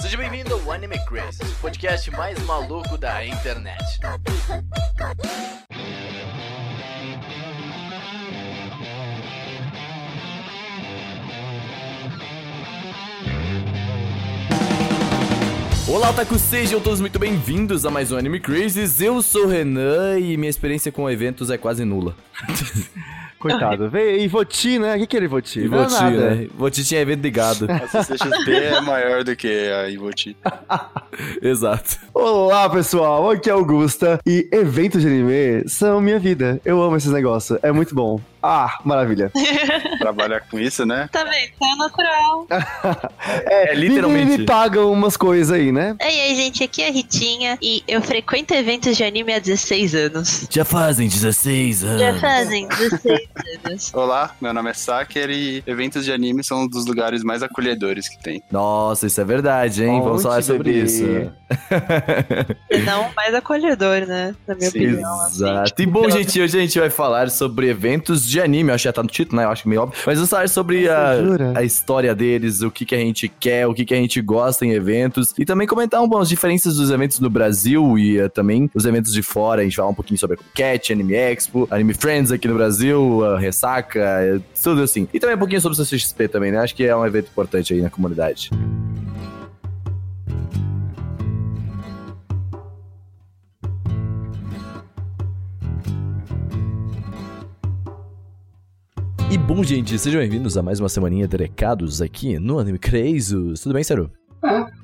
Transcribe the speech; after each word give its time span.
Seja 0.00 0.16
bem-vindo 0.16 0.52
ao 0.52 0.72
Anime 0.72 0.98
Crazy, 1.06 1.44
o 1.44 1.54
podcast 1.60 2.10
mais 2.10 2.36
maluco 2.44 2.98
da 2.98 3.24
internet. 3.24 4.00
Olá, 15.86 16.10
Otaku, 16.10 16.36
sejam 16.36 16.80
todos 16.80 17.00
muito 17.00 17.20
bem-vindos 17.20 17.86
a 17.86 17.90
mais 17.92 18.10
um 18.10 18.16
Anime 18.16 18.40
Crazes. 18.40 19.00
Eu 19.00 19.22
sou 19.22 19.44
o 19.44 19.48
Renan 19.48 20.18
e 20.18 20.36
minha 20.36 20.50
experiência 20.50 20.90
com 20.90 21.08
eventos 21.08 21.48
é 21.48 21.56
quase 21.56 21.84
nula. 21.84 22.16
Coitado. 23.42 23.90
Veio 23.90 24.20
Ivoti, 24.20 24.78
né? 24.78 24.94
O 24.94 24.98
que, 25.00 25.06
que 25.08 25.16
era 25.16 25.24
Ivoti? 25.24 25.60
Ivoti, 25.60 25.92
Não 25.92 25.98
é 25.98 26.02
nada. 26.10 26.30
né? 26.36 26.42
Ivoti 26.44 26.84
tinha 26.84 27.00
evento 27.00 27.22
ligado. 27.22 27.66
A 27.68 27.88
CCXP 27.88 28.50
é 28.52 28.80
maior 28.80 29.24
do 29.24 29.34
que 29.34 29.48
a 29.48 29.88
Ivoti. 29.88 30.36
Exato. 31.42 31.98
Olá, 32.14 32.70
pessoal. 32.70 33.30
Aqui 33.30 33.50
é 33.50 33.52
Augusta. 33.52 34.20
E 34.24 34.48
eventos 34.52 35.00
de 35.02 35.08
anime 35.08 35.68
são 35.68 36.00
minha 36.00 36.18
vida. 36.20 36.60
Eu 36.64 36.80
amo 36.80 36.96
esses 36.96 37.10
negócios. 37.10 37.58
É 37.64 37.72
muito 37.72 37.94
bom. 37.94 38.20
Ah, 38.42 38.78
maravilha. 38.84 39.30
Trabalhar 39.98 40.40
com 40.50 40.58
isso, 40.58 40.84
né? 40.84 41.08
Tá 41.12 41.24
vendo? 41.24 41.52
É 41.72 41.76
natural. 41.76 42.46
É, 43.46 43.74
literalmente. 43.74 44.26
Me, 44.32 44.38
me 44.38 44.44
pagam 44.44 44.92
umas 44.92 45.16
coisas 45.16 45.50
aí, 45.50 45.72
né? 45.72 45.96
E 46.00 46.04
aí, 46.04 46.34
gente, 46.36 46.62
aqui 46.62 46.82
é 46.82 46.88
a 46.88 46.90
Ritinha 46.90 47.56
e 47.62 47.82
eu 47.88 48.02
frequento 48.02 48.52
eventos 48.52 48.96
de 48.96 49.02
anime 49.04 49.32
há 49.32 49.38
16 49.38 49.94
anos. 49.94 50.46
Já 50.50 50.64
fazem 50.64 51.08
16 51.08 51.84
anos. 51.84 52.00
Já 52.00 52.14
fazem 52.20 52.68
16 52.68 53.20
anos. 53.64 53.94
Olá, 53.94 54.34
meu 54.40 54.52
nome 54.52 54.70
é 54.70 54.74
Saker 54.74 55.30
e 55.30 55.62
eventos 55.66 56.04
de 56.04 56.12
anime 56.12 56.44
são 56.44 56.62
um 56.64 56.68
dos 56.68 56.84
lugares 56.84 57.22
mais 57.24 57.42
acolhedores 57.42 58.08
que 58.08 58.22
tem. 58.22 58.42
Nossa, 58.50 59.06
isso 59.06 59.20
é 59.20 59.24
verdade, 59.24 59.84
hein? 59.84 60.00
Vamos 60.00 60.12
Onde, 60.16 60.22
falar 60.24 60.42
sobre 60.42 60.70
isso. 60.72 61.04
E 62.70 62.78
não 62.78 63.08
o 63.08 63.14
mais 63.14 63.34
acolhedor, 63.34 64.06
né? 64.06 64.34
Na 64.46 64.54
minha 64.54 64.70
Sim, 64.70 64.78
opinião. 64.86 65.20
assim, 65.22 65.36
Exato. 65.36 65.64
tipo, 65.70 65.82
E 65.82 65.86
bom, 65.86 66.10
gente, 66.10 66.40
hoje 66.40 66.58
a 66.58 66.60
gente 66.60 66.78
vai 66.78 66.90
falar 66.90 67.30
sobre 67.30 67.68
eventos 67.68 68.26
de 68.26 68.31
anime. 68.40 68.70
Eu 68.70 68.74
acho 68.74 68.82
que 68.82 68.88
já 68.88 68.92
tá 68.92 69.02
no 69.02 69.08
título, 69.08 69.36
né? 69.36 69.44
Eu 69.46 69.50
acho 69.50 69.68
meio 69.68 69.82
óbvio. 69.82 69.98
Mas 70.06 70.16
vamos 70.16 70.30
falar 70.30 70.48
sobre 70.48 70.88
a, 70.88 71.14
a 71.54 71.62
história 71.62 72.14
deles, 72.14 72.62
o 72.62 72.70
que, 72.70 72.84
que 72.84 72.94
a 72.94 72.98
gente 72.98 73.28
quer, 73.28 73.66
o 73.66 73.74
que, 73.74 73.84
que 73.84 73.94
a 73.94 73.96
gente 73.96 74.20
gosta 74.20 74.64
em 74.64 74.72
eventos. 74.72 75.34
E 75.38 75.44
também 75.44 75.66
comentar 75.66 76.02
um, 76.02 76.08
bom, 76.08 76.18
as 76.18 76.28
diferenças 76.28 76.76
dos 76.76 76.90
eventos 76.90 77.20
no 77.20 77.30
Brasil 77.30 77.98
e 77.98 78.18
eh, 78.18 78.28
também 78.28 78.70
os 78.74 78.84
eventos 78.84 79.12
de 79.12 79.22
fora. 79.22 79.60
A 79.60 79.64
gente 79.64 79.76
falar 79.76 79.88
um 79.88 79.94
pouquinho 79.94 80.18
sobre 80.18 80.38
a 80.38 80.56
Cat, 80.56 80.92
Anime 80.92 81.14
Expo, 81.14 81.66
Anime 81.70 81.94
Friends 81.94 82.30
aqui 82.32 82.48
no 82.48 82.54
Brasil, 82.54 83.24
a 83.24 83.38
Ressaca, 83.38 84.00
eh, 84.00 84.40
tudo 84.62 84.82
assim. 84.82 85.08
E 85.12 85.20
também 85.20 85.36
um 85.36 85.38
pouquinho 85.38 85.60
sobre 85.60 85.80
o 85.80 85.84
CXP 85.84 86.28
também, 86.28 86.52
né? 86.52 86.58
Acho 86.58 86.74
que 86.74 86.84
é 86.84 86.96
um 86.96 87.06
evento 87.06 87.28
importante 87.28 87.74
aí 87.74 87.80
na 87.80 87.90
comunidade. 87.90 88.50
E 99.32 99.38
bom, 99.38 99.64
gente, 99.64 99.98
sejam 99.98 100.20
bem-vindos 100.20 100.58
a 100.58 100.62
mais 100.62 100.78
uma 100.78 100.90
semaninha 100.90 101.26
de 101.26 101.38
recados 101.38 102.02
aqui 102.02 102.38
no 102.38 102.58
Anime 102.58 102.78
Crazos. 102.78 103.62
Tudo 103.62 103.72
bem, 103.72 103.82
Saru? 103.82 104.10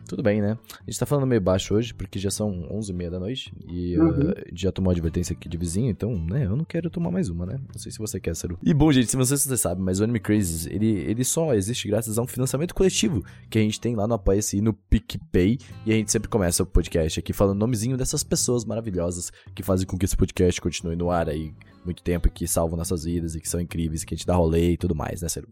Tudo 0.08 0.22
bem, 0.22 0.40
né? 0.40 0.56
A 0.72 0.90
gente 0.90 0.98
tá 0.98 1.04
falando 1.04 1.26
meio 1.26 1.38
baixo 1.38 1.74
hoje, 1.74 1.92
porque 1.92 2.18
já 2.18 2.30
são 2.30 2.66
11h30 2.72 3.10
da 3.10 3.20
noite 3.20 3.52
e 3.70 3.98
uh, 3.98 4.34
já 4.54 4.72
tomou 4.72 4.90
advertência 4.90 5.34
aqui 5.34 5.50
de 5.50 5.58
vizinho, 5.58 5.90
então, 5.90 6.18
né, 6.18 6.46
eu 6.46 6.56
não 6.56 6.64
quero 6.64 6.88
tomar 6.88 7.10
mais 7.10 7.28
uma, 7.28 7.44
né? 7.44 7.58
Não 7.58 7.78
sei 7.78 7.92
se 7.92 7.98
você 7.98 8.18
quer, 8.18 8.34
Saru. 8.34 8.58
E 8.62 8.72
bom, 8.72 8.90
gente, 8.90 9.10
se 9.10 9.18
você, 9.18 9.36
você 9.36 9.54
sabe, 9.54 9.82
mas 9.82 10.00
o 10.00 10.04
Anime 10.04 10.18
Crazes, 10.18 10.64
ele, 10.64 10.86
ele 10.86 11.24
só 11.24 11.52
existe 11.52 11.86
graças 11.86 12.16
a 12.16 12.22
um 12.22 12.26
financiamento 12.26 12.74
coletivo 12.74 13.22
que 13.50 13.58
a 13.58 13.60
gente 13.60 13.78
tem 13.78 13.94
lá 13.94 14.08
no 14.08 14.14
Apoia-se 14.14 14.56
e 14.56 14.62
no 14.62 14.72
PicPay, 14.72 15.58
e 15.84 15.92
a 15.92 15.94
gente 15.94 16.10
sempre 16.10 16.30
começa 16.30 16.62
o 16.62 16.66
podcast 16.66 17.20
aqui 17.20 17.34
falando 17.34 17.56
o 17.56 17.60
nomezinho 17.60 17.98
dessas 17.98 18.24
pessoas 18.24 18.64
maravilhosas 18.64 19.30
que 19.54 19.62
fazem 19.62 19.86
com 19.86 19.98
que 19.98 20.06
esse 20.06 20.16
podcast 20.16 20.58
continue 20.58 20.96
no 20.96 21.10
ar 21.10 21.28
aí 21.28 21.52
muito 21.88 22.02
tempo, 22.02 22.28
que 22.30 22.46
salvam 22.46 22.76
nossas 22.76 23.04
vidas 23.04 23.34
e 23.34 23.40
que 23.40 23.48
são 23.48 23.60
incríveis, 23.60 24.04
que 24.04 24.14
a 24.14 24.16
gente 24.16 24.26
dá 24.26 24.34
rolê 24.34 24.72
e 24.72 24.76
tudo 24.76 24.94
mais, 24.94 25.22
né, 25.22 25.28
Saru? 25.28 25.48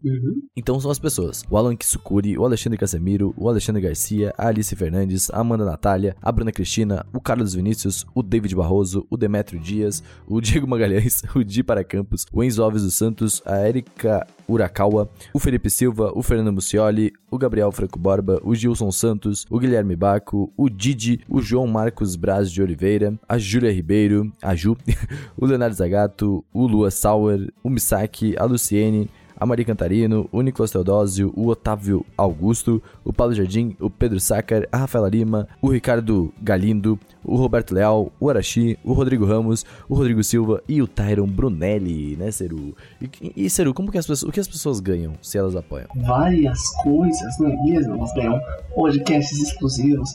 Então 0.55 0.79
são 0.79 0.91
as 0.91 0.99
pessoas: 0.99 1.43
o 1.49 1.57
Alan 1.57 1.75
Kisukuri, 1.75 2.37
o 2.37 2.45
Alexandre 2.45 2.77
Casemiro, 2.77 3.33
o 3.37 3.49
Alexandre 3.49 3.81
Garcia, 3.81 4.33
a 4.37 4.47
Alice 4.47 4.75
Fernandes, 4.75 5.29
a 5.31 5.39
Amanda 5.39 5.65
Natália, 5.65 6.15
a 6.21 6.31
Bruna 6.31 6.51
Cristina, 6.51 7.05
o 7.13 7.19
Carlos 7.19 7.53
Vinícius, 7.53 8.05
o 8.13 8.21
David 8.23 8.55
Barroso, 8.55 9.05
o 9.09 9.17
Demetrio 9.17 9.59
Dias, 9.59 10.03
o 10.27 10.39
Diego 10.41 10.67
Magalhães, 10.67 11.23
o 11.35 11.43
Di 11.43 11.63
Para 11.63 11.83
Campos, 11.83 12.25
o 12.31 12.43
Enzo 12.43 12.63
Alves 12.63 12.83
dos 12.83 12.95
Santos, 12.95 13.41
a 13.45 13.67
Erika 13.67 14.25
Urakawa, 14.47 15.09
o 15.33 15.39
Felipe 15.39 15.69
Silva, 15.69 16.11
o 16.15 16.23
Fernando 16.23 16.53
Mucioli, 16.53 17.11
o 17.29 17.37
Gabriel 17.37 17.71
Franco 17.71 17.99
Borba, 17.99 18.39
o 18.43 18.55
Gilson 18.55 18.91
Santos, 18.91 19.45
o 19.49 19.59
Guilherme 19.59 19.95
Baco, 19.95 20.51
o 20.55 20.69
Didi, 20.69 21.19
o 21.27 21.41
João 21.41 21.67
Marcos 21.67 22.15
Braz 22.15 22.51
de 22.51 22.61
Oliveira, 22.61 23.13
a 23.27 23.37
Júlia 23.37 23.71
Ribeiro, 23.71 24.31
a 24.41 24.55
Ju, 24.55 24.77
o 25.37 25.45
Leonardo 25.45 25.75
Zagato, 25.75 26.26
o 26.53 26.67
Lua 26.67 26.91
Sauer, 26.91 27.51
o 27.63 27.69
Misaki, 27.69 28.35
a 28.37 28.45
Luciene, 28.45 29.09
a 29.39 29.45
Maria 29.45 29.63
Cantarino, 29.65 30.27
o 30.31 30.41
Nicolas 30.41 30.71
Teodósio, 30.71 31.31
o 31.35 31.47
Otávio 31.47 32.03
Augusto, 32.17 32.81
o 33.05 33.13
Paulo 33.13 33.35
Jardim, 33.35 33.75
o 33.79 33.89
Pedro 33.89 34.19
Sácar, 34.19 34.67
a 34.71 34.77
Rafaela 34.77 35.07
Lima, 35.07 35.47
o 35.61 35.69
Ricardo 35.69 36.33
Galindo, 36.41 36.99
o 37.23 37.35
Roberto 37.35 37.73
Leal, 37.73 38.11
o 38.19 38.29
Arashi, 38.29 38.79
o 38.83 38.93
Rodrigo 38.93 39.25
Ramos, 39.25 39.63
o 39.87 39.93
Rodrigo 39.93 40.23
Silva 40.23 40.63
e 40.67 40.81
o 40.81 40.87
Tyron 40.87 41.27
Brunelli, 41.27 42.15
né, 42.15 42.31
Ceru? 42.31 42.75
E, 42.99 43.45
e 43.45 43.49
Ceru, 43.49 43.73
como 43.73 43.91
que 43.91 43.97
as 43.99 44.07
pessoas, 44.07 44.29
o 44.29 44.31
que 44.31 44.39
as 44.39 44.47
pessoas 44.47 44.79
ganham 44.79 45.13
se 45.21 45.37
elas 45.37 45.55
apoiam? 45.55 45.87
várias 46.03 46.59
coisas, 46.81 47.39
não 47.39 47.49
é 47.49 47.63
mesmo? 47.63 47.93
Elas 47.95 48.13
ganham 48.13 48.39
podcasts 48.73 49.39
exclusivos. 49.39 50.09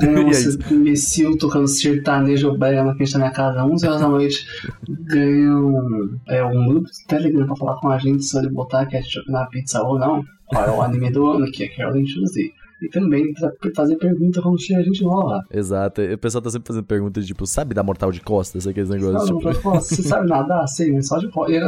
Ganham 0.00 0.22
E 0.26 0.26
é 0.26 0.30
esse 0.30 0.58
imbecil 0.72 1.38
tocando 1.38 1.68
sertanejo 1.68 2.56
brega 2.56 2.84
na 2.84 2.94
frente 2.94 3.12
da 3.12 3.18
minha 3.18 3.30
casa 3.30 3.62
às 3.62 3.70
11 3.70 3.86
horas 3.86 4.00
da 4.00 4.08
noite. 4.08 4.46
Ganham 4.88 6.20
é, 6.28 6.44
um 6.44 6.68
grupo 6.68 6.88
Telegram 7.06 7.46
pra 7.46 7.56
falar 7.56 7.76
com 7.76 7.88
a 7.88 7.98
gente 7.98 8.24
sobre 8.24 8.50
botar 8.50 8.86
ketchup 8.86 9.30
na 9.30 9.46
pizza 9.46 9.82
ou 9.82 9.98
não. 9.98 10.24
Qual 10.46 10.64
é 10.64 10.70
o 10.70 10.82
anime 10.82 11.10
do 11.10 11.26
ano, 11.26 11.50
que 11.50 11.64
é 11.64 11.68
Carolyn 11.68 12.04
Tuesday. 12.04 12.52
E 12.82 12.88
também 12.88 13.32
pra 13.34 13.50
fazer 13.74 13.96
pergunta 13.96 14.40
quando 14.40 14.60
chega 14.60 14.82
gente 14.82 15.02
nova. 15.04 15.44
Exato, 15.52 16.00
o 16.00 16.18
pessoal 16.18 16.42
tá 16.42 16.50
sempre 16.50 16.66
fazendo 16.68 16.84
perguntas 16.84 17.26
tipo, 17.26 17.46
sabe 17.46 17.74
dar 17.74 17.82
mortal 17.82 18.10
de 18.10 18.20
costas, 18.20 18.66
aqueles 18.66 18.88
negócios, 18.88 19.28
Sabe, 19.28 19.54
tipo... 19.54 19.70
Você 19.70 20.02
sabe 20.02 20.28
nadar? 20.28 20.66
Sei, 20.68 20.92
mas 20.92 21.08
só 21.08 21.18
de 21.18 21.28
pó. 21.28 21.46
E, 21.48 21.58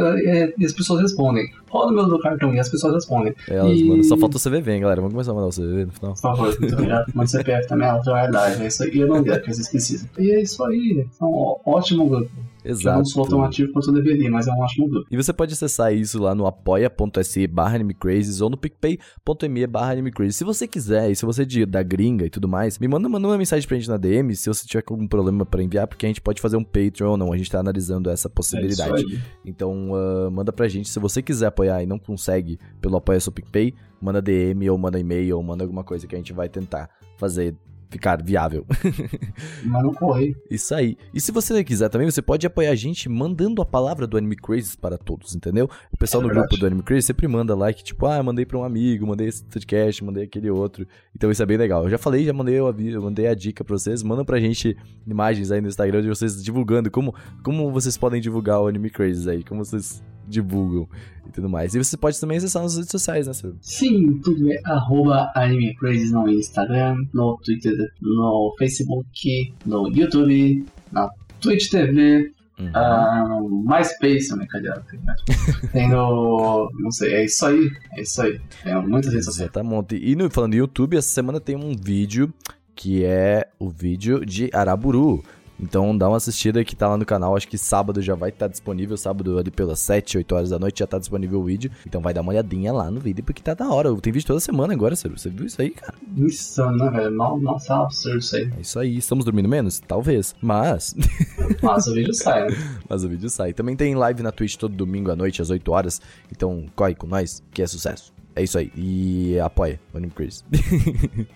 as 0.65 0.73
pessoas 0.73 1.01
respondem. 1.01 1.45
Rola 1.69 1.91
o 1.91 1.95
meu 1.95 2.07
do 2.07 2.19
cartão 2.19 2.53
e 2.53 2.59
as 2.59 2.69
pessoas 2.69 2.93
respondem. 2.93 3.33
Elas, 3.47 3.79
E- 3.79 3.83
mano, 3.85 4.03
só 4.03 4.17
falta 4.17 4.37
o 4.37 4.39
CVV, 4.39 4.71
hein, 4.71 4.81
galera? 4.81 5.01
Vamos 5.01 5.13
começar 5.13 5.31
a 5.31 5.35
mandar 5.35 5.47
o 5.47 5.51
CVV 5.51 5.85
no 5.85 5.91
final. 5.91 6.13
Por 6.13 6.21
favor, 6.21 6.59
muito 6.59 6.73
obrigado. 6.73 7.05
Manda 7.13 7.27
CPF 7.27 7.67
também, 7.67 7.87
ela 7.87 8.01
tem 8.01 8.13
verdade. 8.13 8.63
É 8.63 8.67
isso 8.67 8.83
aí. 8.83 8.91
E 8.93 8.99
eu 8.99 9.07
não 9.07 9.23
dei, 9.23 9.39
que 9.39 9.53
vocês 9.53 9.69
precisam. 9.69 10.09
E 10.17 10.31
é 10.31 10.41
isso 10.41 10.63
aí. 10.63 11.05
É 11.21 11.25
um 11.25 11.55
ótimo 11.65 12.07
grupo. 12.07 12.31
Eu 12.63 12.75
não 12.75 13.05
sou 13.05 13.25
tão 13.27 13.39
Exato. 13.39 13.49
ativo 13.49 13.73
quanto 13.73 13.89
eu 13.89 13.93
deveria, 13.95 14.29
mas 14.31 14.47
é 14.47 14.51
um 14.51 14.59
ótimo 14.59 14.87
grupo. 14.89 15.07
E 15.11 15.17
você 15.17 15.33
pode 15.33 15.53
acessar 15.53 15.93
isso 15.93 16.21
lá 16.21 16.33
no 16.33 16.45
apoia.se 16.47 17.47
barra 17.47 17.75
animecrazes 17.75 18.41
ou 18.41 18.49
no 18.49 18.57
picpay.me 18.57 19.67
barra 19.67 19.91
animecrazes. 19.91 20.35
Se 20.35 20.43
você 20.43 20.67
quiser, 20.67 21.11
e 21.11 21.15
se 21.15 21.25
você 21.25 21.41
é 21.43 21.45
de, 21.45 21.65
da 21.65 21.83
gringa 21.83 22.25
e 22.25 22.29
tudo 22.29 22.47
mais, 22.47 22.79
me 22.79 22.87
manda, 22.87 23.07
manda 23.09 23.27
uma 23.27 23.37
mensagem 23.37 23.67
pra 23.67 23.77
gente 23.77 23.89
na 23.89 23.97
DM 23.97 24.35
se 24.35 24.47
você 24.47 24.65
tiver 24.65 24.83
algum 24.87 25.07
problema 25.07 25.45
pra 25.45 25.61
enviar, 25.63 25.87
porque 25.87 26.05
a 26.05 26.09
gente 26.09 26.21
pode 26.21 26.41
fazer 26.41 26.57
um 26.57 26.63
Patreon 26.63 27.11
ou 27.11 27.17
não. 27.17 27.33
A 27.33 27.37
gente 27.37 27.51
tá 27.51 27.59
analisando 27.59 28.09
essa 28.09 28.27
É 28.27 28.31
possibilidade. 28.31 29.03
aí. 29.05 29.19
Então, 29.45 29.91
ah, 29.95 30.29
manda 30.31 30.51
pra 30.53 30.67
gente. 30.67 30.89
Se 30.89 30.99
você 30.99 31.21
quiser 31.21 31.47
apoiar 31.47 31.83
e 31.83 31.85
não 31.85 31.99
consegue 31.99 32.57
pelo 32.81 32.95
apoia 32.97 33.19
ou 33.25 33.31
PicPay, 33.31 33.73
manda 34.01 34.21
DM 34.21 34.69
ou 34.69 34.77
manda 34.77 34.99
e-mail 34.99 35.37
ou 35.37 35.43
manda 35.43 35.63
alguma 35.63 35.83
coisa 35.83 36.07
que 36.07 36.15
a 36.15 36.17
gente 36.17 36.33
vai 36.33 36.49
tentar 36.49 36.89
fazer 37.17 37.55
ficar 37.93 38.21
viável. 38.23 38.65
Mas 39.63 39.83
não 39.83 39.93
corre. 39.93 40.35
Isso 40.49 40.73
aí. 40.73 40.97
E 41.13 41.21
se 41.21 41.31
você 41.31 41.63
quiser 41.63 41.89
também, 41.89 42.09
você 42.09 42.21
pode 42.21 42.45
apoiar 42.47 42.71
a 42.71 42.75
gente 42.75 43.07
mandando 43.07 43.61
a 43.61 43.65
palavra 43.65 44.07
do 44.07 44.17
Anime 44.17 44.35
Crazes 44.35 44.75
para 44.75 44.97
todos, 44.97 45.35
entendeu? 45.35 45.69
O 45.91 45.97
pessoal 45.97 46.21
É 46.21 46.23
no 46.23 46.29
verdade. 46.29 46.47
grupo 46.49 46.59
do 46.59 46.65
Anime 46.65 46.81
Crazes 46.83 47.05
sempre 47.05 47.27
manda 47.27 47.55
like, 47.55 47.83
tipo, 47.83 48.05
ah, 48.07 48.21
mandei 48.23 48.45
pra 48.45 48.57
um 48.57 48.63
amigo, 48.63 49.05
mandei 49.05 49.27
esse 49.27 49.43
podcast, 49.45 50.03
mandei 50.03 50.23
aquele 50.23 50.49
outro. 50.49 50.87
Então 51.15 51.29
isso 51.31 51.43
é 51.43 51.45
bem 51.45 51.57
legal. 51.57 51.83
Eu 51.83 51.89
já 51.91 51.97
falei, 51.97 52.25
já 52.25 52.33
mandei, 52.33 52.55
eu 52.55 53.01
mandei 53.01 53.27
a 53.27 53.35
dica 53.35 53.63
pra 53.63 53.77
vocês. 53.77 54.01
Mandam 54.01 54.25
pra 54.25 54.39
gente 54.39 54.75
imagens 55.05 55.51
aí 55.51 55.61
no 55.61 55.67
Instagram 55.67 56.01
de 56.01 56.09
vocês 56.09 56.43
divulgando 56.43 56.89
como, 56.89 57.13
como 57.43 57.71
vocês 57.71 57.95
podem 57.97 58.19
divulgar 58.19 58.59
o 58.61 58.67
Anime 58.67 58.89
Crazes 58.89 59.27
aí, 59.27 59.43
como 59.43 59.63
vocês 59.63 60.03
divulgam 60.33 60.87
e 61.27 61.31
tudo 61.31 61.49
mais. 61.49 61.73
E 61.73 61.77
você 61.77 61.95
pode 61.95 62.19
também 62.19 62.37
acessar 62.37 62.61
nas 62.63 62.75
redes 62.75 62.91
sociais, 62.91 63.27
né? 63.27 63.33
Sim, 63.61 64.19
tudo 64.23 64.51
é 64.51 64.59
arroba 64.65 65.31
Anime 65.35 65.75
Crazes 65.75 66.11
no 66.11 66.27
Instagram, 66.29 66.97
no 67.13 67.37
Twitter, 67.43 67.73
no 68.01 68.53
Facebook, 68.57 69.53
no 69.65 69.87
YouTube, 69.89 70.65
na 70.91 71.09
Twitch 71.39 71.69
TV, 71.69 72.31
Uhum. 72.59 72.69
no 72.69 73.63
MySpace, 73.67 74.29
tem 74.29 74.99
mais. 75.03 75.21
Tem 75.73 75.89
no. 75.89 76.69
Não 76.79 76.91
sei, 76.91 77.13
é 77.13 77.25
isso 77.25 77.45
aí. 77.47 77.71
É 77.97 78.01
isso 78.01 78.21
aí. 78.21 78.39
Tem 78.63 78.75
muitas 78.87 79.11
redes 79.11 79.25
sociais. 79.25 79.49
Exatamente. 79.51 79.95
E 79.95 80.15
no, 80.15 80.29
falando 80.29 80.51
do 80.51 80.57
YouTube, 80.57 80.95
essa 80.95 81.09
semana 81.09 81.39
tem 81.39 81.55
um 81.55 81.75
vídeo 81.75 82.31
que 82.75 83.03
é 83.03 83.47
o 83.59 83.69
vídeo 83.69 84.23
de 84.23 84.51
Araburu. 84.53 85.23
Então 85.59 85.97
dá 85.97 86.07
uma 86.07 86.17
assistida 86.17 86.63
que 86.63 86.75
tá 86.75 86.87
lá 86.89 86.97
no 86.97 87.05
canal. 87.05 87.35
Acho 87.35 87.47
que 87.47 87.57
sábado 87.57 88.01
já 88.01 88.15
vai 88.15 88.29
estar 88.29 88.47
tá 88.47 88.51
disponível. 88.51 88.97
Sábado 88.97 89.37
ali 89.37 89.51
pelas 89.51 89.79
7, 89.79 90.17
8 90.17 90.35
horas 90.35 90.49
da 90.49 90.59
noite 90.59 90.79
já 90.79 90.87
tá 90.87 90.97
disponível 90.97 91.39
o 91.39 91.43
vídeo. 91.43 91.71
Então 91.85 92.01
vai 92.01 92.13
dar 92.13 92.21
uma 92.21 92.31
olhadinha 92.31 92.73
lá 92.73 92.89
no 92.89 92.99
vídeo 92.99 93.23
porque 93.23 93.41
tá 93.41 93.53
da 93.53 93.69
hora. 93.69 93.95
Tem 93.97 94.11
vídeo 94.11 94.27
toda 94.27 94.39
semana 94.39 94.73
agora, 94.73 94.95
Ciro. 94.95 95.17
Você 95.17 95.29
viu 95.29 95.45
isso 95.45 95.61
aí, 95.61 95.69
cara? 95.69 95.93
Insano, 96.17 96.77
né, 96.77 96.89
velho? 96.89 97.11
Nossa, 97.11 97.73
é 97.73 97.75
absurdo 97.77 98.19
isso 98.19 98.35
aí. 98.35 98.51
É 98.57 98.61
isso 98.61 98.79
aí. 98.79 98.97
Estamos 98.97 99.25
dormindo 99.25 99.47
menos? 99.47 99.79
Talvez. 99.79 100.35
Mas. 100.41 100.95
Mas 101.61 101.87
o 101.87 101.93
vídeo 101.93 102.13
sai, 102.13 102.47
né? 102.49 102.55
Mas 102.89 103.03
o 103.03 103.09
vídeo 103.09 103.29
sai. 103.29 103.53
Também 103.53 103.75
tem 103.75 103.95
live 103.95 104.23
na 104.23 104.31
Twitch 104.31 104.55
todo 104.55 104.75
domingo 104.75 105.11
à 105.11 105.15
noite, 105.15 105.41
às 105.41 105.49
8 105.49 105.71
horas. 105.71 106.01
Então 106.31 106.65
corre 106.75 106.95
com 106.95 107.07
nós, 107.07 107.43
que 107.51 107.61
é 107.61 107.67
sucesso. 107.67 108.13
É 108.35 108.43
isso 108.43 108.57
aí. 108.57 108.71
E 108.75 109.39
apoia 109.39 109.79
o 109.93 109.97
Anime 109.97 110.11
Crazy. 110.11 110.43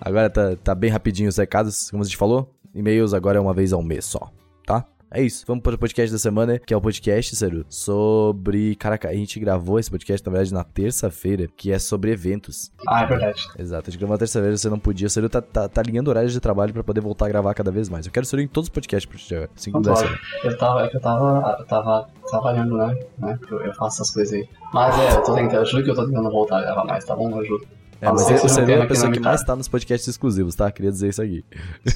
agora 0.00 0.30
tá, 0.30 0.56
tá 0.56 0.74
bem 0.74 0.90
rapidinho 0.90 1.28
os 1.28 1.36
recados, 1.36 1.90
como 1.90 2.02
a 2.02 2.06
gente 2.06 2.16
falou. 2.16 2.54
E-mails 2.78 3.12
agora 3.12 3.38
é 3.38 3.40
uma 3.40 3.52
vez 3.52 3.72
ao 3.72 3.82
mês 3.82 4.04
só, 4.04 4.30
tá? 4.64 4.84
É 5.10 5.20
isso, 5.20 5.42
vamos 5.48 5.64
para 5.64 5.74
o 5.74 5.78
podcast 5.78 6.12
da 6.12 6.18
semana, 6.18 6.58
que 6.60 6.72
é 6.72 6.76
o 6.76 6.80
podcast, 6.80 7.34
sério, 7.34 7.64
sobre. 7.68 8.76
Caraca, 8.76 9.08
a 9.08 9.14
gente 9.14 9.40
gravou 9.40 9.80
esse 9.80 9.90
podcast, 9.90 10.24
na 10.24 10.30
verdade, 10.30 10.54
na 10.54 10.62
terça-feira, 10.62 11.48
que 11.56 11.72
é 11.72 11.78
sobre 11.78 12.12
eventos. 12.12 12.70
Ah, 12.86 13.02
é 13.02 13.06
verdade. 13.06 13.48
Exato, 13.58 13.88
a 13.88 13.90
gente 13.90 13.98
gravou 13.98 14.14
na 14.14 14.18
terça-feira, 14.18 14.56
você 14.56 14.68
não 14.68 14.78
podia. 14.78 15.08
O 15.08 15.10
Sério 15.10 15.28
tá, 15.28 15.42
tá, 15.42 15.68
tá 15.68 15.80
alinhando 15.80 16.08
horários 16.08 16.32
de 16.32 16.38
trabalho 16.38 16.72
pra 16.72 16.84
poder 16.84 17.00
voltar 17.00 17.24
a 17.24 17.28
gravar 17.30 17.52
cada 17.54 17.72
vez 17.72 17.88
mais. 17.88 18.06
Eu 18.06 18.12
quero 18.12 18.26
ser 18.26 18.38
em 18.38 18.46
todos 18.46 18.68
os 18.68 18.72
podcasts 18.72 19.06
pra 19.10 19.48
assim 19.56 19.72
Não 19.72 19.82
pode. 19.82 20.20
Eu 20.44 20.56
tava, 20.56 20.84
é 20.84 20.88
que 20.88 20.96
eu 20.98 21.00
tava, 21.00 21.56
eu 21.58 21.64
tava 21.64 22.08
trabalhando, 22.30 22.76
né? 22.76 22.96
né? 23.18 23.38
Eu, 23.50 23.60
eu 23.60 23.74
faço 23.74 24.02
essas 24.02 24.14
coisas 24.14 24.34
aí. 24.34 24.48
Mas 24.72 24.96
é, 25.00 25.16
eu 25.16 25.22
tô 25.24 25.34
tentando, 25.34 25.62
eu 25.62 25.66
juro 25.66 25.84
que 25.84 25.90
eu 25.90 25.96
tô 25.96 26.06
tentando 26.06 26.30
voltar 26.30 26.58
a 26.58 26.62
gravar 26.62 26.84
mais, 26.84 27.04
tá 27.04 27.16
bom? 27.16 27.30
Eu 27.40 27.44
juro. 27.44 27.77
É, 28.00 28.10
mas 28.10 28.30
esse 28.30 28.48
seria 28.48 28.76
é 28.76 28.82
a 28.82 28.86
pessoa 28.86 29.10
que 29.10 29.18
mais 29.18 29.42
tá 29.42 29.56
nos 29.56 29.66
podcasts 29.66 30.06
exclusivos, 30.08 30.54
tá? 30.54 30.70
Queria 30.70 30.90
dizer 30.90 31.08
isso 31.08 31.22
aqui. 31.22 31.44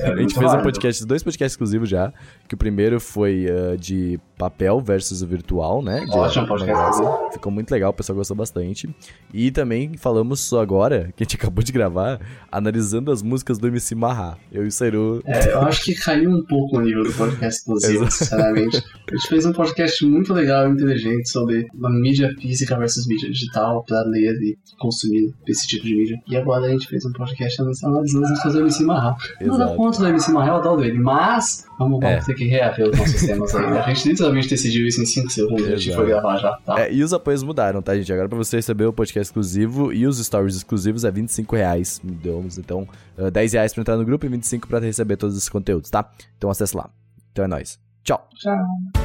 É, 0.00 0.10
a 0.12 0.16
gente 0.16 0.34
fez 0.34 0.52
um 0.52 0.62
podcast, 0.62 1.06
dois 1.06 1.22
podcasts 1.22 1.52
exclusivos 1.52 1.88
já. 1.88 2.12
Que 2.48 2.54
o 2.54 2.58
primeiro 2.58 3.00
foi 3.00 3.46
uh, 3.46 3.76
de 3.76 4.18
papel 4.36 4.80
versus 4.80 5.22
o 5.22 5.26
virtual, 5.26 5.80
né? 5.80 6.04
De 6.04 6.16
Ótimo 6.16 6.48
podcast. 6.48 7.00
Ficou 7.32 7.52
muito 7.52 7.70
legal, 7.70 7.90
o 7.90 7.94
pessoal 7.94 8.16
gostou 8.16 8.36
bastante. 8.36 8.92
E 9.32 9.52
também 9.52 9.96
falamos 9.96 10.52
agora, 10.52 11.12
que 11.16 11.22
a 11.22 11.24
gente 11.24 11.36
acabou 11.36 11.62
de 11.62 11.70
gravar, 11.70 12.20
analisando 12.50 13.12
as 13.12 13.22
músicas 13.22 13.58
do 13.58 13.68
MC 13.68 13.94
Marra. 13.94 14.36
Eu 14.50 14.66
e 14.66 14.96
o. 14.96 15.22
É, 15.24 15.52
eu 15.52 15.60
acho 15.62 15.84
que 15.84 15.94
caiu 15.94 16.30
um 16.30 16.44
pouco 16.44 16.78
o 16.78 16.80
nível 16.80 17.04
do 17.04 17.12
podcast 17.12 17.60
exclusivo, 17.60 18.10
sinceramente. 18.10 18.82
A 19.10 19.16
gente 19.16 19.28
fez 19.28 19.46
um 19.46 19.52
podcast 19.52 20.04
muito 20.04 20.32
legal 20.32 20.68
e 20.68 20.72
inteligente 20.72 21.28
sobre 21.28 21.68
a 21.84 21.90
mídia 21.90 22.34
física 22.40 22.76
versus 22.76 23.06
mídia 23.06 23.30
digital 23.30 23.84
pra 23.84 24.02
ler 24.02 24.34
e 24.42 24.58
consumir 24.80 25.32
esse 25.46 25.68
tipo 25.68 25.86
de 25.86 25.91
mídia. 25.96 26.20
E 26.28 26.36
agora 26.36 26.66
a 26.66 26.70
gente 26.70 26.86
fez 26.88 27.04
um 27.04 27.12
podcast 27.12 27.60
analisando 27.60 27.98
as 27.98 28.12
músicas 28.12 28.52
do 28.52 28.60
MC 28.60 28.84
Marra. 28.84 29.16
Não 29.40 29.58
dá 29.58 29.68
conta 29.74 29.98
do 29.98 30.08
MC 30.08 30.32
Marra, 30.32 30.48
eu 30.48 30.56
adoro 30.56 30.84
ele, 30.84 30.98
mas 30.98 31.66
vamos, 31.78 32.00
vamos 32.00 32.04
é. 32.04 32.20
ter 32.20 32.34
que 32.34 32.44
reaver 32.44 32.90
os 32.90 32.98
nossos 32.98 33.20
temas 33.22 33.54
aí. 33.54 33.78
A 33.78 33.92
gente 33.92 34.08
literalmente 34.08 34.48
decidiu 34.48 34.86
isso 34.86 35.00
em 35.00 35.06
5 35.06 35.30
segundos, 35.30 35.66
a 35.66 35.76
gente 35.76 35.94
foi 35.94 36.06
gravar 36.06 36.36
já. 36.38 36.52
Tá? 36.64 36.80
É, 36.80 36.92
e 36.92 37.02
os 37.02 37.12
apoios 37.12 37.42
mudaram, 37.42 37.82
tá, 37.82 37.94
gente? 37.94 38.12
Agora 38.12 38.28
pra 38.28 38.38
você 38.38 38.56
receber 38.56 38.86
o 38.86 38.92
podcast 38.92 39.28
exclusivo 39.28 39.92
e 39.92 40.06
os 40.06 40.18
stories 40.24 40.56
exclusivos 40.56 41.04
é 41.04 41.10
25 41.10 41.56
reais. 41.56 42.00
Então, 42.58 42.86
uh, 43.18 43.30
10 43.30 43.52
reais 43.52 43.72
pra 43.72 43.80
entrar 43.80 43.96
no 43.96 44.04
grupo 44.04 44.26
e 44.26 44.28
25 44.28 44.68
pra 44.68 44.78
receber 44.78 45.16
todos 45.16 45.36
esses 45.36 45.48
conteúdos, 45.48 45.90
tá? 45.90 46.10
Então 46.36 46.50
acesse 46.50 46.76
lá. 46.76 46.90
Então 47.32 47.44
é 47.44 47.48
nóis. 47.48 47.78
Tchau. 48.04 48.28
Tchau. 48.34 49.01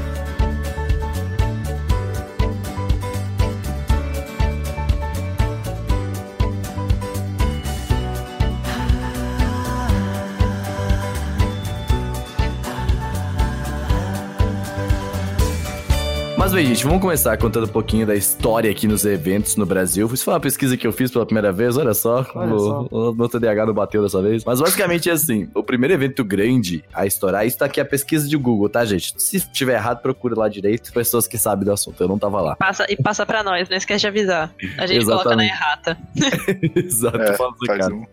Mas 16.37 16.53
bem, 16.53 16.67
gente, 16.67 16.83
vamos 16.83 17.01
começar 17.01 17.35
contando 17.35 17.65
um 17.65 17.69
pouquinho 17.69 18.05
da 18.05 18.15
história 18.15 18.69
aqui 18.69 18.87
nos 18.87 19.03
eventos 19.03 19.55
no 19.55 19.65
Brasil. 19.65 20.07
Isso 20.13 20.23
foi 20.23 20.35
uma 20.35 20.39
pesquisa 20.39 20.77
que 20.77 20.85
eu 20.85 20.91
fiz 20.91 21.09
pela 21.09 21.25
primeira 21.25 21.51
vez, 21.51 21.75
olha 21.75 21.95
só. 21.95 22.23
Olha 22.35 22.53
o, 22.53 22.59
só. 22.59 22.87
o 22.91 23.11
meu 23.11 23.27
TDAH 23.27 23.65
não 23.65 23.73
bateu 23.73 24.03
dessa 24.03 24.21
vez. 24.21 24.45
Mas 24.45 24.61
basicamente 24.61 25.09
é 25.09 25.13
assim: 25.13 25.49
o 25.55 25.63
primeiro 25.63 25.95
evento 25.95 26.23
grande 26.23 26.83
a 26.93 27.07
estourar, 27.07 27.45
isso 27.47 27.57
tá 27.57 27.65
aqui 27.65 27.81
a 27.81 27.85
pesquisa 27.85 28.29
de 28.29 28.37
Google, 28.37 28.69
tá, 28.69 28.85
gente? 28.85 29.15
Se 29.17 29.39
tiver 29.51 29.73
errado, 29.73 29.99
procura 30.03 30.35
lá 30.37 30.47
direito. 30.47 30.93
Pessoas 30.93 31.27
que 31.27 31.39
sabem 31.39 31.65
do 31.65 31.71
assunto. 31.73 32.01
Eu 32.01 32.07
não 32.07 32.19
tava 32.19 32.39
lá. 32.39 32.55
Passa, 32.55 32.85
e 32.87 32.95
passa 32.95 33.25
pra 33.25 33.43
nós, 33.43 33.67
não 33.67 33.75
esquece 33.75 34.01
de 34.01 34.07
avisar. 34.07 34.53
A 34.77 34.85
gente 34.85 35.01
Exatamente. 35.01 35.07
coloca 35.07 35.35
na 35.35 35.43
errata. 35.43 35.97
Exato, 36.75 37.19
é, 37.19 37.33
faz 37.33 37.87
um. 37.87 38.05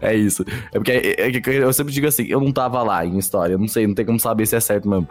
é 0.00 0.16
isso. 0.16 0.46
É 0.72 0.78
porque 0.78 0.92
é, 0.92 1.28
é, 1.28 1.62
eu 1.62 1.72
sempre 1.74 1.92
digo 1.92 2.06
assim: 2.06 2.24
eu 2.26 2.40
não 2.40 2.50
tava 2.50 2.82
lá 2.82 3.04
em 3.04 3.18
história. 3.18 3.52
Eu 3.52 3.58
não 3.58 3.68
sei, 3.68 3.86
não 3.86 3.94
tem 3.94 4.06
como 4.06 4.18
saber 4.18 4.46
se 4.46 4.56
é 4.56 4.60
certo 4.60 4.88
mesmo. 4.88 5.06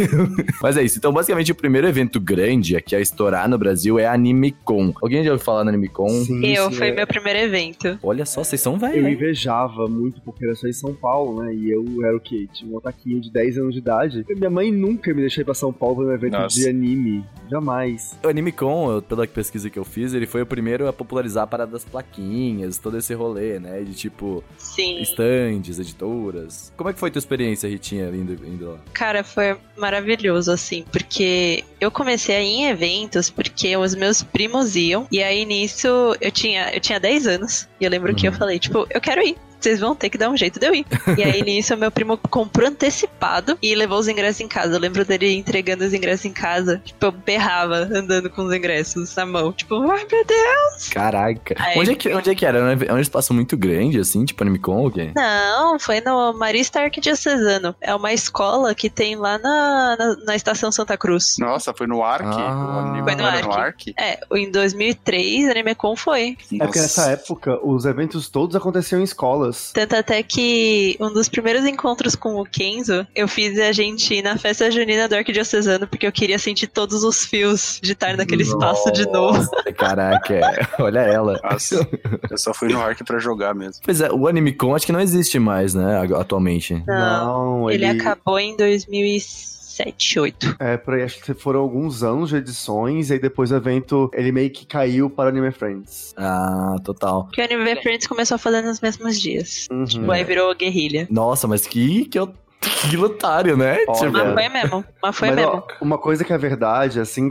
Mas 0.62 0.78
é 0.78 0.82
isso. 0.82 0.96
Então, 0.96 1.12
basicamente, 1.12 1.52
o 1.52 1.54
primeiro 1.54 1.73
primeiro 1.74 1.88
evento 1.88 2.20
grande 2.20 2.76
aqui 2.76 2.94
a 2.94 3.00
estourar 3.00 3.48
no 3.48 3.58
Brasil 3.58 3.98
é 3.98 4.06
a 4.06 4.12
AnimeCon. 4.12 4.92
Alguém 5.02 5.24
já 5.24 5.32
ouviu 5.32 5.44
falar 5.44 5.64
na 5.64 5.72
AnimeCon? 5.72 6.08
Sim, 6.08 6.46
eu, 6.46 6.70
sim, 6.70 6.76
foi 6.76 6.90
é... 6.90 6.92
meu 6.92 7.04
primeiro 7.04 7.40
evento. 7.40 7.98
Olha 8.00 8.24
só, 8.24 8.44
vocês 8.44 8.60
são 8.60 8.78
velhos. 8.78 9.04
Eu 9.04 9.08
invejava 9.08 9.88
muito 9.88 10.20
porque 10.20 10.44
era 10.44 10.54
só 10.54 10.68
em 10.68 10.72
São 10.72 10.94
Paulo, 10.94 11.42
né? 11.42 11.52
E 11.52 11.72
eu 11.72 11.84
era 12.04 12.16
o 12.16 12.20
quê? 12.20 12.46
Tinha 12.52 12.72
um 12.72 12.78
ataquinho 12.78 13.20
de 13.20 13.28
10 13.28 13.58
anos 13.58 13.72
de 13.72 13.80
idade. 13.80 14.24
E 14.28 14.34
minha 14.36 14.50
mãe 14.50 14.70
nunca 14.70 15.12
me 15.12 15.20
deixou 15.20 15.42
ir 15.42 15.44
pra 15.44 15.52
São 15.52 15.72
Paulo 15.72 15.96
pra 15.96 16.04
um 16.04 16.12
evento 16.12 16.34
Nossa. 16.34 16.54
de 16.54 16.68
anime. 16.68 17.24
Jamais. 17.50 18.16
O 18.22 18.28
AnimeCon, 18.28 19.00
pela 19.00 19.26
pesquisa 19.26 19.68
que 19.68 19.78
eu 19.78 19.84
fiz, 19.84 20.14
ele 20.14 20.26
foi 20.26 20.42
o 20.42 20.46
primeiro 20.46 20.86
a 20.86 20.92
popularizar 20.92 21.42
a 21.42 21.46
parada 21.48 21.72
das 21.72 21.84
plaquinhas, 21.84 22.78
todo 22.78 22.96
esse 22.96 23.12
rolê, 23.14 23.58
né? 23.58 23.82
De 23.82 23.94
tipo, 23.94 24.44
Sim. 24.58 25.00
estandes, 25.00 25.80
editoras. 25.80 26.72
Como 26.76 26.88
é 26.88 26.92
que 26.92 27.00
foi 27.00 27.08
a 27.08 27.12
tua 27.12 27.18
experiência, 27.18 27.68
Ritinha, 27.68 28.06
indo, 28.10 28.34
indo 28.46 28.70
lá? 28.70 28.78
Cara, 28.92 29.24
foi 29.24 29.56
maravilhoso, 29.76 30.52
assim, 30.52 30.84
porque 30.92 31.63
eu 31.80 31.90
comecei 31.90 32.36
a 32.36 32.40
ir 32.40 32.46
em 32.46 32.66
eventos 32.66 33.30
porque 33.30 33.76
os 33.76 33.94
meus 33.94 34.22
primos 34.22 34.76
iam. 34.76 35.06
E 35.10 35.22
aí 35.22 35.44
nisso 35.44 35.88
eu 36.20 36.30
tinha, 36.30 36.70
eu 36.74 36.80
tinha 36.80 36.98
10 36.98 37.26
anos. 37.26 37.68
E 37.80 37.84
eu 37.84 37.90
lembro 37.90 38.10
uhum. 38.10 38.16
que 38.16 38.26
eu 38.26 38.32
uhum. 38.32 38.38
falei, 38.38 38.58
tipo, 38.58 38.86
eu 38.90 39.00
quero 39.00 39.22
ir 39.22 39.36
vocês 39.64 39.80
vão 39.80 39.94
ter 39.94 40.10
que 40.10 40.18
dar 40.18 40.28
um 40.28 40.36
jeito 40.36 40.60
de 40.60 40.66
eu 40.66 40.74
ir. 40.74 40.86
e 41.16 41.22
aí, 41.22 41.40
nisso, 41.42 41.74
meu 41.76 41.90
primo 41.90 42.18
comprou 42.18 42.68
antecipado 42.68 43.58
e 43.62 43.74
levou 43.74 43.98
os 43.98 44.08
ingressos 44.08 44.40
em 44.42 44.48
casa. 44.48 44.74
Eu 44.74 44.80
lembro 44.80 45.04
dele 45.04 45.34
entregando 45.34 45.84
os 45.84 45.94
ingressos 45.94 46.26
em 46.26 46.32
casa. 46.32 46.82
Tipo, 46.84 47.06
eu 47.06 47.12
berrava 47.12 47.76
andando 47.76 48.28
com 48.28 48.42
os 48.42 48.52
ingressos 48.52 49.14
na 49.16 49.24
mão. 49.24 49.52
Tipo, 49.52 49.76
ai 49.90 50.06
meu 50.10 50.24
Deus! 50.24 50.88
Caraca. 50.90 51.54
Aí, 51.58 51.78
onde, 51.78 51.92
é 51.92 51.94
que, 51.94 52.12
onde 52.12 52.30
é 52.30 52.34
que 52.34 52.44
era? 52.44 52.58
Era 52.58 52.94
um 52.94 53.00
espaço 53.00 53.32
muito 53.32 53.56
grande, 53.56 53.98
assim, 53.98 54.24
tipo 54.24 54.42
Animicon 54.42 54.82
ou 54.82 54.90
quê? 54.90 55.12
Não, 55.16 55.78
foi 55.78 56.00
no 56.00 56.34
Marista 56.34 56.80
Arquidiocesano. 56.80 57.74
É 57.80 57.94
uma 57.94 58.12
escola 58.12 58.74
que 58.74 58.90
tem 58.90 59.16
lá 59.16 59.38
na, 59.38 59.96
na, 59.98 60.16
na 60.26 60.36
Estação 60.36 60.70
Santa 60.70 60.96
Cruz. 60.96 61.36
Nossa, 61.38 61.72
foi 61.72 61.86
no 61.86 62.02
Arc? 62.02 62.26
Ah, 62.26 63.00
foi 63.02 63.14
no 63.14 63.24
Arc. 63.24 63.46
no 63.46 63.52
Arc. 63.52 63.82
É, 63.98 64.20
em 64.34 64.50
2003, 64.50 65.48
a 65.48 65.50
Animecon 65.52 65.96
foi. 65.96 66.36
É 66.52 66.64
porque 66.64 66.80
nessa 66.80 67.10
época, 67.10 67.58
os 67.64 67.86
eventos 67.86 68.28
todos 68.28 68.54
aconteciam 68.54 69.00
em 69.00 69.04
escolas. 69.04 69.53
Tanto 69.72 69.96
até 69.96 70.22
que 70.22 70.96
um 71.00 71.12
dos 71.12 71.28
primeiros 71.28 71.64
encontros 71.64 72.14
com 72.14 72.36
o 72.36 72.44
Kenzo, 72.44 73.06
eu 73.14 73.28
fiz 73.28 73.58
a 73.58 73.72
gente 73.72 74.14
ir 74.14 74.22
na 74.22 74.36
festa 74.36 74.70
junina 74.70 75.08
do 75.08 75.14
Arquidiocesano, 75.14 75.86
porque 75.86 76.06
eu 76.06 76.12
queria 76.12 76.38
sentir 76.38 76.66
todos 76.66 77.04
os 77.04 77.24
fios 77.24 77.80
de 77.82 77.92
estar 77.92 78.16
naquele 78.16 78.44
Nossa, 78.44 78.56
espaço 78.56 78.92
de 78.92 79.06
novo. 79.10 79.50
Caraca, 79.76 80.40
olha 80.78 81.00
ela. 81.00 81.40
Nossa, 81.42 81.88
eu 82.30 82.38
só 82.38 82.52
fui 82.54 82.68
no 82.68 82.80
Arc 82.80 83.02
pra 83.04 83.18
jogar 83.18 83.54
mesmo. 83.54 83.82
Pois 83.84 84.00
é, 84.00 84.10
o 84.10 84.26
AnimeCon 84.26 84.74
acho 84.74 84.86
que 84.86 84.92
não 84.92 85.00
existe 85.00 85.38
mais, 85.38 85.74
né, 85.74 86.00
atualmente. 86.16 86.82
Não, 86.86 87.60
não 87.60 87.70
ele... 87.70 87.84
ele 87.84 88.00
acabou 88.00 88.38
em 88.38 88.56
2006. 88.56 89.53
7, 89.74 90.20
8. 90.20 90.56
É, 90.60 90.76
por 90.76 90.94
aí 90.94 91.02
acho 91.02 91.20
que 91.20 91.34
foram 91.34 91.60
alguns 91.60 92.04
anos 92.04 92.30
de 92.30 92.36
edições, 92.36 93.10
e 93.10 93.14
aí 93.14 93.18
depois 93.18 93.50
o 93.50 93.56
evento 93.56 94.08
ele 94.14 94.30
meio 94.30 94.48
que 94.50 94.64
caiu 94.64 95.10
para 95.10 95.26
o 95.26 95.28
Anime 95.28 95.50
Friends. 95.50 96.14
Ah, 96.16 96.76
total. 96.84 97.24
Porque 97.24 97.40
o 97.40 97.44
Anime 97.44 97.82
Friends 97.82 98.06
começou 98.06 98.36
a 98.36 98.38
fazer 98.38 98.62
nos 98.62 98.80
mesmos 98.80 99.20
dias. 99.20 99.66
Uhum. 99.72 99.84
Tipo, 99.84 100.10
aí 100.12 100.22
virou 100.22 100.54
guerrilha. 100.54 101.08
Nossa, 101.10 101.48
mas 101.48 101.66
que, 101.66 102.04
que 102.04 102.16
eu 102.16 102.32
que 102.68 102.96
otário, 102.96 103.56
né? 103.56 103.78
Olha, 103.88 104.10
mas 104.10 104.34
foi 104.34 104.48
mesmo. 104.48 104.84
Mas 105.02 105.16
foi 105.16 105.28
mas, 105.28 105.36
mesmo. 105.36 105.52
Ó, 105.52 105.84
uma 105.84 105.98
coisa 105.98 106.24
que 106.24 106.32
é 106.32 106.38
verdade, 106.38 107.00
assim, 107.00 107.28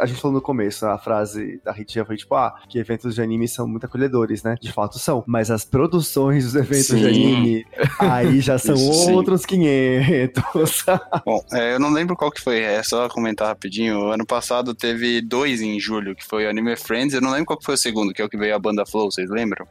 a 0.00 0.06
gente 0.06 0.20
falou 0.20 0.34
no 0.34 0.40
começo, 0.40 0.86
a 0.86 0.98
frase 0.98 1.60
da 1.64 1.72
Ritinha 1.72 2.04
foi 2.04 2.16
tipo, 2.16 2.34
ah, 2.34 2.54
que 2.68 2.78
eventos 2.78 3.14
de 3.14 3.22
anime 3.22 3.48
são 3.48 3.66
muito 3.66 3.86
acolhedores, 3.86 4.42
né? 4.42 4.56
De 4.60 4.72
fato 4.72 4.98
são. 4.98 5.24
Mas 5.26 5.50
as 5.50 5.64
produções 5.64 6.44
dos 6.44 6.54
eventos 6.54 6.86
sim. 6.86 6.96
de 6.96 7.06
anime, 7.06 7.66
aí 7.98 8.40
já 8.40 8.56
são 8.58 8.74
Isso, 8.74 9.12
outros 9.12 9.42
sim. 9.42 9.48
500. 9.48 10.84
Bom, 11.24 11.44
é, 11.52 11.74
eu 11.74 11.80
não 11.80 11.90
lembro 11.90 12.16
qual 12.16 12.30
que 12.30 12.40
foi, 12.40 12.60
é 12.60 12.82
só 12.82 13.08
comentar 13.08 13.48
rapidinho. 13.48 14.10
Ano 14.10 14.26
passado 14.26 14.74
teve 14.74 15.20
dois 15.20 15.60
em 15.60 15.78
julho, 15.78 16.14
que 16.14 16.24
foi 16.24 16.46
o 16.46 16.50
Anime 16.50 16.76
Friends. 16.76 17.14
Eu 17.14 17.20
não 17.20 17.30
lembro 17.30 17.46
qual 17.46 17.58
que 17.58 17.64
foi 17.64 17.74
o 17.74 17.78
segundo, 17.78 18.12
que 18.12 18.22
é 18.22 18.24
o 18.24 18.28
que 18.28 18.36
veio 18.36 18.54
a 18.54 18.58
banda 18.58 18.84
Flow, 18.84 19.10
vocês 19.10 19.30
lembram? 19.30 19.66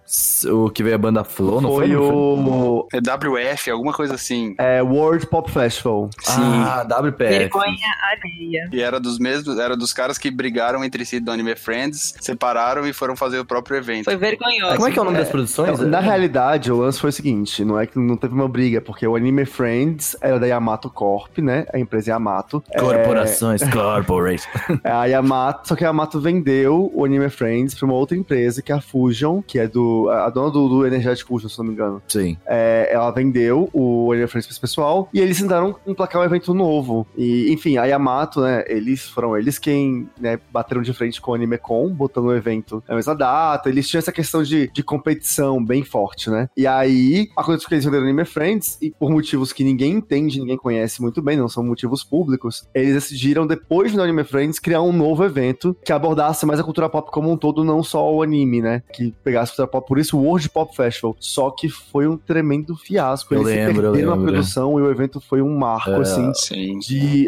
O 0.52 0.70
que 0.70 0.84
veio 0.84 0.96
a 0.96 1.00
banda 1.00 1.24
Flow, 1.24 1.62
não 1.62 1.76
foi? 1.76 1.88
Foi 1.88 1.96
o... 1.96 2.88
É 2.94 2.98
WF, 2.98 3.72
alguma 3.72 3.94
coisa 3.94 4.16
assim. 4.16 4.56
É, 4.58 4.82
World 4.88 5.28
Pop 5.28 5.50
Festival. 5.52 6.10
Sim. 6.22 6.42
Ah, 6.42 6.84
WPF. 6.84 7.38
Vergonha 7.38 7.88
alheia. 8.12 8.70
E 8.72 8.82
era 8.82 9.00
dos 9.00 9.20
mesmos, 9.20 9.58
era 9.60 9.76
dos 9.76 9.94
caras 9.94 10.18
que 10.18 10.30
brigaram 10.32 10.84
entre 10.84 11.06
si 11.06 11.20
do 11.20 11.32
Anime 11.32 11.56
Friends, 11.56 12.16
separaram 12.20 12.86
e 12.88 12.94
foram 12.94 13.16
fazer 13.16 13.40
o 13.40 13.46
próprio 13.46 13.78
evento. 13.78 14.06
Foi 14.06 14.18
vergonhoso. 14.18 14.76
Como 14.76 14.88
é 14.88 14.92
que 14.92 15.00
é 15.00 15.02
o 15.02 15.06
nome 15.06 15.18
das 15.18 15.30
produções? 15.30 15.70
Então, 15.80 15.88
na 15.88 16.00
realidade, 16.00 16.72
o 16.72 16.78
lance 16.78 17.00
foi 17.00 17.10
o 17.10 17.14
seguinte: 17.14 17.64
não 17.64 17.80
é 17.80 17.86
que 17.86 17.98
não 18.00 18.16
teve 18.18 18.34
uma 18.34 18.48
briga, 18.48 18.82
porque 18.82 19.06
o 19.08 19.16
Anime 19.16 19.46
Friends 19.46 20.16
era 20.22 20.40
da 20.40 20.46
Yamato 20.48 20.90
Corp, 20.90 21.38
né? 21.40 21.66
A 21.74 21.80
empresa 21.80 22.12
Yamato. 22.12 22.64
Corporações, 22.80 23.62
É, 23.68 23.70
corporate. 23.70 24.48
a 24.84 25.06
Yamato, 25.06 25.68
só 25.68 25.76
que 25.76 25.84
a 25.84 25.88
Yamato 25.88 26.20
vendeu 26.20 26.92
o 26.94 27.04
Anime 27.06 27.30
Friends 27.30 27.74
pra 27.76 27.86
uma 27.86 27.96
outra 27.96 28.16
empresa, 28.18 28.62
que 28.62 28.72
é 28.72 28.76
a 28.76 28.82
Fusion, 28.82 29.42
que 29.42 29.60
é 29.60 29.68
do. 29.68 30.10
A 30.10 30.30
dona 30.30 30.52
do, 30.52 30.68
do 30.70 30.86
Energetic 30.88 31.28
Fusion, 31.28 31.50
se 31.50 31.58
não 31.58 31.66
me 31.66 31.74
engano. 31.74 32.02
Sim. 32.08 32.38
É, 32.46 32.90
ela 32.92 33.12
vendeu 33.12 33.70
o 33.74 34.12
Anime 34.12 34.28
Friends 34.28 34.48
pra 34.48 34.54
esse 34.54 34.60
pessoal 34.78 35.10
e 35.12 35.20
eles 35.20 35.40
tentaram 35.40 35.76
emplacar 35.88 36.22
um 36.22 36.26
evento 36.26 36.54
novo. 36.54 37.08
E, 37.18 37.52
enfim, 37.52 37.78
a 37.78 37.86
Yamato, 37.86 38.42
né? 38.42 38.64
Eles 38.68 39.08
foram 39.08 39.36
eles 39.36 39.58
quem 39.58 40.08
né, 40.20 40.40
bateram 40.52 40.82
de 40.82 40.94
frente 40.94 41.20
com 41.20 41.32
o 41.32 41.34
AnimeCon, 41.34 41.90
botando 41.90 42.26
o 42.26 42.36
evento 42.36 42.84
na 42.88 42.96
mesma 42.96 43.16
data. 43.16 43.70
Eles 43.70 43.88
tinham 43.88 44.00
essa 44.00 44.12
questão 44.12 44.44
de, 44.44 44.70
de 44.72 44.84
competição 44.84 45.64
bem 45.64 45.84
forte, 45.84 46.30
né? 46.30 46.50
E 46.56 46.68
aí, 46.68 47.30
aconteceu 47.36 47.68
que 47.68 47.76
eles 47.76 47.86
venderam 47.86 48.04
Anime 48.06 48.26
Friends 48.26 48.78
e 48.82 48.92
por 48.92 49.10
motivos 49.10 49.52
que 49.52 49.64
ninguém 49.64 49.94
entende, 49.94 50.40
ninguém 50.40 50.58
conhece 50.58 51.02
muito 51.02 51.22
bem, 51.22 51.36
não 51.36 51.50
são 51.50 51.64
motivos 51.64 52.04
públicos, 52.04 52.68
eles 52.74 52.94
decidiram, 52.94 53.48
depois 53.48 53.94
do 53.94 54.02
Anime 54.02 54.24
Friends, 54.24 54.60
criar 54.60 54.82
um 54.82 54.94
novo 54.94 55.24
evento 55.24 55.76
que 55.84 55.92
abordasse 55.92 56.46
mais 56.46 56.60
a 56.60 56.64
cultura 56.64 56.90
pop 56.90 57.10
como 57.12 57.32
um 57.32 57.38
todo, 57.38 57.64
não 57.64 57.84
só 57.84 58.14
o 58.14 58.22
anime, 58.22 58.62
né? 58.62 58.84
Que 58.94 59.14
pegasse 59.24 59.54
a 59.54 59.56
cultura 59.56 59.68
pop, 59.68 59.88
por 59.88 59.98
isso 59.98 60.18
o 60.18 60.24
World 60.24 60.50
Pop 60.50 60.76
Festival. 60.76 61.16
Só 61.20 61.50
que 61.50 61.70
foi 61.70 62.08
um 62.08 62.18
tremendo 62.18 62.76
fiasco. 62.76 63.34
Eu 63.34 63.42
eles 63.42 63.54
se 63.54 63.58
lembro, 63.58 63.88
eu 63.88 63.92
perderam 63.92 64.12
na 64.12 64.16
lembro. 64.18 64.38
E 64.80 64.82
o 64.82 64.90
evento 64.92 65.20
foi 65.22 65.42
um 65.42 65.56
marco, 65.58 65.90
É. 65.92 66.02
assim. 66.02 66.34
Sim. 66.34 66.80
De, 66.80 67.28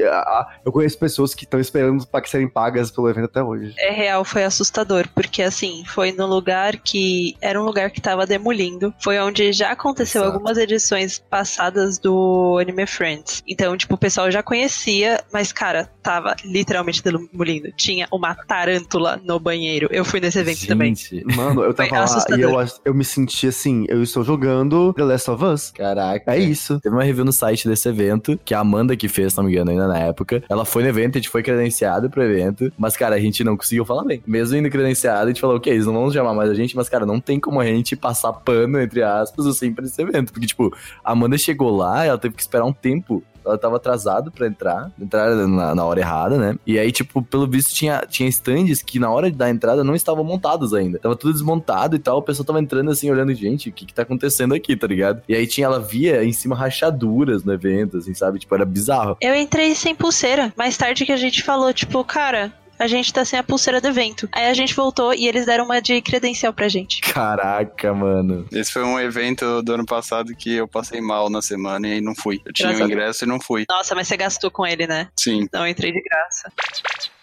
eu 0.65 0.71
conheço 0.71 0.97
pessoas 0.97 1.33
que 1.33 1.43
estão 1.43 1.59
esperando 1.59 2.05
para 2.07 2.21
que 2.21 2.29
serem 2.29 2.47
pagas 2.47 2.91
pelo 2.91 3.09
evento 3.09 3.25
até 3.25 3.43
hoje. 3.43 3.73
É 3.77 3.91
real, 3.91 4.23
foi 4.23 4.43
assustador, 4.43 5.07
porque 5.13 5.41
assim, 5.41 5.83
foi 5.85 6.11
no 6.11 6.25
lugar 6.25 6.77
que 6.77 7.35
era 7.41 7.61
um 7.61 7.65
lugar 7.65 7.91
que 7.91 8.01
tava 8.01 8.25
demolindo. 8.25 8.93
Foi 9.01 9.19
onde 9.19 9.51
já 9.53 9.71
aconteceu 9.71 10.21
Exato. 10.21 10.35
algumas 10.37 10.57
edições 10.57 11.19
passadas 11.29 11.97
do 11.99 12.57
Anime 12.59 12.85
Friends. 12.87 13.43
Então, 13.47 13.75
tipo, 13.77 13.95
o 13.95 13.97
pessoal 13.97 14.29
já 14.31 14.41
conhecia, 14.43 15.23
mas, 15.31 15.51
cara, 15.51 15.89
tava 16.01 16.35
literalmente 16.43 17.03
demolindo. 17.03 17.71
Tinha 17.75 18.07
uma 18.11 18.33
tarântula 18.35 19.19
no 19.23 19.39
banheiro. 19.39 19.87
Eu 19.91 20.03
fui 20.05 20.19
nesse 20.19 20.39
evento 20.39 20.65
também. 20.67 20.95
Gente, 20.95 21.23
Mano, 21.35 21.63
eu 21.63 21.73
tava 21.73 21.99
lá 21.99 22.25
e 22.37 22.41
eu, 22.41 22.51
eu 22.85 22.93
me 22.93 23.03
senti 23.05 23.47
assim, 23.47 23.85
eu 23.87 24.01
estou 24.03 24.23
jogando 24.23 24.93
The 24.93 25.03
Last 25.03 25.31
of 25.31 25.43
Us. 25.43 25.71
Caraca. 25.71 26.33
É 26.35 26.39
isso. 26.39 26.79
Teve 26.79 26.95
uma 26.95 27.03
review 27.19 27.25
no 27.25 27.33
site 27.33 27.67
desse 27.67 27.87
evento, 27.87 28.39
que 28.43 28.53
a 28.53 28.59
Amanda 28.59 28.95
que 28.95 29.07
fez, 29.07 29.33
se 29.33 29.37
não 29.37 29.45
me 29.45 29.51
engano, 29.51 29.71
ainda 29.71 29.87
na 29.87 29.97
época. 29.99 30.43
Ela 30.49 30.65
foi 30.65 30.83
no 30.83 30.89
evento, 30.89 31.17
a 31.17 31.19
gente 31.19 31.29
foi 31.29 31.43
credenciado 31.43 32.09
pro 32.09 32.23
evento, 32.23 32.71
mas, 32.77 32.95
cara, 32.95 33.15
a 33.15 33.19
gente 33.19 33.43
não 33.43 33.57
conseguiu 33.57 33.85
falar 33.85 34.03
bem. 34.03 34.23
Mesmo 34.25 34.57
indo 34.57 34.69
credenciado, 34.69 35.25
a 35.25 35.27
gente 35.27 35.41
falou, 35.41 35.57
ok, 35.57 35.71
eles 35.71 35.85
não 35.85 35.93
vão 35.93 36.11
chamar 36.11 36.33
mais 36.33 36.49
a 36.49 36.53
gente, 36.53 36.75
mas, 36.75 36.89
cara, 36.89 37.05
não 37.05 37.19
tem 37.19 37.39
como 37.39 37.59
a 37.59 37.65
gente 37.65 37.95
passar 37.95 38.33
pano, 38.33 38.79
entre 38.79 39.03
aspas, 39.03 39.45
assim, 39.45 39.73
pra 39.73 39.85
esse 39.85 40.01
evento. 40.01 40.31
Porque, 40.31 40.47
tipo, 40.47 40.73
a 41.03 41.11
Amanda 41.11 41.37
chegou 41.37 41.75
lá, 41.75 42.05
ela 42.05 42.17
teve 42.17 42.35
que 42.35 42.41
esperar 42.41 42.65
um 42.65 42.73
tempo 42.73 43.23
ela 43.45 43.57
tava 43.57 43.77
atrasado 43.77 44.31
pra 44.31 44.47
entrar, 44.47 44.91
entrar 44.99 45.35
na, 45.47 45.75
na 45.75 45.85
hora 45.85 45.99
errada, 45.99 46.37
né? 46.37 46.55
E 46.65 46.77
aí, 46.77 46.91
tipo, 46.91 47.21
pelo 47.21 47.47
visto, 47.47 47.73
tinha, 47.73 48.03
tinha 48.07 48.29
stands 48.29 48.81
que 48.81 48.99
na 48.99 49.09
hora 49.09 49.29
da 49.31 49.49
entrada 49.49 49.83
não 49.83 49.95
estavam 49.95 50.23
montados 50.23 50.73
ainda. 50.73 50.99
Tava 50.99 51.15
tudo 51.15 51.33
desmontado 51.33 51.95
e 51.95 51.99
tal, 51.99 52.17
o 52.17 52.21
pessoal 52.21 52.45
tava 52.45 52.59
entrando 52.59 52.91
assim, 52.91 53.09
olhando, 53.11 53.33
gente, 53.33 53.69
o 53.69 53.73
que 53.73 53.85
que 53.85 53.93
tá 53.93 54.03
acontecendo 54.03 54.53
aqui, 54.53 54.75
tá 54.75 54.87
ligado? 54.87 55.21
E 55.27 55.35
aí 55.35 55.47
tinha, 55.47 55.65
ela 55.65 55.79
via 55.79 56.23
em 56.23 56.33
cima 56.33 56.55
rachaduras 56.55 57.43
no 57.43 57.53
evento, 57.53 57.97
assim, 57.97 58.13
sabe? 58.13 58.39
Tipo, 58.39 58.55
era 58.55 58.65
bizarro. 58.65 59.17
Eu 59.21 59.35
entrei 59.35 59.75
sem 59.75 59.95
pulseira. 59.95 60.53
Mais 60.55 60.77
tarde 60.77 61.05
que 61.05 61.11
a 61.11 61.17
gente 61.17 61.43
falou, 61.43 61.73
tipo, 61.73 62.03
cara, 62.03 62.53
a 62.79 62.87
gente 62.87 63.11
tá 63.13 63.25
sem 63.25 63.37
a 63.37 63.43
pulseira 63.43 63.81
do 63.81 63.87
evento. 63.87 64.29
Aí 64.31 64.45
a 64.45 64.53
gente 64.53 64.73
voltou 64.73 65.13
e 65.13 65.27
eles 65.27 65.45
deram 65.45 65.65
uma 65.65 65.81
de 65.81 66.01
credencial 66.01 66.53
pra 66.53 66.69
gente. 66.69 67.01
Caraca, 67.01 67.93
mano. 67.93 68.47
Esse 68.51 68.71
foi 68.71 68.83
um 68.83 68.97
evento 68.99 69.61
do 69.61 69.73
ano 69.73 69.85
passado 69.85 70.33
que 70.35 70.55
eu 70.55 70.67
passei 70.67 71.01
mal 71.01 71.29
na 71.29 71.41
semana 71.41 71.87
e 71.87 71.93
aí 71.93 72.01
não 72.01 72.15
fui. 72.15 72.41
Eu 72.45 72.53
tinha 72.53 72.69
o 72.69 72.75
Deus. 72.75 72.89
ingresso 72.89 73.25
e 73.25 73.27
não 73.27 73.39
fui. 73.39 73.65
Nossa, 73.69 73.93
mas 73.93 74.07
você 74.07 74.15
gastou 74.15 74.49
com 74.49 74.65
ele, 74.65 74.87
né? 74.87 75.09
Sim. 75.19 75.47
Não, 75.51 75.61
eu 75.61 75.67
entrei 75.67 75.91
de 75.91 76.01
graça. 76.01 76.51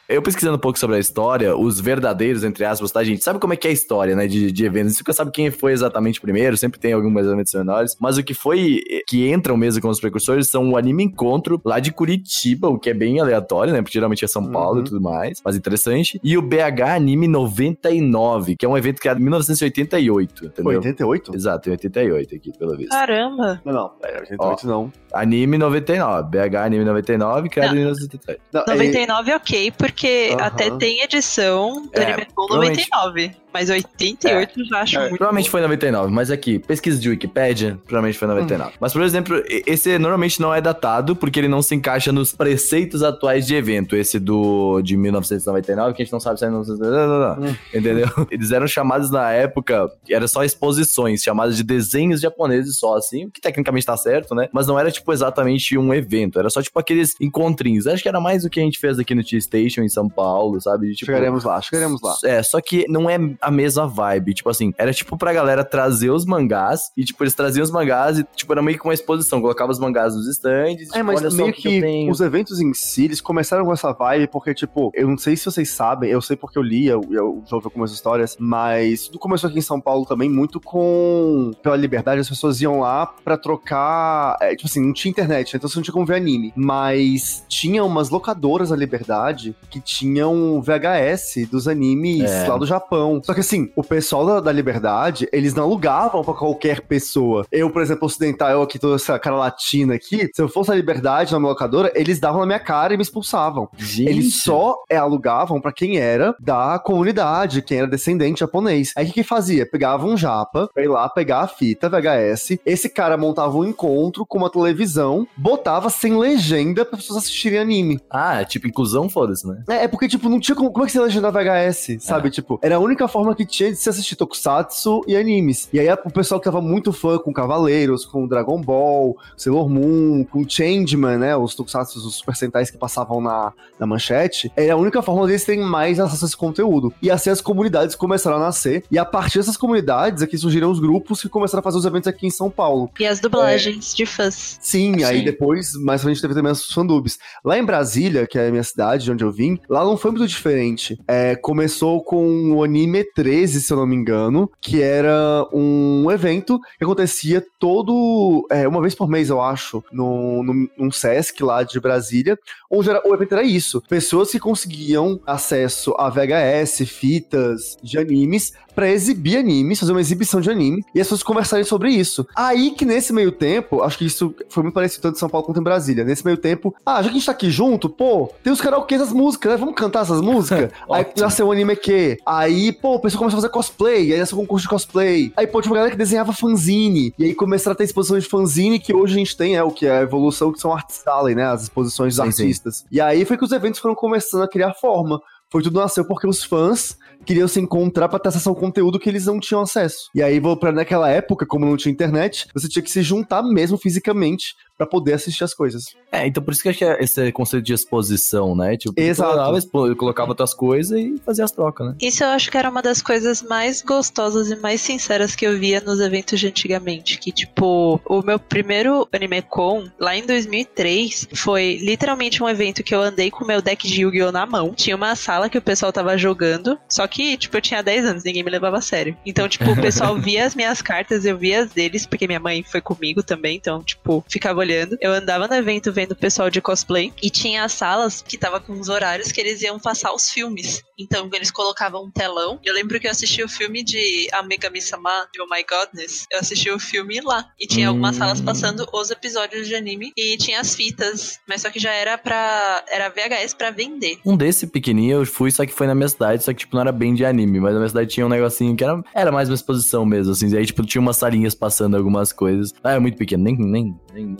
Eu 0.09 0.23
pesquisando 0.23 0.57
um 0.57 0.61
pouco 0.61 0.79
sobre 0.79 0.97
a 0.97 0.99
história, 0.99 1.57
os 1.57 1.81
verdadeiros, 1.81 2.45
entre 2.45 2.65
aspas, 2.65 2.93
tá, 2.93 3.03
gente? 3.03 3.25
Sabe 3.25 3.39
como 3.41 3.53
é 3.53 3.57
que 3.57 3.67
é 3.67 3.71
a 3.71 3.73
história, 3.73 4.15
né, 4.15 4.27
de, 4.29 4.53
de 4.53 4.65
eventos? 4.65 4.95
Você 4.95 5.01
nunca 5.01 5.13
sabe 5.13 5.31
quem 5.33 5.51
foi 5.51 5.73
exatamente 5.73 6.21
primeiro, 6.21 6.57
sempre 6.57 6.79
tem 6.79 6.93
alguns 6.93 7.27
eventos 7.27 7.53
menores. 7.55 7.97
Mas 8.01 8.17
o 8.17 8.23
que 8.23 8.33
foi, 8.35 8.83
eh, 8.89 9.01
que 9.07 9.29
entram 9.33 9.57
mesmo 9.57 9.81
como 9.81 9.93
os 9.93 9.99
precursores, 10.01 10.49
são 10.49 10.71
o 10.71 10.77
Anime 10.77 11.05
Encontro, 11.05 11.61
lá 11.65 11.81
de 11.81 11.91
Curitiba, 11.93 12.69
o 12.69 12.79
que 12.79 12.91
é 12.91 12.95
bem 12.95 13.19
aleatório, 13.21 13.73
né? 13.73 13.83
Porque 13.83 13.95
geralmente 13.95 14.25
é 14.25 14.29
São 14.29 14.47
Paulo 14.51 14.77
Uhum. 14.77 14.81
e 14.83 14.85
tudo 14.85 15.01
mais, 15.01 15.41
mas 15.45 15.57
interessante. 15.57 16.21
E 16.23 16.37
o 16.39 16.43
BH 16.43 16.83
Anime 16.95 17.27
99, 17.29 18.57
que 18.57 18.65
é 18.65 18.69
um 18.69 18.77
evento 18.79 19.01
criado 19.01 19.19
em 19.19 19.23
1988, 19.23 20.47
entendeu? 20.47 20.77
88? 20.79 21.35
Exato, 21.35 21.69
em 21.69 21.73
88 21.73 22.35
aqui, 22.35 22.53
pelo 22.59 22.77
visto. 22.77 22.91
Caramba! 22.91 23.61
Não, 23.65 23.73
não, 23.73 23.91
é, 24.05 24.21
88 24.21 24.67
não. 24.67 24.93
Anime 25.13 25.57
99, 25.59 26.29
BH 26.31 26.55
Anime 26.57 26.85
99, 26.85 27.49
criado 27.49 27.69
Não. 27.71 27.75
em 27.75 27.79
1988. 27.81 28.43
não 28.53 28.61
é- 28.63 28.71
99 28.77 29.33
ok, 29.35 29.73
porque 29.73 29.96
Aham. 30.33 30.45
até 30.47 30.71
tem 30.77 31.01
edição 31.01 31.87
do 31.87 31.99
É, 32.01 32.05
Anime 32.13 32.27
com 32.27 32.47
provavelmente- 32.47 32.89
99. 32.91 33.37
Mas 33.57 33.71
88 33.71 34.61
eu 34.61 34.67
já 34.67 34.81
acho 34.83 34.97
É. 34.97 35.01
muito. 35.01 35.17
Provavelmente 35.17 35.49
foi 35.49 35.63
99, 35.63 36.13
mas 36.13 36.31
aqui, 36.31 36.59
pesquisa 36.59 37.01
de 37.01 37.09
Wikipedia, 37.09 37.79
provavelmente 37.87 38.19
foi 38.19 38.29
99. 38.29 38.73
Mas, 38.79 38.93
por 38.93 39.01
exemplo, 39.03 39.43
esse 39.67 39.99
normalmente 39.99 40.41
não 40.43 40.53
é 40.53 40.61
datado 40.61 41.17
porque 41.17 41.41
ele 41.41 41.49
não 41.49 41.63
se 41.63 41.75
encaixa 41.75 42.13
nos 42.13 42.35
preceitos 42.35 43.03
atuais 43.03 43.47
de 43.47 43.55
evento. 43.55 43.97
Esse 43.97 44.19
do 44.19 44.83
de 44.83 44.95
1999, 44.95 45.95
que 45.95 46.03
a 46.03 46.05
gente 46.05 46.13
não 46.13 46.21
sabe 46.21 46.39
se 46.39 46.45
é 46.45 46.49
1999. 46.49 47.49
Hum. 47.49 47.57
Entendeu? 47.73 48.09
Eles 48.31 48.51
eram 48.53 48.67
chamados 48.67 49.11
na 49.11 49.31
época, 49.33 49.91
era 50.11 50.29
só 50.29 50.45
exposições, 50.45 51.23
chamadas 51.23 51.57
de 51.57 51.63
desenhos 51.65 52.21
japoneses 52.21 52.79
só, 52.79 52.95
assim, 52.97 53.25
o 53.25 53.31
que 53.31 53.41
tecnicamente 53.41 53.87
tá 53.87 53.97
certo, 53.97 54.35
né? 54.35 54.49
Mas 54.53 54.67
não 54.67 54.79
era, 54.79 54.91
tipo, 54.91 55.11
exatamente 55.15 55.79
um 55.79 55.95
evento. 55.95 56.39
Era 56.39 56.51
só, 56.51 56.61
tipo, 56.61 56.79
aqueles 56.79 57.15
encontrinhos. 57.21 57.87
Acho 57.87 58.03
que 58.03 58.09
era 58.09 58.21
mais 58.21 58.45
o 58.45 58.51
que 58.51 58.61
a 58.61 58.63
gente 58.63 58.79
fez 58.79 58.99
aqui 58.99 59.15
no 59.15 59.25
T-Station, 59.25 59.81
em 59.81 59.89
São 59.89 60.09
Paulo, 60.11 60.61
sabe? 60.61 60.89
De, 60.89 60.97
Tipo, 60.97 61.13
Chegaremos 61.13 61.45
lá, 61.45 61.61
chegaremos 61.63 62.01
lá. 62.03 62.17
é, 62.25 62.43
só 62.43 62.61
que 62.61 62.85
não 62.89 63.09
é 63.09 63.17
a 63.47 63.51
mesma 63.51 63.87
vibe. 63.87 64.35
Tipo 64.35 64.51
assim, 64.51 64.75
era 64.77 64.93
tipo 64.93 65.17
pra 65.17 65.33
galera 65.33 65.65
trazer 65.65 66.11
os 66.11 66.25
mangás. 66.27 66.91
E, 66.97 67.05
tipo, 67.05 67.23
eles 67.23 67.35
traziam 67.35 67.63
os 67.63 67.71
mangás 67.71 68.19
e, 68.19 68.25
tipo, 68.35 68.53
era 68.53 68.61
meio 68.63 68.77
que 68.79 68.85
uma 68.85 68.93
exposição. 68.95 69.41
Colocava 69.41 69.71
os 69.71 69.79
mangás 69.79 70.15
nos 70.17 70.27
stands. 70.27 70.89
É, 70.89 70.93
tipo, 70.93 71.05
mas 71.05 71.35
meio 71.35 71.53
que, 71.53 71.81
que 71.81 72.11
os 72.11 72.21
eventos 72.21 72.61
em 72.61 72.75
si, 72.75 73.05
eles 73.05 73.21
começaram 73.21 73.65
com 73.65 73.73
essa 73.73 73.93
vibe, 73.93 74.27
porque, 74.29 74.53
tipo, 74.53 74.91
eu 74.95 75.07
não 75.09 75.17
sei 75.17 75.37
se 75.37 75.45
vocês 75.45 75.71
sabem, 75.71 76.11
eu 76.11 76.21
sei 76.21 76.37
porque 76.37 76.59
eu 76.59 76.63
li, 76.63 76.87
eu, 76.87 77.01
eu 77.11 77.43
já 77.47 77.57
ouvi 77.57 77.67
algumas 77.67 77.93
histórias, 77.93 78.37
mas 78.41 79.07
tudo 79.07 79.19
começou 79.19 79.49
aqui 79.49 79.59
em 79.59 79.63
São 79.63 79.81
Paulo 79.81 80.05
também 80.05 80.29
muito 80.29 80.61
com. 80.61 81.53
Pela 81.63 81.77
liberdade, 81.77 82.21
as 82.21 82.29
pessoas 82.29 82.61
iam 82.61 82.81
lá 82.81 83.07
pra 83.07 83.37
trocar. 83.37 84.37
é, 84.41 84.55
tipo 84.57 84.67
assim, 84.67 84.85
não 84.85 84.93
tinha 84.93 85.11
internet, 85.11 85.53
né? 85.55 85.59
então 85.59 85.69
você 85.69 85.77
não 85.77 85.83
tinha 85.83 85.93
como 85.95 86.05
ver 86.07 86.17
anime. 86.17 86.53
Mas 86.57 87.45
tinha 87.49 87.85
umas 87.85 88.11
locadoras 88.11 88.71
da 88.71 88.77
liberdade 88.77 89.55
que 89.71 89.81
tinham 89.81 90.61
VHS 90.61 91.47
dos 91.51 91.69
animes 91.69 92.31
É. 92.31 92.49
lá 92.49 92.57
do 92.57 92.67
Japão. 92.67 93.21
Só 93.25 93.33
que 93.37 93.41
assim, 93.41 93.71
o 93.77 93.85
pessoal 93.85 94.27
da, 94.27 94.41
da 94.41 94.53
liberdade, 94.53 95.29
eles 95.33 95.55
não 95.55 95.65
alugavam 95.65 96.25
pra 96.25 96.35
qualquer 96.35 96.81
pessoa. 96.81 97.47
Eu, 97.53 97.71
por 97.71 97.83
exemplo, 97.83 98.07
ocidental, 98.07 98.51
eu 98.51 98.63
aqui, 98.63 98.79
toda 98.79 98.97
essa 98.97 99.19
cara 99.19 99.37
latina 99.37 99.95
aqui, 99.95 100.29
se 100.35 100.43
eu 100.43 100.49
fosse 100.49 100.71
a 100.71 100.75
liberdade 100.75 101.33
na 101.33 101.39
minha 101.39 101.51
locadora, 101.51 101.93
eles 101.95 102.19
davam 102.19 102.41
na 102.41 102.47
minha 102.47 102.59
cara 102.59 102.95
e 102.95 102.97
me 102.97 103.03
expulsavam. 103.03 103.69
Gente. 103.77 104.09
Eles 104.09 104.43
só 104.43 104.77
é, 104.91 104.97
alugavam 104.97 105.61
pra 105.61 105.73
quem 105.73 105.99
era 105.99 106.35
da 106.41 106.79
comunidade, 106.79 107.63
quem 107.63 107.79
era 107.79 107.87
descendente 107.87 108.41
japonês. 108.41 108.93
Aí 108.97 109.05
o 109.05 109.09
que 109.09 109.15
que 109.15 109.23
fazia? 109.23 109.67
Pegava 109.67 110.07
um 110.07 110.17
japa, 110.17 110.69
ir 110.77 110.89
lá 110.89 111.09
pegar 111.09 111.41
a 111.41 111.49
fita 111.49 111.89
VHS, 111.89 112.59
esse 112.65 112.89
cara 112.89 113.17
montava 113.17 113.57
um 113.57 113.65
encontro 113.65 114.25
com 114.27 114.39
uma 114.39 114.51
televisão, 114.51 115.27
botava 115.37 115.91
sem 115.91 116.17
legenda 116.17 116.85
pra 116.85 116.97
pessoas 116.97 117.25
assistirem 117.25 117.59
anime. 117.59 118.01
Ah, 118.11 118.45
tipo, 118.45 118.67
inclusão, 118.67 119.09
foda-se, 119.09 119.47
né? 119.47 119.65
É, 119.69 119.85
é 119.85 119.89
porque, 119.89 120.09
tipo, 120.09 120.29
não 120.29 120.41
tinha 120.41 120.55
como. 120.55 120.71
Como 120.71 120.85
é 120.85 120.87
que 120.87 120.93
você 120.93 121.01
legenda 121.01 121.31
VHS? 121.31 121.99
Sabe? 122.01 122.31
Tipo, 122.31 122.59
era 122.63 122.77
a 122.77 122.79
única 122.79 123.09
forma 123.17 123.35
que 123.35 123.47
tinha 123.47 123.71
de 123.71 123.79
se 123.79 123.89
assistir 123.89 124.15
tokusatsu 124.15 125.03
e 125.07 125.17
animes. 125.17 125.71
E 125.73 125.81
aí 125.81 125.89
o 126.05 126.11
pessoal 126.11 126.39
que 126.39 126.45
tava 126.45 126.61
muito 126.61 126.93
fã 126.93 127.19
com 127.19 127.33
Cavaleiros, 127.33 128.05
com 128.05 128.27
Dragon 128.27 128.61
Ball, 128.61 129.17
Sailor 129.37 129.71
Moon, 129.71 130.23
com 130.25 130.47
Changeman, 130.47 131.17
né? 131.17 131.35
Os 131.35 131.55
tokusatsu, 131.55 131.99
os 131.99 132.17
super 132.17 132.37
sentais 132.37 132.71
que 132.71 132.77
passavam 132.77 133.21
na, 133.23 133.55
na 133.79 133.87
manchete. 133.87 134.53
Era 134.55 134.75
a 134.75 134.77
única 134.77 135.01
forma 135.01 135.27
deles 135.27 135.45
terem 135.45 135.65
mais 135.65 135.99
acesso 135.99 136.25
a 136.25 136.29
esse 136.29 136.37
conteúdo. 136.37 136.93
E 137.01 137.11
assim 137.11 137.31
as 137.31 137.41
comunidades 137.41 137.97
começaram 137.97 138.37
a 138.37 138.41
nascer. 138.41 138.85
E 138.91 138.99
a 138.99 139.05
partir 139.05 139.39
dessas 139.39 139.57
comunidades 139.57 140.23
aqui 140.23 140.37
surgiram 140.37 140.71
os 140.71 140.79
grupos 140.79 141.23
que 141.23 141.29
começaram 141.29 141.61
a 141.61 141.63
fazer 141.63 141.79
os 141.79 141.87
eventos 141.87 142.09
aqui 142.09 142.27
em 142.27 142.31
São 142.31 142.51
Paulo. 142.51 142.91
E 143.01 143.07
as 143.07 143.19
dublagens 143.19 143.95
de 143.95 144.05
fãs. 144.05 144.59
Sim, 144.61 145.05
aí 145.05 145.25
depois, 145.25 145.73
mais 145.75 146.03
pra 146.03 146.09
frente, 146.09 146.21
teve 146.21 146.35
também 146.35 146.53
as 146.53 146.67
fandubs. 146.67 147.19
Lá 147.43 147.59
em 147.59 147.65
Brasília, 147.65 148.27
que 148.27 148.39
é 148.39 148.49
a 148.49 148.51
minha 148.51 148.63
cidade, 148.63 149.05
de 149.05 149.13
onde 149.13 149.25
eu 149.25 149.33
vim. 149.33 149.59
Lá 149.71 149.83
não 149.85 149.97
foi 149.97 150.11
muito 150.11 150.27
diferente. 150.27 151.01
É, 151.09 151.35
começou 151.35 152.03
com 152.03 152.53
o 152.53 152.63
Anime 152.63 153.06
13, 153.15 153.61
se 153.61 153.73
eu 153.73 153.77
não 153.77 153.87
me 153.87 153.97
engano, 153.97 154.51
que 154.61 154.83
era 154.83 155.47
um 155.53 156.11
evento 156.11 156.59
que 156.79 156.85
acontecia 156.85 157.45
todo. 157.59 158.47
É, 158.51 158.67
uma 158.67 158.81
vez 158.81 158.95
por 158.95 159.09
mês, 159.09 159.31
eu 159.31 159.41
acho, 159.41 159.83
no, 159.93 160.43
no, 160.43 160.69
num 160.77 160.91
Sesc 160.91 161.43
lá 161.43 161.63
de 161.63 161.81
Brasília, 161.81 162.39
onde 162.71 162.91
era, 162.91 163.03
o 163.07 163.15
evento 163.15 163.33
era 163.33 163.43
isso. 163.43 163.83
Pessoas 163.89 164.31
que 164.31 164.39
conseguiam 164.39 165.21
acesso 165.27 165.95
a 165.99 166.09
VHS, 166.09 166.89
fitas 166.89 167.77
de 167.83 167.99
animes, 167.99 168.53
para 168.77 168.91
exibir 168.91 169.39
animes, 169.39 169.81
fazer 169.81 169.93
uma 169.93 170.01
exibição 170.03 170.39
de 170.39 170.51
anime, 170.51 170.85
e 170.95 171.01
as 171.01 171.07
pessoas 171.07 171.23
conversarem 171.23 171.65
sobre 171.65 171.91
isso. 171.91 172.27
Aí 172.37 172.73
que 172.73 172.85
nesse 172.85 173.11
meio 173.11 173.33
tempo, 173.33 173.83
acho 173.83 173.97
que 173.97 174.05
isso 174.05 174.35
foi 174.51 174.63
muito 174.63 174.75
parecido 174.75 175.01
tanto 175.01 175.17
em 175.17 175.19
São 175.19 175.31
Paulo 175.31 175.47
quanto 175.47 175.59
em 175.59 175.63
Brasília. 175.63 176.05
Nesse 176.05 176.23
meio 176.23 176.37
tempo, 176.37 176.75
ah, 176.85 177.03
já 177.03 177.05
que 177.05 177.09
a 177.09 177.13
gente 177.15 177.25
tá 177.25 177.33
aqui 177.33 177.51
junto, 177.51 177.89
pô, 177.89 178.31
tem 178.45 178.53
os 178.53 178.61
karaokês 178.61 179.01
das 179.01 179.13
músicas, 179.13 179.53
né? 179.53 179.57
Vamos 179.57 179.75
cantar 179.75 180.03
essas 180.03 180.21
músicas? 180.21 180.71
aí 180.93 181.07
nasceu 181.17 181.47
o 181.47 181.53
anime 181.53 181.75
que. 181.75 182.19
Aí, 182.27 182.71
pô, 182.71 182.97
o 182.97 183.01
pessoal 183.01 183.21
começou 183.21 183.39
a 183.39 183.41
fazer 183.41 183.53
cosplay, 183.53 184.13
aí 184.13 184.19
nasceu 184.19 184.37
um 184.37 184.43
concurso 184.43 184.65
de 184.65 184.69
cosplay. 184.69 185.33
Aí, 185.35 185.47
pô, 185.47 185.63
tinha 185.63 185.71
uma 185.71 185.77
galera 185.77 185.91
que 185.91 185.99
desenhava 185.99 186.35
fanzine. 186.35 187.15
E 187.19 187.25
aí 187.25 187.35
começaram 187.35 187.73
a 187.73 187.77
ter 187.77 187.85
exposições 187.85 188.25
de 188.25 188.29
fanzine 188.29 188.79
que 188.79 188.95
hoje 188.95 189.15
a 189.15 189.19
gente 189.19 189.35
tem, 189.35 189.57
é 189.57 189.63
o 189.63 189.71
que 189.71 189.87
é 189.87 190.01
a 190.01 190.03
evolução, 190.03 190.53
que 190.53 190.61
são 190.61 190.71
arts 190.71 191.07
alley, 191.07 191.35
né? 191.35 191.47
As 191.47 191.63
exposições 191.63 192.15
dos 192.15 192.35
sim, 192.35 192.43
artistas. 192.43 192.77
Sim. 192.77 192.85
E 192.93 193.01
aí 193.01 193.25
foi 193.25 193.39
que 193.39 193.45
os 193.45 193.53
eventos 193.53 193.81
foram 193.81 193.95
começando 193.95 194.43
a 194.43 194.49
criar 194.49 194.75
forma. 194.75 195.19
Foi 195.49 195.63
tudo 195.63 195.81
nasceu 195.81 196.05
porque 196.05 196.27
os 196.27 196.45
fãs 196.45 196.99
queriam 197.25 197.49
se 197.49 197.61
encontrar 197.61 198.09
para 198.09 198.19
ter 198.19 198.29
acesso 198.29 198.49
ao 198.49 198.57
conteúdo 198.57 198.99
que 198.99 199.09
eles 199.09 199.27
não 199.27 199.41
tinham 199.41 199.63
acesso. 199.63 200.09
E 200.15 200.23
aí, 200.23 200.41
para 200.59 200.73
naquela 200.73 201.09
época, 201.09 201.47
como 201.47 201.67
não 201.67 201.77
tinha 201.77 201.93
internet, 201.93 202.47
você 202.55 202.69
tinha 202.69 202.83
que 202.83 202.91
se 202.91 203.03
juntar 203.03 203.43
mesmo 203.43 203.79
fisicamente 203.79 204.55
para 204.77 204.87
poder 204.87 205.15
assistir 205.15 205.45
as 205.45 205.55
coisas. 205.55 205.85
É, 206.13 206.27
então 206.27 206.43
por 206.43 206.53
isso 206.53 206.63
que 206.63 206.69
acho 206.69 206.79
que 206.79 206.85
é 206.85 207.03
esse 207.03 207.33
conceito 207.33 207.65
de 207.65 207.73
exposição, 207.73 208.55
né? 208.55 208.77
Tipo, 208.77 209.01
Exato. 209.01 209.57
Eu 209.87 209.97
colocava 209.97 210.31
outras 210.31 210.55
coisas 210.55 210.99
e 210.99 211.17
fazia 211.25 211.45
as 211.45 211.51
trocas, 211.51 211.89
né? 211.89 211.95
Isso 212.01 212.25
eu 212.25 212.29
acho 212.29 212.51
que 212.51 212.57
era 212.57 212.71
uma 212.71 212.83
das 212.83 213.03
coisas 213.03 213.43
mais 213.43 213.83
gostosas 213.83 214.51
e 214.51 214.57
mais 214.57 214.81
sinceras 214.81 215.35
que 215.35 215.47
eu 215.47 215.59
via 215.59 215.81
nos 215.81 216.01
eventos 216.01 216.39
de 216.41 216.47
antigamente. 216.47 217.19
Que, 217.19 217.33
tipo, 217.33 218.01
o 218.05 218.23
meu 218.23 218.39
primeiro 218.39 219.09
Anime 219.13 219.43
Con, 219.43 219.89
lá 219.99 220.17
em 220.17 220.27
2003, 220.27 221.29
foi 221.35 221.79
literalmente 221.81 222.43
um 222.43 222.49
evento 222.49 222.83
que 222.83 222.95
eu 222.95 223.03
andei 223.03 223.31
com 223.31 223.45
o 223.45 223.47
meu 223.47 223.61
deck 223.61 223.87
de 223.87 224.03
Yu-Gi-Oh! 224.03 224.33
na 224.33 224.47
mão. 224.47 224.73
Tinha 224.75 224.97
uma 224.97 225.15
sala 225.15 225.49
que 225.49 225.59
o 225.59 225.63
pessoal 225.63 225.93
tava 225.93 226.17
jogando, 226.17 226.79
só 226.89 227.07
que, 227.07 227.37
tipo, 227.37 227.57
eu 227.57 227.61
tinha 227.61 227.83
10 227.83 228.05
anos, 228.05 228.25
ninguém 228.25 228.43
me 228.43 228.51
levava 228.51 228.79
a 228.79 228.81
sério. 228.81 229.17
Então, 229.25 229.49
tipo, 229.49 229.71
o 229.71 229.77
pessoal 229.77 230.17
via 230.21 230.47
as 230.47 230.55
minhas 230.55 230.81
cartas, 230.83 231.25
eu 231.25 231.37
via 231.37 231.63
as 231.63 231.71
deles, 231.71 232.07
porque 232.07 232.27
minha 232.27 232.41
mãe 232.41 232.63
foi 232.63 232.81
comigo 232.81 233.23
também, 233.23 233.57
então, 233.57 233.83
tipo, 233.83 234.25
ficava 234.29 234.66
olhando. 234.67 234.99
Eu 235.01 235.13
andava 235.13 235.47
no 235.47 235.55
evento 235.55 235.93
vendo 235.93 236.13
o 236.13 236.17
pessoal 236.17 236.51
de 236.51 236.61
cosplay 236.61 237.13
e 237.23 237.31
tinha 237.31 237.65
as 237.65 237.73
salas 237.73 238.21
que 238.21 238.37
tava 238.37 238.61
com 238.61 238.73
os 238.73 238.89
horários 238.89 239.31
que 239.31 239.41
eles 239.41 239.63
iam 239.63 239.79
passar 239.79 240.13
os 240.13 240.29
filmes. 240.29 240.83
Então 240.99 241.29
eles 241.33 241.51
colocavam 241.51 242.05
um 242.05 242.11
telão. 242.11 242.59
Eu 242.65 242.75
lembro 242.75 242.99
que 242.99 243.07
eu 243.07 243.11
assisti 243.11 243.43
o 243.43 243.49
filme 243.49 243.83
de 243.83 244.29
Amegami 244.33 244.81
Sama, 244.81 245.29
de 245.33 245.41
Oh 245.41 245.47
My 245.47 245.65
Godness. 245.69 246.27
Eu 246.33 246.41
assisti 246.41 246.71
o 246.71 246.79
filme 246.79 247.21
lá. 247.21 247.51
E 247.61 247.67
tinha 247.67 247.89
algumas 247.89 248.17
salas 248.17 248.41
hum. 248.41 248.45
passando 248.45 248.87
os 248.93 249.11
episódios 249.11 249.69
de 249.69 249.75
anime. 249.75 250.13
E 250.17 250.37
tinha 250.37 250.61
as 250.61 250.75
fitas. 250.75 251.39
Mas 251.47 251.63
só 251.63 251.71
que 251.71 251.79
já 251.79 251.93
era 251.93 252.17
pra. 252.17 252.85
Era 252.91 253.09
VHS 253.11 253.55
pra 253.55 253.71
vender. 253.71 254.19
Um 254.25 254.37
desse 254.37 254.67
pequenininho 254.67 255.19
eu 255.19 255.27
fui, 255.27 255.51
só 255.51 255.67
que 255.67 255.73
foi 255.73 255.87
na 255.87 255.95
minha 255.95 256.09
cidade. 256.09 256.43
Só 256.43 256.53
que, 256.53 256.61
tipo, 256.61 256.75
não 256.75 256.83
era 256.83 256.93
bem 256.93 257.15
de 257.15 257.25
anime. 257.25 257.61
Mas 257.61 257.73
na 257.73 257.79
minha 257.79 257.89
cidade 257.89 258.11
tinha 258.11 258.25
um 258.25 258.31
negocinho 258.31 258.75
que 258.75 258.85
era, 258.85 259.03
era 259.15 259.31
mais 259.31 259.49
uma 259.49 259.55
exposição 259.55 260.07
mesmo, 260.07 260.33
assim. 260.33 260.49
E 260.49 260.57
aí, 260.57 260.65
tipo, 260.65 260.85
tinha 260.85 261.01
umas 261.01 261.17
salinhas 261.17 261.55
passando 261.55 261.97
algumas 261.97 262.33
coisas. 262.33 262.73
Ah, 262.83 262.95
é 262.95 262.99
muito 262.99 263.19
pequeno, 263.19 263.45
nem, 263.45 263.57
nem, 263.57 263.95
nem, 264.13 264.27
nem 264.27 264.37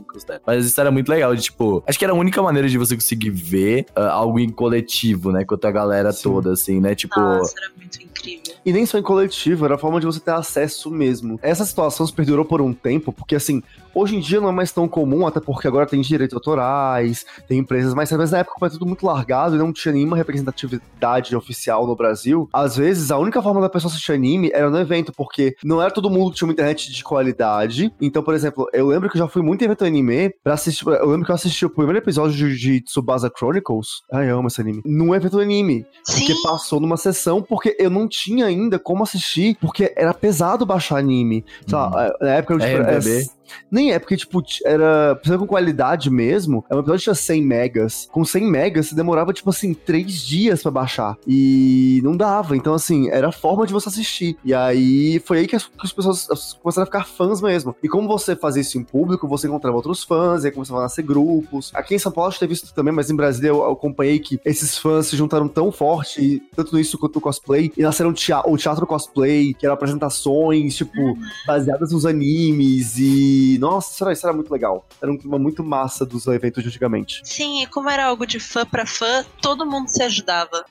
Mas 0.47 0.65
isso 0.65 0.81
era 0.81 0.91
muito 0.91 1.09
legal. 1.09 1.35
De, 1.35 1.43
tipo, 1.43 1.83
acho 1.87 1.99
que 1.99 2.05
era 2.05 2.15
a 2.15 2.17
única 2.17 2.41
maneira 2.41 2.69
de 2.69 2.79
você 2.79 2.95
conseguir 2.95 3.31
ver 3.31 3.87
uh, 3.97 4.01
algo 4.01 4.39
em 4.39 4.49
coletivo, 4.49 5.33
né? 5.33 5.45
Com 5.45 5.57
a 5.61 5.71
galera 5.71 6.13
Sim. 6.13 6.23
toda 6.23 6.46
assim, 6.51 6.81
né? 6.81 6.95
Tipo. 6.95 7.19
Nossa, 7.19 7.55
era 7.59 7.71
muito 7.77 8.03
incrível. 8.03 8.55
E 8.65 8.73
nem 8.73 8.85
só 8.85 8.99
em 8.99 9.03
coletivo, 9.03 9.65
era 9.65 9.77
a 9.77 9.79
forma 9.79 10.01
de 10.01 10.07
você 10.07 10.21
ter 10.21 10.33
acesso 10.33 10.91
mesmo. 10.91 11.39
Essa 11.43 11.65
situação 11.65 12.07
se 12.07 12.13
perdurou 12.13 12.45
por 12.45 12.61
um 12.61 12.73
tempo, 12.73 13.13
porque 13.13 13.37
assim, 13.37 13.63
Hoje 13.97 14.15
em 14.15 14.21
dia 14.21 14.43
não 14.43 14.51
é 14.51 14.53
mais 14.53 14.71
tão 14.71 14.87
comum, 14.87 15.27
até 15.27 15.41
porque 15.41 15.67
agora 15.67 15.87
tem 15.87 16.03
direitos 16.03 16.35
autorais, 16.35 17.25
tem 17.49 17.61
empresas 17.61 17.95
mais 17.95 18.13
mas 18.13 18.31
na 18.31 18.39
época 18.41 18.59
foi 18.59 18.69
tudo 18.69 18.85
muito 18.85 19.07
largado 19.07 19.57
e 19.57 19.59
não 19.59 19.73
tinha 19.73 19.95
nenhuma 19.95 20.19
representatividade 20.19 21.35
oficial 21.35 21.87
no 21.87 21.97
Brasil. 21.97 22.47
Às 22.53 22.77
vezes, 22.77 23.11
a 23.11 23.17
única 23.17 23.41
forma 23.41 23.59
da 23.59 23.71
pessoa 23.71 23.91
assistir 23.91 24.13
anime 24.13 24.51
era 24.53 24.69
no 24.69 24.79
evento, 24.79 25.15
porque 25.15 25.57
não 25.65 25.81
era 25.81 25.91
todo 25.91 26.11
mundo 26.11 26.31
que 26.31 26.37
tinha 26.37 26.47
uma 26.47 26.53
internet 26.53 26.93
de 26.93 27.03
qualidade. 27.03 27.91
Então, 27.99 28.23
por 28.23 28.35
exemplo, 28.35 28.69
eu 28.75 28.87
lembro 28.87 29.09
que 29.09 29.17
eu 29.17 29.21
já 29.21 29.29
fui 29.29 29.41
muito 29.41 29.63
em 29.63 29.65
evento 29.65 29.87
anime 29.87 30.29
pra 30.45 30.53
assistir. 30.53 30.87
Eu 30.87 31.09
lembro 31.09 31.25
que 31.25 31.31
eu 31.31 31.35
assisti 31.35 31.65
o 31.65 31.71
primeiro 31.71 31.99
episódio 31.99 32.37
de, 32.37 32.55
de 32.55 32.81
Tsubasa 32.83 33.33
Chronicles. 33.35 34.03
Ai, 34.13 34.31
eu 34.31 34.39
amo 34.39 34.49
esse 34.49 34.61
anime. 34.61 34.83
Num 34.85 35.15
evento 35.15 35.41
anime. 35.41 35.87
Sim. 36.05 36.27
Que 36.37 36.43
passou 36.43 36.81
numa 36.81 36.97
sessão, 36.97 37.43
porque 37.43 37.77
eu 37.79 37.91
não 37.91 38.09
tinha 38.09 38.47
ainda 38.47 38.79
como 38.79 39.03
assistir, 39.03 39.57
porque 39.61 39.93
era 39.97 40.13
pesado 40.13 40.67
baixar 40.67 40.99
anime. 40.99 41.45
Sei 41.67 41.77
lá, 41.77 41.87
uhum. 41.89 42.27
na 42.27 42.35
época 42.35 42.55
eu, 42.55 42.59
tipo, 42.59 42.71
é, 42.71 43.25
nem 43.71 43.93
é, 43.93 43.99
porque, 43.99 44.17
tipo, 44.17 44.43
era. 44.65 45.15
Precisa 45.17 45.39
com 45.39 45.47
qualidade 45.47 46.11
mesmo. 46.11 46.65
É 46.71 46.75
um 46.75 46.81
episódio 46.81 47.03
tinha 47.03 47.15
100 47.15 47.43
megas. 47.43 48.09
Com 48.11 48.25
100 48.25 48.51
megas, 48.51 48.87
você 48.87 48.95
demorava, 48.95 49.33
tipo 49.33 49.51
assim, 49.51 49.75
3 49.75 50.13
dias 50.21 50.63
pra 50.63 50.71
baixar. 50.71 51.17
E 51.27 52.01
não 52.03 52.17
dava. 52.17 52.57
Então, 52.57 52.75
assim, 52.75 53.09
era 53.11 53.29
a 53.29 53.33
forma 53.33 53.67
de 53.67 53.73
você 53.73 53.89
assistir. 53.89 54.37
E 54.45 54.55
aí 54.55 55.21
foi 55.21 55.39
aí 55.39 55.47
que 55.47 55.57
as, 55.57 55.65
que 55.67 55.73
as 55.83 55.93
pessoas 55.93 56.27
começaram 56.63 56.85
a 56.85 56.87
ficar 56.87 57.05
fãs 57.07 57.41
mesmo. 57.41 57.75
E 57.83 57.89
como 57.89 58.09
você 58.09 58.35
fazia 58.35 58.63
isso 58.63 58.79
em 58.79 58.83
público, 58.83 59.29
você 59.29 59.47
encontrava 59.47 59.77
outros 59.77 60.05
fãs, 60.05 60.45
e 60.45 60.49
aí 60.49 60.53
começava 60.53 60.81
a 60.81 60.83
nascer 60.85 61.03
grupos. 61.03 61.71
Aqui 61.75 61.95
em 61.95 61.99
São 61.99 62.13
Paulo 62.13 62.29
acho 62.29 62.39
que 62.39 62.45
teve 62.45 62.55
isso 62.55 62.75
também, 62.75 62.93
mas 62.93 63.11
em 63.11 63.17
Brasília 63.17 63.49
eu, 63.49 63.59
eu 63.59 63.73
acompanhei 63.73 64.19
que 64.19 64.41
esses 64.45 64.77
fãs 64.79 65.07
se 65.07 65.17
juntaram 65.17 65.49
tão 65.49 65.71
forte, 65.71 66.21
tanto 66.55 66.77
nisso 66.77 66.99
quanto 66.99 67.17
no 67.17 67.21
cosplay, 67.21 67.73
e 67.77 67.83
nasceram 67.83 68.13
teatro, 68.13 68.53
o 68.53 68.57
teatro 68.57 68.87
cosplay, 68.87 69.55
que 69.55 69.67
eram 69.67 69.75
apresentações, 69.75 70.77
tipo, 70.77 71.19
baseadas 71.47 71.93
nos 71.93 72.07
animes 72.07 72.99
e 72.99 73.59
nossa, 73.61 73.93
isso 73.93 74.11
isso 74.11 74.27
era 74.27 74.35
muito 74.35 74.51
legal. 74.51 74.87
Era 75.01 75.11
um 75.11 75.19
clima 75.19 75.39
muito 75.39 75.63
massa 75.63 76.05
dos 76.05 76.27
eventos 76.27 76.63
de 76.63 76.69
antigamente. 76.69 77.21
Sim, 77.25 77.63
e 77.63 77.67
como 77.67 77.89
era 77.89 78.07
algo 78.07 78.27
de 78.27 78.39
fã 78.39 78.65
para 78.65 78.87
fã, 78.87 79.25
todo 79.41 79.67
mundo 79.67 79.89
se 79.89 80.03
ajudava. 80.03 80.65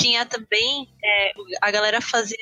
Tinha 0.00 0.26
também, 0.26 0.88
é, 1.02 1.32
a 1.60 1.70
galera 1.70 2.00
fazia 2.00 2.36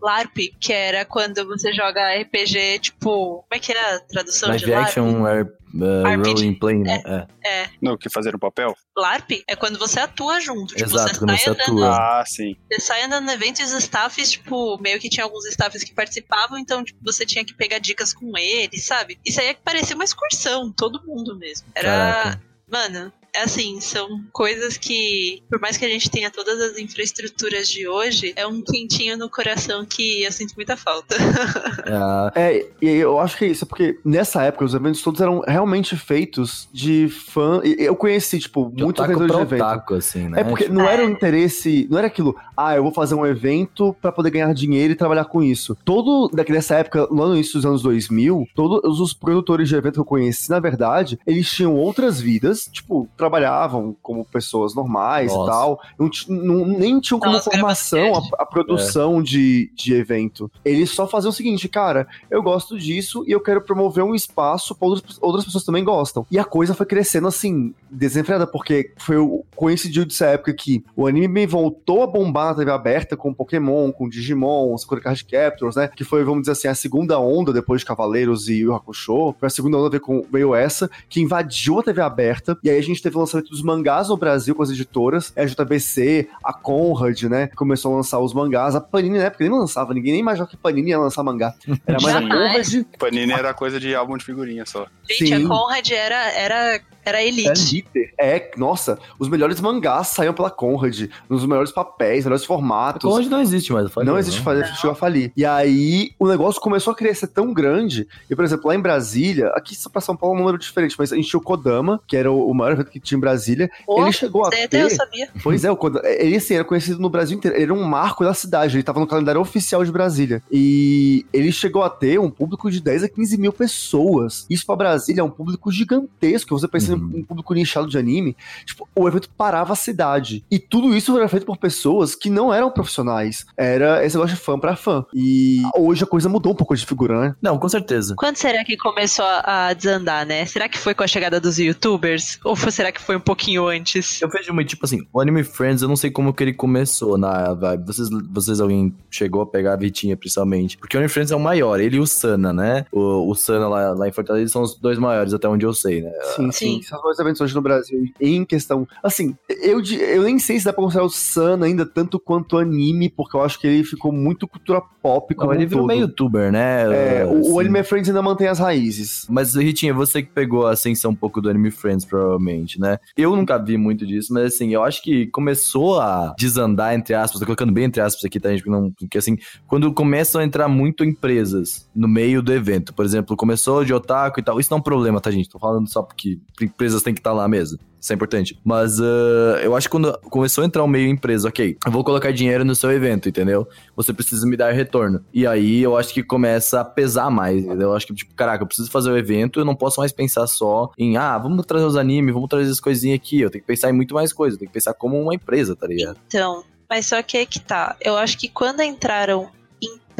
LARP, 0.00 0.54
que 0.60 0.72
era 0.72 1.04
quando 1.04 1.46
você 1.46 1.72
joga 1.72 2.14
RPG, 2.20 2.78
tipo, 2.80 3.42
como 3.42 3.46
é 3.52 3.58
que 3.58 3.72
é 3.72 3.94
a 3.94 4.00
tradução 4.00 4.48
Live 4.48 4.64
de 4.64 4.70
LARP? 4.70 4.86
action 4.86 5.22
uh, 5.22 6.22
rolling 6.24 6.54
play, 6.54 6.78
né? 6.78 7.02
É. 7.04 7.48
é. 7.48 7.62
é. 7.62 7.70
No 7.80 7.96
que 7.96 8.08
fazer 8.08 8.34
o 8.34 8.38
papel? 8.38 8.74
LARP 8.96 9.42
é 9.46 9.54
quando 9.56 9.78
você 9.78 10.00
atua 10.00 10.40
junto. 10.40 10.74
Tipo, 10.74 10.90
Exato, 10.90 11.14
você 11.14 11.18
quando 11.18 11.38
você 11.38 11.50
andando, 11.50 11.84
atua. 11.84 12.20
Ah, 12.20 12.24
sim. 12.26 12.56
Você 12.70 12.80
sai 12.80 13.02
andando 13.02 13.26
no 13.26 13.32
evento 13.32 13.60
e 13.60 13.64
os 13.64 13.72
staffs, 13.72 14.32
tipo, 14.32 14.78
meio 14.80 14.98
que 14.98 15.08
tinha 15.08 15.24
alguns 15.24 15.46
staffs 15.46 15.84
que 15.84 15.94
participavam, 15.94 16.58
então 16.58 16.82
tipo, 16.82 16.98
você 17.02 17.24
tinha 17.24 17.44
que 17.44 17.54
pegar 17.54 17.78
dicas 17.78 18.12
com 18.12 18.36
eles, 18.36 18.84
sabe? 18.84 19.18
Isso 19.24 19.40
aí 19.40 19.48
é 19.48 19.54
que 19.54 19.62
parecia 19.62 19.94
uma 19.94 20.04
excursão, 20.04 20.72
todo 20.72 21.04
mundo 21.06 21.36
mesmo. 21.38 21.66
Era. 21.74 21.90
Caraca. 21.90 22.50
Mano, 22.70 23.12
assim, 23.36 23.80
são 23.80 24.20
coisas 24.32 24.76
que, 24.76 25.42
por 25.48 25.60
mais 25.60 25.76
que 25.76 25.84
a 25.84 25.88
gente 25.88 26.10
tenha 26.10 26.30
todas 26.30 26.60
as 26.60 26.78
infraestruturas 26.78 27.68
de 27.68 27.86
hoje, 27.86 28.32
é 28.36 28.46
um 28.46 28.62
quentinho 28.62 29.16
no 29.16 29.28
coração 29.28 29.84
que 29.84 30.22
eu 30.22 30.32
sinto 30.32 30.54
muita 30.56 30.76
falta. 30.76 31.16
é, 32.34 32.58
é 32.58 32.70
e 32.80 32.88
eu 32.88 33.18
acho 33.18 33.36
que 33.36 33.44
é 33.44 33.48
isso, 33.48 33.66
porque 33.66 33.98
nessa 34.04 34.42
época 34.42 34.64
os 34.64 34.74
eventos 34.74 35.02
todos 35.02 35.20
eram 35.20 35.40
realmente 35.46 35.96
feitos 35.96 36.68
de 36.72 37.08
fã. 37.08 37.60
Eu 37.64 37.96
conheci, 37.96 38.38
tipo, 38.38 38.72
muitos 38.76 39.06
vendedores 39.06 39.36
de 39.36 39.42
evento. 39.42 39.62
Otaku, 39.62 39.94
assim, 39.94 40.28
né? 40.28 40.40
É 40.40 40.44
porque 40.44 40.68
não 40.68 40.88
era 40.88 41.02
o 41.02 41.06
um 41.06 41.10
interesse, 41.10 41.86
não 41.90 41.98
era 41.98 42.06
aquilo, 42.06 42.36
ah, 42.56 42.74
eu 42.74 42.82
vou 42.82 42.92
fazer 42.92 43.14
um 43.14 43.26
evento 43.26 43.94
para 44.00 44.12
poder 44.12 44.30
ganhar 44.30 44.52
dinheiro 44.52 44.92
e 44.92 44.96
trabalhar 44.96 45.24
com 45.24 45.42
isso. 45.42 45.76
Todo, 45.84 46.28
dessa 46.28 46.76
época, 46.76 47.06
lá 47.10 47.26
no 47.26 47.34
início 47.34 47.54
dos 47.54 47.66
anos 47.66 47.82
2000, 47.82 48.46
todos 48.54 49.00
os 49.00 49.12
produtores 49.12 49.68
de 49.68 49.74
evento 49.74 49.94
que 49.94 50.00
eu 50.00 50.04
conheci, 50.04 50.50
na 50.50 50.60
verdade, 50.60 51.18
eles 51.26 51.50
tinham 51.50 51.74
outras 51.74 52.20
vidas, 52.20 52.64
tipo, 52.64 53.08
trabalhavam 53.20 53.94
como 54.02 54.24
pessoas 54.24 54.74
normais 54.74 55.32
Nossa. 55.32 55.42
e 55.44 55.52
tal. 55.52 55.80
Não, 55.98 56.10
não, 56.28 56.66
nem 56.66 56.98
tinham 57.00 57.20
como 57.20 57.32
Nossa, 57.32 57.50
formação 57.50 58.16
a, 58.16 58.42
a, 58.42 58.46
produção 58.46 59.20
é. 59.20 59.22
de, 59.22 59.70
de 59.74 59.94
evento. 59.94 60.50
Eles 60.64 60.90
só 60.90 61.06
faziam 61.06 61.30
o 61.30 61.32
seguinte, 61.32 61.68
cara, 61.68 62.08
eu 62.30 62.42
gosto 62.42 62.78
disso 62.78 63.24
e 63.26 63.32
eu 63.32 63.40
quero 63.40 63.60
promover 63.60 64.02
um 64.02 64.14
espaço 64.14 64.74
para 64.74 64.88
outras, 64.88 65.18
outras 65.20 65.44
pessoas 65.44 65.64
também 65.64 65.84
gostam. 65.84 66.26
E 66.30 66.38
a 66.38 66.44
coisa 66.44 66.74
foi 66.74 66.86
crescendo 66.86 67.28
assim, 67.28 67.74
desenfreada, 67.90 68.46
porque 68.46 68.92
foi 68.96 69.18
o, 69.18 69.44
coincidiu 69.54 70.04
dessa 70.04 70.26
época 70.26 70.54
que 70.54 70.82
o 70.96 71.06
anime 71.06 71.46
voltou 71.46 72.02
a 72.02 72.06
bombar 72.06 72.46
na 72.46 72.54
TV 72.54 72.70
aberta 72.70 73.16
com 73.16 73.34
Pokémon, 73.34 73.92
com 73.92 74.08
Digimon, 74.08 74.76
Sakura 74.78 75.00
Card 75.00 75.24
Captors, 75.24 75.76
né? 75.76 75.88
Que 75.94 76.04
foi, 76.04 76.24
vamos 76.24 76.42
dizer 76.42 76.52
assim, 76.52 76.68
a 76.68 76.74
segunda 76.74 77.18
onda 77.20 77.52
depois 77.52 77.80
de 77.80 77.86
Cavaleiros 77.86 78.48
e 78.48 78.60
Yu 78.60 78.74
Hakusho. 78.74 79.34
Foi 79.38 79.46
a 79.46 79.50
segunda 79.50 79.76
onda 79.76 79.90
veio, 79.90 80.00
com, 80.00 80.24
veio 80.30 80.54
essa, 80.54 80.90
que 81.08 81.20
invadiu 81.20 81.78
a 81.78 81.82
TV 81.82 82.00
aberta. 82.00 82.58
E 82.62 82.70
aí 82.70 82.78
a 82.78 82.82
gente 82.82 83.02
teve 83.02 83.09
o 83.16 83.20
lançamento 83.20 83.50
dos 83.50 83.62
mangás 83.62 84.08
no 84.08 84.16
Brasil 84.16 84.54
com 84.54 84.62
as 84.62 84.70
editoras, 84.70 85.32
a 85.36 85.44
JBC, 85.44 86.28
a 86.44 86.52
Conrad, 86.52 87.22
né? 87.24 87.48
Começou 87.48 87.92
a 87.92 87.96
lançar 87.96 88.18
os 88.20 88.32
mangás. 88.32 88.74
A 88.74 88.80
Panini 88.80 89.18
na 89.18 89.24
época 89.24 89.44
nem 89.44 89.52
lançava, 89.52 89.94
ninguém 89.94 90.12
nem 90.12 90.20
imaginava 90.20 90.50
que 90.50 90.56
Panini 90.56 90.90
ia 90.90 90.98
lançar 90.98 91.22
mangá. 91.22 91.54
Era 91.86 92.00
mais 92.00 92.16
a 92.16 92.20
Conrad. 92.20 92.84
Panini 92.98 93.32
era 93.32 93.54
coisa 93.54 93.80
de 93.80 93.94
álbum 93.94 94.16
de 94.16 94.24
figurinha 94.24 94.64
só. 94.66 94.86
Gente, 95.08 95.26
Sim. 95.26 95.44
a 95.44 95.48
Conrad 95.48 95.90
era, 95.90 96.32
era 96.32 96.80
Era 97.04 97.22
Elite. 97.22 97.84
Elite. 97.94 98.14
É, 98.18 98.50
nossa, 98.56 98.98
os 99.18 99.28
melhores 99.28 99.60
mangás 99.60 100.08
saíam 100.08 100.34
pela 100.34 100.50
Conrad, 100.50 101.08
nos 101.28 101.46
melhores 101.46 101.72
papéis, 101.72 102.24
melhores 102.24 102.44
formatos. 102.44 103.04
A 103.04 103.12
Conrad 103.12 103.28
não 103.28 103.40
existe 103.40 103.72
mais, 103.72 103.90
falei, 103.90 104.08
Não 104.08 104.18
existe, 104.18 104.42
né? 104.44 104.64
chegou 104.76 104.92
a 104.92 104.94
falir. 104.94 105.32
E 105.36 105.44
aí, 105.44 106.12
o 106.18 106.28
negócio 106.28 106.60
começou 106.60 106.92
a 106.92 106.96
crescer 106.96 107.28
tão 107.28 107.52
grande, 107.52 108.06
e 108.28 108.36
por 108.36 108.44
exemplo, 108.44 108.68
lá 108.68 108.74
em 108.74 108.80
Brasília, 108.80 109.48
aqui 109.48 109.76
pra 109.90 110.00
São 110.00 110.16
Paulo 110.16 110.34
é 110.34 110.38
um 110.38 110.40
número 110.40 110.58
diferente, 110.58 110.94
mas 110.98 111.12
a 111.12 111.16
gente 111.16 111.28
tinha 111.28 111.38
o 111.38 111.42
Kodama, 111.42 112.00
que 112.06 112.16
era 112.16 112.30
o 112.30 112.52
maior 112.52 112.72
evento 112.72 112.90
que 112.90 113.00
tinha 113.00 113.16
em 113.16 113.20
Brasília, 113.20 113.70
oh, 113.86 114.02
ele 114.02 114.12
chegou 114.12 114.44
a 114.44 114.50
ter... 114.50 114.68
Eu 114.72 114.90
sabia. 114.90 115.28
Pois 115.42 115.64
é, 115.64 115.70
o 115.70 115.76
Kodama, 115.76 116.06
ele 116.06 116.36
assim, 116.36 116.54
era 116.54 116.64
conhecido 116.64 117.00
no 117.00 117.08
Brasil 117.08 117.36
inteiro, 117.36 117.56
ele 117.56 117.64
era 117.64 117.74
um 117.74 117.82
marco 117.82 118.24
da 118.24 118.34
cidade, 118.34 118.76
ele 118.76 118.82
tava 118.82 119.00
no 119.00 119.06
calendário 119.06 119.40
oficial 119.40 119.84
de 119.84 119.92
Brasília. 119.92 120.42
E 120.50 121.24
ele 121.32 121.52
chegou 121.52 121.82
a 121.82 121.90
ter 121.90 122.18
um 122.18 122.30
público 122.30 122.70
de 122.70 122.80
10 122.80 123.04
a 123.04 123.08
15 123.08 123.38
mil 123.38 123.52
pessoas. 123.52 124.46
Isso 124.50 124.66
pra 124.66 124.76
Brasília 124.76 125.20
é 125.20 125.24
um 125.24 125.30
público 125.30 125.70
gigantesco, 125.70 126.58
você 126.58 126.68
pensa 126.68 126.89
uhum. 126.94 127.10
em 127.14 127.20
um 127.20 127.24
público 127.24 127.54
nichado 127.54 127.88
de 127.88 127.98
anime, 127.98 128.36
tipo, 128.64 128.88
o 128.94 129.08
evento 129.08 129.28
parava 129.36 129.72
a 129.72 129.76
cidade. 129.76 130.44
E 130.50 130.58
tudo 130.58 130.94
isso 130.94 131.16
era 131.16 131.28
feito 131.28 131.46
por 131.46 131.56
pessoas 131.56 132.14
que 132.14 132.30
não 132.30 132.52
eram 132.52 132.70
profissionais. 132.70 133.46
Era 133.56 134.04
esse 134.04 134.16
negócio 134.16 134.36
de 134.36 134.42
fã 134.42 134.58
pra 134.58 134.76
fã. 134.76 135.04
E 135.14 135.62
hoje 135.76 136.04
a 136.04 136.06
coisa 136.06 136.28
mudou 136.28 136.52
um 136.52 136.56
pouco 136.56 136.74
de 136.74 136.84
figura, 136.84 137.20
né? 137.20 137.36
Não, 137.40 137.58
com 137.58 137.68
certeza. 137.68 138.14
Quando 138.16 138.36
será 138.36 138.64
que 138.64 138.76
começou 138.76 139.24
a 139.26 139.72
desandar, 139.72 140.26
né? 140.26 140.44
Será 140.46 140.68
que 140.68 140.78
foi 140.78 140.94
com 140.94 141.02
a 141.02 141.06
chegada 141.06 141.40
dos 141.40 141.58
youtubers? 141.58 142.38
Ou 142.44 142.56
será 142.56 142.92
que 142.92 143.00
foi 143.00 143.16
um 143.16 143.20
pouquinho 143.20 143.66
antes? 143.66 144.20
Eu 144.20 144.28
vejo 144.28 144.52
muito, 144.52 144.68
tipo 144.68 144.84
assim, 144.84 145.06
o 145.12 145.20
Anime 145.20 145.44
Friends, 145.44 145.82
eu 145.82 145.88
não 145.88 145.96
sei 145.96 146.10
como 146.10 146.32
que 146.32 146.42
ele 146.42 146.52
começou 146.52 147.16
na 147.16 147.54
vibe. 147.54 147.86
Vocês, 147.86 148.08
vocês 148.30 148.60
alguém 148.60 148.94
chegou 149.10 149.42
a 149.42 149.46
pegar 149.46 149.74
a 149.74 149.76
Vitinha, 149.76 150.16
principalmente? 150.16 150.76
Porque 150.78 150.96
o 150.96 151.00
Anime 151.00 151.12
Friends 151.12 151.30
é 151.30 151.36
o 151.36 151.40
maior, 151.40 151.80
ele 151.80 151.96
e 151.96 152.00
o 152.00 152.06
Sana, 152.06 152.52
né? 152.52 152.86
O, 152.92 153.30
o 153.30 153.34
Sana 153.34 153.68
lá, 153.68 153.90
lá 153.92 154.08
em 154.08 154.12
Fortaleza 154.12 154.52
são 154.52 154.62
os 154.62 154.74
dois 154.74 154.98
maiores, 154.98 155.32
até 155.32 155.48
onde 155.48 155.64
eu 155.64 155.72
sei, 155.72 156.02
né? 156.02 156.12
Sim, 156.36 156.50
sim. 156.52 156.79
Dois 157.02 157.18
eventos 157.18 157.40
hoje 157.40 157.54
no 157.54 157.62
Brasil. 157.62 158.04
Em 158.20 158.44
questão. 158.44 158.86
Assim, 159.02 159.36
eu, 159.48 159.82
eu 159.82 160.22
nem 160.22 160.38
sei 160.38 160.58
se 160.58 160.64
dá 160.64 160.72
pra 160.72 160.82
considerar 160.82 161.06
o 161.06 161.10
Sana 161.10 161.66
ainda 161.66 161.86
tanto 161.86 162.18
quanto 162.18 162.58
anime, 162.58 163.08
porque 163.08 163.36
eu 163.36 163.42
acho 163.42 163.58
que 163.58 163.66
ele 163.66 163.84
ficou 163.84 164.12
muito 164.12 164.46
cultura 164.46 164.80
pop. 165.02 165.34
Não, 165.36 165.52
ele 165.52 165.66
virou 165.66 165.86
meio 165.86 166.02
youtuber, 166.02 166.52
né? 166.52 167.20
É, 167.20 167.24
o, 167.26 167.54
o 167.54 167.60
Anime 167.60 167.82
Friends 167.82 168.08
ainda 168.08 168.22
mantém 168.22 168.48
as 168.48 168.58
raízes. 168.58 169.26
Mas, 169.28 169.54
Ritinha, 169.54 169.94
você 169.94 170.22
que 170.22 170.30
pegou 170.30 170.66
a 170.66 170.72
ascensão 170.72 171.10
um 171.10 171.14
pouco 171.14 171.40
do 171.40 171.48
Anime 171.48 171.70
Friends, 171.70 172.04
provavelmente, 172.04 172.80
né? 172.80 172.98
Eu 173.16 173.34
nunca 173.34 173.58
vi 173.58 173.76
muito 173.76 174.06
disso, 174.06 174.32
mas 174.32 174.54
assim, 174.54 174.72
eu 174.72 174.82
acho 174.82 175.02
que 175.02 175.26
começou 175.28 176.00
a 176.00 176.34
desandar, 176.38 176.94
entre 176.94 177.14
aspas, 177.14 177.40
tô 177.40 177.46
colocando 177.46 177.72
bem 177.72 177.84
entre 177.84 178.00
aspas 178.00 178.24
aqui, 178.24 178.38
tá, 178.38 178.50
gente? 178.50 178.62
Porque, 178.62 178.70
não, 178.70 178.90
porque 178.90 179.18
assim, 179.18 179.36
quando 179.66 179.92
começam 179.92 180.40
a 180.40 180.44
entrar 180.44 180.68
muito 180.68 181.04
empresas 181.04 181.88
no 181.94 182.08
meio 182.08 182.42
do 182.42 182.52
evento, 182.52 182.94
por 182.94 183.04
exemplo, 183.04 183.36
começou 183.36 183.84
de 183.84 183.92
otaku 183.92 184.40
e 184.40 184.42
tal, 184.42 184.60
isso 184.60 184.70
não 184.70 184.78
é 184.78 184.80
um 184.80 184.84
problema, 184.84 185.20
tá, 185.20 185.30
gente? 185.30 185.48
Tô 185.48 185.58
falando 185.58 185.88
só 185.88 186.02
porque 186.02 186.38
empresas 186.70 187.02
têm 187.02 187.14
que 187.14 187.20
estar 187.20 187.30
tá 187.30 187.36
lá 187.36 187.48
mesmo. 187.48 187.78
Isso 188.00 188.12
é 188.12 188.16
importante. 188.16 188.58
Mas 188.64 188.98
uh, 188.98 189.58
eu 189.62 189.76
acho 189.76 189.86
que 189.86 189.90
quando 189.90 190.18
começou 190.30 190.64
a 190.64 190.66
entrar 190.66 190.82
um 190.82 190.88
meio 190.88 191.08
empresa, 191.08 191.48
ok, 191.48 191.76
eu 191.84 191.92
vou 191.92 192.02
colocar 192.02 192.32
dinheiro 192.32 192.64
no 192.64 192.74
seu 192.74 192.90
evento, 192.90 193.28
entendeu? 193.28 193.68
Você 193.94 194.12
precisa 194.12 194.46
me 194.46 194.56
dar 194.56 194.72
retorno. 194.72 195.22
E 195.34 195.46
aí 195.46 195.82
eu 195.82 195.96
acho 195.96 196.14
que 196.14 196.22
começa 196.22 196.80
a 196.80 196.84
pesar 196.84 197.30
mais, 197.30 197.62
entendeu? 197.62 197.88
Eu 197.88 197.94
acho 197.94 198.06
que, 198.06 198.14
tipo, 198.14 198.34
caraca, 198.34 198.62
eu 198.62 198.66
preciso 198.66 198.90
fazer 198.90 199.10
o 199.10 199.18
evento, 199.18 199.60
eu 199.60 199.64
não 199.64 199.76
posso 199.76 200.00
mais 200.00 200.12
pensar 200.12 200.46
só 200.46 200.90
em, 200.98 201.18
ah, 201.18 201.36
vamos 201.36 201.66
trazer 201.66 201.84
os 201.84 201.96
animes, 201.96 202.32
vamos 202.32 202.48
trazer 202.48 202.70
as 202.70 202.80
coisinhas 202.80 203.16
aqui. 203.16 203.40
Eu 203.40 203.50
tenho 203.50 203.62
que 203.62 203.68
pensar 203.68 203.90
em 203.90 203.92
muito 203.92 204.14
mais 204.14 204.32
coisas, 204.32 204.54
eu 204.54 204.60
tenho 204.60 204.70
que 204.70 204.74
pensar 204.74 204.94
como 204.94 205.20
uma 205.20 205.34
empresa, 205.34 205.76
tá 205.76 205.86
ligado? 205.86 206.16
Então, 206.26 206.64
mas 206.88 207.06
só 207.06 207.22
que 207.22 207.36
é 207.36 207.44
que 207.44 207.60
tá. 207.60 207.96
Eu 208.00 208.16
acho 208.16 208.38
que 208.38 208.48
quando 208.48 208.82
entraram 208.82 209.48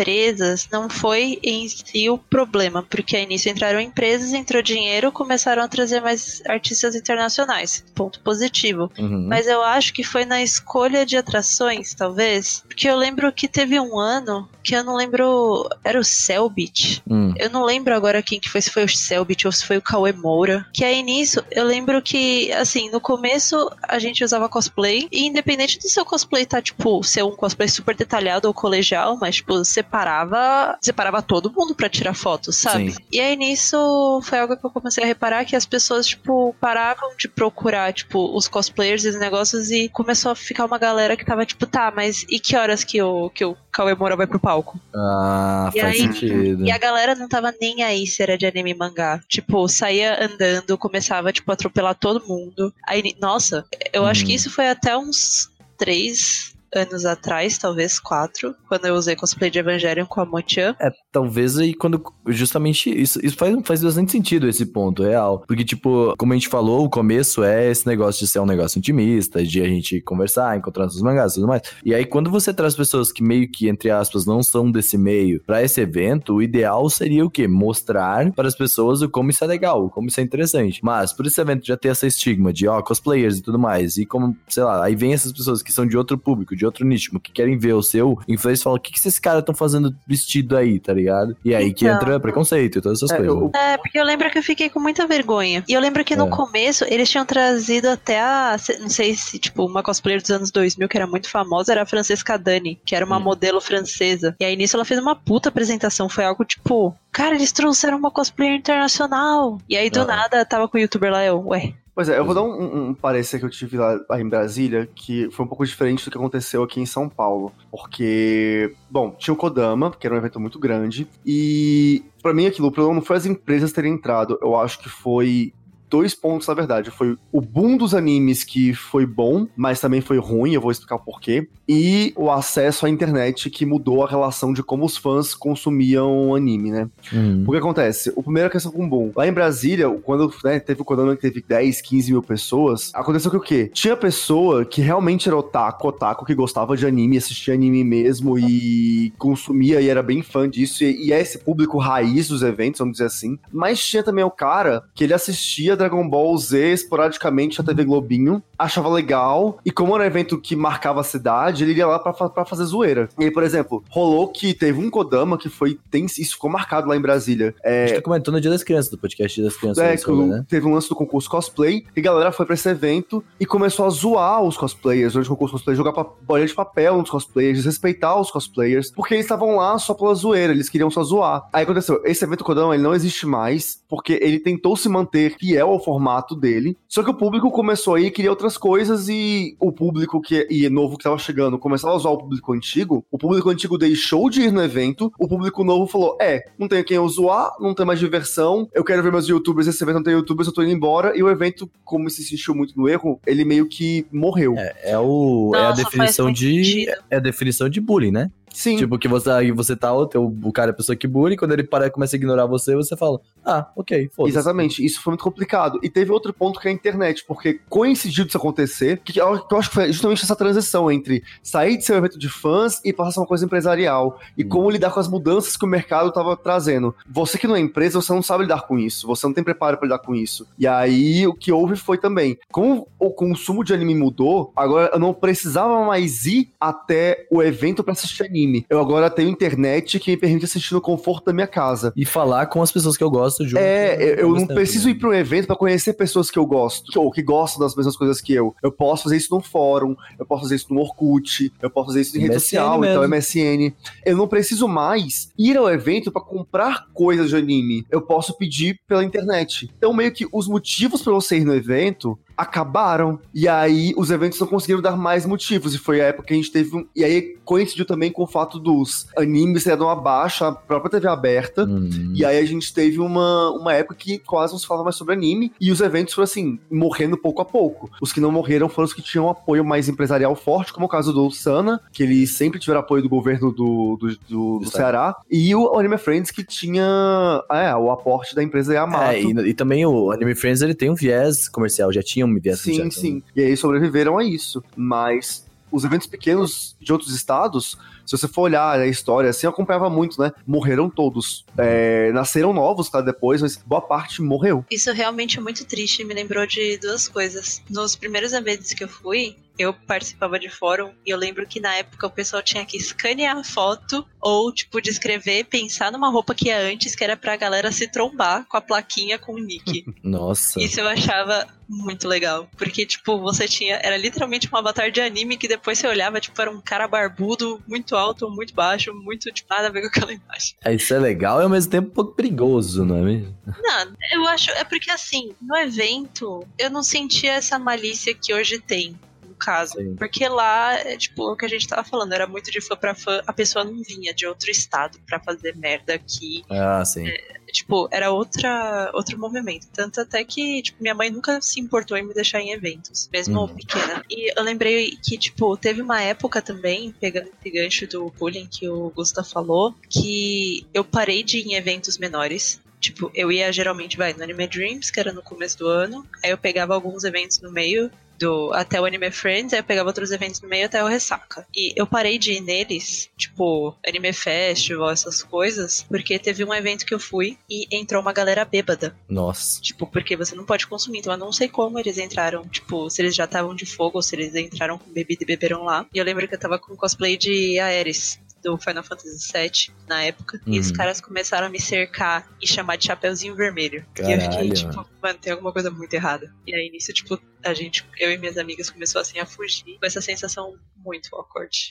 empresas 0.01 0.67
não 0.73 0.89
foi 0.89 1.39
em 1.43 1.69
si 1.69 2.09
o 2.09 2.17
problema, 2.17 2.83
porque 2.83 3.17
aí 3.17 3.27
nisso 3.27 3.49
entraram 3.49 3.81
empresas, 3.81 4.33
entrou 4.33 4.63
dinheiro, 4.63 5.13
começaram 5.13 5.63
a 5.63 5.69
trazer 5.69 6.01
mais 6.01 6.43
artistas 6.47 6.95
internacionais. 6.95 7.85
Ponto 7.95 8.21
positivo. 8.21 8.91
Uhum. 8.99 9.27
Mas 9.29 9.47
eu 9.47 9.63
acho 9.63 9.93
que 9.93 10.03
foi 10.03 10.25
na 10.25 10.43
escolha 10.43 11.05
de 11.05 11.17
atrações, 11.17 11.95
talvez. 11.95 12.65
Porque 12.67 12.89
eu 12.89 12.97
lembro 12.97 13.31
que 13.33 13.47
teve 13.47 13.79
um 13.79 13.99
ano 13.99 14.49
que 14.63 14.75
eu 14.75 14.85
não 14.85 14.97
lembro. 14.97 15.69
Era 15.85 15.99
o 15.99 16.05
Selbit. 16.05 17.03
Hum. 17.09 17.35
Eu 17.37 17.51
não 17.51 17.65
lembro 17.65 17.95
agora 17.95 18.23
quem 18.23 18.41
que 18.41 18.49
foi, 18.49 18.61
se 18.61 18.71
foi 18.71 18.85
o 18.85 18.89
Selbit 18.89 19.47
ou 19.47 19.53
se 19.53 19.67
foi 19.67 19.77
o 19.77 19.83
Cauê 19.83 20.13
Moura. 20.13 20.67
Que 20.73 20.85
aí 20.85 21.03
nisso, 21.03 21.43
eu 21.51 21.65
lembro 21.65 22.01
que, 22.01 22.53
assim, 22.53 22.91
no 22.91 23.01
começo 23.01 23.71
a 23.83 23.99
gente 23.99 24.25
usava 24.25 24.49
cosplay. 24.49 25.09
E 25.11 25.27
independente 25.27 25.79
do 25.79 25.89
seu 25.89 26.05
cosplay 26.05 26.47
tá, 26.47 26.63
tipo, 26.63 27.03
ser 27.03 27.23
um 27.23 27.37
cosplay 27.37 27.69
super 27.69 27.95
detalhado 27.95 28.49
ou 28.49 28.55
colegial, 28.55 29.17
mas, 29.21 29.37
tipo, 29.37 29.65
separava. 29.91 30.79
Separava 30.81 31.21
todo 31.21 31.53
mundo 31.53 31.75
pra 31.75 31.89
tirar 31.89 32.15
fotos, 32.15 32.57
sabe? 32.57 32.93
Sim. 32.93 32.99
E 33.11 33.21
aí 33.21 33.37
nisso 33.37 34.21
foi 34.23 34.39
algo 34.39 34.57
que 34.57 34.65
eu 34.65 34.71
comecei 34.71 35.03
a 35.03 35.07
reparar 35.07 35.45
que 35.45 35.57
as 35.57 35.67
pessoas, 35.67 36.07
tipo, 36.07 36.55
paravam 36.61 37.11
de 37.19 37.29
procurar, 37.29 37.93
tipo, 37.93 38.37
os 38.37 38.47
cosplayers 38.47 39.05
e 39.05 39.09
os 39.09 39.19
negócios 39.19 39.71
e 39.71 39.89
começou 39.89 40.31
a 40.31 40.37
ficar 40.37 40.65
uma 40.65 40.79
galera 40.79 41.17
que 41.17 41.25
tava, 41.25 41.45
tipo, 41.45 41.67
tá, 41.67 41.93
mas 41.95 42.25
e 42.31 42.39
que 42.39 42.57
horas 42.57 42.85
que 42.85 43.03
o, 43.03 43.29
que 43.31 43.45
o 43.45 43.57
Cauê 43.73 43.95
Moura 43.95 44.17
vai 44.17 44.27
pro 44.27 44.39
palco. 44.39 44.79
Ah, 44.95 45.71
e 45.75 45.81
faz 45.81 45.95
aí, 45.95 46.01
sentido. 46.01 46.65
E 46.65 46.71
a 46.71 46.79
galera 46.79 47.15
não 47.15 47.29
tava 47.29 47.53
nem 47.61 47.83
aí 47.83 48.07
se 48.07 48.23
era 48.23 48.39
de 48.39 48.47
anime 48.47 48.71
e 48.71 48.75
mangá. 48.75 49.21
Tipo, 49.29 49.67
saía 49.69 50.25
andando, 50.25 50.79
começava, 50.79 51.33
tipo, 51.33 51.51
a 51.51 51.55
atropelar 51.55 51.95
todo 51.95 52.27
mundo. 52.27 52.73
Aí, 52.87 53.17
nossa, 53.21 53.65
eu 53.93 54.03
hum. 54.03 54.07
acho 54.07 54.25
que 54.25 54.31
uhum. 54.31 54.37
isso 54.37 54.51
foi 54.51 54.69
até 54.69 54.97
uns 54.97 55.51
três 55.77 56.55
anos 56.75 57.05
atrás, 57.05 57.59
talvez 57.59 57.99
quatro, 57.99 58.55
quando 58.69 58.87
eu 58.87 58.95
usei 58.95 59.17
cosplay 59.17 59.51
de 59.51 59.59
Evangelion 59.59 60.07
com 60.07 60.21
a 60.21 60.27
Mochan. 60.27 60.75
É, 60.81 60.91
talvez 61.13 61.59
aí 61.59 61.75
quando 61.75 62.03
justamente 62.29 62.91
isso, 62.91 63.25
isso 63.25 63.37
faz, 63.37 63.55
faz 63.65 63.83
bastante 63.83 64.13
sentido 64.13 64.49
esse 64.49 64.67
ponto, 64.67 65.03
real. 65.03 65.45
Porque, 65.47 65.65
tipo, 65.65 66.15
como 66.17 66.33
a 66.33 66.37
gente 66.37 66.49
falou, 66.49 66.85
o 66.85 66.91
começo 66.91 67.43
é 67.43 67.71
esse 67.71 67.87
negócio 67.87 68.25
de 68.25 68.31
ser 68.31 68.41
um 68.41 68.47
negócio 68.47 68.79
intimista, 68.79 69.43
de 69.43 69.61
a 69.61 69.67
gente 69.67 70.01
conversar, 70.01 70.57
encontrar 70.57 70.87
os 70.87 71.03
mangás 71.03 71.33
e 71.33 71.35
tudo 71.37 71.49
mais. 71.49 71.63
E 71.85 71.95
aí, 71.95 72.05
quando 72.05 72.31
você 72.31 72.53
traz 72.53 72.75
pessoas 72.75 73.13
que 73.13 73.23
meio 73.23 73.51
que, 73.51 73.69
entre 73.69 73.91
aspas, 73.91 74.27
não 74.27 74.43
são 74.43 74.71
desse 74.71 74.97
meio 74.97 75.43
para 75.45 75.63
esse 75.63 75.81
evento, 75.81 76.35
o 76.35 76.43
ideal 76.43 76.89
seria 76.89 77.25
o 77.25 77.31
quê? 77.31 77.49
Mostrar 77.49 78.33
para 78.33 78.49
as 78.49 78.55
pessoas 78.55 79.03
o 79.03 79.09
como 79.09 79.31
isso 79.31 79.45
é 79.45 79.47
legal, 79.47 79.91
como 79.91 80.09
isso 80.09 80.21
é 80.21 80.23
interessante. 80.23 80.81
Mas, 80.83 81.13
por 81.13 81.27
esse 81.27 81.41
evento 81.41 81.67
já 81.67 81.77
ter 81.77 81.89
essa 81.89 82.07
estigma 82.07 82.53
de, 82.53 82.69
ó, 82.69 82.81
cosplayers 82.83 83.39
e 83.39 83.43
tudo 83.43 83.59
mais, 83.59 83.97
e 83.97 84.07
como, 84.07 84.37
sei 84.49 84.63
lá, 84.63 84.85
aí 84.85 84.95
vem 84.95 85.13
essas 85.13 85.33
pessoas 85.33 85.63
que 85.63 85.73
são 85.73 85.87
de 85.87 85.97
outro 85.97 86.19
público, 86.19 86.57
de 86.61 86.67
outro 86.67 86.87
nicho, 86.87 87.19
que 87.19 87.33
querem 87.33 87.59
ver 87.59 87.73
o 87.73 87.83
seu 87.83 88.19
influencer 88.29 88.61
e 88.61 88.65
falam: 88.65 88.77
o 88.77 88.81
que, 88.81 88.93
que 88.93 88.99
esses 88.99 89.19
caras 89.19 89.41
estão 89.41 89.55
fazendo 89.55 89.95
vestido 90.07 90.57
aí, 90.57 90.79
tá 90.79 90.93
ligado? 90.93 91.35
E 91.43 91.55
aí 91.55 91.69
então, 91.69 91.75
que 91.75 91.87
entra 91.87 92.21
preconceito 92.21 92.79
e 92.79 92.81
todas 92.83 92.99
essas 92.99 93.11
é, 93.11 93.17
coisas. 93.17 93.35
Eu... 93.35 93.51
É, 93.55 93.79
porque 93.79 93.99
eu 93.99 94.05
lembro 94.05 94.31
que 94.31 94.39
eu 94.39 94.43
fiquei 94.43 94.69
com 94.69 94.79
muita 94.79 95.07
vergonha. 95.07 95.65
E 95.67 95.73
eu 95.73 95.81
lembro 95.81 96.05
que 96.05 96.15
no 96.15 96.27
é. 96.27 96.31
começo 96.31 96.85
eles 96.85 97.09
tinham 97.09 97.25
trazido 97.25 97.89
até 97.89 98.21
a. 98.21 98.57
Não 98.79 98.91
sei 98.91 99.15
se, 99.15 99.39
tipo, 99.39 99.65
uma 99.65 99.83
cosplayer 99.83 100.21
dos 100.21 100.31
anos 100.31 100.51
2000 100.51 100.89
que 100.89 100.97
era 100.97 101.07
muito 101.07 101.31
famosa 101.31 101.73
era 101.73 101.83
a 101.83 101.87
Francesca 101.87 102.39
Dani, 102.39 102.79
que 102.85 102.95
era 102.95 103.07
uma 103.07 103.17
hum. 103.17 103.23
modelo 103.23 103.61
francesa. 103.61 104.37
E 104.39 104.45
aí 104.45 104.55
nisso 104.55 104.77
ela 104.77 104.85
fez 104.85 105.01
uma 105.01 105.17
puta 105.17 105.49
apresentação. 105.49 106.09
Foi 106.09 106.25
algo 106.25 106.45
tipo. 106.45 106.95
Cara, 107.11 107.35
eles 107.35 107.51
trouxeram 107.53 107.97
uma 107.99 108.11
cosplayer 108.11 108.55
internacional. 108.55 109.59
E 109.69 109.77
aí 109.77 109.89
do 109.89 110.03
ah. 110.03 110.07
nada 110.07 110.45
tava 110.45 110.69
com 110.69 110.77
o 110.77 110.81
youtuber 110.81 111.11
lá, 111.11 111.25
eu, 111.25 111.45
ué, 111.49 111.75
Pois 112.01 112.09
é, 112.09 112.19
eu 112.19 112.25
vou 112.25 112.35
dar 112.35 112.43
um, 112.43 112.89
um, 112.89 112.95
parecer 112.95 113.39
que 113.39 113.45
eu 113.45 113.51
tive 113.51 113.77
lá, 113.77 114.01
lá, 114.09 114.19
em 114.19 114.27
Brasília, 114.27 114.89
que 114.95 115.31
foi 115.33 115.45
um 115.45 115.49
pouco 115.51 115.67
diferente 115.67 116.03
do 116.03 116.11
que 116.11 116.17
aconteceu 116.17 116.63
aqui 116.63 116.81
em 116.81 116.87
São 116.87 117.11
Paulo. 117.11 117.53
Porque, 117.71 118.75
bom, 118.91 119.15
tinha 119.19 119.35
o 119.35 119.37
Kodama, 119.37 119.91
que 119.91 120.07
era 120.07 120.15
um 120.15 120.19
evento 120.19 120.41
muito 120.41 120.59
grande, 120.59 121.07
e 121.27 122.03
para 122.23 122.33
mim 122.33 122.47
aquilo, 122.47 122.69
o 122.69 122.73
problema 122.73 122.95
não 122.95 123.05
foi 123.05 123.19
as 123.19 123.27
empresas 123.27 123.71
terem 123.71 123.93
entrado, 123.93 124.39
eu 124.41 124.59
acho 124.59 124.79
que 124.79 124.89
foi 124.89 125.53
dois 125.91 126.15
pontos, 126.15 126.47
na 126.47 126.55
verdade. 126.55 126.91
Foi 126.91 127.17
o 127.33 127.41
boom 127.41 127.77
dos 127.77 127.95
animes, 127.95 128.45
que 128.45 128.73
foi 128.73 129.05
bom, 129.05 129.47
mas 129.57 129.81
também 129.81 130.01
foi 130.01 130.19
ruim, 130.19 130.55
eu 130.55 130.61
vou 130.61 130.71
explicar 130.71 130.95
o 130.95 131.01
porquê. 131.01 131.49
E 131.69 132.13
o 132.17 132.31
acesso 132.31 132.87
à 132.87 132.89
internet, 132.91 133.51
que 133.51 133.67
mudou 133.67 134.05
a 134.05 134.09
relação 134.09 134.53
de 134.53 134.63
como 134.63 134.85
os 134.85 134.97
fãs 134.97 135.35
consumiam 135.35 136.35
anime, 136.35 136.71
né? 136.71 136.89
Uhum. 137.13 137.45
O 137.47 137.53
que 137.53 137.59
acontece? 137.59 138.13
O 138.17 138.23
primeiro 138.23 138.47
é 138.47 138.49
a 138.49 138.51
questão 138.51 138.73
com 138.73 138.85
o 138.85 138.89
boom. 138.89 139.13
Lá 139.15 139.27
em 139.27 139.33
Brasília, 139.33 139.89
quando 140.03 140.33
né, 140.45 140.59
teve 140.59 140.83
o 140.83 140.85
Kodama 140.85 141.15
que 141.15 141.23
teve 141.23 141.45
10, 141.47 141.81
15 141.81 142.13
mil 142.13 142.23
pessoas, 142.23 142.91
aconteceu 142.95 143.31
que 143.31 143.37
o 143.37 143.41
quê? 143.41 143.71
Tinha 143.73 143.97
pessoa 143.97 144.65
que 144.65 144.81
realmente 144.81 145.29
era 145.29 145.37
otaku, 145.37 145.89
otaku, 145.89 146.25
que 146.25 146.35
gostava 146.35 146.77
de 146.77 146.87
anime, 146.87 147.19
assistia 147.19 147.55
anime 147.55 147.85
mesmo 147.85 148.39
e 148.39 149.13
consumia 149.19 149.81
e 149.81 149.89
era 149.89 150.03
bem 150.03 150.23
fã 150.23 150.49
disso. 150.49 150.85
E, 150.85 151.09
e 151.09 151.13
é 151.13 151.21
esse 151.21 151.39
público 151.39 151.79
raiz 151.79 152.29
dos 152.29 152.43
eventos, 152.43 152.79
vamos 152.79 152.93
dizer 152.93 153.07
assim. 153.07 153.39
Mas 153.53 153.83
tinha 153.85 154.03
também 154.03 154.25
o 154.25 154.31
cara 154.31 154.83
que 154.95 155.05
ele 155.05 155.15
assistia 155.15 155.77
Dragon 155.81 156.09
Ball 156.09 156.37
Z 156.37 156.73
esporadicamente 156.73 157.59
na 157.59 157.65
TV 157.65 157.85
Globinho, 157.85 158.43
achava 158.59 158.89
legal, 158.89 159.59
e 159.65 159.71
como 159.71 159.95
era 159.95 160.05
um 160.05 160.07
evento 160.07 160.39
que 160.39 160.55
marcava 160.55 161.01
a 161.01 161.05
cidade, 161.05 161.65
ele 161.65 161.73
ia 161.73 161.87
lá 161.87 161.99
pra, 161.99 162.13
pra 162.13 162.45
fazer 162.45 162.65
zoeira. 162.65 163.09
E 163.19 163.25
aí, 163.25 163.31
por 163.31 163.43
exemplo, 163.43 163.83
rolou 163.89 164.29
que 164.29 164.53
teve 164.53 164.79
um 164.79 164.91
Kodama 164.91 165.39
que 165.39 165.49
foi. 165.49 165.79
Tem, 165.91 166.05
isso 166.05 166.35
ficou 166.35 166.51
marcado 166.51 166.89
lá 166.89 166.97
em 166.97 167.01
Brasília. 167.01 167.55
É, 167.65 167.85
a 167.85 167.87
gente 167.89 168.03
comentou 168.03 168.33
no 168.33 168.41
Dia 168.41 168.51
das 168.51 168.63
Crianças, 168.63 168.91
do 168.91 168.99
podcast 168.99 169.35
Dia 169.35 169.45
das 169.45 169.57
Crianças. 169.57 169.83
É, 169.83 169.97
que 169.97 170.11
né? 170.13 170.45
teve 170.49 170.67
um 170.67 170.75
lance 170.75 170.89
do 170.89 170.95
concurso 170.95 171.31
cosplay, 171.31 171.85
e 171.97 172.01
a 172.01 172.03
galera 172.03 172.33
foi 172.33 172.45
pra 172.45 172.55
esse 172.55 172.69
evento 172.69 173.25
e 173.39 173.47
começou 173.47 173.87
a 173.87 173.91
zoar 173.91 174.43
os 174.43 174.57
cosplayers 174.57 175.15
durante 175.15 175.29
o 175.29 175.31
concurso 175.31 175.55
cosplay, 175.55 175.77
jogar 175.77 175.93
bolinha 176.23 176.47
de 176.47 176.55
papel 176.55 176.99
nos 176.99 177.11
cosplayers, 177.11 177.59
desrespeitar 177.59 178.21
os 178.21 178.31
cosplayers, 178.31 178.91
porque 178.91 179.15
eles 179.15 179.25
estavam 179.25 179.57
lá 179.57 179.79
só 179.79 179.95
pela 179.95 180.15
zoeira, 180.15 180.53
eles 180.53 180.69
queriam 180.69 180.91
só 180.91 181.03
zoar. 181.03 181.49
Aí 181.53 181.63
aconteceu, 181.63 182.03
esse 182.05 182.25
evento 182.25 182.45
Kodama, 182.45 182.75
ele 182.75 182.83
não 182.83 182.95
existe 182.95 183.27
mais, 183.27 183.81
porque 183.89 184.19
ele 184.21 184.39
tentou 184.39 184.77
se 184.77 184.89
manter 184.89 185.37
fiel 185.39 185.70
fiel 185.71 185.73
ao 185.73 185.83
formato 185.83 186.35
dele. 186.35 186.77
Só 186.89 187.03
que 187.03 187.11
o 187.11 187.15
público 187.15 187.51
começou 187.51 187.95
aí 187.95 188.07
e 188.07 188.11
queria 188.11 188.31
outras 188.31 188.59
coisas 188.59 189.09
e 189.09 189.57
o 189.59 189.73
público 189.73 190.21
que 190.21 190.47
e 190.51 190.69
novo 190.69 190.97
que 190.97 191.05
tava 191.05 191.19
chegando 191.19 191.59
começava 191.59 191.93
a 191.93 191.97
usar 191.97 192.11
o 192.11 192.19
público 192.19 192.53
antigo. 192.53 193.05
O 193.11 193.19
público 193.19 193.49
antigo 193.49 193.79
deixou 193.79 194.29
de 194.29 194.43
ir 194.43 194.53
no 194.53 194.63
evento. 194.63 195.13
O 195.19 195.29
público 195.29 195.65
novo 195.65 195.87
falou: 195.87 196.17
É, 196.21 196.43
não 196.59 196.69
tenho 196.69 196.85
quem 196.85 196.97
eu 196.97 197.09
zoar, 197.09 197.53
não 197.61 197.75
tem 197.75 197.87
mais 197.87 197.99
diversão. 197.99 198.69
Eu 198.75 198.85
quero 198.85 199.03
ver 199.03 199.13
meus 199.13 199.29
youtubers. 199.29 199.67
Esse 199.67 199.83
evento 199.83 199.97
não 199.97 200.03
tem 200.03 200.15
youtubers, 200.15 200.49
eu 200.49 200.55
tô 200.55 200.63
indo 200.63 200.73
embora. 200.73 201.17
E 201.17 201.23
o 201.23 201.31
evento, 201.31 201.71
como 201.85 202.11
se 202.11 202.25
sentiu 202.25 202.55
muito 202.55 202.77
no 202.77 202.89
erro, 202.89 203.21
ele 203.27 203.45
meio 203.45 203.67
que 203.67 204.07
morreu. 204.13 204.55
É, 204.57 204.93
é, 204.93 204.99
o, 204.99 205.53
é 205.55 205.67
a 205.67 205.73
definição 205.73 206.33
de. 206.33 206.89
É 207.11 207.17
a 207.17 207.21
definição 207.21 207.69
de 207.69 207.81
bullying, 207.81 208.11
né? 208.11 208.31
Sim. 208.53 208.77
Tipo, 208.77 208.99
que 208.99 209.09
você, 209.09 209.31
aí 209.31 209.53
você 209.53 209.77
tá, 209.77 209.93
o, 209.93 210.07
teu, 210.07 210.25
o 210.43 210.53
cara 210.53 210.71
é 210.71 210.73
a 210.73 210.77
pessoa 210.77 210.97
que 210.97 211.07
bullying, 211.07 211.37
quando 211.37 211.53
ele 211.53 211.63
para 211.63 211.91
começa 211.91 212.17
a 212.17 212.19
ignorar 212.19 212.47
você, 212.47 212.75
você 212.75 212.97
fala, 212.97 213.21
ah, 213.45 213.69
ok, 213.77 214.11
foda-se. 214.15 214.37
Exatamente, 214.37 214.85
isso 214.85 215.01
foi 215.01 215.13
muito 215.13 215.25
complicado. 215.25 215.79
E 215.83 215.89
teve 215.89 216.11
outro 216.11 216.33
ponto 216.33 216.61
que 216.61 216.69
é 216.69 216.71
a 216.71 216.75
internet, 216.75 217.25
porque 217.27 217.61
coincidiu 217.69 218.25
disso 218.25 218.37
acontecer, 218.37 219.01
que 219.05 219.19
eu, 219.19 219.39
que 219.47 219.55
eu 219.55 219.59
acho 219.59 219.69
que 219.69 219.75
foi 219.75 219.93
justamente 219.93 220.25
essa 220.25 220.37
transição 220.37 220.91
entre 220.91 221.23
sair 221.43 221.77
de 221.77 221.85
ser 221.85 221.95
um 221.95 221.99
evento 221.99 222.19
de 222.19 222.29
fãs 222.29 222.81
e 222.85 222.93
passar 222.93 223.09
a 223.09 223.13
ser 223.13 223.21
uma 223.21 223.27
coisa 223.27 223.45
empresarial. 223.45 224.21
E 224.37 224.45
hum. 224.45 224.49
como 224.49 224.71
lidar 224.71 224.91
com 224.91 225.01
as 225.01 225.09
mudanças 225.09 225.57
que 225.57 225.65
o 225.65 225.69
mercado 225.69 226.13
tava 226.13 226.37
trazendo. 226.37 226.95
Você 227.09 227.39
que 227.39 227.47
não 227.47 227.57
é 227.57 227.61
empresa, 227.61 228.01
você 228.01 228.13
não 228.13 228.23
sabe 228.23 228.45
lidar 228.45 228.67
com 228.67 228.79
isso, 228.79 229.07
você 229.07 229.27
não 229.27 229.35
tem 229.35 229.45
preparo 229.45 229.77
para 229.77 229.87
lidar 229.87 229.99
com 229.99 230.15
isso. 230.15 230.47
E 230.59 230.67
aí, 230.67 231.27
o 231.27 231.35
que 231.35 231.53
houve 231.53 231.77
foi 231.77 231.99
também, 231.99 232.39
como 232.51 232.89
o 232.99 233.11
consumo 233.11 233.65
de 233.65 233.73
anime 233.73 233.95
mudou, 233.95 234.53
agora 234.57 234.91
eu 234.93 234.99
não 234.99 235.15
precisava 235.15 235.85
mais 235.85 236.27
ir 236.27 236.51
até 236.61 237.27
o 237.31 237.43
evento 237.43 237.83
para 237.83 237.93
assistir 237.93 238.25
anime 238.25 238.40
anime. 238.41 238.67
Eu 238.69 238.81
agora 238.81 239.11
tenho 239.11 239.29
internet 239.29 239.99
que 239.99 240.11
me 240.11 240.17
permite 240.17 240.45
assistir 240.45 240.75
no 240.75 240.81
conforto 240.81 241.27
da 241.27 241.33
minha 241.33 241.47
casa. 241.47 241.93
E 241.97 242.05
falar 242.05 242.47
com 242.47 242.63
as 242.63 242.73
pessoas 242.73 242.97
que 242.97 243.05
eu 243.05 243.11
gosto 243.11 243.47
junto. 243.47 243.61
É, 243.61 244.21
eu, 244.21 244.33
não 244.33 244.47
preciso 244.47 244.89
ir 244.89 244.95
para 244.95 245.09
um 245.09 245.15
evento 245.15 245.47
para 245.47 245.57
conhecer 245.57 245.95
pessoas 245.95 246.31
que 246.31 246.39
eu 246.39 246.47
gosto, 246.47 246.99
ou 246.99 247.11
que 247.11 247.23
gostam 247.23 247.61
das 247.61 247.75
mesmas 247.75 247.97
coisas 247.97 248.21
que 248.21 248.33
eu. 248.33 248.55
Eu 248.63 248.73
posso 248.73 249.05
fazer 249.05 249.17
isso 249.17 249.35
no 249.35 249.41
fórum, 249.41 249.97
eu 250.19 250.27
posso 250.27 250.43
fazer 250.43 250.57
isso 250.57 250.73
no 250.73 250.81
Orkut, 250.81 251.53
eu 251.61 251.71
posso 251.71 251.89
fazer 251.89 252.01
isso 252.01 252.17
em 252.17 252.21
MSN 252.21 252.29
rede 252.29 252.41
social, 252.41 252.79
mesmo. 252.79 253.05
então 253.05 253.09
MSN. 253.09 253.73
Eu 254.05 254.17
não 254.17 254.29
preciso 254.29 254.67
mais 254.69 255.31
ir 255.39 255.57
ao 255.57 255.71
evento 255.71 256.11
para 256.11 256.23
comprar 256.23 256.87
coisas 256.93 257.31
de 257.31 257.37
anime. 257.37 257.87
Eu 257.91 258.03
posso 258.03 258.37
pedir 258.37 258.79
pela 258.87 259.05
internet. 259.05 259.71
Então, 259.77 259.93
meio 259.93 260.13
que 260.13 260.27
os 260.33 260.49
motivos 260.49 261.03
para 261.03 261.13
você 261.13 261.39
ir 261.39 261.45
no 261.45 261.55
evento 261.55 262.19
acabaram. 262.41 263.19
E 263.35 263.47
aí 263.47 263.93
os 263.97 264.11
eventos 264.11 264.41
não 264.41 264.47
conseguiram 264.47 264.81
dar 264.81 264.97
mais 264.97 265.27
motivos. 265.27 265.75
E 265.75 265.79
foi 265.79 266.01
a 266.01 266.07
época 266.07 266.29
que 266.29 266.33
a 266.33 266.37
gente 266.37 266.51
teve 266.51 266.75
um. 266.75 266.87
E 266.97 267.05
aí 267.05 267.37
coincidiu 267.45 267.85
também 267.85 268.11
com 268.11 268.23
o 268.23 268.27
fato 268.27 268.59
dos 268.59 269.07
animes 269.17 269.65
sendo 269.65 269.89
abaixo, 269.89 270.45
a 270.45 270.53
própria 270.53 270.91
TV 270.91 271.09
aberta. 271.09 271.65
Hum. 271.65 272.13
E 272.15 272.25
aí 272.25 272.39
a 272.39 272.47
gente 272.47 272.73
teve 272.73 272.99
uma, 272.99 273.51
uma 273.51 273.75
época 273.75 273.95
que 273.95 274.19
quase 274.19 274.53
não 274.53 274.59
se 274.59 274.67
falava 274.67 274.85
mais 274.85 274.97
sobre 274.97 275.15
anime. 275.15 275.53
E 275.61 275.71
os 275.71 275.81
eventos 275.81 276.15
foram 276.15 276.25
assim, 276.25 276.59
morrendo 276.71 277.19
pouco 277.19 277.43
a 277.43 277.45
pouco. 277.45 277.91
Os 278.01 278.13
que 278.13 278.21
não 278.21 278.33
morreram 278.33 278.69
foram 278.69 278.87
os 278.87 278.95
que 278.95 279.03
tinham 279.03 279.29
apoio 279.29 279.65
mais 279.65 279.89
empresarial 279.89 280.35
forte, 280.35 280.73
como 280.73 280.87
o 280.87 280.89
caso 280.89 281.13
do 281.13 281.31
Sana, 281.31 281.81
que 281.93 282.03
eles 282.03 282.37
sempre 282.37 282.59
tiveram 282.59 282.81
apoio 282.81 283.03
do 283.03 283.09
governo 283.09 283.53
do, 283.53 283.97
do, 283.97 284.19
do, 284.29 284.59
do 284.61 284.71
Ceará. 284.71 285.15
E 285.31 285.55
o 285.55 285.79
Anime 285.79 285.99
Friends, 285.99 286.31
que 286.31 286.43
tinha 286.43 287.43
é, 287.51 287.75
o 287.77 287.91
aporte 287.91 288.35
da 288.35 288.43
empresa 288.43 288.73
Yamato. 288.73 289.13
É, 289.13 289.21
e, 289.21 289.51
e 289.51 289.55
também 289.55 289.85
o 289.85 290.11
Anime 290.11 290.35
Friends 290.35 290.63
ele 290.63 290.75
tem 290.75 290.89
um 290.89 290.95
viés 290.95 291.49
comercial, 291.49 291.93
já 291.93 292.03
tinha 292.03 292.30
me 292.31 292.57
Sim, 292.57 292.91
sim. 292.91 293.15
Né? 293.15 293.23
E 293.37 293.43
aí 293.43 293.57
sobreviveram 293.57 294.19
a 294.19 294.25
isso. 294.25 294.63
Mas 294.77 295.45
os 295.71 295.85
eventos 295.85 296.07
pequenos 296.07 296.77
de 296.81 296.93
outros 296.93 297.15
estados, 297.15 297.79
se 298.05 298.17
você 298.17 298.27
for 298.27 298.43
olhar 298.43 298.79
a 298.79 298.87
história, 298.87 299.31
assim, 299.31 299.47
acompanhava 299.47 299.89
muito, 299.89 300.21
né? 300.21 300.33
Morreram 300.47 300.91
todos. 300.91 301.45
É, 301.57 302.11
nasceram 302.13 302.53
novos, 302.53 302.89
claro, 302.89 303.07
depois, 303.07 303.41
mas 303.41 303.57
boa 303.57 303.81
parte 303.81 304.21
morreu. 304.21 304.65
Isso 304.71 304.93
realmente 304.93 305.39
é 305.39 305.41
muito 305.41 305.65
triste, 305.65 306.05
me 306.05 306.15
lembrou 306.15 306.47
de 306.47 306.77
duas 306.79 307.07
coisas. 307.09 307.63
Nos 307.71 307.95
primeiros 307.95 308.33
eventos 308.33 308.73
que 308.73 308.85
eu 308.85 308.89
fui, 308.89 309.37
eu 309.61 309.75
participava 309.75 310.39
de 310.39 310.49
fórum 310.49 310.91
e 311.05 311.11
eu 311.11 311.19
lembro 311.19 311.47
que 311.47 311.61
na 311.61 311.75
época 311.75 312.07
o 312.07 312.11
pessoal 312.11 312.43
tinha 312.43 312.65
que 312.65 312.79
escanear 312.79 313.37
a 313.37 313.45
foto 313.45 314.07
ou, 314.19 314.51
tipo, 314.53 314.81
descrever, 314.81 315.45
pensar 315.45 315.93
numa 315.93 316.11
roupa 316.11 316.35
que 316.35 316.49
ia 316.49 316.59
antes, 316.59 316.95
que 316.95 317.05
era 317.05 317.15
pra 317.15 317.37
galera 317.37 317.71
se 317.71 317.87
trombar 317.87 318.47
com 318.47 318.57
a 318.57 318.61
plaquinha 318.61 319.19
com 319.19 319.35
o 319.35 319.39
nick. 319.39 319.85
Nossa. 320.03 320.59
Isso 320.59 320.81
eu 320.81 320.89
achava 320.89 321.47
muito 321.69 322.09
legal. 322.09 322.49
Porque, 322.57 322.87
tipo, 322.87 323.19
você 323.21 323.47
tinha. 323.47 323.79
Era 323.83 323.99
literalmente 323.99 324.49
uma 324.49 324.61
avatar 324.61 324.91
de 324.91 325.01
anime 325.01 325.37
que 325.37 325.47
depois 325.47 325.79
você 325.79 325.87
olhava, 325.87 326.21
tipo, 326.21 326.41
era 326.41 326.51
um 326.51 326.61
cara 326.61 326.89
barbudo, 326.89 327.63
muito 327.69 327.95
alto, 327.95 328.31
muito 328.31 328.55
baixo, 328.55 328.95
muito, 328.95 329.31
tipo, 329.31 329.49
nada 329.53 329.69
a 329.69 329.71
ver 329.71 329.83
com 329.83 329.89
aquela 329.89 330.13
imagem. 330.13 330.57
É, 330.65 330.75
isso 330.75 330.95
é 330.95 330.99
legal 330.99 331.41
e 331.41 331.45
ao 331.45 331.51
mesmo 331.51 331.71
tempo 331.71 331.89
um 331.89 331.95
pouco 331.95 332.15
perigoso, 332.15 332.85
não 332.85 332.97
é 332.97 333.03
mesmo? 333.03 333.39
Não, 333.47 333.95
eu 334.13 334.27
acho. 334.29 334.51
É 334.53 334.65
porque 334.65 334.91
assim, 334.91 335.35
no 335.41 335.57
evento, 335.57 336.47
eu 336.59 336.71
não 336.71 336.83
sentia 336.83 337.35
essa 337.35 337.59
malícia 337.59 338.15
que 338.15 338.33
hoje 338.33 338.59
tem 338.59 338.99
caso. 339.41 339.79
Sim. 339.79 339.97
Porque 339.97 340.29
lá, 340.29 340.75
é, 340.75 340.97
tipo, 340.97 341.33
o 341.33 341.37
que 341.37 341.47
a 341.47 341.49
gente 341.49 341.67
tava 341.67 341.83
falando, 341.83 342.13
era 342.13 342.27
muito 342.27 342.51
de 342.51 342.61
fã 342.61 342.77
pra 342.77 342.95
fã, 342.95 343.23
a 343.27 343.33
pessoa 343.33 343.65
não 343.65 343.83
vinha 343.83 344.13
de 344.15 344.27
outro 344.27 344.51
estado 344.51 345.01
pra 345.07 345.19
fazer 345.19 345.57
merda 345.57 345.95
aqui. 345.95 346.45
Ah, 346.51 346.85
sim. 346.85 347.09
É, 347.09 347.41
tipo, 347.51 347.89
era 347.91 348.11
outra, 348.11 348.91
outro 348.95 349.19
movimento. 349.19 349.67
Tanto 349.73 350.01
até 350.01 350.23
que, 350.23 350.63
tipo, 350.63 350.81
minha 350.81 350.95
mãe 350.95 351.11
nunca 351.11 351.41
se 351.41 351.59
importou 351.59 351.97
em 351.97 352.07
me 352.07 352.15
deixar 352.15 352.41
em 352.41 352.53
eventos, 352.53 353.09
mesmo 353.13 353.45
hum. 353.45 353.55
pequena. 353.55 354.05
E 354.11 354.39
eu 354.39 354.45
lembrei 354.45 354.97
que, 355.03 355.17
tipo, 355.17 355.57
teve 355.57 355.81
uma 355.81 356.01
época 356.01 356.43
também, 356.43 356.95
pegando 357.01 357.29
esse 357.29 357.51
gancho 357.51 357.87
do 357.87 358.13
bullying 358.19 358.47
que 358.47 358.69
o 358.69 358.91
Gusta 358.91 359.25
falou, 359.25 359.75
que 359.89 360.67
eu 360.75 360.85
parei 360.85 361.23
de 361.23 361.39
ir 361.39 361.47
em 361.47 361.55
eventos 361.55 361.99
menores. 361.99 362.61
Tipo, 362.79 363.11
eu 363.15 363.31
ia 363.31 363.53
geralmente, 363.53 363.97
vai, 363.97 364.15
no 364.15 364.23
Anime 364.23 364.47
Dreams, 364.47 364.91
que 364.91 364.99
era 364.99 365.13
no 365.13 365.23
começo 365.23 365.59
do 365.59 365.67
ano. 365.67 366.07
Aí 366.25 366.31
eu 366.31 366.39
pegava 366.39 366.75
alguns 366.75 367.05
eventos 367.05 367.41
no 367.41 367.53
meio 367.53 367.91
do 368.21 368.53
até 368.53 368.81
o 368.81 368.85
Anime 368.85 369.11
Friends, 369.11 369.53
aí 369.53 369.61
eu 369.61 369.65
pegava 369.65 369.89
outros 369.89 370.13
eventos 370.13 370.41
no 370.41 370.49
meio 370.49 370.67
até 370.67 370.85
o 370.85 370.87
Ressaca. 370.87 371.47
E 371.57 371.73
eu 371.75 371.87
parei 371.87 372.19
de 372.19 372.33
ir 372.33 372.41
neles, 372.41 373.11
tipo, 373.17 373.75
Anime 373.87 374.13
Festival, 374.13 374.91
essas 374.91 375.23
coisas, 375.23 375.85
porque 375.89 376.19
teve 376.19 376.45
um 376.45 376.55
evento 376.55 376.85
que 376.85 376.95
eu 376.95 377.01
fui 377.01 377.39
e 377.49 377.67
entrou 377.71 378.03
uma 378.03 378.13
galera 378.13 378.45
bêbada. 378.45 378.95
Nossa. 379.09 379.61
Tipo, 379.61 379.87
porque 379.87 380.17
você 380.17 380.35
não 380.35 380.45
pode 380.45 380.67
consumir, 380.67 380.99
então 380.99 381.13
eu 381.13 381.19
não 381.19 381.33
sei 381.33 381.49
como 381.49 381.79
eles 381.79 381.99
entraram, 381.99 382.47
tipo, 382.49 382.91
se 382.91 383.01
eles 383.01 383.15
já 383.15 383.25
estavam 383.25 383.55
de 383.55 383.65
fogo 383.65 383.99
ou 383.99 384.03
se 384.03 384.15
eles 384.15 384.35
entraram 384.35 384.79
com 384.79 384.93
bebida 384.93 385.23
e 385.23 385.27
beberam 385.27 385.65
lá. 385.65 385.87
E 385.93 385.99
eu 385.99 386.05
lembro 386.05 386.29
que 386.29 386.35
eu 386.35 386.39
tava 386.39 386.59
com 386.59 386.77
cosplay 386.77 387.17
de 387.17 387.59
Aeris 387.59 388.21
do 388.43 388.57
Final 388.59 388.83
Fantasy 388.83 389.33
VII 389.33 389.75
na 389.89 390.03
época. 390.03 390.41
Uhum. 390.47 390.55
E 390.55 390.59
os 390.59 390.71
uhum. 390.71 390.77
caras 390.77 391.01
começaram 391.01 391.47
a 391.47 391.51
me 391.51 391.61
cercar 391.61 392.29
e 392.41 392.47
chamar 392.47 392.77
de 392.77 392.87
Chapeuzinho 392.87 393.35
Vermelho. 393.35 393.85
Caralho, 393.95 394.21
e 394.21 394.25
eu 394.25 394.31
fiquei, 394.31 394.51
tipo, 394.53 394.89
mano, 395.03 395.19
tem 395.19 395.33
alguma 395.33 395.53
coisa 395.53 395.71
muito 395.71 395.93
errada. 395.95 396.35
E 396.47 396.55
aí 396.55 396.71
nisso, 396.71 396.93
tipo, 396.93 397.21
a 397.45 397.55
gente, 397.55 397.87
eu 397.99 398.11
e 398.11 398.19
minhas 398.19 398.39
amigas 398.39 398.71
começou 398.71 399.01
assim 399.01 399.19
a 399.19 399.27
fugir 399.27 399.79
com 399.79 399.87
essa 399.87 400.01
sensação 400.01 400.59
muito 400.77 401.15
awkward 401.15 401.71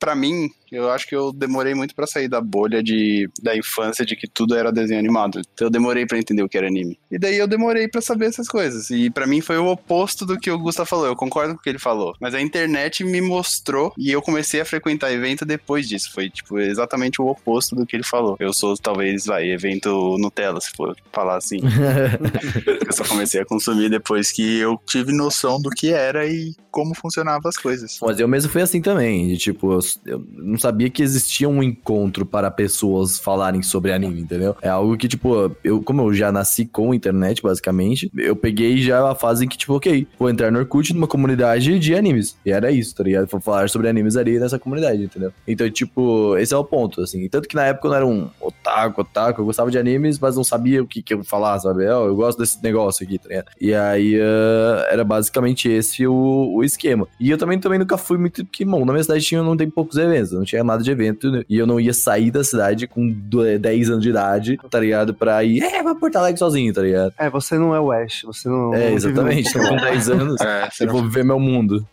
para 0.00 0.14
mim, 0.14 0.50
eu 0.72 0.90
acho 0.90 1.06
que 1.06 1.14
eu 1.14 1.30
demorei 1.30 1.74
muito 1.74 1.94
para 1.94 2.06
sair 2.06 2.26
da 2.26 2.40
bolha 2.40 2.82
de, 2.82 3.28
da 3.42 3.56
infância 3.56 4.04
de 4.04 4.16
que 4.16 4.26
tudo 4.26 4.54
era 4.54 4.72
desenho 4.72 4.98
animado. 4.98 5.40
Então 5.52 5.66
eu 5.66 5.70
demorei 5.70 6.06
para 6.06 6.18
entender 6.18 6.42
o 6.42 6.48
que 6.48 6.56
era 6.56 6.68
anime. 6.68 6.98
E 7.10 7.18
daí 7.18 7.36
eu 7.36 7.46
demorei 7.46 7.86
para 7.86 8.00
saber 8.00 8.26
essas 8.26 8.48
coisas. 8.48 8.88
E 8.90 9.10
para 9.10 9.26
mim 9.26 9.40
foi 9.40 9.58
o 9.58 9.66
oposto 9.66 10.24
do 10.24 10.38
que 10.38 10.50
o 10.50 10.58
Gustavo 10.58 10.88
falou. 10.88 11.06
Eu 11.06 11.14
concordo 11.14 11.54
com 11.54 11.60
o 11.60 11.62
que 11.62 11.68
ele 11.68 11.78
falou. 11.78 12.14
Mas 12.18 12.34
a 12.34 12.40
internet 12.40 13.04
me 13.04 13.20
mostrou 13.20 13.92
e 13.98 14.10
eu 14.10 14.22
comecei 14.22 14.60
a 14.60 14.64
frequentar 14.64 15.12
evento 15.12 15.44
depois 15.44 15.86
disso. 15.86 16.10
Foi, 16.12 16.30
tipo, 16.30 16.58
exatamente 16.58 17.20
o 17.20 17.26
oposto 17.26 17.76
do 17.76 17.84
que 17.84 17.96
ele 17.96 18.04
falou. 18.04 18.36
Eu 18.40 18.54
sou, 18.54 18.76
talvez, 18.78 19.26
vai, 19.26 19.50
evento 19.50 20.16
Nutella, 20.18 20.60
se 20.60 20.70
for 20.70 20.96
falar 21.12 21.36
assim. 21.36 21.58
eu 22.86 22.92
só 22.92 23.04
comecei 23.04 23.40
a 23.40 23.44
consumir 23.44 23.90
depois 23.90 24.32
que 24.32 24.58
eu 24.58 24.80
tive 24.86 25.12
noção 25.12 25.60
do 25.60 25.68
que 25.68 25.92
era 25.92 26.26
e 26.26 26.54
como 26.70 26.94
funcionavam 26.94 27.48
as 27.48 27.56
coisas. 27.56 27.98
Mas 28.00 28.18
eu 28.18 28.28
mesmo 28.28 28.50
fui 28.50 28.62
assim 28.62 28.80
também. 28.80 29.28
De, 29.28 29.36
tipo, 29.36 29.72
eu 29.72 29.80
eu 30.04 30.24
não 30.32 30.58
sabia 30.58 30.90
que 30.90 31.02
existia 31.02 31.48
um 31.48 31.62
encontro 31.62 32.26
para 32.26 32.50
pessoas 32.50 33.18
falarem 33.18 33.62
sobre 33.62 33.92
anime, 33.92 34.20
entendeu? 34.20 34.56
É 34.60 34.68
algo 34.68 34.96
que, 34.96 35.08
tipo, 35.08 35.54
eu, 35.64 35.82
como 35.82 36.02
eu 36.02 36.14
já 36.14 36.30
nasci 36.30 36.66
com 36.66 36.94
internet, 36.94 37.42
basicamente, 37.42 38.10
eu 38.16 38.36
peguei 38.36 38.78
já 38.78 39.10
a 39.10 39.14
fase 39.14 39.44
em 39.44 39.48
que, 39.48 39.56
tipo, 39.56 39.74
ok, 39.74 40.06
vou 40.18 40.28
entrar 40.28 40.50
no 40.50 40.58
Orkut 40.58 40.92
numa 40.94 41.06
comunidade 41.06 41.78
de 41.78 41.94
animes. 41.94 42.36
E 42.44 42.50
era 42.50 42.70
isso, 42.70 42.94
tá 42.94 43.04
ligado? 43.04 43.26
Vou 43.28 43.40
falar 43.40 43.68
sobre 43.68 43.88
animes 43.88 44.16
ali 44.16 44.38
nessa 44.38 44.58
comunidade, 44.58 45.02
entendeu? 45.02 45.32
Então, 45.46 45.68
tipo, 45.70 46.36
esse 46.36 46.54
é 46.54 46.56
o 46.56 46.64
ponto, 46.64 47.00
assim. 47.00 47.28
Tanto 47.28 47.48
que 47.48 47.56
na 47.56 47.66
época 47.66 47.86
eu 47.86 47.90
não 47.90 47.96
era 47.96 48.06
um 48.06 48.30
otaku, 48.40 49.00
otaku, 49.00 49.40
eu 49.40 49.44
gostava 49.44 49.70
de 49.70 49.78
animes, 49.78 50.18
mas 50.18 50.36
não 50.36 50.44
sabia 50.44 50.82
o 50.82 50.86
que, 50.86 51.02
que 51.02 51.14
eu 51.14 51.24
falar, 51.24 51.58
sabe? 51.58 51.84
Oh, 51.88 52.06
eu 52.06 52.16
gosto 52.16 52.38
desse 52.38 52.62
negócio 52.62 53.04
aqui, 53.04 53.18
tá 53.18 53.28
ligado? 53.28 53.46
E 53.60 53.74
aí 53.74 54.16
uh, 54.16 54.84
era 54.90 55.04
basicamente 55.04 55.68
esse 55.68 56.06
o, 56.06 56.54
o 56.54 56.64
esquema. 56.64 57.06
E 57.18 57.30
eu 57.30 57.38
também, 57.38 57.58
também 57.58 57.78
nunca 57.78 57.96
fui 57.96 58.18
muito, 58.18 58.44
porque, 58.44 58.64
bom, 58.64 58.84
na 58.84 58.92
minha 58.92 59.02
cidade 59.02 59.24
tinha, 59.24 59.42
não 59.42 59.56
tem 59.56 59.68
poucos 59.80 59.96
eventos, 59.96 60.32
não 60.32 60.44
tinha 60.44 60.62
nada 60.62 60.82
de 60.82 60.90
evento, 60.90 61.30
né? 61.30 61.42
e 61.48 61.56
eu 61.56 61.66
não 61.66 61.80
ia 61.80 61.94
sair 61.94 62.30
da 62.30 62.44
cidade 62.44 62.86
com 62.86 63.10
10 63.58 63.90
anos 63.90 64.02
de 64.02 64.10
idade, 64.10 64.58
tá 64.68 64.78
ligado? 64.78 65.14
Pra 65.14 65.42
ir, 65.42 65.62
é, 65.62 65.82
pra 65.82 65.94
Porto 65.94 66.16
Alegre 66.16 66.38
sozinho, 66.38 66.72
tá 66.72 66.82
ligado? 66.82 67.14
É, 67.18 67.30
você 67.30 67.58
não 67.58 67.74
é 67.74 67.80
o 67.80 67.90
Ash, 67.90 68.22
você 68.24 68.48
não... 68.48 68.74
É, 68.74 68.92
exatamente, 68.92 69.52
tô 69.52 69.58
com 69.58 69.76
10 69.76 70.10
anos, 70.10 70.40
é, 70.42 70.68
eu 70.80 70.88
vou 70.88 71.02
viver 71.02 71.24
meu 71.24 71.40
mundo. 71.40 71.86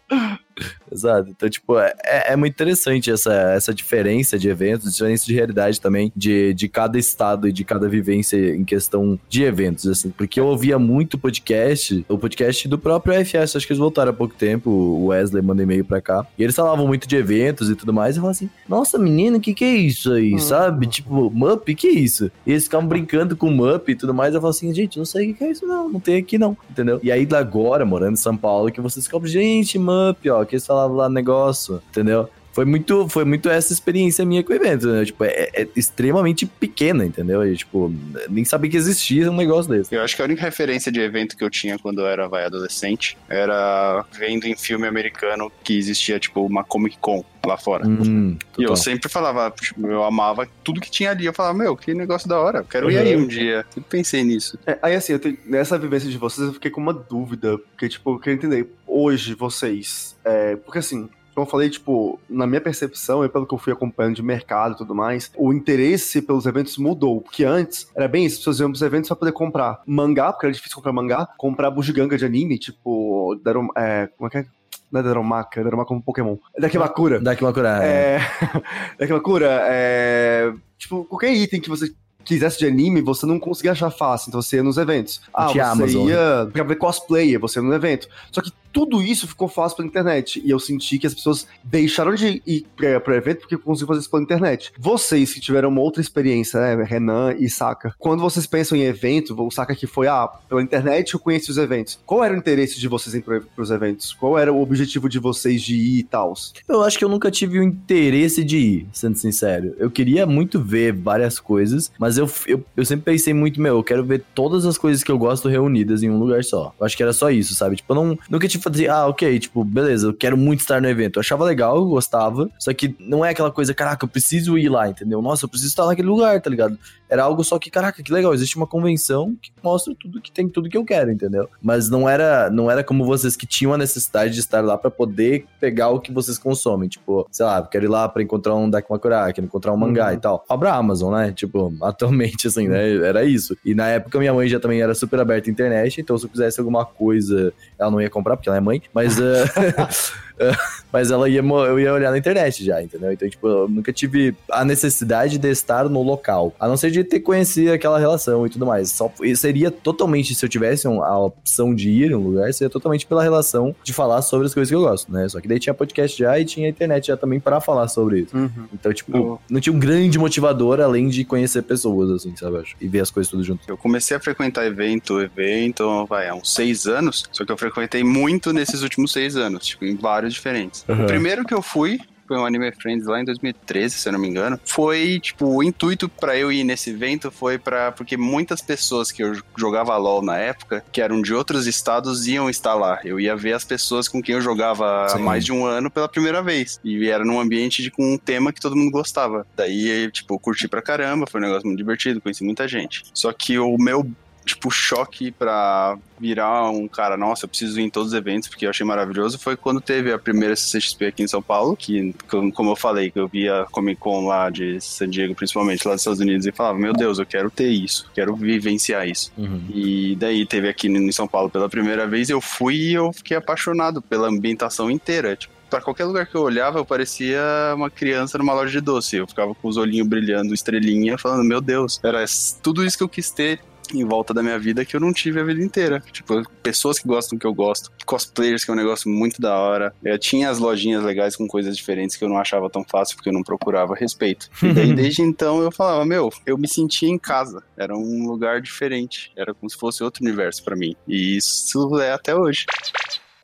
Exato. 0.91 1.29
Então, 1.29 1.49
tipo, 1.49 1.77
é, 1.77 1.93
é 2.03 2.35
muito 2.35 2.53
interessante 2.53 3.11
essa, 3.11 3.33
essa 3.33 3.73
diferença 3.73 4.37
de 4.37 4.49
eventos, 4.49 4.93
diferença 4.93 5.25
de 5.25 5.33
realidade 5.33 5.79
também, 5.79 6.11
de, 6.15 6.53
de 6.53 6.67
cada 6.67 6.97
estado 6.97 7.47
e 7.47 7.51
de 7.51 7.63
cada 7.63 7.87
vivência 7.87 8.37
em 8.55 8.63
questão 8.63 9.19
de 9.27 9.43
eventos, 9.43 9.87
assim. 9.87 10.09
Porque 10.09 10.39
eu 10.39 10.45
ouvia 10.45 10.79
muito 10.79 11.17
podcast, 11.17 12.05
o 12.07 12.17
podcast 12.17 12.67
do 12.67 12.77
próprio 12.77 13.13
FS, 13.25 13.55
acho 13.55 13.67
que 13.67 13.73
eles 13.73 13.79
voltaram 13.79 14.11
há 14.11 14.13
pouco 14.13 14.35
tempo, 14.35 14.69
o 14.69 15.07
Wesley 15.07 15.41
manda 15.41 15.63
e-mail 15.63 15.85
pra 15.85 16.01
cá, 16.01 16.25
e 16.37 16.43
eles 16.43 16.55
falavam 16.55 16.87
muito 16.87 17.07
de 17.07 17.15
eventos 17.15 17.69
e 17.69 17.75
tudo 17.75 17.93
mais, 17.93 18.15
e 18.15 18.19
eu 18.19 18.21
falava 18.21 18.31
assim, 18.31 18.49
nossa, 18.67 18.97
menina, 18.97 19.37
o 19.37 19.41
que 19.41 19.53
que 19.53 19.65
é 19.65 19.75
isso 19.75 20.13
aí, 20.13 20.35
hum. 20.35 20.39
sabe? 20.39 20.87
Tipo, 20.87 21.29
MUP, 21.29 21.75
que 21.75 21.87
é 21.87 21.91
isso? 21.91 22.31
E 22.45 22.51
eles 22.51 22.63
ficavam 22.63 22.87
brincando 22.87 23.35
com 23.35 23.49
MUP 23.51 23.91
e 23.91 23.95
tudo 23.95 24.13
mais, 24.13 24.33
eu 24.33 24.41
falava 24.41 24.55
assim, 24.55 24.73
gente, 24.73 24.97
não 24.97 25.05
sei 25.05 25.31
o 25.31 25.35
que 25.35 25.43
é 25.43 25.51
isso 25.51 25.65
não, 25.65 25.89
não 25.89 25.99
tem 25.99 26.17
aqui 26.17 26.37
não, 26.37 26.57
entendeu? 26.69 26.99
E 27.03 27.11
aí, 27.11 27.27
agora, 27.33 27.85
morando 27.85 28.13
em 28.13 28.17
São 28.17 28.35
Paulo, 28.35 28.71
que 28.71 28.81
vocês 28.81 29.05
descobrem, 29.05 29.31
gente, 29.31 29.77
MUP, 29.77 30.29
ó, 30.29 30.46
que 30.47 30.55
eles 30.55 30.65
falavam 30.65 30.97
lá 30.97 31.09
negócio, 31.09 31.81
entendeu? 31.89 32.29
Foi 32.57 32.65
muito, 32.65 33.07
foi 33.07 33.23
muito 33.23 33.49
essa 33.49 33.71
experiência 33.71 34.25
minha 34.25 34.43
com 34.43 34.51
o 34.51 34.55
evento, 34.55 34.87
né? 34.87 35.05
Tipo, 35.05 35.25
é, 35.25 35.47
é 35.53 35.67
extremamente 35.75 36.47
pequena, 36.47 37.05
entendeu? 37.05 37.45
E, 37.45 37.55
tipo, 37.55 37.93
nem 38.27 38.43
sabia 38.43 38.71
que 38.71 38.75
existia 38.75 39.29
um 39.29 39.35
negócio 39.35 39.71
desse. 39.71 39.93
Eu 39.93 40.01
acho 40.01 40.15
que 40.15 40.23
a 40.23 40.25
única 40.25 40.41
referência 40.41 40.91
de 40.91 40.99
evento 40.99 41.37
que 41.37 41.43
eu 41.43 41.51
tinha 41.51 41.77
quando 41.77 42.01
eu 42.01 42.07
era 42.07 42.27
vai, 42.27 42.45
adolescente 42.45 43.15
era 43.29 44.03
vendo 44.11 44.47
em 44.47 44.57
filme 44.57 44.87
americano 44.87 45.51
que 45.63 45.77
existia, 45.77 46.17
tipo, 46.17 46.43
uma 46.43 46.63
Comic 46.63 46.97
Con 46.97 47.23
lá 47.45 47.59
fora. 47.59 47.87
Hum, 47.87 48.35
e 48.57 48.63
eu 48.63 48.75
sempre 48.75 49.07
falava, 49.07 49.51
tipo, 49.51 49.85
eu 49.85 50.03
amava 50.03 50.47
tudo 50.63 50.81
que 50.81 50.89
tinha 50.89 51.11
ali. 51.11 51.27
Eu 51.27 51.33
falava, 51.33 51.55
meu, 51.55 51.77
que 51.77 51.93
negócio 51.93 52.27
da 52.27 52.39
hora, 52.39 52.65
quero 52.67 52.87
uhum. 52.87 52.91
ir 52.91 52.97
aí 52.97 53.15
um 53.15 53.27
dia. 53.27 53.67
Eu 53.75 53.83
pensei 53.83 54.23
nisso. 54.23 54.57
É, 54.65 54.79
aí 54.81 54.95
assim, 54.95 55.13
eu 55.13 55.19
tenho, 55.19 55.37
nessa 55.45 55.77
vivência 55.77 56.09
de 56.09 56.17
vocês, 56.17 56.47
eu 56.47 56.53
fiquei 56.55 56.71
com 56.71 56.81
uma 56.81 56.93
dúvida, 56.93 57.59
porque, 57.59 57.87
tipo, 57.87 58.15
eu 58.15 58.19
queria 58.19 58.35
entender, 58.35 58.67
hoje, 58.87 59.35
vocês, 59.35 60.17
é, 60.25 60.55
porque 60.55 60.79
assim, 60.79 61.07
como 61.37 61.45
eu 61.45 61.51
falei, 61.51 61.69
tipo, 61.69 62.19
na 62.27 62.47
minha 62.47 62.59
percepção 62.59 63.23
e 63.23 63.29
pelo 63.29 63.45
que 63.45 63.53
eu 63.53 63.59
fui 63.59 63.71
acompanhando 63.71 64.15
de 64.15 64.23
mercado 64.23 64.73
e 64.73 64.77
tudo 64.77 64.95
mais, 64.95 65.31
o 65.37 65.53
interesse 65.53 66.19
pelos 66.19 66.47
eventos 66.47 66.79
mudou. 66.79 67.21
Porque 67.21 67.43
antes 67.43 67.87
era 67.95 68.07
bem 68.07 68.25
isso, 68.25 68.37
as 68.37 68.39
pessoas 68.39 68.59
iam 68.59 68.71
pros 68.71 68.81
eventos 68.81 69.07
pra 69.07 69.15
poder 69.15 69.33
comprar 69.33 69.83
mangá, 69.85 70.33
porque 70.33 70.47
era 70.47 70.53
difícil 70.53 70.77
comprar 70.77 70.91
mangá, 70.93 71.27
comprar 71.37 71.69
bugiganga 71.69 72.17
de 72.17 72.25
anime, 72.25 72.57
tipo, 72.57 73.39
deram, 73.43 73.67
é, 73.77 74.09
como 74.17 74.27
é 74.27 74.31
que 74.31 74.37
é? 74.39 74.45
Não 74.91 74.99
é 74.99 75.03
Darumaka, 75.03 75.61
é 75.61 75.63
Darumaka 75.63 75.89
como 75.89 76.01
Pokémon. 76.01 76.37
É 76.55 76.61
Dakimakura. 76.61 77.19
Dakimakura, 77.19 77.83
é. 77.83 78.15
é... 78.15 78.19
Dakimakura, 78.97 79.59
é... 79.69 80.51
Tipo, 80.79 81.05
qualquer 81.05 81.35
item 81.35 81.61
que 81.61 81.69
você 81.69 81.93
quisesse 82.25 82.57
de 82.57 82.65
anime, 82.65 82.99
você 82.99 83.27
não 83.27 83.39
conseguia 83.39 83.73
achar 83.73 83.91
fácil, 83.91 84.29
então 84.29 84.41
você 84.41 84.55
ia 84.55 84.63
nos 84.63 84.77
eventos. 84.77 85.21
Ah, 85.31 85.49
você 85.49 85.59
Amazon. 85.59 86.09
ia 86.09 86.49
pra 86.51 86.63
ver 86.63 86.75
cosplayer, 86.77 87.39
você 87.39 87.59
ia 87.59 87.63
no 87.63 87.73
evento. 87.73 88.09
Só 88.31 88.41
que 88.41 88.51
tudo 88.77 89.01
isso 89.01 89.27
ficou 89.27 89.47
fácil 89.47 89.77
pela 89.77 89.87
internet. 89.87 90.39
E 90.45 90.51
eu 90.51 90.59
senti 90.59 90.99
que 90.99 91.07
as 91.07 91.13
pessoas 91.15 91.47
deixaram 91.63 92.13
de 92.13 92.43
ir 92.45 92.63
pra, 92.75 92.99
pro 92.99 93.15
evento 93.15 93.39
porque 93.39 93.57
conseguiam 93.57 93.87
fazer 93.87 94.01
isso 94.01 94.11
pela 94.11 94.21
internet. 94.21 94.71
Vocês 94.77 95.33
que 95.33 95.41
tiveram 95.41 95.69
uma 95.69 95.81
outra 95.81 95.99
experiência, 95.99 96.59
né, 96.59 96.83
Renan 96.83 97.33
e 97.39 97.49
Saka, 97.49 97.95
quando 97.97 98.19
vocês 98.19 98.45
pensam 98.45 98.77
em 98.77 98.83
evento, 98.83 99.35
o 99.35 99.49
Saka 99.49 99.75
que 99.75 99.87
foi, 99.87 100.07
ah, 100.07 100.27
pela 100.47 100.61
internet 100.61 101.15
eu 101.15 101.19
conheci 101.19 101.49
os 101.49 101.57
eventos. 101.57 101.99
Qual 102.05 102.23
era 102.23 102.35
o 102.35 102.37
interesse 102.37 102.79
de 102.79 102.87
vocês 102.87 103.15
em 103.15 103.17
ir 103.17 103.41
pros 103.55 103.71
eventos? 103.71 104.13
Qual 104.13 104.37
era 104.37 104.53
o 104.53 104.61
objetivo 104.61 105.09
de 105.09 105.17
vocês 105.17 105.63
de 105.63 105.75
ir 105.75 105.99
e 105.99 106.03
tal? 106.03 106.35
Eu 106.69 106.83
acho 106.83 106.99
que 106.99 107.03
eu 107.05 107.09
nunca 107.09 107.31
tive 107.31 107.57
o 107.57 107.63
interesse 107.63 108.43
de 108.43 108.57
ir, 108.57 108.87
sendo 108.91 109.17
sincero. 109.17 109.73
Eu 109.79 109.89
queria 109.89 110.27
muito 110.27 110.61
ver 110.61 110.93
várias 110.93 111.39
coisas, 111.39 111.91
mas 111.97 112.19
eu, 112.19 112.29
eu, 112.45 112.63
eu 112.75 112.85
sempre 112.85 113.05
pensei 113.05 113.33
muito, 113.33 113.59
meu, 113.59 113.77
eu 113.77 113.83
quero 113.83 114.03
ver 114.03 114.23
todas 114.35 114.67
as 114.67 114.77
coisas 114.77 115.03
que 115.03 115.11
eu 115.11 115.17
gosto 115.17 115.49
reunidas 115.49 116.03
em 116.03 116.11
um 116.11 116.19
lugar 116.19 116.43
só. 116.43 116.75
Eu 116.79 116.85
acho 116.85 116.95
que 116.95 117.01
era 117.01 117.13
só 117.13 117.31
isso, 117.31 117.55
sabe? 117.55 117.77
Tipo, 117.77 117.93
eu 117.93 117.95
não, 117.95 118.19
nunca 118.29 118.47
tive 118.47 118.66
fazer, 118.69 118.89
ah, 118.89 119.07
ok, 119.07 119.39
tipo, 119.39 119.63
beleza, 119.63 120.07
eu 120.07 120.13
quero 120.13 120.37
muito 120.37 120.61
estar 120.61 120.81
no 120.81 120.87
evento. 120.87 121.17
Eu 121.17 121.21
achava 121.21 121.43
legal, 121.43 121.75
eu 121.77 121.85
gostava, 121.85 122.49
só 122.59 122.73
que 122.73 122.95
não 122.99 123.23
é 123.23 123.29
aquela 123.29 123.51
coisa, 123.51 123.73
caraca, 123.73 124.05
eu 124.05 124.09
preciso 124.09 124.57
ir 124.57 124.69
lá, 124.69 124.89
entendeu? 124.89 125.21
Nossa, 125.21 125.45
eu 125.45 125.49
preciso 125.49 125.69
estar 125.69 125.85
naquele 125.85 126.07
lugar, 126.07 126.41
tá 126.41 126.49
ligado? 126.49 126.77
Era 127.09 127.23
algo 127.23 127.43
só 127.43 127.57
que, 127.57 127.69
caraca, 127.69 128.03
que 128.03 128.11
legal, 128.11 128.33
existe 128.33 128.57
uma 128.57 128.67
convenção 128.67 129.35
que 129.41 129.51
mostra 129.63 129.93
tudo 129.99 130.21
que 130.21 130.31
tem 130.31 130.47
tudo 130.47 130.69
que 130.69 130.77
eu 130.77 130.85
quero, 130.85 131.11
entendeu? 131.11 131.49
Mas 131.61 131.89
não 131.89 132.07
era, 132.07 132.49
não 132.49 132.69
era 132.69 132.83
como 132.83 133.05
vocês 133.05 133.35
que 133.35 133.45
tinham 133.45 133.73
a 133.73 133.77
necessidade 133.77 134.33
de 134.33 134.39
estar 134.39 134.63
lá 134.63 134.77
para 134.77 134.91
poder 134.91 135.45
pegar 135.59 135.89
o 135.89 135.99
que 135.99 136.11
vocês 136.11 136.37
consomem, 136.37 136.89
tipo, 136.89 137.27
sei 137.31 137.45
lá, 137.45 137.61
quero 137.65 137.85
ir 137.85 137.89
lá 137.89 138.07
para 138.09 138.21
encontrar 138.23 138.55
um 138.55 138.69
Dakimakura, 138.69 139.31
quero 139.33 139.45
encontrar 139.45 139.73
um 139.73 139.77
mangá 139.77 140.07
uhum. 140.07 140.13
e 140.13 140.17
tal. 140.17 140.45
Abra 140.49 140.71
a 140.71 140.75
Amazon, 140.75 141.13
né? 141.13 141.31
Tipo, 141.31 141.73
atualmente 141.81 142.47
assim, 142.47 142.67
né? 142.67 142.95
Era 142.97 143.23
isso. 143.23 143.57
E 143.63 143.73
na 143.73 143.87
época 143.87 144.19
minha 144.19 144.33
mãe 144.33 144.47
já 144.47 144.59
também 144.59 144.81
era 144.81 144.93
super 144.93 145.19
aberta 145.19 145.49
à 145.49 145.51
internet, 145.51 146.01
então 146.01 146.17
se 146.17 146.25
eu 146.25 146.29
quisesse 146.29 146.59
alguma 146.59 146.85
coisa, 146.85 147.53
ela 147.79 147.91
não 147.91 148.01
ia 148.01 148.09
comprar 148.09 148.35
porque 148.35 148.49
ela 148.49 148.57
é 148.57 148.61
mãe, 148.61 148.81
mas 148.93 149.17
uh, 149.17 149.21
mas 150.91 151.11
ela 151.11 151.29
ia, 151.29 151.41
eu 151.41 151.79
ia 151.79 151.93
olhar 151.93 152.11
na 152.11 152.17
internet 152.17 152.63
já, 152.63 152.81
entendeu? 152.81 153.11
Então, 153.11 153.29
tipo, 153.29 153.47
eu 153.47 153.67
nunca 153.67 153.91
tive 153.91 154.35
a 154.51 154.63
necessidade 154.63 155.37
de 155.37 155.47
estar 155.49 155.89
no 155.89 156.01
local. 156.01 156.53
A 156.59 156.67
não 156.67 156.77
ser 156.77 156.91
de 156.91 157.03
ter 157.03 157.19
conhecido 157.19 157.71
aquela 157.71 157.99
relação 157.99 158.45
e 158.45 158.49
tudo 158.49 158.65
mais. 158.65 158.91
Só 158.91 159.11
seria 159.35 159.71
totalmente, 159.71 160.33
se 160.35 160.45
eu 160.45 160.49
tivesse 160.49 160.87
a 160.87 161.17
opção 161.17 161.73
de 161.73 161.89
ir 161.89 162.11
em 162.11 162.15
um 162.15 162.23
lugar, 162.23 162.53
seria 162.53 162.69
totalmente 162.69 163.05
pela 163.05 163.23
relação 163.23 163.75
de 163.83 163.93
falar 163.93 164.21
sobre 164.21 164.47
as 164.47 164.53
coisas 164.53 164.69
que 164.69 164.75
eu 164.75 164.81
gosto, 164.81 165.11
né? 165.11 165.27
Só 165.27 165.39
que 165.39 165.47
daí 165.47 165.59
tinha 165.59 165.73
podcast 165.73 166.17
já 166.17 166.39
e 166.39 166.45
tinha 166.45 166.69
internet 166.69 167.07
já 167.07 167.17
também 167.17 167.39
para 167.39 167.59
falar 167.59 167.87
sobre 167.87 168.21
isso. 168.21 168.35
Uhum. 168.35 168.65
Então, 168.73 168.93
tipo, 168.93 169.15
eu... 169.15 169.41
não 169.49 169.59
tinha 169.59 169.73
um 169.73 169.79
grande 169.79 170.17
motivador 170.17 170.79
além 170.79 171.09
de 171.09 171.23
conhecer 171.23 171.61
pessoas, 171.63 172.09
assim, 172.11 172.35
sabe? 172.35 172.63
E 172.79 172.87
ver 172.87 173.01
as 173.01 173.11
coisas 173.11 173.29
tudo 173.29 173.43
junto. 173.43 173.61
Eu 173.67 173.77
comecei 173.77 174.15
a 174.15 174.19
frequentar 174.19 174.65
evento, 174.65 175.21
evento, 175.21 176.05
vai, 176.05 176.27
há 176.27 176.35
uns 176.35 176.53
seis 176.53 176.87
anos, 176.87 177.23
só 177.31 177.45
que 177.45 177.51
eu 177.51 177.57
frequentei 177.57 178.03
muito 178.03 178.51
nesses 178.53 178.81
últimos 178.81 179.11
seis 179.11 179.35
anos, 179.35 179.65
tipo, 179.65 179.85
em 179.85 179.95
vários 179.95 180.26
diferentes. 180.33 180.85
Uhum. 180.87 181.03
O 181.03 181.07
primeiro 181.07 181.45
que 181.45 181.53
eu 181.53 181.61
fui 181.61 181.99
foi 182.27 182.37
um 182.37 182.45
Anime 182.45 182.71
Friends 182.73 183.07
lá 183.07 183.21
em 183.21 183.25
2013, 183.25 183.95
se 183.95 184.09
eu 184.09 184.13
não 184.13 184.19
me 184.19 184.27
engano. 184.27 184.59
Foi, 184.65 185.19
tipo, 185.21 185.45
o 185.45 185.63
intuito 185.63 186.09
para 186.09 186.37
eu 186.37 186.51
ir 186.51 186.63
nesse 186.63 186.89
evento 186.89 187.31
foi 187.31 187.57
para 187.57 187.91
porque 187.93 188.17
muitas 188.17 188.61
pessoas 188.61 189.11
que 189.11 189.23
eu 189.23 189.33
jogava 189.57 189.95
LoL 189.95 190.21
na 190.21 190.37
época, 190.37 190.83
que 190.91 191.01
eram 191.01 191.21
de 191.21 191.33
outros 191.33 191.65
estados, 191.65 192.27
iam 192.27 192.49
estar 192.49 192.73
lá. 192.73 192.99
Eu 193.05 193.19
ia 193.19 193.35
ver 193.35 193.53
as 193.53 193.63
pessoas 193.63 194.07
com 194.09 194.21
quem 194.21 194.35
eu 194.35 194.41
jogava 194.41 195.07
Sim. 195.07 195.15
há 195.15 195.19
mais 195.19 195.45
de 195.45 195.53
um 195.53 195.65
ano 195.65 195.89
pela 195.89 196.09
primeira 196.09 196.41
vez. 196.41 196.79
E 196.83 197.07
era 197.09 197.23
num 197.23 197.39
ambiente 197.39 197.81
de, 197.81 197.89
com 197.89 198.13
um 198.13 198.17
tema 198.17 198.51
que 198.51 198.59
todo 198.59 198.75
mundo 198.75 198.91
gostava. 198.91 199.47
Daí, 199.55 200.11
tipo, 200.11 200.37
curti 200.37 200.67
pra 200.67 200.81
caramba, 200.81 201.25
foi 201.27 201.39
um 201.39 201.45
negócio 201.45 201.65
muito 201.65 201.77
divertido, 201.77 202.19
conheci 202.19 202.43
muita 202.43 202.67
gente. 202.67 203.03
Só 203.13 203.31
que 203.31 203.57
o 203.57 203.77
meu 203.77 204.05
tipo, 204.47 204.71
choque 204.71 205.31
pra 205.31 205.97
virar 206.19 206.69
um 206.71 206.87
cara, 206.87 207.15
nossa, 207.15 207.45
eu 207.45 207.49
preciso 207.49 207.79
ir 207.79 207.83
em 207.83 207.89
todos 207.89 208.09
os 208.09 208.17
eventos, 208.17 208.47
porque 208.47 208.65
eu 208.65 208.69
achei 208.69 208.85
maravilhoso, 208.85 209.37
foi 209.37 209.55
quando 209.55 209.79
teve 209.79 210.11
a 210.11 210.17
primeira 210.17 210.55
CCXP 210.55 211.05
aqui 211.05 211.23
em 211.23 211.27
São 211.27 211.41
Paulo, 211.41 211.75
que, 211.75 212.15
como 212.27 212.71
eu 212.71 212.75
falei, 212.75 213.11
que 213.11 213.19
eu 213.19 213.27
via 213.27 213.67
Comic 213.71 213.99
Con 213.99 214.25
lá 214.25 214.49
de 214.49 214.81
San 214.81 215.09
Diego, 215.09 215.35
principalmente 215.35 215.87
lá 215.87 215.93
dos 215.93 216.01
Estados 216.01 216.19
Unidos, 216.19 216.47
e 216.47 216.51
falava, 216.51 216.79
meu 216.79 216.93
Deus, 216.93 217.19
eu 217.19 217.25
quero 217.25 217.51
ter 217.51 217.69
isso, 217.69 218.09
quero 218.15 218.35
vivenciar 218.35 219.07
isso. 219.07 219.31
Uhum. 219.37 219.65
E 219.69 220.15
daí 220.15 220.45
teve 220.45 220.67
aqui 220.67 220.87
em 220.87 221.11
São 221.11 221.27
Paulo 221.27 221.49
pela 221.49 221.69
primeira 221.69 222.07
vez, 222.07 222.29
eu 222.29 222.41
fui 222.41 222.75
e 222.75 222.93
eu 222.93 223.13
fiquei 223.13 223.37
apaixonado 223.37 224.01
pela 224.01 224.27
ambientação 224.27 224.89
inteira, 224.89 225.35
tipo, 225.35 225.57
para 225.69 225.81
qualquer 225.81 226.05
lugar 226.05 226.25
que 226.25 226.35
eu 226.35 226.41
olhava, 226.41 226.79
eu 226.79 226.85
parecia 226.85 227.41
uma 227.75 227.89
criança 227.89 228.37
numa 228.37 228.53
loja 228.53 228.71
de 228.71 228.81
doce. 228.81 229.17
Eu 229.17 229.27
ficava 229.27 229.53
com 229.53 229.67
os 229.67 229.77
olhinhos 229.77 230.07
brilhando, 230.07 230.53
estrelinha, 230.53 231.17
falando, 231.17 231.43
meu 231.43 231.59
Deus, 231.59 231.99
era 232.03 232.23
tudo 232.63 232.85
isso 232.85 232.97
que 232.97 233.03
eu 233.03 233.09
quis 233.09 233.29
ter 233.29 233.59
em 233.93 234.03
volta 234.03 234.33
da 234.33 234.43
minha 234.43 234.57
vida 234.59 234.85
que 234.85 234.95
eu 234.95 234.99
não 234.99 235.13
tive 235.13 235.39
a 235.39 235.43
vida 235.43 235.63
inteira. 235.63 236.03
Tipo, 236.11 236.43
pessoas 236.61 236.99
que 236.99 237.07
gostam 237.07 237.37
do 237.37 237.41
que 237.41 237.47
eu 237.47 237.53
gosto, 237.53 237.91
cosplayers, 238.05 238.63
que 238.63 238.71
é 238.71 238.73
um 238.73 238.77
negócio 238.77 239.09
muito 239.09 239.41
da 239.41 239.57
hora. 239.57 239.93
Eu 240.03 240.17
tinha 240.17 240.49
as 240.49 240.59
lojinhas 240.59 241.03
legais 241.03 241.35
com 241.35 241.47
coisas 241.47 241.75
diferentes 241.75 242.15
que 242.15 242.23
eu 242.23 242.29
não 242.29 242.37
achava 242.37 242.69
tão 242.69 242.83
fácil 242.83 243.15
porque 243.15 243.29
eu 243.29 243.33
não 243.33 243.43
procurava 243.43 243.95
respeito. 243.95 244.49
E 244.61 244.73
daí, 244.73 244.93
desde 244.95 245.21
então, 245.21 245.61
eu 245.61 245.71
falava, 245.71 246.05
meu, 246.05 246.31
eu 246.45 246.57
me 246.57 246.67
sentia 246.67 247.09
em 247.09 247.17
casa. 247.17 247.63
Era 247.77 247.95
um 247.95 248.27
lugar 248.27 248.61
diferente. 248.61 249.31
Era 249.35 249.53
como 249.53 249.69
se 249.69 249.77
fosse 249.77 250.03
outro 250.03 250.23
universo 250.23 250.63
para 250.63 250.75
mim. 250.75 250.95
E 251.07 251.37
isso 251.37 251.99
é 251.99 252.11
até 252.11 252.35
hoje. 252.35 252.65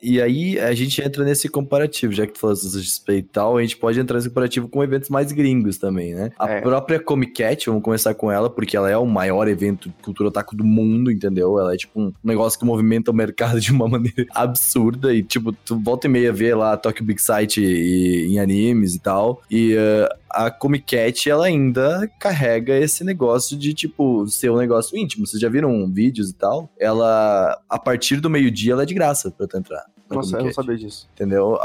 E 0.04 0.20
aí 0.20 0.60
a 0.60 0.74
gente 0.74 1.00
entra 1.02 1.24
nesse 1.24 1.48
comparativo, 1.48 2.12
já 2.12 2.26
que 2.26 2.34
tu 2.34 2.38
falou 2.38 2.54
de 2.54 2.84
XP 2.84 3.16
e 3.16 3.22
tal, 3.22 3.56
a 3.56 3.62
gente 3.62 3.78
pode 3.78 3.98
entrar 3.98 4.16
nesse 4.16 4.28
comparativo 4.28 4.68
com 4.68 4.84
eventos 4.84 5.08
mais 5.08 5.32
gringos 5.32 5.78
também, 5.78 6.14
né? 6.14 6.30
A 6.38 6.50
é. 6.50 6.60
própria 6.60 7.00
Comic 7.00 7.32
Cat, 7.32 7.66
vamos 7.66 7.82
começar 7.82 8.12
com 8.12 8.30
ela, 8.30 8.50
porque 8.50 8.76
ela 8.76 8.90
é 8.90 8.98
o 8.98 9.06
maior 9.06 9.48
evento 9.48 9.88
de 9.88 9.94
cultura 10.02 10.28
otaku 10.28 10.54
do 10.54 10.62
mundo, 10.62 11.10
entendeu? 11.10 11.58
Ela 11.58 11.72
é 11.72 11.76
tipo 11.78 11.98
um 11.98 12.12
negócio 12.22 12.58
que 12.58 12.66
movimenta 12.66 13.10
o 13.10 13.14
mercado 13.14 13.58
de 13.62 13.72
uma 13.72 13.88
maneira 13.88 14.26
absurda 14.34 15.14
e 15.14 15.22
tipo, 15.22 15.52
tu 15.52 15.80
volta 15.80 16.06
e 16.06 16.10
meia 16.10 16.30
vê 16.30 16.54
lá 16.54 16.76
Tokyo 16.76 17.02
Big 17.02 17.22
Sight 17.22 17.58
e, 17.62 18.26
em 18.26 18.38
animes 18.38 18.94
e 18.94 19.00
tal, 19.00 19.40
e 19.50 19.74
uh, 19.74 20.24
a 20.34 20.50
Comic 20.50 20.96
Cat, 20.96 21.30
ela 21.30 21.46
ainda 21.46 22.10
carrega 22.18 22.76
esse 22.76 23.04
negócio 23.04 23.56
de, 23.56 23.72
tipo, 23.72 24.26
ser 24.26 24.50
um 24.50 24.56
negócio 24.56 24.98
íntimo. 24.98 25.26
Vocês 25.26 25.40
já 25.40 25.48
viram 25.48 25.88
vídeos 25.90 26.30
e 26.30 26.34
tal? 26.34 26.68
Ela, 26.78 27.56
a 27.70 27.78
partir 27.78 28.20
do 28.20 28.28
meio-dia, 28.28 28.72
ela 28.72 28.82
é 28.82 28.86
de 28.86 28.94
graça 28.94 29.30
pra 29.30 29.46
tu 29.46 29.56
entrar. 29.56 29.84
Nossa, 30.10 30.36
eu 30.36 30.44
não 30.44 30.52
sabia 30.52 30.76
disso. 30.76 31.08
Entendeu? 31.14 31.58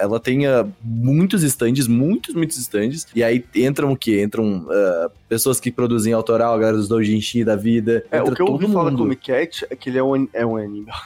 Ela 0.00 0.18
tem 0.18 0.46
uh, 0.46 0.70
muitos 0.82 1.42
stands, 1.42 1.86
muitos, 1.86 2.34
muitos 2.34 2.56
stands. 2.58 3.06
E 3.14 3.22
aí 3.22 3.44
entram 3.54 3.92
o 3.92 3.96
quê? 3.96 4.22
Entram 4.22 4.66
uh, 4.66 5.10
pessoas 5.28 5.60
que 5.60 5.70
produzem 5.70 6.12
autoral, 6.12 6.58
galera 6.58 6.76
dos 6.76 6.88
doujinshi 6.88 7.44
da 7.44 7.56
vida. 7.56 8.04
É, 8.10 8.22
o 8.22 8.32
que 8.32 8.42
eu 8.42 8.46
ouvi 8.46 8.66
falar 8.66 8.92
com 8.92 9.04
o 9.04 9.16
Cat 9.16 9.66
é 9.70 9.76
que 9.76 9.90
ele 9.90 9.98
é 9.98 10.02
um, 10.02 10.28
é 10.32 10.44
um 10.44 10.56
anime. 10.56 10.86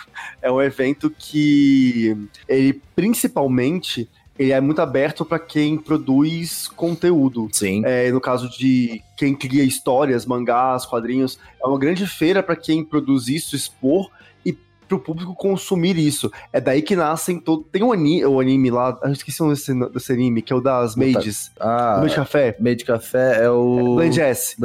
É 0.41 0.53
um 0.53 0.62
evento 0.62 1.11
que 1.11 2.17
ele 2.49 2.81
principalmente 2.95 4.09
ele 4.39 4.53
é 4.53 4.61
muito 4.61 4.81
aberto 4.81 5.25
para 5.25 5.39
quem 5.39 5.77
produz 5.77 6.69
conteúdo. 6.69 7.49
Sim. 7.53 7.83
É, 7.85 8.11
no 8.12 8.21
caso 8.21 8.49
de 8.49 9.03
quem 9.17 9.35
cria 9.35 9.65
histórias, 9.65 10.25
mangás, 10.25 10.87
quadrinhos, 10.87 11.41
é 11.61 11.67
uma 11.67 11.79
grande 11.79 12.07
feira 12.07 12.41
para 12.41 12.55
quem 12.55 12.85
produz 12.85 13.27
isso, 13.27 13.57
expor 13.57 14.09
pro 14.89 14.99
público 14.99 15.34
consumir 15.34 15.97
isso. 15.97 16.30
É 16.53 16.61
daí 16.61 16.82
que 16.82 16.97
nascem 16.97 17.39
todo. 17.39 17.64
Tem 17.64 17.82
um 17.82 17.93
anime, 17.93 18.24
o 18.24 18.41
anime 18.41 18.70
lá, 18.70 18.99
eu 19.03 19.12
esqueci 19.12 19.43
o 19.43 19.47
nome 19.47 19.57
desse, 19.93 20.12
anime, 20.12 20.43
que 20.43 20.53
é 20.53 20.57
o 20.57 20.61
das 20.61 20.97
Maids. 20.97 21.53
Ah, 21.61 21.97
do 21.97 22.03
Made 22.03 22.14
Café. 22.14 22.57
Made 22.59 22.84
Café 22.84 23.45
é 23.45 23.51
o. 23.51 23.95
Blend 23.97 24.20
S. 24.20 24.57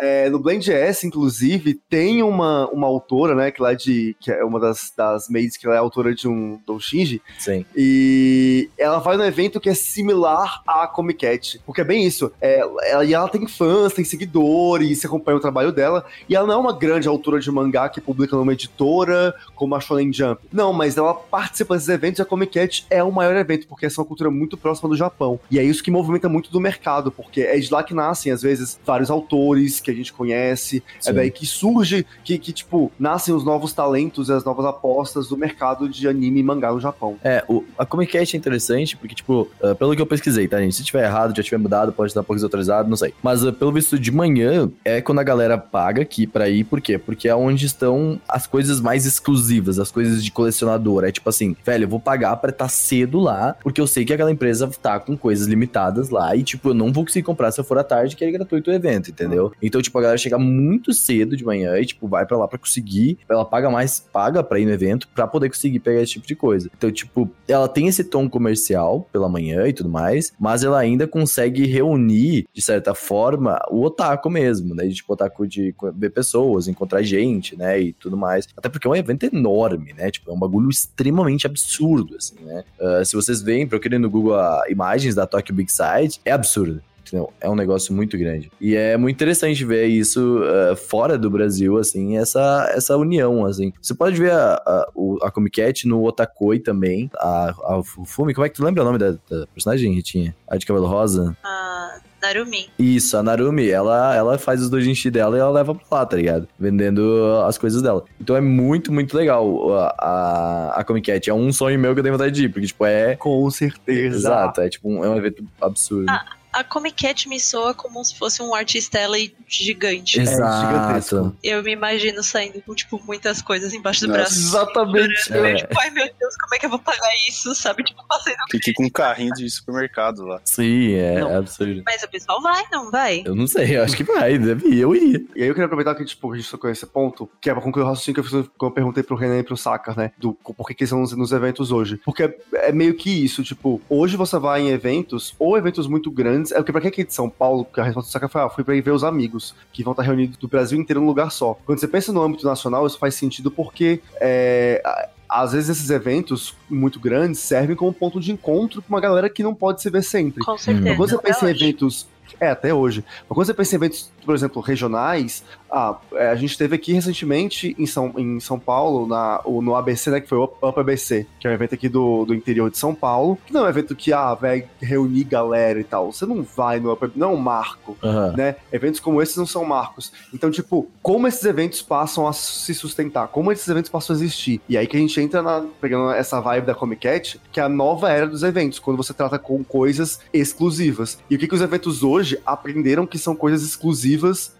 É, 0.00 0.28
no 0.28 0.38
Blend 0.38 0.70
S, 0.70 1.06
inclusive, 1.06 1.80
tem 1.88 2.22
uma, 2.22 2.68
uma 2.70 2.86
autora, 2.86 3.34
né, 3.34 3.50
que 3.50 3.62
lá 3.62 3.74
de. 3.74 4.16
que 4.20 4.30
é 4.30 4.44
uma 4.44 4.60
das, 4.60 4.92
das 4.96 5.28
maids, 5.28 5.56
que 5.56 5.66
ela 5.66 5.76
é 5.76 5.78
autora 5.78 6.14
de 6.14 6.28
um 6.28 6.60
Shinji. 6.78 7.22
Sim. 7.38 7.64
E 7.74 8.68
ela 8.78 8.98
vai 8.98 9.16
num 9.16 9.24
evento 9.24 9.60
que 9.60 9.68
é 9.68 9.74
similar 9.74 10.62
à 10.66 10.86
Comic 10.86 11.20
Cat. 11.26 11.60
Porque 11.64 11.80
é 11.80 11.84
bem 11.84 12.06
isso. 12.06 12.32
É, 12.40 12.60
ela, 12.60 13.04
e 13.04 13.14
ela 13.14 13.28
tem 13.28 13.46
fãs, 13.46 13.92
tem 13.92 14.04
seguidores, 14.04 15.00
se 15.00 15.06
acompanha 15.06 15.38
o 15.38 15.40
trabalho 15.40 15.72
dela. 15.72 16.04
E 16.28 16.34
ela 16.34 16.46
não 16.46 16.54
é 16.54 16.56
uma 16.56 16.72
grande 16.72 17.08
autora 17.08 17.40
de 17.40 17.50
mangá 17.50 17.88
que 17.88 18.00
publica 18.00 18.36
numa 18.36 18.52
editora, 18.52 19.34
como 19.54 19.69
a 19.74 19.80
Shonen 19.80 20.12
Jump. 20.12 20.42
Não, 20.52 20.72
mas 20.72 20.96
ela 20.96 21.14
participa 21.14 21.74
desses 21.74 21.88
eventos 21.88 22.18
e 22.18 22.22
a 22.22 22.24
Comic 22.24 22.52
Cat 22.52 22.86
é 22.90 23.02
o 23.02 23.12
maior 23.12 23.36
evento, 23.36 23.66
porque 23.66 23.86
essa 23.86 24.00
é 24.00 24.02
uma 24.02 24.06
cultura 24.06 24.30
muito 24.30 24.56
próxima 24.56 24.88
do 24.88 24.96
Japão. 24.96 25.38
E 25.50 25.58
é 25.58 25.62
isso 25.62 25.82
que 25.82 25.90
movimenta 25.90 26.28
muito 26.28 26.50
do 26.50 26.60
mercado, 26.60 27.10
porque 27.10 27.42
é 27.42 27.58
de 27.58 27.72
lá 27.72 27.82
que 27.82 27.94
nascem, 27.94 28.32
às 28.32 28.42
vezes, 28.42 28.78
vários 28.84 29.10
autores 29.10 29.80
que 29.80 29.90
a 29.90 29.94
gente 29.94 30.12
conhece. 30.12 30.82
É 30.98 31.02
Sim. 31.02 31.10
É 31.10 31.12
daí 31.12 31.30
que 31.30 31.46
surge, 31.46 32.06
que, 32.24 32.38
que, 32.38 32.52
tipo, 32.52 32.90
nascem 32.98 33.34
os 33.34 33.44
novos 33.44 33.72
talentos 33.72 34.28
e 34.28 34.32
as 34.32 34.44
novas 34.44 34.64
apostas 34.66 35.28
do 35.28 35.36
mercado 35.36 35.88
de 35.88 36.08
anime 36.08 36.40
e 36.40 36.42
mangá 36.42 36.72
no 36.72 36.80
Japão. 36.80 37.16
É, 37.22 37.44
o, 37.48 37.64
a 37.78 37.84
Comic 37.84 38.12
Cat 38.12 38.34
é 38.34 38.38
interessante, 38.38 38.96
porque, 38.96 39.14
tipo, 39.14 39.48
uh, 39.62 39.74
pelo 39.74 39.94
que 39.94 40.02
eu 40.02 40.06
pesquisei, 40.06 40.48
tá, 40.48 40.60
gente? 40.60 40.74
Se 40.74 40.84
tiver 40.84 41.04
errado, 41.04 41.36
já 41.36 41.42
tiver 41.42 41.58
mudado, 41.58 41.92
pode 41.92 42.10
estar 42.10 42.20
um 42.20 42.24
pouco 42.24 42.36
desatualizado, 42.36 42.88
não 42.88 42.96
sei. 42.96 43.14
Mas, 43.22 43.44
uh, 43.44 43.52
pelo 43.52 43.72
visto 43.72 43.98
de 43.98 44.10
manhã, 44.10 44.70
é 44.84 45.00
quando 45.00 45.18
a 45.18 45.24
galera 45.24 45.58
paga 45.58 46.02
aqui 46.02 46.26
pra 46.26 46.48
ir, 46.48 46.64
por 46.64 46.80
quê? 46.80 46.98
Porque 46.98 47.28
é 47.28 47.34
onde 47.34 47.66
estão 47.66 48.20
as 48.28 48.46
coisas 48.46 48.80
mais 48.80 49.06
exclusivas, 49.06 49.59
as 49.68 49.90
coisas 49.90 50.24
de 50.24 50.30
colecionador. 50.30 51.04
É 51.04 51.12
tipo 51.12 51.28
assim, 51.28 51.56
velho, 51.64 51.84
eu 51.84 51.88
vou 51.88 52.00
pagar 52.00 52.36
pra 52.36 52.50
estar 52.50 52.64
tá 52.64 52.68
cedo 52.68 53.18
lá, 53.18 53.56
porque 53.62 53.80
eu 53.80 53.86
sei 53.86 54.04
que 54.04 54.12
aquela 54.12 54.30
empresa 54.30 54.70
tá 54.80 54.98
com 54.98 55.16
coisas 55.16 55.46
limitadas 55.46 56.10
lá 56.10 56.34
e, 56.34 56.42
tipo, 56.42 56.70
eu 56.70 56.74
não 56.74 56.92
vou 56.92 57.04
conseguir 57.04 57.24
comprar 57.24 57.50
se 57.50 57.60
eu 57.60 57.64
for 57.64 57.78
à 57.78 57.84
tarde, 57.84 58.16
que 58.16 58.24
é 58.24 58.30
gratuito 58.30 58.70
o 58.70 58.74
evento, 58.74 59.10
entendeu? 59.10 59.52
Então, 59.62 59.80
tipo, 59.80 59.98
a 59.98 60.02
galera 60.02 60.18
chega 60.18 60.38
muito 60.38 60.92
cedo 60.92 61.36
de 61.36 61.44
manhã 61.44 61.78
e, 61.78 61.86
tipo, 61.86 62.08
vai 62.08 62.26
para 62.26 62.36
lá 62.36 62.48
para 62.48 62.58
conseguir, 62.58 63.18
ela 63.28 63.44
paga 63.44 63.70
mais, 63.70 64.00
paga 64.12 64.42
pra 64.42 64.58
ir 64.58 64.66
no 64.66 64.72
evento 64.72 65.08
pra 65.14 65.26
poder 65.26 65.48
conseguir 65.48 65.80
pegar 65.80 66.02
esse 66.02 66.12
tipo 66.12 66.26
de 66.26 66.34
coisa. 66.34 66.70
Então, 66.76 66.90
tipo, 66.90 67.30
ela 67.46 67.68
tem 67.68 67.86
esse 67.88 68.04
tom 68.04 68.28
comercial 68.28 69.06
pela 69.12 69.28
manhã 69.28 69.66
e 69.66 69.72
tudo 69.72 69.88
mais, 69.88 70.32
mas 70.38 70.64
ela 70.64 70.78
ainda 70.78 71.06
consegue 71.06 71.66
reunir, 71.66 72.46
de 72.52 72.62
certa 72.62 72.94
forma, 72.94 73.58
o 73.70 73.82
otaku 73.82 74.30
mesmo, 74.30 74.74
né? 74.74 74.86
De, 74.86 74.94
tipo, 74.94 75.12
otaku 75.12 75.46
de 75.46 75.74
ver 75.94 76.10
pessoas, 76.10 76.68
encontrar 76.68 77.02
gente, 77.02 77.56
né? 77.56 77.80
E 77.80 77.92
tudo 77.92 78.16
mais. 78.16 78.48
Até 78.56 78.68
porque 78.68 78.86
é 78.86 78.90
um 78.90 78.96
evento 78.96 79.24
enorme, 79.24 79.49
né? 79.92 80.10
Tipo, 80.10 80.30
é 80.30 80.34
um 80.34 80.38
bagulho 80.38 80.68
extremamente 80.68 81.46
absurdo, 81.46 82.16
assim, 82.16 82.36
né? 82.40 82.64
Uh, 82.78 83.04
se 83.04 83.14
vocês 83.14 83.42
veem, 83.42 83.66
procurem 83.66 83.98
no 83.98 84.10
Google 84.10 84.38
imagens 84.68 85.14
da 85.14 85.26
Tokyo 85.26 85.54
Big 85.54 85.70
Side, 85.70 86.20
é 86.24 86.32
absurdo. 86.32 86.82
Entendeu? 87.10 87.32
É 87.40 87.50
um 87.50 87.56
negócio 87.56 87.92
muito 87.92 88.16
grande. 88.16 88.50
E 88.60 88.76
é 88.76 88.96
muito 88.96 89.16
interessante 89.16 89.64
ver 89.64 89.86
isso 89.86 90.40
uh, 90.42 90.76
fora 90.76 91.18
do 91.18 91.28
Brasil, 91.28 91.76
assim, 91.76 92.16
essa, 92.16 92.70
essa 92.72 92.96
união, 92.96 93.44
assim. 93.44 93.72
Você 93.82 93.94
pode 93.94 94.16
ver 94.16 94.32
a, 94.32 94.54
a, 94.54 94.88
a 95.22 95.30
Comic 95.30 95.60
Cat 95.60 95.88
no 95.88 96.04
Otakoi 96.04 96.60
também, 96.60 97.10
a, 97.16 97.50
a 97.50 97.82
Fumi, 97.82 98.32
como 98.32 98.46
é 98.46 98.48
que 98.48 98.54
tu 98.54 98.64
lembra 98.64 98.82
o 98.82 98.86
nome 98.86 98.98
da, 98.98 99.10
da 99.10 99.46
personagem, 99.52 99.92
Ritinha? 99.92 100.34
A 100.48 100.56
de 100.56 100.64
cabelo 100.64 100.86
rosa? 100.86 101.36
Ah... 101.44 101.98
Narumi. 102.22 102.68
Isso, 102.78 103.16
a 103.16 103.22
Narumi, 103.22 103.70
ela, 103.70 104.14
ela 104.14 104.36
faz 104.36 104.60
os 104.60 104.68
doujinshi 104.68 105.10
dela 105.10 105.38
e 105.38 105.40
ela 105.40 105.50
leva 105.50 105.74
pra 105.74 106.00
lá, 106.00 106.04
tá 106.04 106.18
ligado? 106.18 106.46
Vendendo 106.58 107.24
as 107.46 107.56
coisas 107.56 107.80
dela. 107.80 108.04
Então 108.20 108.36
é 108.36 108.42
muito, 108.42 108.92
muito 108.92 109.16
legal 109.16 109.72
a, 109.74 109.94
a, 109.98 110.80
a 110.80 110.84
Comic 110.84 111.10
Cat. 111.10 111.30
É 111.30 111.32
um 111.32 111.50
sonho 111.50 111.78
meu 111.78 111.94
que 111.94 112.00
eu 112.00 112.02
tenho 112.02 112.14
vontade 112.14 112.34
de 112.34 112.44
ir, 112.44 112.48
porque, 112.50 112.66
tipo, 112.66 112.84
é... 112.84 113.16
Com 113.16 113.50
certeza. 113.50 114.16
Exato, 114.16 114.60
é 114.60 114.68
tipo 114.68 114.90
um, 114.90 115.02
é 115.02 115.08
um 115.08 115.16
evento 115.16 115.42
absurdo. 115.62 116.10
Ah 116.10 116.39
a 116.52 116.64
Comic 116.64 117.04
Cat 117.04 117.28
me 117.28 117.38
soa 117.40 117.74
como 117.74 118.04
se 118.04 118.16
fosse 118.16 118.42
um 118.42 118.54
artista 118.54 118.98
LA 119.06 119.30
gigante. 119.46 120.20
Exato. 120.20 121.36
É 121.44 121.50
eu 121.50 121.62
me 121.62 121.72
imagino 121.72 122.22
saindo 122.22 122.60
com, 122.62 122.74
tipo, 122.74 123.00
muitas 123.04 123.42
coisas 123.42 123.72
embaixo 123.72 124.02
do 124.02 124.08
Nossa, 124.08 124.20
braço. 124.20 124.38
Exatamente. 124.38 125.32
É. 125.32 125.54
Tipo, 125.56 125.80
ai 125.80 125.90
meu 125.90 126.06
Deus, 126.18 126.36
como 126.36 126.54
é 126.54 126.58
que 126.58 126.66
eu 126.66 126.70
vou 126.70 126.78
pagar 126.78 127.10
isso, 127.28 127.54
sabe? 127.54 127.82
Tipo, 127.82 128.06
passei 128.06 128.32
no... 128.32 128.38
Fiquei 128.50 128.72
com 128.72 128.84
um 128.84 128.90
carrinho 128.90 129.32
de 129.34 129.48
supermercado 129.50 130.24
lá. 130.24 130.40
Sim, 130.44 130.94
é 130.94 131.20
não. 131.20 131.38
absurdo. 131.38 131.82
Mas 131.84 132.02
o 132.02 132.08
pessoal 132.08 132.40
vai, 132.42 132.64
não 132.72 132.90
vai? 132.90 133.22
Eu 133.24 133.34
não 133.34 133.46
sei, 133.46 133.76
eu 133.76 133.82
acho 133.82 133.96
que 133.96 134.04
vai, 134.04 134.38
deve 134.38 134.68
ir, 134.68 134.80
eu 134.80 134.94
ia. 134.94 135.24
E 135.34 135.42
aí 135.42 135.48
eu 135.48 135.54
queria 135.54 135.66
aproveitar 135.66 135.94
que, 135.94 136.04
tipo, 136.04 136.32
a 136.32 136.36
gente 136.36 136.50
tocou 136.50 136.70
esse 136.70 136.86
ponto, 136.86 137.28
que 137.40 137.50
é 137.50 137.52
pra 137.52 137.62
concluir 137.62 137.84
o 137.84 137.86
raciocínio 137.86 138.14
que 138.14 138.20
eu, 138.20 138.42
fiz, 138.42 138.48
que 138.48 138.64
eu 138.64 138.70
perguntei 138.70 139.02
pro 139.02 139.16
Renan 139.16 139.38
e 139.38 139.42
pro 139.42 139.56
Saka, 139.56 139.94
né? 139.94 140.12
Do 140.18 140.32
por 140.32 140.66
que, 140.66 140.74
que 140.74 140.82
eles 140.82 140.88
estão 140.88 141.00
nos, 141.00 141.12
nos 141.16 141.32
eventos 141.32 141.70
hoje. 141.72 142.00
Porque 142.04 142.22
é, 142.24 142.36
é, 142.54 142.72
meio 142.72 142.94
que 142.94 143.10
isso, 143.10 143.42
tipo, 143.42 143.80
hoje 143.88 144.16
você 144.16 144.38
vai 144.38 144.62
em 144.62 144.70
eventos, 144.70 145.34
ou 145.38 145.56
eventos 145.56 145.86
muito 145.86 146.10
grandes, 146.10 146.39
é 146.52 146.56
porque 146.56 146.72
pra 146.72 146.80
que 146.80 146.90
que 146.90 147.14
são 147.14 147.28
Paulo, 147.28 147.64
que 147.64 147.80
a 147.80 147.84
resposta 147.84 148.08
do 148.08 148.12
Saka 148.12 148.28
foi, 148.28 148.42
ah, 148.42 148.48
fui 148.48 148.64
pra 148.64 148.74
ir 148.74 148.80
ver 148.80 148.92
os 148.92 149.04
amigos, 149.04 149.54
que 149.72 149.82
vão 149.82 149.92
estar 149.92 150.02
reunidos 150.02 150.36
do 150.36 150.48
Brasil 150.48 150.78
inteiro 150.78 151.00
num 151.00 151.06
lugar 151.06 151.30
só. 151.30 151.58
Quando 151.64 151.78
você 151.78 151.88
pensa 151.88 152.12
no 152.12 152.22
âmbito 152.22 152.46
nacional, 152.46 152.86
isso 152.86 152.98
faz 152.98 153.14
sentido 153.14 153.50
porque 153.50 154.00
é, 154.20 154.82
às 155.28 155.52
vezes 155.52 155.70
esses 155.70 155.90
eventos 155.90 156.54
muito 156.68 156.98
grandes 156.98 157.40
servem 157.40 157.76
como 157.76 157.92
ponto 157.92 158.20
de 158.20 158.32
encontro 158.32 158.82
pra 158.82 158.94
uma 158.94 159.00
galera 159.00 159.30
que 159.30 159.42
não 159.42 159.54
pode 159.54 159.80
se 159.80 159.88
ver 159.88 160.02
sempre. 160.02 160.44
Com 160.44 160.58
certeza. 160.58 160.88
Então, 160.88 160.96
quando 160.96 161.10
você 161.10 161.18
pensa 161.18 161.46
em 161.46 161.50
eventos 161.50 162.08
é, 162.38 162.50
até 162.50 162.72
hoje. 162.72 163.04
Mas 163.28 163.36
quando 163.36 163.46
você 163.46 163.54
pensa 163.54 163.74
em 163.74 163.78
eventos, 163.78 164.12
por 164.24 164.34
exemplo, 164.34 164.60
regionais, 164.60 165.44
ah, 165.70 165.96
é, 166.14 166.28
a 166.28 166.34
gente 166.34 166.56
teve 166.58 166.74
aqui 166.74 166.92
recentemente 166.92 167.74
em 167.78 167.86
São, 167.86 168.12
em 168.16 168.40
São 168.40 168.58
Paulo, 168.58 169.06
na, 169.06 169.40
no 169.46 169.74
ABC, 169.74 170.10
né, 170.10 170.20
que 170.20 170.28
foi 170.28 170.38
o 170.38 170.44
Up 170.44 170.80
ABC, 170.80 171.26
que 171.38 171.46
é 171.46 171.50
um 171.50 171.54
evento 171.54 171.74
aqui 171.74 171.88
do, 171.88 172.24
do 172.24 172.34
interior 172.34 172.70
de 172.70 172.78
São 172.78 172.94
Paulo, 172.94 173.38
que 173.46 173.52
não 173.52 173.62
é 173.62 173.64
um 173.64 173.68
evento 173.68 173.94
que, 173.94 174.12
ah, 174.12 174.34
vai 174.34 174.66
reunir 174.80 175.24
galera 175.24 175.80
e 175.80 175.84
tal. 175.84 176.12
Você 176.12 176.26
não 176.26 176.42
vai 176.42 176.80
no 176.80 176.92
Up 176.92 177.10
não 177.14 177.30
é 177.30 177.34
um 177.34 177.36
marco, 177.36 177.96
uhum. 178.02 178.36
né? 178.36 178.56
Eventos 178.72 179.00
como 179.00 179.22
esses 179.22 179.36
não 179.36 179.46
são 179.46 179.64
marcos. 179.64 180.12
Então, 180.34 180.50
tipo, 180.50 180.88
como 181.02 181.26
esses 181.26 181.44
eventos 181.44 181.82
passam 181.82 182.26
a 182.26 182.32
se 182.32 182.74
sustentar? 182.74 183.28
Como 183.28 183.50
esses 183.52 183.66
eventos 183.68 183.90
passam 183.90 184.14
a 184.14 184.18
existir? 184.18 184.60
E 184.68 184.76
aí 184.76 184.86
que 184.86 184.96
a 184.96 185.00
gente 185.00 185.20
entra 185.20 185.42
na, 185.42 185.64
pegando 185.80 186.10
essa 186.10 186.40
vibe 186.40 186.66
da 186.66 186.74
Comic 186.74 187.00
Cat, 187.00 187.40
que 187.52 187.60
é 187.60 187.62
a 187.62 187.68
nova 187.68 188.10
era 188.10 188.26
dos 188.26 188.42
eventos, 188.42 188.78
quando 188.78 188.96
você 188.96 189.14
trata 189.14 189.38
com 189.38 189.62
coisas 189.64 190.20
exclusivas. 190.32 191.18
E 191.30 191.36
o 191.36 191.38
que, 191.38 191.46
que 191.46 191.54
os 191.54 191.60
eventos 191.60 192.02
hoje 192.02 192.38
aprenderam 192.44 193.06
que 193.06 193.18
são 193.18 193.34
coisas 193.34 193.62
exclusivas 193.62 194.09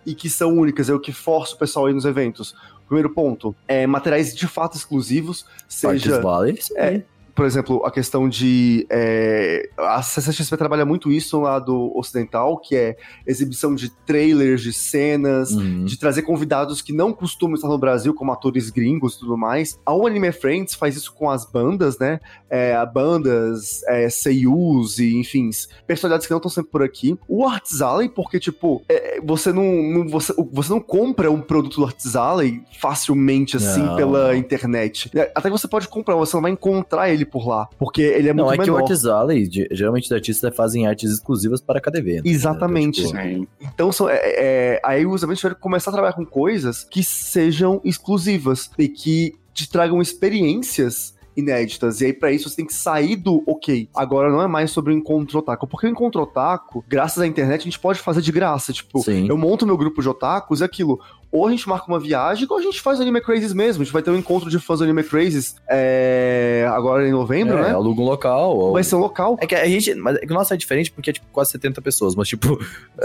e 0.04 0.14
que 0.14 0.28
são 0.28 0.56
únicas. 0.56 0.88
É 0.88 0.94
o 0.94 1.00
que 1.00 1.12
força 1.12 1.54
o 1.54 1.58
pessoal 1.58 1.86
a 1.86 1.90
ir 1.90 1.94
nos 1.94 2.04
eventos. 2.04 2.54
Primeiro 2.86 3.10
ponto, 3.10 3.54
é 3.68 3.86
materiais 3.86 4.34
de 4.34 4.48
fato 4.48 4.76
exclusivos, 4.76 5.46
seja... 5.68 6.20
Vale, 6.20 6.58
é, 6.76 7.02
por 7.34 7.44
exemplo, 7.44 7.84
a 7.84 7.90
questão 7.90 8.28
de. 8.28 8.86
É, 8.90 9.68
a 9.78 10.02
CCXP 10.02 10.56
trabalha 10.56 10.84
muito 10.84 11.10
isso 11.10 11.36
no 11.36 11.44
lado 11.44 11.92
ocidental, 11.96 12.58
que 12.58 12.76
é 12.76 12.96
exibição 13.26 13.74
de 13.74 13.90
trailers, 14.04 14.62
de 14.62 14.72
cenas, 14.72 15.52
uhum. 15.52 15.84
de 15.84 15.98
trazer 15.98 16.22
convidados 16.22 16.82
que 16.82 16.92
não 16.92 17.12
costumam 17.12 17.54
estar 17.54 17.68
no 17.68 17.78
Brasil, 17.78 18.14
como 18.14 18.32
atores 18.32 18.70
gringos 18.70 19.14
e 19.14 19.20
tudo 19.20 19.36
mais. 19.36 19.78
A 19.86 19.92
Anime 19.92 20.32
Friends 20.32 20.74
faz 20.74 20.96
isso 20.96 21.12
com 21.12 21.30
as 21.30 21.44
bandas, 21.44 21.98
né? 21.98 22.20
É, 22.48 22.74
bandas, 22.86 23.82
é, 23.84 24.08
seiyus 24.08 24.98
e, 24.98 25.16
enfim, 25.16 25.50
personalidades 25.86 26.26
que 26.26 26.32
não 26.32 26.38
estão 26.38 26.50
sempre 26.50 26.70
por 26.70 26.82
aqui. 26.82 27.18
O 27.28 27.46
Arts 27.46 27.80
Alley, 27.80 28.08
porque, 28.08 28.38
tipo, 28.38 28.82
é, 28.88 29.20
você, 29.22 29.52
não, 29.52 29.64
não, 29.64 30.08
você, 30.08 30.34
você 30.52 30.70
não 30.70 30.80
compra 30.80 31.30
um 31.30 31.40
produto 31.40 31.76
do 31.76 31.84
Arts 31.84 32.16
Alley 32.16 32.62
facilmente, 32.78 33.56
assim, 33.56 33.82
não. 33.82 33.96
pela 33.96 34.36
internet. 34.36 35.10
Até 35.34 35.42
que 35.42 35.50
você 35.50 35.68
pode 35.68 35.88
comprar, 35.88 36.16
você 36.16 36.36
não 36.36 36.42
vai 36.42 36.50
encontrar 36.50 37.10
ele 37.10 37.19
por 37.24 37.46
lá. 37.46 37.68
Porque 37.78 38.02
ele 38.02 38.28
é 38.28 38.34
não, 38.34 38.44
muito 38.46 38.58
Não, 38.58 38.64
é 38.64 38.66
menor. 38.66 38.86
que 38.86 39.06
o 39.06 39.12
Alley, 39.12 39.48
geralmente 39.70 40.04
os 40.04 40.12
artistas 40.12 40.54
fazem 40.54 40.86
artes 40.86 41.10
exclusivas 41.10 41.60
para 41.60 41.80
cada 41.80 41.98
evento. 41.98 42.24
Né? 42.24 42.30
Exatamente. 42.30 43.12
Né? 43.12 43.32
Então, 43.32 43.40
tipo... 43.40 43.48
então 43.60 43.92
são, 43.92 44.08
é, 44.08 44.18
é, 44.22 44.80
aí 44.84 45.06
os 45.06 45.22
eventos 45.22 45.40
tiveram 45.40 45.56
que 45.56 45.62
começar 45.62 45.90
a 45.90 45.92
trabalhar 45.92 46.14
com 46.14 46.24
coisas 46.24 46.84
que 46.84 47.02
sejam 47.02 47.80
exclusivas 47.84 48.70
e 48.78 48.88
que 48.88 49.34
te 49.52 49.68
tragam 49.68 50.00
experiências 50.00 51.14
inéditas. 51.36 52.00
E 52.00 52.06
aí, 52.06 52.12
para 52.12 52.32
isso, 52.32 52.48
você 52.48 52.56
tem 52.56 52.66
que 52.66 52.74
sair 52.74 53.16
do 53.16 53.42
ok. 53.46 53.88
Agora 53.94 54.30
não 54.30 54.42
é 54.42 54.46
mais 54.46 54.70
sobre 54.70 54.92
o 54.92 54.96
encontro 54.96 55.38
otaku. 55.38 55.66
Porque 55.66 55.86
o 55.86 55.90
encontro 55.90 56.22
otaku, 56.22 56.84
graças 56.88 57.18
à 57.18 57.26
internet, 57.26 57.60
a 57.60 57.64
gente 57.64 57.78
pode 57.78 58.00
fazer 58.00 58.20
de 58.20 58.32
graça. 58.32 58.72
Tipo, 58.72 59.00
Sim. 59.00 59.28
eu 59.28 59.36
monto 59.36 59.66
meu 59.66 59.76
grupo 59.76 60.02
de 60.02 60.08
otakus 60.08 60.60
e 60.60 60.64
aquilo 60.64 61.00
ou 61.32 61.46
a 61.46 61.50
gente 61.50 61.68
marca 61.68 61.86
uma 61.86 62.00
viagem, 62.00 62.46
ou 62.48 62.58
a 62.58 62.62
gente 62.62 62.80
faz 62.80 63.00
Anime 63.00 63.20
Crazes 63.20 63.52
mesmo. 63.52 63.82
A 63.82 63.84
gente 63.84 63.92
vai 63.92 64.02
ter 64.02 64.10
um 64.10 64.16
encontro 64.16 64.50
de 64.50 64.58
fãs 64.58 64.78
do 64.78 64.84
Anime 64.84 65.02
Crazes 65.04 65.56
é, 65.68 66.68
agora 66.70 67.06
em 67.06 67.12
novembro, 67.12 67.58
é, 67.58 67.62
né? 67.62 67.70
aluga 67.70 68.00
um 68.00 68.04
local. 68.04 68.56
Ou... 68.56 68.72
Vai 68.72 68.82
ser 68.82 68.96
um 68.96 69.00
local. 69.00 69.36
É 69.40 69.46
que 69.46 69.54
a 69.54 69.66
gente. 69.66 69.94
Mas 69.94 70.16
é 70.16 70.26
nosso 70.26 70.52
é 70.52 70.56
diferente 70.56 70.90
porque 70.90 71.10
é 71.10 71.12
tipo 71.12 71.26
quase 71.32 71.52
70 71.52 71.80
pessoas, 71.80 72.14
mas 72.14 72.28
tipo. 72.28 72.58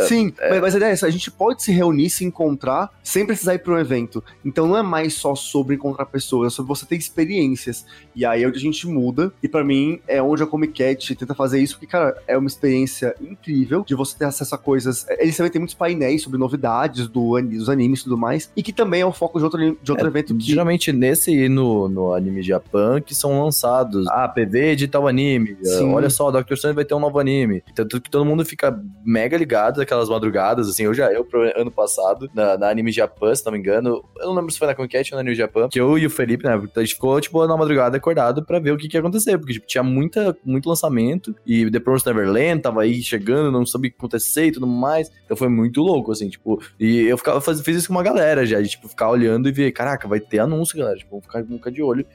Sim, 0.07 0.33
é... 0.39 0.59
mas 0.59 0.73
a 0.73 0.77
ideia 0.77 0.89
é 0.89 0.93
essa: 0.93 1.05
a 1.05 1.11
gente 1.11 1.29
pode 1.29 1.63
se 1.63 1.71
reunir, 1.71 2.09
se 2.09 2.25
encontrar, 2.25 2.89
sem 3.03 3.25
precisar 3.25 3.53
ir 3.55 3.59
para 3.59 3.73
um 3.73 3.77
evento. 3.77 4.23
Então 4.43 4.67
não 4.67 4.77
é 4.77 4.81
mais 4.81 5.13
só 5.13 5.35
sobre 5.35 5.75
encontrar 5.75 6.05
pessoas, 6.05 6.53
é 6.53 6.55
sobre 6.55 6.69
você 6.69 6.85
ter 6.85 6.95
experiências. 6.95 7.85
E 8.15 8.25
aí 8.25 8.43
é 8.43 8.47
onde 8.47 8.57
a 8.57 8.61
gente 8.61 8.87
muda. 8.87 9.31
E 9.43 9.47
para 9.47 9.63
mim 9.63 9.99
é 10.07 10.21
onde 10.21 10.41
a 10.41 10.47
Comic 10.47 10.73
Cat 10.73 11.15
tenta 11.15 11.35
fazer 11.35 11.59
isso, 11.61 11.75
porque, 11.75 11.87
cara, 11.87 12.19
é 12.27 12.37
uma 12.37 12.47
experiência 12.47 13.15
incrível 13.21 13.83
de 13.85 13.93
você 13.93 14.17
ter 14.17 14.25
acesso 14.25 14.55
a 14.55 14.57
coisas. 14.57 15.05
Eles 15.19 15.35
também 15.37 15.51
têm 15.51 15.59
muitos 15.59 15.75
painéis 15.75 16.23
sobre 16.23 16.39
novidades 16.39 17.07
do, 17.07 17.39
dos 17.41 17.69
animes 17.69 18.01
e 18.01 18.14
tudo 18.15 18.17
mais. 18.17 18.51
E 18.55 18.63
que 18.63 18.73
também 18.73 19.01
é 19.01 19.05
o 19.05 19.11
foco 19.11 19.37
de 19.37 19.43
outro, 19.43 19.59
de 19.59 19.91
outro 19.91 20.07
é, 20.07 20.09
evento 20.09 20.35
que. 20.35 20.45
Geralmente 20.45 20.91
nesse 20.91 21.31
e 21.31 21.49
no, 21.49 21.87
no 21.89 22.13
Anime 22.13 22.41
Japan 22.41 23.01
que 23.01 23.13
são 23.13 23.43
lançados. 23.43 24.07
Ah, 24.07 24.27
PV 24.27 24.75
de 24.75 24.87
tal 24.87 25.07
anime. 25.07 25.57
Sim. 25.61 25.93
Olha 25.93 26.09
só, 26.09 26.31
Doctor 26.31 26.57
Stone 26.57 26.73
vai 26.73 26.85
ter 26.85 26.95
um 26.95 26.99
novo 26.99 27.19
anime. 27.19 27.61
Tanto 27.75 27.99
que 27.99 28.09
todo 28.09 28.25
mundo 28.25 28.45
fica 28.45 28.79
mega 29.03 29.37
ligado 29.37 29.81
aquelas 29.81 30.09
madrugadas. 30.09 30.69
Assim, 30.69 30.83
eu 30.83 30.93
já, 30.93 31.11
eu, 31.11 31.27
ano 31.55 31.71
passado, 31.71 32.29
na, 32.33 32.57
na 32.57 32.69
Anime 32.69 32.91
Japan, 32.91 33.35
se 33.35 33.45
não 33.45 33.51
me 33.51 33.59
engano, 33.59 34.03
eu 34.17 34.27
não 34.27 34.35
lembro 34.35 34.51
se 34.51 34.57
foi 34.57 34.67
na 34.67 34.75
Conquete 34.75 35.13
ou 35.13 35.17
na 35.17 35.21
Anime 35.21 35.35
Japan, 35.35 35.67
que 35.69 35.79
eu 35.79 35.97
e 35.97 36.05
o 36.05 36.09
Felipe, 36.09 36.45
né, 36.45 36.53
a 36.53 36.79
gente 36.79 36.93
ficou, 36.93 37.19
tipo, 37.19 37.45
na 37.45 37.57
madrugada 37.57 37.97
acordado 37.97 38.43
pra 38.43 38.59
ver 38.59 38.71
o 38.71 38.77
que, 38.77 38.87
que 38.87 38.95
ia 38.95 39.01
acontecer. 39.01 39.37
Porque, 39.37 39.53
tipo, 39.53 39.67
tinha 39.67 39.83
muita, 39.83 40.35
muito 40.45 40.69
lançamento. 40.69 41.35
E 41.45 41.69
The 41.69 41.79
Promised 41.79 42.07
Neverland 42.07 42.61
tava 42.61 42.81
aí 42.81 43.01
chegando, 43.01 43.51
não 43.51 43.65
sabia 43.65 43.89
o 43.89 43.91
que 43.91 43.97
acontecer 43.97 44.45
e 44.45 44.51
tudo 44.51 44.67
mais. 44.67 45.11
Então 45.25 45.35
foi 45.35 45.49
muito 45.49 45.81
louco, 45.81 46.11
assim, 46.11 46.29
tipo. 46.29 46.61
E 46.79 47.01
eu 47.01 47.17
ficava, 47.17 47.41
faz, 47.41 47.61
fiz 47.61 47.77
isso 47.77 47.87
com 47.87 47.93
uma 47.93 48.03
galera 48.05 48.45
já, 48.45 48.61
de, 48.61 48.69
tipo, 48.69 48.87
ficar 48.87 49.09
olhando 49.09 49.49
e 49.49 49.51
ver, 49.51 49.71
caraca, 49.71 50.07
vai 50.07 50.19
ter 50.19 50.39
anúncio, 50.39 50.77
galera. 50.77 50.97
Tipo, 50.97 51.21
vamos 51.21 51.55
ficar, 51.57 51.71
de 51.71 51.81
olho 51.81 52.05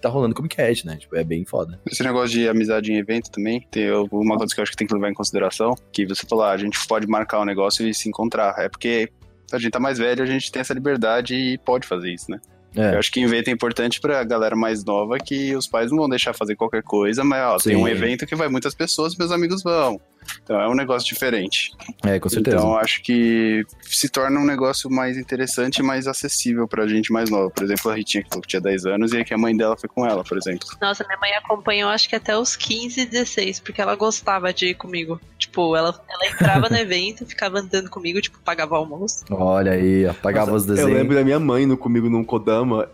tá 0.00 0.08
rolando 0.08 0.34
Comic 0.34 0.56
Cat, 0.56 0.86
né? 0.86 0.96
Tipo, 0.96 1.16
é 1.16 1.24
bem 1.24 1.44
foda. 1.44 1.78
Esse 1.84 2.02
negócio 2.02 2.30
de 2.30 2.48
amizade 2.48 2.92
em 2.92 2.98
evento 2.98 3.30
também, 3.30 3.66
tem 3.70 3.90
uma 3.92 4.36
coisa 4.36 4.54
que 4.54 4.60
eu 4.60 4.62
acho 4.62 4.72
que 4.72 4.78
tem 4.78 4.86
que 4.86 4.94
levar 4.94 5.10
em 5.10 5.14
consideração, 5.14 5.74
que 5.92 6.06
você 6.06 6.24
falou, 6.26 6.44
ah, 6.44 6.52
a 6.52 6.56
gente 6.56 6.78
pode 6.86 7.06
marcar 7.06 7.40
um 7.40 7.44
negócio 7.44 7.86
e 7.86 7.92
se 7.92 8.08
encontrar. 8.08 8.54
É 8.58 8.68
porque 8.68 9.10
a 9.52 9.58
gente 9.58 9.72
tá 9.72 9.80
mais 9.80 9.98
velho, 9.98 10.22
a 10.22 10.26
gente 10.26 10.50
tem 10.52 10.60
essa 10.60 10.74
liberdade 10.74 11.34
e 11.34 11.58
pode 11.58 11.86
fazer 11.86 12.12
isso, 12.12 12.30
né? 12.30 12.40
É. 12.76 12.94
Eu 12.94 12.98
acho 12.98 13.10
que 13.10 13.20
evento 13.20 13.48
é 13.48 13.50
importante 13.50 14.00
pra 14.00 14.22
galera 14.24 14.56
mais 14.56 14.84
nova 14.84 15.18
que 15.18 15.54
os 15.56 15.66
pais 15.66 15.90
não 15.90 15.98
vão 15.98 16.08
deixar 16.08 16.34
fazer 16.34 16.56
qualquer 16.56 16.82
coisa, 16.82 17.24
mas 17.24 17.42
ó, 17.42 17.56
tem 17.56 17.76
um 17.76 17.88
evento 17.88 18.26
que 18.26 18.34
vai 18.34 18.48
muitas 18.48 18.74
pessoas, 18.74 19.16
meus 19.16 19.32
amigos 19.32 19.62
vão. 19.62 20.00
Então 20.42 20.60
é 20.60 20.68
um 20.68 20.74
negócio 20.74 21.08
diferente. 21.08 21.72
É, 22.04 22.18
com 22.18 22.28
certeza. 22.28 22.56
Então 22.56 22.76
acho 22.76 23.02
que 23.02 23.64
se 23.82 24.08
torna 24.08 24.38
um 24.40 24.44
negócio 24.44 24.90
mais 24.90 25.16
interessante 25.16 25.78
e 25.78 25.82
mais 25.82 26.06
acessível 26.06 26.66
pra 26.66 26.86
gente 26.86 27.12
mais 27.12 27.30
nova. 27.30 27.50
Por 27.50 27.64
exemplo, 27.64 27.90
a 27.90 27.94
Ritinha 27.94 28.24
que 28.24 28.40
tinha 28.42 28.60
10 28.60 28.86
anos 28.86 29.12
e 29.12 29.24
que 29.24 29.34
a 29.34 29.38
mãe 29.38 29.56
dela 29.56 29.76
foi 29.76 29.88
com 29.88 30.06
ela, 30.06 30.24
por 30.24 30.36
exemplo. 30.36 30.68
Nossa, 30.80 31.04
minha 31.04 31.18
mãe 31.18 31.32
acompanhou 31.34 31.90
acho 31.90 32.08
que 32.08 32.16
até 32.16 32.36
os 32.36 32.56
15, 32.56 33.06
16, 33.06 33.60
porque 33.60 33.80
ela 33.80 33.94
gostava 33.94 34.52
de 34.52 34.66
ir 34.66 34.74
comigo. 34.74 35.20
Tipo, 35.38 35.76
ela, 35.76 35.94
ela 36.08 36.26
entrava 36.26 36.68
no 36.68 36.76
evento, 36.78 37.26
ficava 37.26 37.60
andando 37.60 37.88
comigo, 37.90 38.20
tipo, 38.20 38.38
pagava 38.40 38.76
almoço. 38.76 39.24
Olha 39.30 39.72
aí, 39.72 40.12
pagava 40.22 40.54
os 40.54 40.66
desenhos. 40.66 40.90
Eu 40.90 40.96
lembro 40.96 41.14
da 41.14 41.24
minha 41.24 41.38
mãe 41.38 41.66
no 41.66 41.76
comigo 41.76 42.08
num 42.08 42.24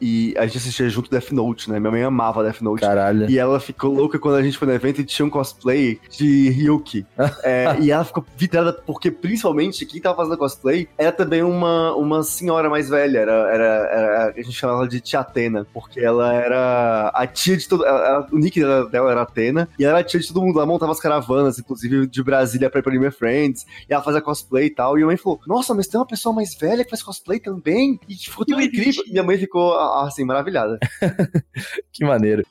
E 0.00 0.34
a 0.36 0.46
gente 0.46 0.58
assistia 0.58 0.88
junto 0.88 1.10
Death 1.10 1.30
Note, 1.32 1.70
né? 1.70 1.78
Minha 1.78 1.90
mãe 1.90 2.02
amava 2.02 2.42
Death 2.42 2.60
Note. 2.60 2.80
Caralho. 2.80 3.30
E 3.30 3.38
ela 3.38 3.60
ficou 3.60 3.92
louca 3.92 4.18
quando 4.18 4.36
a 4.36 4.42
gente 4.42 4.58
foi 4.58 4.68
no 4.68 4.74
evento 4.74 5.00
e 5.00 5.04
tinha 5.04 5.24
um 5.24 5.30
cosplay 5.30 6.00
de 6.10 6.50
Ryuki. 6.50 7.06
é, 7.42 7.76
e 7.80 7.90
ela 7.90 8.04
ficou 8.04 8.24
vidrada 8.36 8.72
porque, 8.72 9.10
principalmente, 9.10 9.86
quem 9.86 10.00
tava 10.00 10.16
fazendo 10.16 10.36
cosplay 10.36 10.88
era 10.98 11.12
também 11.12 11.42
uma, 11.42 11.94
uma 11.94 12.22
senhora 12.22 12.68
mais 12.68 12.88
velha. 12.88 13.18
Era, 13.18 13.32
era, 13.32 13.64
era 13.64 14.34
a 14.36 14.42
gente 14.42 14.52
chamava 14.52 14.80
ela 14.80 14.88
de 14.88 15.00
tia 15.00 15.20
Atena, 15.20 15.66
porque 15.72 16.00
ela 16.00 16.32
era 16.32 17.10
a 17.14 17.26
tia 17.26 17.56
de 17.56 17.68
todo. 17.68 17.84
Ela, 17.84 18.26
o 18.32 18.38
nick 18.38 18.58
dela, 18.60 18.88
dela, 18.88 19.10
era 19.10 19.22
Atena, 19.22 19.68
e 19.78 19.84
ela 19.84 19.94
era 19.94 20.00
a 20.00 20.04
tia 20.04 20.20
de 20.20 20.28
todo 20.28 20.42
mundo. 20.42 20.58
Ela 20.58 20.66
montava 20.66 20.92
as 20.92 21.00
caravanas, 21.00 21.58
inclusive 21.58 22.06
de 22.06 22.22
Brasília 22.22 22.70
pra 22.70 22.80
ir 22.80 22.82
pra 22.82 22.92
Anime 22.92 23.10
Friends, 23.10 23.64
e 23.88 23.92
ela 23.92 24.02
fazia 24.02 24.20
cosplay 24.20 24.66
e 24.66 24.70
tal. 24.70 24.94
E 24.94 24.96
minha 24.96 25.06
mãe 25.06 25.16
falou: 25.16 25.40
Nossa, 25.46 25.74
mas 25.74 25.86
tem 25.86 25.98
uma 25.98 26.06
pessoa 26.06 26.34
mais 26.34 26.54
velha 26.54 26.84
que 26.84 26.90
faz 26.90 27.02
cosplay 27.02 27.38
também? 27.40 27.98
E 28.08 28.14
ficou 28.14 28.44
tão 28.44 28.60
incrível. 28.60 29.02
E 29.06 29.10
minha 29.10 29.22
mãe 29.22 29.38
ficou, 29.38 29.53
assim, 30.06 30.24
maravilhada. 30.24 30.78
que 31.92 32.04
maneiro. 32.04 32.44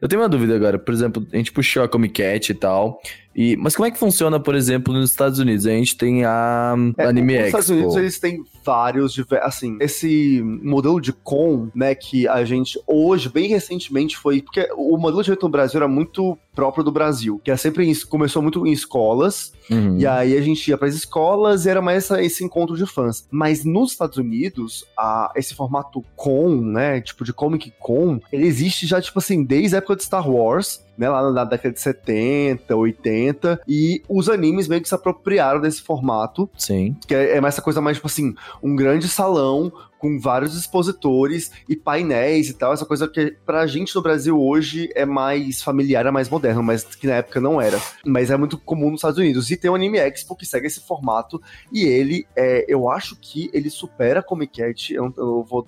Eu 0.00 0.08
tenho 0.08 0.20
uma 0.20 0.28
dúvida 0.28 0.54
agora, 0.54 0.78
por 0.78 0.92
exemplo, 0.92 1.26
a 1.32 1.36
gente 1.36 1.52
puxou 1.52 1.82
a 1.82 1.88
Comic 1.88 2.22
Cat 2.22 2.50
e 2.50 2.54
tal, 2.54 3.00
e, 3.34 3.56
mas 3.56 3.74
como 3.74 3.86
é 3.86 3.90
que 3.90 3.98
funciona, 3.98 4.38
por 4.38 4.54
exemplo, 4.54 4.94
nos 4.94 5.10
Estados 5.10 5.38
Unidos? 5.38 5.66
A 5.66 5.70
gente 5.70 5.96
tem 5.96 6.24
a 6.24 6.74
é, 6.96 7.06
Anime 7.06 7.34
Expo. 7.34 7.42
Nos 7.42 7.48
Estados 7.48 7.70
Unidos 7.70 7.96
eles 7.96 8.18
têm 8.18 8.44
vários, 8.64 9.20
assim, 9.42 9.76
esse 9.80 10.40
modelo 10.42 11.00
de 11.00 11.12
com, 11.12 11.68
né, 11.74 11.94
que 11.94 12.28
a 12.28 12.44
gente 12.44 12.80
hoje, 12.86 13.28
bem 13.28 13.48
recentemente, 13.48 14.16
foi, 14.16 14.40
porque 14.40 14.68
o 14.76 14.96
modelo 14.96 15.22
de 15.22 15.30
evento 15.30 15.42
no 15.42 15.48
Brasil 15.50 15.78
era 15.78 15.88
muito 15.88 16.38
próprio 16.54 16.84
do 16.84 16.92
Brasil, 16.92 17.40
que 17.42 17.50
é 17.50 17.56
sempre 17.56 17.84
em, 17.84 17.94
começou 18.06 18.40
muito 18.40 18.64
em 18.66 18.72
escolas, 18.72 19.52
uhum. 19.68 19.98
e 19.98 20.06
aí 20.06 20.36
a 20.36 20.40
gente 20.40 20.68
ia 20.68 20.78
para 20.78 20.88
as 20.88 20.94
escolas 20.94 21.66
e 21.66 21.68
era 21.68 21.82
mais 21.82 22.04
essa, 22.04 22.22
esse 22.22 22.44
encontro 22.44 22.76
de 22.76 22.86
fãs. 22.86 23.26
Mas 23.30 23.64
nos 23.64 23.92
Estados 23.92 24.16
Unidos, 24.16 24.86
a, 24.96 25.32
esse 25.34 25.54
formato 25.54 26.04
com, 26.14 26.54
né, 26.60 27.00
tipo 27.00 27.24
de 27.24 27.32
Comic 27.32 27.72
Con, 27.80 28.20
ele 28.32 28.46
existe 28.46 28.86
já, 28.86 29.00
tipo 29.00 29.18
assim, 29.18 29.42
desde 29.42 29.74
a 29.74 29.78
época 29.78 29.96
de 29.96 30.04
Star 30.04 30.30
Wars, 30.30 30.84
né, 30.96 31.08
lá 31.08 31.30
na 31.30 31.44
década 31.44 31.74
de 31.74 31.80
70, 31.80 32.74
80, 32.74 33.23
e 33.68 34.02
os 34.08 34.28
animes 34.28 34.68
meio 34.68 34.82
que 34.82 34.88
se 34.88 34.94
apropriaram 34.94 35.60
desse 35.60 35.82
formato. 35.82 36.48
Sim. 36.56 36.96
Que 37.06 37.14
é, 37.14 37.36
é 37.36 37.40
mais 37.40 37.54
essa 37.54 37.62
coisa 37.62 37.80
mais, 37.80 37.96
tipo 37.96 38.06
assim, 38.06 38.34
um 38.62 38.74
grande 38.74 39.08
salão 39.08 39.72
com 40.04 40.20
vários 40.20 40.54
expositores 40.54 41.50
e 41.66 41.74
painéis 41.74 42.50
e 42.50 42.52
tal, 42.52 42.74
essa 42.74 42.84
coisa 42.84 43.08
que 43.08 43.34
pra 43.46 43.66
gente 43.66 43.94
no 43.94 44.02
Brasil 44.02 44.38
hoje 44.38 44.90
é 44.94 45.06
mais 45.06 45.62
familiar, 45.62 46.04
é 46.04 46.10
mais 46.10 46.28
moderno, 46.28 46.62
mas 46.62 46.84
que 46.84 47.06
na 47.06 47.14
época 47.14 47.40
não 47.40 47.58
era. 47.58 47.80
Mas 48.04 48.30
é 48.30 48.36
muito 48.36 48.58
comum 48.58 48.90
nos 48.90 48.98
Estados 48.98 49.18
Unidos. 49.18 49.50
E 49.50 49.56
tem 49.56 49.70
o 49.70 49.74
Anime 49.74 49.96
Expo 49.96 50.36
que 50.36 50.44
segue 50.44 50.66
esse 50.66 50.80
formato, 50.80 51.40
e 51.72 51.84
ele, 51.84 52.26
é, 52.36 52.66
eu 52.68 52.90
acho 52.90 53.16
que 53.16 53.48
ele 53.54 53.70
supera 53.70 54.20
a 54.20 54.22
Comic 54.22 54.60
Cat, 54.60 54.92
eu, 54.92 55.10
eu 55.16 55.42
vou 55.42 55.66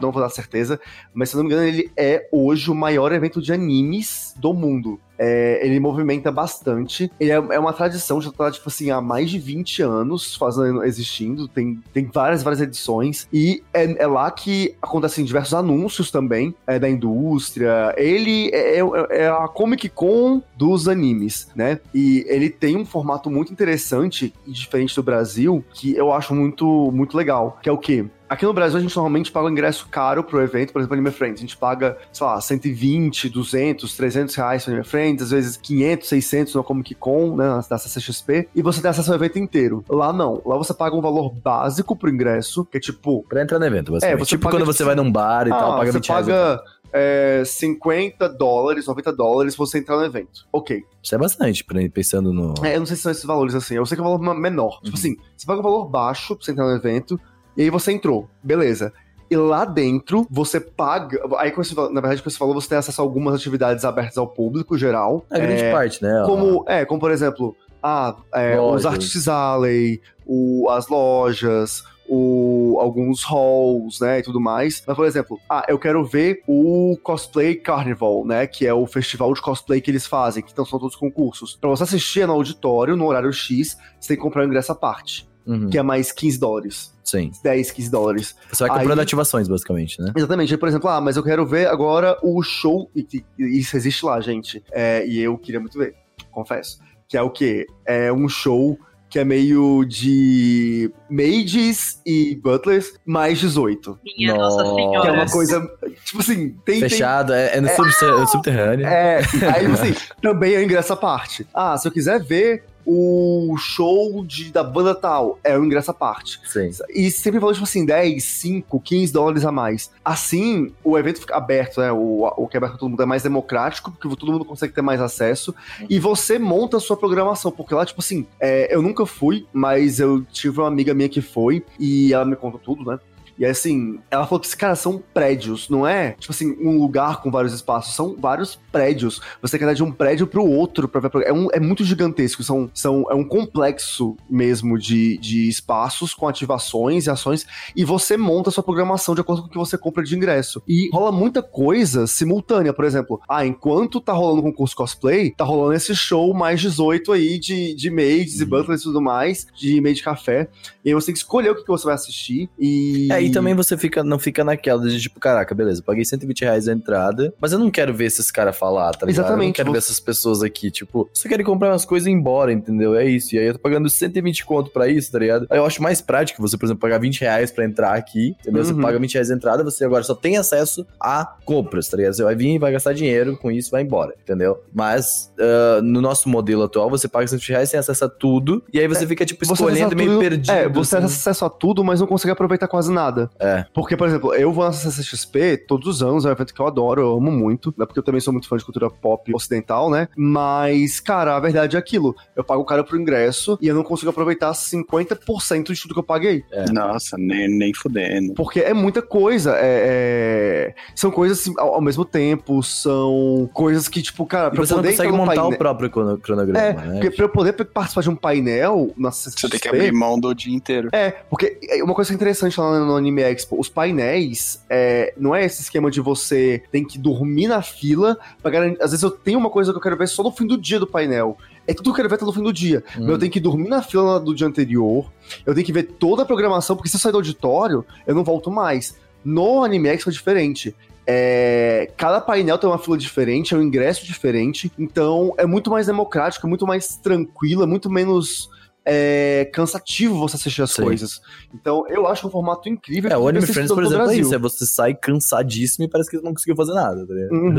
não 0.00 0.12
vou 0.12 0.22
dar 0.22 0.28
certeza, 0.30 0.80
mas 1.14 1.30
se 1.30 1.36
não 1.36 1.42
me 1.42 1.48
engano, 1.48 1.66
ele 1.66 1.90
é 1.96 2.28
hoje 2.30 2.70
o 2.70 2.74
maior 2.74 3.12
evento 3.12 3.40
de 3.40 3.52
animes 3.52 4.34
do 4.36 4.52
mundo. 4.52 5.00
É, 5.18 5.66
ele 5.66 5.80
movimenta 5.80 6.30
bastante. 6.30 7.10
Ele 7.18 7.30
é, 7.30 7.34
é, 7.34 7.58
uma 7.58 7.72
tradição, 7.72 8.20
já 8.20 8.30
tá, 8.30 8.50
tipo 8.50 8.68
assim, 8.68 8.90
há 8.90 9.00
mais 9.00 9.30
de 9.30 9.38
20 9.38 9.82
anos 9.82 10.36
fazendo, 10.36 10.84
existindo. 10.84 11.48
Tem, 11.48 11.80
tem 11.92 12.04
várias, 12.04 12.42
várias 12.42 12.60
edições. 12.60 13.26
E 13.32 13.62
é, 13.72 14.02
é 14.02 14.06
lá 14.06 14.30
que 14.30 14.74
acontecem 14.80 15.24
diversos 15.24 15.54
anúncios 15.54 16.10
também 16.10 16.54
é, 16.66 16.78
da 16.78 16.88
indústria. 16.88 17.94
Ele 17.96 18.50
é, 18.52 18.78
é, 18.78 18.82
é, 19.22 19.28
a 19.28 19.48
Comic 19.48 19.88
Con 19.88 20.42
dos 20.56 20.88
animes, 20.88 21.48
né? 21.54 21.80
E 21.94 22.24
ele 22.28 22.50
tem 22.50 22.76
um 22.76 22.84
formato 22.84 23.30
muito 23.30 23.52
interessante 23.52 24.34
e 24.46 24.52
diferente 24.52 24.94
do 24.94 25.02
Brasil, 25.02 25.64
que 25.72 25.96
eu 25.96 26.12
acho 26.12 26.34
muito, 26.34 26.90
muito 26.92 27.16
legal. 27.16 27.58
Que 27.62 27.68
é 27.68 27.72
o 27.72 27.78
quê? 27.78 28.04
Aqui 28.28 28.44
no 28.44 28.52
Brasil, 28.52 28.78
a 28.78 28.82
gente 28.82 28.94
normalmente 28.94 29.30
paga 29.30 29.46
um 29.46 29.50
ingresso 29.50 29.86
caro 29.88 30.24
pro 30.24 30.40
evento, 30.42 30.72
por 30.72 30.80
exemplo, 30.80 30.94
Anime 30.94 31.12
Friends. 31.12 31.38
A 31.38 31.42
gente 31.42 31.56
paga, 31.56 31.96
sei 32.12 32.26
lá, 32.26 32.40
120, 32.40 33.28
200, 33.28 33.96
300 33.96 34.34
reais 34.34 34.64
pro 34.64 34.72
Anime 34.72 34.86
Friends, 34.86 35.22
às 35.22 35.30
vezes 35.30 35.56
500, 35.56 36.08
600 36.08 36.54
no 36.54 36.64
Comic 36.64 36.94
Con, 36.96 37.36
né, 37.36 37.60
da 37.68 37.78
CCXP, 37.78 38.48
e 38.54 38.62
você 38.62 38.82
tem 38.82 38.90
acesso 38.90 39.10
ao 39.10 39.16
evento 39.16 39.38
inteiro. 39.38 39.84
Lá 39.88 40.12
não. 40.12 40.42
Lá 40.44 40.56
você 40.56 40.74
paga 40.74 40.96
um 40.96 41.00
valor 41.00 41.32
básico 41.32 41.94
pro 41.94 42.10
ingresso, 42.10 42.64
que 42.64 42.78
é 42.78 42.80
tipo... 42.80 43.24
Pra 43.28 43.42
entrar 43.42 43.58
no 43.58 43.66
evento, 43.66 43.92
basicamente. 43.92 44.20
É, 44.20 44.24
você 44.24 44.30
tipo 44.30 44.42
paga, 44.42 44.56
quando 44.56 44.62
tipo, 44.62 44.72
você 44.72 44.84
vai 44.84 44.94
num 44.96 45.10
bar 45.10 45.46
e 45.46 45.52
ah, 45.52 45.56
tal, 45.56 45.76
paga 45.78 45.92
você 45.92 46.00
paga 46.00 46.62
é, 46.92 47.42
50 47.44 48.28
dólares, 48.30 48.86
90 48.86 49.12
dólares 49.12 49.54
você 49.54 49.78
entrar 49.78 49.96
no 49.96 50.04
evento. 50.04 50.46
Ok. 50.52 50.82
Isso 51.02 51.14
é 51.14 51.18
bastante, 51.18 51.64
pensando 51.92 52.32
no. 52.32 52.54
É, 52.64 52.74
eu 52.74 52.80
não 52.80 52.86
sei 52.86 52.96
se 52.96 53.02
são 53.02 53.12
esses 53.12 53.24
valores 53.24 53.54
assim. 53.54 53.74
Eu 53.74 53.86
sei 53.86 53.96
que 53.96 54.02
é 54.02 54.06
um 54.06 54.18
valor 54.18 54.34
menor. 54.34 54.80
Tipo 54.82 54.86
uhum. 54.86 54.94
Tipo 54.94 54.96
assim, 54.96 55.16
você 55.36 55.46
paga 55.46 55.60
um 55.60 55.62
valor 55.62 55.88
baixo 55.88 56.34
pra 56.34 56.44
você 56.44 56.52
entrar 56.52 56.64
no 56.64 56.74
evento. 56.74 57.20
E 57.56 57.62
aí 57.62 57.70
você 57.70 57.92
entrou, 57.92 58.28
beleza. 58.42 58.92
E 59.30 59.36
lá 59.36 59.64
dentro, 59.64 60.26
você 60.30 60.60
paga. 60.60 61.20
Aí, 61.38 61.50
você, 61.50 61.74
na 61.74 62.00
verdade, 62.00 62.22
como 62.22 62.30
você 62.30 62.38
falou, 62.38 62.54
você 62.54 62.68
tem 62.68 62.78
acesso 62.78 63.00
a 63.00 63.04
algumas 63.04 63.34
atividades 63.34 63.84
abertas 63.84 64.16
ao 64.16 64.28
público 64.28 64.78
geral. 64.78 65.26
A 65.30 65.38
grande 65.38 65.64
é, 65.64 65.72
parte, 65.72 66.02
né? 66.02 66.22
Como, 66.24 66.64
é, 66.68 66.84
como 66.84 67.00
por 67.00 67.10
exemplo, 67.10 67.56
ah, 67.82 68.16
é, 68.32 68.60
os 68.60 68.86
Artists 68.86 69.26
Alley, 69.26 70.00
o, 70.24 70.68
as 70.70 70.86
lojas, 70.86 71.82
o, 72.08 72.78
alguns 72.80 73.24
halls, 73.24 74.00
né, 74.00 74.20
e 74.20 74.22
tudo 74.22 74.40
mais. 74.40 74.82
Mas, 74.86 74.96
por 74.96 75.06
exemplo, 75.06 75.40
ah, 75.50 75.64
eu 75.68 75.78
quero 75.78 76.04
ver 76.04 76.42
o 76.46 76.96
Cosplay 77.02 77.56
Carnival, 77.56 78.24
né, 78.24 78.46
que 78.46 78.64
é 78.64 78.72
o 78.72 78.86
festival 78.86 79.34
de 79.34 79.42
cosplay 79.42 79.80
que 79.80 79.90
eles 79.90 80.06
fazem, 80.06 80.42
que 80.42 80.52
então 80.52 80.64
são 80.64 80.78
todos 80.78 80.94
concursos. 80.94 81.56
Pra 81.60 81.70
você 81.70 81.82
assistir 81.82 82.26
no 82.28 82.34
auditório, 82.34 82.96
no 82.96 83.06
horário 83.06 83.32
X, 83.32 83.76
você 83.98 84.08
tem 84.08 84.16
que 84.16 84.22
comprar 84.22 84.42
um 84.42 84.46
ingresso 84.46 84.70
à 84.70 84.74
parte 84.74 85.28
uhum. 85.46 85.70
que 85.70 85.78
é 85.78 85.82
mais 85.82 86.12
15 86.12 86.38
dólares. 86.38 86.94
Sim. 87.04 87.30
10, 87.42 87.70
15 87.70 87.90
dólares. 87.90 88.36
Você 88.50 88.66
vai 88.66 88.78
comprando 88.78 88.98
Aí, 88.98 89.04
ativações, 89.04 89.46
basicamente, 89.46 90.00
né? 90.02 90.12
Exatamente. 90.16 90.56
Por 90.56 90.68
exemplo, 90.68 90.90
ah, 90.90 91.00
mas 91.00 91.16
eu 91.16 91.22
quero 91.22 91.46
ver 91.46 91.68
agora 91.68 92.18
o 92.22 92.42
show. 92.42 92.90
E, 92.94 93.06
e 93.38 93.58
isso 93.58 93.76
existe 93.76 94.04
lá, 94.04 94.20
gente. 94.20 94.62
É, 94.72 95.06
e 95.06 95.20
eu 95.20 95.38
queria 95.38 95.60
muito 95.60 95.78
ver, 95.78 95.94
confesso. 96.32 96.80
Que 97.08 97.16
é 97.16 97.22
o 97.22 97.30
quê? 97.30 97.66
É 97.86 98.12
um 98.12 98.28
show 98.28 98.76
que 99.08 99.20
é 99.20 99.24
meio 99.24 99.84
de 99.84 100.90
mages 101.08 102.00
e 102.04 102.34
butlers 102.42 102.94
mais 103.06 103.38
18. 103.38 103.98
Minha 104.18 104.34
nossa 104.34 104.64
senhora. 104.64 105.00
Que 105.00 105.08
é 105.08 105.12
uma 105.12 105.30
coisa, 105.30 105.60
tipo 106.04 106.20
assim, 106.20 106.50
tem... 106.64 106.80
Fechado, 106.80 107.32
tem... 107.32 107.36
É, 107.36 107.56
é, 107.56 107.60
no 107.60 107.68
é, 107.68 108.26
subterrâneo. 108.26 108.86
É, 108.86 109.18
aí, 109.18 109.60
tipo 109.60 109.72
assim, 109.74 109.94
também 110.20 110.54
é 110.54 110.62
ingresso 110.62 110.92
à 110.92 110.96
parte. 110.96 111.46
Ah, 111.54 111.76
se 111.78 111.86
eu 111.86 111.92
quiser 111.92 112.20
ver 112.22 112.64
o 112.86 113.56
show 113.58 114.24
de, 114.24 114.52
da 114.52 114.62
banda 114.62 114.94
tal 114.94 115.38
é 115.42 115.58
o 115.58 115.64
ingresso 115.64 115.90
à 115.90 115.94
parte. 115.94 116.40
Sim. 116.44 116.70
E 116.90 117.10
sempre 117.10 117.40
falou, 117.40 117.52
tipo 117.52 117.64
assim, 117.64 117.84
10, 117.84 118.22
5, 118.22 118.80
15 118.80 119.12
dólares 119.12 119.44
a 119.44 119.50
mais. 119.50 119.90
Assim, 120.04 120.72
o 120.84 120.96
evento 120.96 121.20
fica 121.20 121.36
aberto, 121.36 121.80
né? 121.80 121.90
O, 121.90 122.24
o 122.36 122.46
que 122.46 122.56
é 122.56 122.58
aberto 122.58 122.72
pra 122.72 122.80
todo 122.80 122.90
mundo 122.90 123.02
é 123.02 123.06
mais 123.06 123.24
democrático, 123.24 123.90
porque 123.90 124.16
todo 124.16 124.32
mundo 124.32 124.44
consegue 124.44 124.72
ter 124.72 124.82
mais 124.82 125.00
acesso. 125.00 125.54
Uhum. 125.80 125.86
E 125.90 125.98
você 125.98 126.38
monta 126.38 126.76
a 126.76 126.80
sua 126.80 126.96
programação, 126.96 127.50
porque 127.50 127.74
lá, 127.74 127.84
tipo 127.84 128.00
assim, 128.00 128.26
é, 128.38 128.72
eu 128.74 128.80
nunca 128.80 129.04
fui, 129.04 129.46
mas 129.52 129.98
eu 129.98 130.22
tive 130.22 130.60
uma 130.60 130.68
amiga 130.68 130.94
minha 130.94 131.08
que 131.08 131.20
foi, 131.20 131.64
e 131.78 132.12
ela 132.12 132.24
me 132.24 132.36
conta 132.36 132.58
tudo, 132.58 132.88
né? 132.88 132.98
E 133.38 133.44
assim, 133.44 133.98
ela 134.10 134.26
falou 134.26 134.40
que, 134.40 134.46
esses 134.46 134.54
caras 134.54 134.78
são 134.78 135.02
prédios, 135.12 135.68
não 135.68 135.86
é, 135.86 136.12
tipo 136.12 136.32
assim, 136.32 136.56
um 136.60 136.78
lugar 136.78 137.20
com 137.22 137.30
vários 137.30 137.52
espaços, 137.52 137.94
são 137.94 138.16
vários 138.18 138.58
prédios. 138.72 139.20
Você 139.42 139.58
quer 139.58 139.66
dar 139.66 139.74
de 139.74 139.82
um 139.82 139.92
prédio 139.92 140.26
pro 140.26 140.44
outro 140.44 140.88
pra 140.88 141.00
ver. 141.00 141.10
É, 141.24 141.32
um, 141.32 141.48
é 141.52 141.60
muito 141.60 141.84
gigantesco, 141.84 142.42
são, 142.42 142.70
são, 142.72 143.06
é 143.10 143.14
um 143.14 143.24
complexo 143.24 144.16
mesmo 144.28 144.78
de, 144.78 145.18
de 145.18 145.48
espaços 145.48 146.14
com 146.14 146.28
ativações 146.28 147.06
e 147.06 147.10
ações, 147.10 147.46
e 147.74 147.84
você 147.84 148.16
monta 148.16 148.48
a 148.48 148.52
sua 148.52 148.62
programação 148.62 149.14
de 149.14 149.20
acordo 149.20 149.42
com 149.42 149.48
o 149.48 149.50
que 149.50 149.58
você 149.58 149.76
compra 149.76 150.02
de 150.02 150.16
ingresso. 150.16 150.62
E 150.66 150.88
rola 150.92 151.12
muita 151.12 151.42
coisa 151.42 152.06
simultânea, 152.06 152.72
por 152.72 152.84
exemplo, 152.84 153.20
ah, 153.28 153.44
enquanto 153.46 154.00
tá 154.00 154.12
rolando 154.12 154.40
o 154.40 154.44
concurso 154.44 154.76
cosplay, 154.76 155.30
tá 155.30 155.44
rolando 155.44 155.74
esse 155.74 155.94
show 155.94 156.32
mais 156.32 156.60
18 156.60 157.12
aí 157.12 157.38
de, 157.38 157.74
de 157.74 157.90
maids 157.90 158.40
e 158.40 158.44
butlers 158.44 158.80
e 158.80 158.84
tudo 158.84 159.00
mais, 159.00 159.46
de 159.54 159.80
maid 159.80 160.02
café, 160.02 160.48
e 160.84 160.88
aí 160.88 160.94
você 160.94 161.06
tem 161.06 161.14
que 161.14 161.18
escolher 161.18 161.50
o 161.50 161.54
que, 161.54 161.62
que 161.62 161.68
você 161.68 161.84
vai 161.84 161.94
assistir, 161.94 162.48
e... 162.58 163.08
É, 163.10 163.25
e 163.26 163.32
também 163.32 163.54
você 163.54 163.76
fica, 163.76 164.02
não 164.02 164.18
fica 164.18 164.44
naquela 164.44 164.86
de 164.88 165.00
tipo, 165.00 165.18
caraca, 165.20 165.54
beleza, 165.54 165.82
paguei 165.82 166.04
120 166.04 166.42
reais 166.42 166.68
a 166.68 166.72
entrada, 166.72 167.32
mas 167.40 167.52
eu 167.52 167.58
não 167.58 167.70
quero 167.70 167.94
ver 167.94 168.06
esses 168.06 168.30
caras 168.30 168.56
falar, 168.56 168.92
tá 168.92 169.06
ligado? 169.06 169.24
Exatamente. 169.24 169.40
Eu 169.42 169.46
não 169.46 169.52
quero 169.52 169.72
ver 169.72 169.78
essas 169.78 170.00
pessoas 170.00 170.42
aqui, 170.42 170.70
tipo, 170.70 171.08
você 171.12 171.28
quer 171.28 171.42
comprar 171.42 171.70
umas 171.70 171.84
coisas 171.84 172.06
e 172.06 172.10
ir 172.10 172.14
embora, 172.14 172.52
entendeu? 172.52 172.94
É 172.94 173.04
isso. 173.04 173.34
E 173.34 173.38
aí 173.38 173.46
eu 173.46 173.54
tô 173.54 173.58
pagando 173.58 173.88
120 173.88 174.44
conto 174.44 174.70
pra 174.70 174.88
isso, 174.88 175.10
tá 175.10 175.18
ligado? 175.18 175.46
Aí 175.50 175.58
eu 175.58 175.66
acho 175.66 175.82
mais 175.82 176.00
prático 176.00 176.40
você, 176.40 176.56
por 176.56 176.66
exemplo, 176.66 176.80
pagar 176.80 176.98
20 176.98 177.20
reais 177.20 177.50
pra 177.50 177.64
entrar 177.64 177.94
aqui, 177.94 178.36
entendeu? 178.40 178.62
Uhum. 178.62 178.68
Você 178.68 178.80
paga 178.80 178.98
20 178.98 179.14
reais 179.14 179.30
a 179.30 179.34
entrada, 179.34 179.64
você 179.64 179.84
agora 179.84 180.02
só 180.02 180.14
tem 180.14 180.36
acesso 180.36 180.86
a 181.00 181.24
compras, 181.44 181.88
tá 181.88 181.96
ligado? 181.96 182.14
Você 182.14 182.24
vai 182.24 182.34
vir 182.34 182.54
e 182.54 182.58
vai 182.58 182.72
gastar 182.72 182.92
dinheiro 182.92 183.36
com 183.36 183.50
isso 183.50 183.70
vai 183.70 183.82
embora, 183.82 184.14
entendeu? 184.22 184.62
Mas 184.72 185.32
uh, 185.38 185.82
no 185.82 186.00
nosso 186.00 186.28
modelo 186.28 186.62
atual, 186.62 186.88
você 186.90 187.08
paga 187.08 187.26
120 187.26 187.48
reais, 187.50 187.70
tem 187.70 187.80
acesso 187.80 188.04
a 188.04 188.08
tudo, 188.08 188.62
e 188.72 188.78
aí 188.78 188.86
você 188.86 189.04
é, 189.04 189.06
fica, 189.06 189.24
tipo, 189.24 189.44
escolhendo 189.44 189.96
meio 189.96 190.18
perdido. 190.18 190.52
É, 190.52 190.68
você 190.68 190.96
assim. 190.96 191.06
tem 191.06 191.14
acesso 191.14 191.44
a 191.44 191.50
tudo, 191.50 191.84
mas 191.84 192.00
não 192.00 192.06
consegue 192.06 192.32
aproveitar 192.32 192.68
quase 192.68 192.92
nada 192.92 193.15
nada. 193.16 193.30
É. 193.40 193.64
Porque, 193.72 193.96
por 193.96 194.06
exemplo, 194.06 194.34
eu 194.34 194.52
vou 194.52 194.64
na 194.64 194.72
CCXP 194.72 195.64
todos 195.66 195.88
os 195.88 196.02
anos, 196.02 196.24
é 196.24 196.28
um 196.28 196.32
evento 196.32 196.52
que 196.52 196.60
eu 196.60 196.66
adoro, 196.66 197.00
eu 197.00 197.16
amo 197.16 197.30
muito, 197.30 197.74
né? 197.76 197.86
Porque 197.86 197.98
eu 197.98 198.02
também 198.02 198.20
sou 198.20 198.32
muito 198.32 198.48
fã 198.48 198.56
de 198.56 198.64
cultura 198.64 198.90
pop 198.90 199.34
ocidental, 199.34 199.90
né? 199.90 200.08
Mas, 200.16 201.00
cara, 201.00 201.36
a 201.36 201.40
verdade 201.40 201.76
é 201.76 201.78
aquilo. 201.78 202.14
Eu 202.34 202.44
pago 202.44 202.62
o 202.62 202.64
cara 202.64 202.84
pro 202.84 203.00
ingresso 203.00 203.58
e 203.60 203.68
eu 203.68 203.74
não 203.74 203.82
consigo 203.82 204.10
aproveitar 204.10 204.52
50% 204.52 205.72
de 205.72 205.80
tudo 205.80 205.94
que 205.94 206.00
eu 206.00 206.04
paguei. 206.04 206.44
É. 206.52 206.70
Nossa, 206.70 207.16
nem, 207.18 207.48
nem 207.48 207.72
fudendo. 207.72 208.34
Porque 208.34 208.60
é 208.60 208.74
muita 208.74 209.00
coisa. 209.00 209.56
É, 209.56 210.74
é... 210.74 210.74
São 210.94 211.10
coisas 211.10 211.40
assim, 211.40 211.54
ao, 211.58 211.74
ao, 211.74 211.80
mesmo 211.80 212.04
tempo, 212.04 212.62
são 212.62 213.48
coisas 213.52 213.88
que, 213.88 214.02
tipo, 214.02 214.26
cara, 214.26 214.50
pra 214.50 214.64
você 214.64 214.74
poder 214.74 214.88
não 214.88 214.96
consegue 214.96 215.12
montar 215.12 215.34
painel... 215.34 215.48
o 215.48 215.58
próprio 215.58 215.90
cronograma, 215.90 216.60
é, 216.60 216.72
né? 216.72 216.92
Porque 216.92 217.10
pra 217.10 217.24
eu 217.24 217.28
poder 217.28 217.52
participar 217.52 218.00
de 218.02 218.10
um 218.10 218.16
painel 218.16 218.92
na 218.96 219.10
CCXP... 219.10 219.40
Você 219.40 219.48
tem 219.48 219.60
que 219.60 219.68
abrir 219.68 219.92
mão 219.92 220.18
do 220.18 220.34
dia 220.34 220.54
inteiro. 220.54 220.88
É, 220.92 221.10
porque 221.10 221.58
é, 221.68 221.82
uma 221.82 221.94
coisa 221.94 222.12
interessante 222.12 222.58
lá 222.60 222.78
no 222.78 222.98
Anime 223.06 223.22
Expo, 223.22 223.58
os 223.58 223.68
painéis, 223.68 224.64
é, 224.68 225.14
não 225.16 225.34
é 225.34 225.44
esse 225.44 225.62
esquema 225.62 225.90
de 225.90 226.00
você 226.00 226.62
tem 226.72 226.84
que 226.84 226.98
dormir 226.98 227.46
na 227.46 227.62
fila 227.62 228.18
pra 228.42 228.50
garantir. 228.50 228.82
Às 228.82 228.90
vezes 228.90 229.02
eu 229.02 229.10
tenho 229.10 229.38
uma 229.38 229.50
coisa 229.50 229.72
que 229.72 229.78
eu 229.78 229.82
quero 229.82 229.96
ver 229.96 230.08
só 230.08 230.22
no 230.22 230.32
fim 230.32 230.46
do 230.46 230.58
dia 230.58 230.80
do 230.80 230.86
painel. 230.86 231.38
É 231.66 231.72
tudo 231.72 231.84
que 231.84 231.90
eu 231.90 231.94
quero 231.94 232.08
ver 232.08 232.16
até 232.16 232.24
no 232.24 232.32
fim 232.32 232.42
do 232.42 232.52
dia. 232.52 232.82
Hum. 232.98 233.08
Eu 233.08 233.18
tenho 233.18 233.30
que 233.30 233.40
dormir 233.40 233.68
na 233.68 233.82
fila 233.82 234.18
do 234.18 234.34
dia 234.34 234.46
anterior, 234.46 235.10
eu 235.44 235.54
tenho 235.54 235.64
que 235.64 235.72
ver 235.72 235.84
toda 235.84 236.22
a 236.22 236.26
programação, 236.26 236.76
porque 236.76 236.88
se 236.88 236.96
eu 236.96 237.00
sair 237.00 237.12
do 237.12 237.18
auditório, 237.18 237.84
eu 238.06 238.14
não 238.14 238.24
volto 238.24 238.50
mais. 238.50 238.96
No 239.24 239.64
Anime 239.64 239.88
Expo 239.88 240.10
é 240.10 240.12
diferente. 240.12 240.74
É, 241.08 241.92
cada 241.96 242.20
painel 242.20 242.58
tem 242.58 242.68
uma 242.68 242.78
fila 242.78 242.98
diferente, 242.98 243.54
é 243.54 243.56
um 243.56 243.62
ingresso 243.62 244.04
diferente, 244.04 244.72
então 244.76 245.32
é 245.38 245.46
muito 245.46 245.70
mais 245.70 245.86
democrático, 245.86 246.46
é 246.46 246.48
muito 246.48 246.66
mais 246.66 246.96
tranquilo, 246.96 247.62
é 247.62 247.66
muito 247.66 247.88
menos 247.88 248.50
é 248.86 249.50
cansativo 249.52 250.18
você 250.18 250.36
assistir 250.36 250.62
as 250.62 250.70
Sim. 250.70 250.82
coisas. 250.82 251.20
Então, 251.52 251.84
eu 251.88 252.06
acho 252.06 252.26
um 252.26 252.30
formato 252.30 252.68
incrível. 252.68 253.10
É, 253.10 253.18
o 253.18 253.26
Anime 253.26 253.46
Friends, 253.46 253.72
por 253.72 253.82
exemplo, 253.82 254.10
é 254.10 254.16
isso. 254.16 254.34
É 254.34 254.38
você 254.38 254.64
sai 254.64 254.94
cansadíssimo 254.94 255.84
e 255.84 255.88
parece 255.88 256.10
que 256.10 256.16
não 256.18 256.32
conseguiu 256.32 256.56
fazer 256.56 256.72
nada, 256.72 257.06
tá 257.06 257.12
ligado? 257.12 257.32
Uhum. 257.32 257.54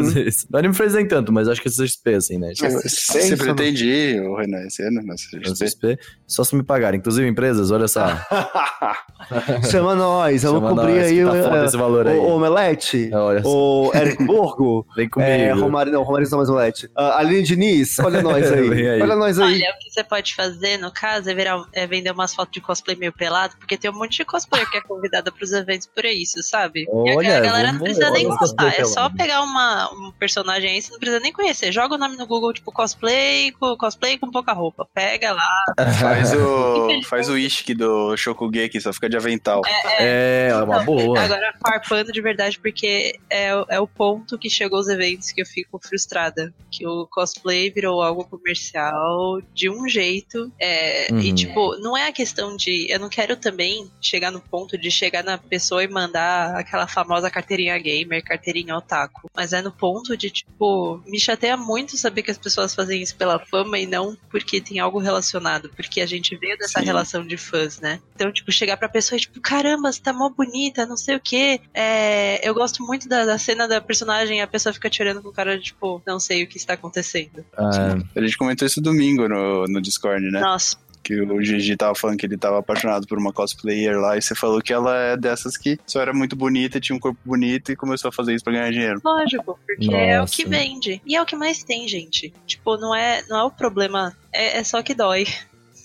No 0.49 0.59
Anime 0.59 0.73
Friends 0.73 0.95
nem 0.95 1.07
tanto, 1.07 1.31
mas 1.31 1.47
acho 1.47 1.61
que 1.61 1.67
é 1.67 1.71
CXP, 1.71 2.13
assim, 2.13 2.37
né? 2.37 2.53
Tipo, 2.53 2.67
é, 2.67 2.81
sempre 2.89 3.49
entendi, 3.51 4.19
o 4.21 4.35
Renan, 4.35 4.65
esse 4.65 4.81
ano 4.83 5.01
na 5.03 5.15
CXP. 5.15 5.97
Só 6.25 6.43
se 6.43 6.55
me 6.55 6.63
pagarem. 6.63 6.99
Inclusive, 6.99 7.27
empresas, 7.27 7.71
olha 7.71 7.87
só. 7.87 8.07
Chama 9.69 9.95
nós, 9.95 10.43
eu 10.43 10.59
vou 10.59 10.69
cobrir 10.69 10.93
nós, 10.93 11.05
aí. 11.05 11.25
Tá 11.25 11.65
esse 11.65 11.77
valor 11.77 12.07
aí. 12.07 12.17
O 12.17 12.27
Omelete, 12.27 13.09
o 13.43 13.91
Eric 13.93 14.23
Borgo. 14.23 14.85
Vem 14.95 15.09
comigo. 15.09 15.31
É, 15.31 15.51
Romário, 15.51 15.91
não, 15.91 16.03
Romário 16.03 16.29
não 16.29 16.37
mais 16.37 16.49
Omelete. 16.49 16.85
Uh, 16.87 17.01
Aline 17.17 17.43
Diniz, 17.43 17.99
olha 17.99 18.21
nós 18.21 18.49
aí. 18.51 18.87
aí. 18.87 19.01
Olha 19.01 19.15
nós 19.15 19.39
aí. 19.39 19.53
Olha, 19.53 19.73
o 19.75 19.79
que 19.79 19.91
você 19.91 20.03
pode 20.03 20.35
fazer, 20.35 20.77
no 20.77 20.91
caso, 20.91 21.16
casa 21.17 21.31
é, 21.31 21.35
virar, 21.35 21.65
é 21.73 21.87
vender 21.87 22.11
umas 22.11 22.33
fotos 22.33 22.53
de 22.53 22.61
cosplay 22.61 22.95
meio 22.95 23.11
pelado, 23.11 23.55
porque 23.57 23.77
tem 23.77 23.89
um 23.89 23.97
monte 23.97 24.17
de 24.17 24.25
cosplayer 24.25 24.69
que 24.69 24.77
é 24.77 24.81
convidada 24.81 25.31
pros 25.31 25.51
eventos 25.51 25.87
por 25.87 26.05
isso, 26.05 26.41
sabe? 26.43 26.85
Olha, 26.89 27.27
e 27.27 27.31
a, 27.31 27.39
galera 27.39 27.71
não 27.71 27.79
precisa 27.79 28.09
nem 28.11 28.27
gostar, 28.27 28.79
é 28.79 28.85
só 28.85 29.09
pegar 29.09 29.41
uma, 29.41 29.91
um 29.93 30.11
personagem 30.11 30.71
aí, 30.71 30.81
você 30.81 30.91
não 30.91 30.99
precisa 30.99 31.19
nem 31.19 31.33
conhecer. 31.33 31.71
Joga 31.71 31.95
o 31.95 31.97
nome 31.97 32.15
no 32.15 32.27
Google, 32.27 32.53
tipo, 32.53 32.71
cosplay, 32.71 33.51
cosplay 33.77 34.17
com 34.17 34.31
pouca 34.31 34.53
roupa. 34.53 34.87
Pega 34.93 35.33
lá. 35.33 35.63
Faz 35.99 36.33
o, 36.33 36.89
faz 37.05 37.29
o 37.29 37.37
Ishiki 37.37 37.73
do 37.73 38.15
Shokugeki, 38.15 38.79
só 38.79 38.93
fica 38.93 39.09
de 39.09 39.17
avental. 39.17 39.61
É, 39.65 40.03
é, 40.03 40.49
é 40.49 40.55
uma 40.55 40.83
boa. 40.83 41.19
Agora, 41.19 41.53
farpando 41.61 42.11
de 42.11 42.21
verdade, 42.21 42.59
porque 42.59 43.19
é, 43.29 43.49
é 43.69 43.79
o 43.79 43.87
ponto 43.87 44.37
que 44.37 44.49
chegou 44.49 44.79
os 44.79 44.87
eventos 44.87 45.31
que 45.31 45.41
eu 45.41 45.45
fico 45.45 45.79
frustrada. 45.79 46.53
Que 46.71 46.85
o 46.85 47.07
cosplay 47.07 47.71
virou 47.71 48.01
algo 48.01 48.25
comercial 48.25 49.41
de 49.53 49.69
um 49.69 49.87
jeito. 49.87 50.51
É, 50.59 51.06
Uhum. 51.11 51.19
E, 51.19 51.33
tipo, 51.33 51.77
não 51.79 51.97
é 51.97 52.07
a 52.07 52.11
questão 52.11 52.55
de. 52.55 52.87
Eu 52.89 52.99
não 52.99 53.09
quero 53.09 53.35
também 53.35 53.89
chegar 54.01 54.31
no 54.31 54.41
ponto 54.41 54.77
de 54.77 54.91
chegar 54.91 55.23
na 55.23 55.37
pessoa 55.37 55.83
e 55.83 55.87
mandar 55.87 56.55
aquela 56.55 56.87
famosa 56.87 57.29
carteirinha 57.29 57.77
gamer, 57.77 58.23
carteirinha 58.23 58.75
otaku. 58.75 59.29
Mas 59.35 59.53
é 59.53 59.61
no 59.61 59.71
ponto 59.71 60.17
de, 60.17 60.29
tipo, 60.29 61.01
me 61.05 61.19
chateia 61.19 61.55
muito 61.55 61.97
saber 61.97 62.23
que 62.23 62.31
as 62.31 62.37
pessoas 62.37 62.75
fazem 62.75 63.01
isso 63.01 63.15
pela 63.15 63.39
fama 63.39 63.79
e 63.79 63.85
não 63.85 64.17
porque 64.29 64.59
tem 64.59 64.79
algo 64.79 64.99
relacionado. 64.99 65.69
Porque 65.75 66.01
a 66.01 66.05
gente 66.05 66.35
veio 66.35 66.57
dessa 66.57 66.79
Sim. 66.79 66.85
relação 66.85 67.25
de 67.25 67.37
fãs, 67.37 67.79
né? 67.79 67.99
Então, 68.15 68.31
tipo, 68.31 68.51
chegar 68.51 68.77
pra 68.77 68.89
pessoa 68.89 69.17
e, 69.17 69.21
tipo, 69.21 69.39
caramba, 69.39 69.91
você 69.91 70.01
tá 70.01 70.11
mó 70.11 70.29
bonita, 70.29 70.85
não 70.85 70.97
sei 70.97 71.15
o 71.15 71.21
quê. 71.21 71.61
É, 71.73 72.47
eu 72.47 72.53
gosto 72.53 72.83
muito 72.83 73.07
da, 73.07 73.25
da 73.25 73.37
cena 73.37 73.67
da 73.67 73.79
personagem 73.79 74.39
e 74.39 74.41
a 74.41 74.47
pessoa 74.47 74.73
fica 74.73 74.89
te 74.89 75.01
olhando 75.01 75.21
com 75.21 75.31
cara 75.31 75.57
de, 75.57 75.65
tipo, 75.65 76.01
não 76.05 76.19
sei 76.19 76.43
o 76.43 76.47
que 76.47 76.57
está 76.57 76.73
acontecendo. 76.73 77.45
Ah, 77.57 77.95
a 78.15 78.21
gente 78.21 78.37
comentou 78.37 78.65
isso 78.65 78.81
domingo 78.81 79.27
no, 79.27 79.65
no 79.65 79.81
Discord, 79.81 80.29
né? 80.31 80.39
Nossa 80.39 80.77
que 81.07 81.21
o 81.21 81.41
Gigi 81.41 81.77
tava 81.77 81.95
falando 81.95 82.17
que 82.17 82.25
ele 82.25 82.37
tava 82.37 82.59
apaixonado 82.59 83.07
por 83.07 83.17
uma 83.17 83.31
cosplayer 83.31 83.97
lá, 83.97 84.17
e 84.17 84.21
você 84.21 84.35
falou 84.35 84.61
que 84.61 84.73
ela 84.73 84.93
é 84.93 85.15
dessas 85.15 85.55
que 85.55 85.79
só 85.87 86.01
era 86.01 86.13
muito 86.13 86.35
bonita, 86.35 86.81
tinha 86.81 86.95
um 86.95 86.99
corpo 86.99 87.17
bonito 87.23 87.71
e 87.71 87.77
começou 87.77 88.09
a 88.09 88.11
fazer 88.11 88.35
isso 88.35 88.43
pra 88.43 88.51
ganhar 88.51 88.71
dinheiro. 88.71 88.99
Lógico, 89.05 89.57
porque 89.65 89.85
Nossa. 89.85 89.97
é 89.97 90.21
o 90.21 90.25
que 90.25 90.45
vende. 90.45 91.01
E 91.05 91.15
é 91.15 91.21
o 91.21 91.25
que 91.25 91.37
mais 91.37 91.63
tem, 91.63 91.87
gente. 91.87 92.33
Tipo, 92.45 92.75
não 92.75 92.93
é, 92.93 93.23
não 93.29 93.39
é 93.39 93.43
o 93.45 93.51
problema, 93.51 94.13
é, 94.33 94.57
é 94.57 94.63
só 94.65 94.83
que 94.83 94.93
dói. 94.93 95.25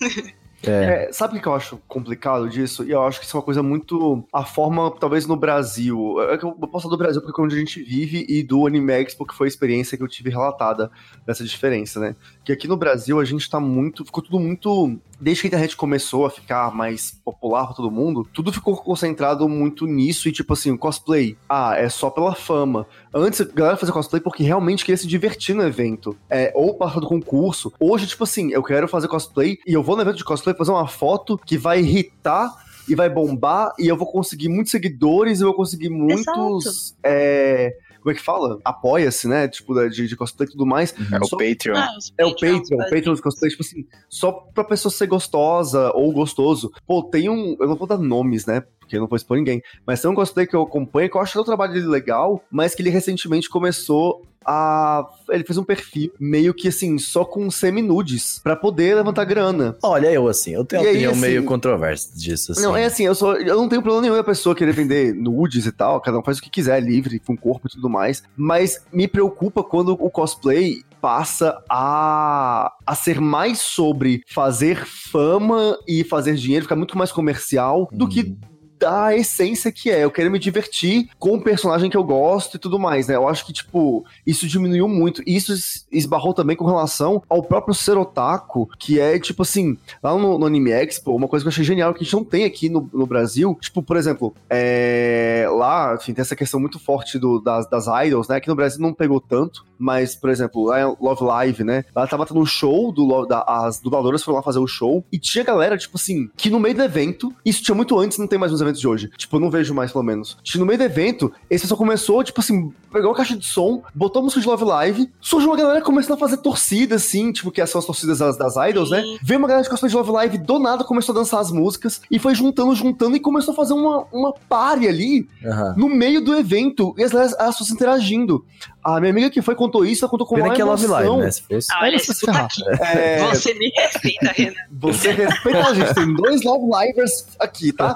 É. 0.66 1.08
É, 1.08 1.12
sabe 1.12 1.38
o 1.38 1.40
que 1.40 1.46
eu 1.46 1.54
acho 1.54 1.78
complicado 1.88 2.48
disso? 2.48 2.84
E 2.84 2.90
eu 2.90 3.02
acho 3.02 3.18
que 3.18 3.26
isso 3.26 3.36
é 3.36 3.40
uma 3.40 3.44
coisa 3.44 3.62
muito. 3.62 4.24
A 4.32 4.44
forma, 4.44 4.90
talvez 4.98 5.26
no 5.26 5.36
Brasil. 5.36 6.20
É 6.22 6.34
eu 6.34 6.52
posso 6.52 6.84
falar 6.84 6.96
do 6.96 6.98
Brasil 6.98 7.22
porque 7.22 7.40
é 7.40 7.44
onde 7.44 7.56
a 7.56 7.58
gente 7.58 7.82
vive 7.82 8.24
e 8.28 8.42
do 8.42 8.66
Anime 8.66 8.92
Expo, 8.92 9.26
que 9.26 9.34
foi 9.34 9.46
a 9.46 9.48
experiência 9.48 9.96
que 9.96 10.02
eu 10.02 10.08
tive 10.08 10.30
relatada 10.30 10.90
dessa 11.26 11.44
diferença, 11.44 11.98
né? 11.98 12.16
Que 12.44 12.52
aqui 12.52 12.68
no 12.68 12.76
Brasil 12.76 13.18
a 13.18 13.24
gente 13.24 13.48
tá 13.48 13.58
muito. 13.58 14.04
Ficou 14.04 14.22
tudo 14.22 14.38
muito. 14.38 14.98
Desde 15.20 15.42
que 15.42 15.46
a 15.46 15.50
internet 15.50 15.76
começou 15.76 16.26
a 16.26 16.30
ficar 16.30 16.74
mais 16.74 17.12
popular 17.24 17.66
pra 17.66 17.74
todo 17.74 17.90
mundo, 17.90 18.28
tudo 18.32 18.52
ficou 18.52 18.76
concentrado 18.76 19.48
muito 19.48 19.86
nisso 19.86 20.28
e, 20.28 20.32
tipo 20.32 20.52
assim, 20.52 20.72
o 20.72 20.78
cosplay. 20.78 21.36
Ah, 21.48 21.76
é 21.76 21.88
só 21.88 22.10
pela 22.10 22.34
fama. 22.34 22.86
Antes, 23.14 23.40
a 23.40 23.44
galera 23.44 23.76
fazia 23.76 23.92
cosplay 23.92 24.20
porque 24.20 24.42
realmente 24.42 24.84
queria 24.84 24.96
se 24.96 25.06
divertir 25.06 25.54
no 25.54 25.62
evento. 25.62 26.16
É, 26.30 26.50
ou 26.54 26.74
passar 26.74 27.00
do 27.00 27.06
concurso. 27.06 27.72
Hoje, 27.78 28.06
tipo 28.06 28.24
assim, 28.24 28.50
eu 28.52 28.62
quero 28.62 28.88
fazer 28.88 29.08
cosplay 29.08 29.58
e 29.66 29.72
eu 29.74 29.82
vou 29.82 29.96
no 29.96 30.02
evento 30.02 30.16
de 30.16 30.24
cosplay 30.24 30.54
fazer 30.56 30.70
uma 30.70 30.86
foto 30.88 31.36
que 31.38 31.58
vai 31.58 31.80
irritar 31.80 32.50
e 32.88 32.94
vai 32.94 33.08
bombar 33.08 33.72
e 33.78 33.86
eu 33.86 33.96
vou 33.96 34.10
conseguir 34.10 34.48
muitos 34.48 34.70
seguidores, 34.72 35.40
eu 35.40 35.48
vou 35.48 35.54
conseguir 35.56 35.88
muitos. 35.88 36.96
É, 37.02 37.76
como 38.00 38.10
é 38.10 38.14
que 38.14 38.20
fala? 38.20 38.58
Apoia-se, 38.64 39.28
né? 39.28 39.46
Tipo, 39.46 39.74
de, 39.88 40.08
de 40.08 40.16
cosplay 40.16 40.48
e 40.48 40.50
tudo 40.50 40.66
mais. 40.66 40.92
É 41.12 41.18
o 41.18 41.24
Só- 41.24 41.36
Patreon. 41.36 41.76
Ah, 41.76 41.88
É 42.18 42.24
o 42.26 42.30
Patreon, 42.30 42.58
o. 42.72 42.76
Patreon 42.78 43.14
de 43.14 43.22
cosplay, 43.22 43.50
tipo 43.50 43.62
assim, 43.62 43.86
só 44.08 44.32
pra 44.32 44.64
pessoa 44.64 44.90
ser 44.90 45.06
gostosa 45.06 45.92
ou 45.94 46.10
gostoso. 46.12 46.72
Pô, 46.86 47.02
tem 47.04 47.28
um. 47.28 47.56
Eu 47.60 47.68
não 47.68 47.76
vou 47.76 47.86
dar 47.86 47.98
nomes, 47.98 48.44
né? 48.46 48.64
Porque 48.92 48.96
eu 48.98 49.00
não 49.00 49.08
vou 49.08 49.16
expor 49.16 49.38
ninguém. 49.38 49.62
Mas 49.86 50.02
tem 50.02 50.10
um 50.10 50.14
cosplay 50.14 50.46
que 50.46 50.54
eu 50.54 50.60
acompanho 50.60 51.08
que 51.08 51.16
eu 51.16 51.20
acho 51.22 51.40
o 51.40 51.44
trabalho 51.44 51.72
dele 51.72 51.86
legal, 51.86 52.44
mas 52.50 52.74
que 52.74 52.82
ele 52.82 52.90
recentemente 52.90 53.48
começou 53.48 54.22
a. 54.44 55.08
Ele 55.30 55.44
fez 55.44 55.56
um 55.56 55.64
perfil 55.64 56.12
meio 56.20 56.52
que 56.52 56.68
assim, 56.68 56.98
só 56.98 57.24
com 57.24 57.50
semi-nudes, 57.50 58.38
pra 58.42 58.54
poder 58.54 58.96
levantar 58.96 59.24
grana. 59.24 59.76
Olha, 59.82 60.12
eu 60.12 60.28
assim, 60.28 60.52
eu 60.52 60.62
tenho 60.64 60.82
uma 60.82 60.88
aí, 60.88 60.94
opinião 60.94 61.12
assim- 61.12 61.20
meio 61.22 61.44
controversa 61.44 62.14
disso, 62.18 62.52
assim. 62.52 62.60
Não, 62.60 62.76
é 62.76 62.84
assim, 62.84 63.04
eu, 63.04 63.14
eu 63.46 63.56
não 63.56 63.68
tenho 63.68 63.80
problema 63.80 64.02
nenhum 64.02 64.14
da 64.14 64.24
pessoa 64.24 64.54
querer 64.54 64.72
vender 64.72 65.14
nudes 65.14 65.64
e 65.64 65.72
tal, 65.72 65.98
cada 66.00 66.18
um 66.18 66.22
faz 66.22 66.36
o 66.38 66.42
que 66.42 66.50
quiser, 66.50 66.82
livre, 66.82 67.18
com 67.18 67.34
corpo 67.36 67.66
e 67.68 67.70
tudo 67.70 67.88
mais, 67.88 68.22
mas 68.36 68.84
me 68.92 69.08
preocupa 69.08 69.62
quando 69.62 69.92
o 69.92 70.10
cosplay 70.10 70.82
passa 71.00 71.60
a, 71.68 72.72
a 72.86 72.94
ser 72.94 73.20
mais 73.20 73.60
sobre 73.60 74.22
fazer 74.28 74.84
fama 74.86 75.76
e 75.88 76.04
fazer 76.04 76.34
dinheiro, 76.34 76.64
ficar 76.64 76.76
muito 76.76 76.96
mais 76.98 77.10
comercial 77.10 77.88
do 77.92 78.08
que 78.08 78.20
Hum. 78.22 78.36
Da 78.82 79.16
essência 79.16 79.70
que 79.70 79.90
é. 79.90 80.02
Eu 80.04 80.10
quero 80.10 80.30
me 80.30 80.38
divertir 80.38 81.08
com 81.18 81.34
o 81.36 81.40
personagem 81.40 81.88
que 81.88 81.96
eu 81.96 82.02
gosto 82.02 82.56
e 82.56 82.58
tudo 82.58 82.78
mais, 82.78 83.06
né? 83.06 83.14
Eu 83.14 83.28
acho 83.28 83.46
que, 83.46 83.52
tipo, 83.52 84.04
isso 84.26 84.46
diminuiu 84.48 84.88
muito. 84.88 85.22
E 85.26 85.36
isso 85.36 85.52
es- 85.52 85.86
esbarrou 85.90 86.34
também 86.34 86.56
com 86.56 86.64
relação 86.66 87.22
ao 87.28 87.42
próprio 87.42 87.74
ser 87.74 87.96
otaku, 87.96 88.68
que 88.78 88.98
é, 88.98 89.18
tipo 89.20 89.42
assim, 89.42 89.78
lá 90.02 90.16
no, 90.18 90.36
no 90.38 90.46
Anime 90.46 90.72
Expo, 90.72 91.14
uma 91.14 91.28
coisa 91.28 91.44
que 91.44 91.48
eu 91.48 91.52
achei 91.52 91.64
genial, 91.64 91.94
que 91.94 92.00
a 92.00 92.04
gente 92.04 92.12
não 92.14 92.24
tem 92.24 92.44
aqui 92.44 92.68
no, 92.68 92.88
no 92.92 93.06
Brasil, 93.06 93.56
tipo, 93.60 93.82
por 93.82 93.96
exemplo, 93.96 94.34
é, 94.50 95.46
lá, 95.50 95.94
enfim, 95.94 96.12
tem 96.12 96.22
essa 96.22 96.36
questão 96.36 96.58
muito 96.58 96.78
forte 96.78 97.18
do- 97.18 97.40
das, 97.40 97.68
das 97.68 97.86
idols, 98.06 98.26
né? 98.28 98.36
Aqui 98.36 98.48
no 98.48 98.56
Brasil 98.56 98.80
não 98.80 98.92
pegou 98.92 99.20
tanto, 99.20 99.64
mas, 99.78 100.14
por 100.16 100.28
exemplo, 100.30 100.64
lá 100.64 100.80
em 100.80 100.96
Love 101.00 101.24
Live, 101.24 101.64
né? 101.64 101.84
Lá 101.94 102.06
tava 102.06 102.26
tendo 102.26 102.40
um 102.40 102.46
show, 102.46 102.90
do, 102.92 103.24
da- 103.26 103.44
as 103.46 103.80
dubladoras 103.80 104.22
foram 104.22 104.36
lá 104.36 104.42
fazer 104.42 104.58
o 104.58 104.66
show, 104.66 105.04
e 105.12 105.18
tinha 105.18 105.44
galera, 105.44 105.76
tipo 105.78 105.96
assim, 105.96 106.28
que 106.36 106.50
no 106.50 106.58
meio 106.60 106.74
do 106.74 106.82
evento, 106.82 107.32
isso 107.44 107.62
tinha 107.62 107.74
muito 107.74 107.98
antes, 107.98 108.18
não 108.18 108.26
tem 108.26 108.38
mais 108.38 108.50
nos 108.52 108.60
eventos 108.60 108.71
de 108.80 108.88
hoje, 108.88 109.10
tipo, 109.16 109.36
eu 109.36 109.40
não 109.40 109.50
vejo 109.50 109.74
mais, 109.74 109.92
pelo 109.92 110.04
menos. 110.04 110.36
Tinha 110.42 110.60
no 110.60 110.66
meio 110.66 110.78
do 110.78 110.84
evento, 110.84 111.32
esse 111.50 111.62
pessoal 111.62 111.78
começou, 111.78 112.22
tipo 112.22 112.40
assim, 112.40 112.72
pegou 112.92 113.12
a 113.12 113.14
caixa 113.14 113.36
de 113.36 113.46
som, 113.46 113.82
botou 113.94 114.20
a 114.20 114.22
música 114.24 114.40
de 114.40 114.46
Love 114.46 114.64
Live, 114.64 115.10
surgiu 115.20 115.50
uma 115.50 115.56
galera 115.56 115.80
começando 115.80 116.14
a 116.14 116.18
fazer 116.18 116.36
torcida, 116.38 116.96
assim, 116.96 117.32
tipo, 117.32 117.50
que 117.50 117.64
são 117.66 117.78
as 117.78 117.84
torcidas 117.84 118.18
das, 118.18 118.36
das 118.36 118.54
idols, 118.68 118.90
né? 118.90 119.02
Veio 119.22 119.38
uma 119.38 119.48
galera 119.48 119.64
de 119.64 119.70
cosplay 119.70 119.90
de 119.90 119.96
Love 119.96 120.10
Live, 120.10 120.38
do 120.38 120.58
nada 120.58 120.84
começou 120.84 121.14
a 121.14 121.18
dançar 121.18 121.40
as 121.40 121.50
músicas, 121.50 122.00
e 122.10 122.18
foi 122.18 122.34
juntando, 122.34 122.74
juntando, 122.74 123.16
e 123.16 123.20
começou 123.20 123.52
a 123.52 123.56
fazer 123.56 123.72
uma, 123.72 124.04
uma 124.12 124.32
party 124.48 124.88
ali, 124.88 125.28
Aham. 125.44 125.74
no 125.76 125.88
meio 125.88 126.22
do 126.22 126.34
evento, 126.34 126.94
e 126.98 127.02
as, 127.02 127.14
as 127.14 127.56
pessoas 127.56 127.70
interagindo. 127.70 128.44
A 128.84 128.98
minha 128.98 129.10
amiga 129.12 129.30
que 129.30 129.40
foi 129.40 129.54
contou 129.54 129.84
isso, 129.84 130.04
ela 130.04 130.10
contou 130.10 130.26
com 130.26 130.34
Pena 130.34 130.48
uma 130.48 130.54
que 130.54 130.60
é 130.60 130.64
Love 130.64 130.84
emoção. 130.84 131.16
Live, 131.16 131.24
né? 131.24 131.30
Se 131.30 131.42
fosse. 131.42 131.68
Ah, 131.72 131.80
olha, 131.82 131.96
essa 131.96 132.12
escuta 132.12 132.38
aqui. 132.38 132.62
É, 132.80 133.24
Você 133.28 133.54
me 133.54 133.70
respeita, 133.76 134.32
Renan. 134.32 134.54
você 134.70 135.10
respeita 135.12 135.58
a 135.68 135.74
gente, 135.74 135.94
tem 135.94 136.14
dois 136.14 136.42
Love 136.42 136.64
Livers 136.64 137.26
aqui, 137.38 137.72
tá? 137.72 137.94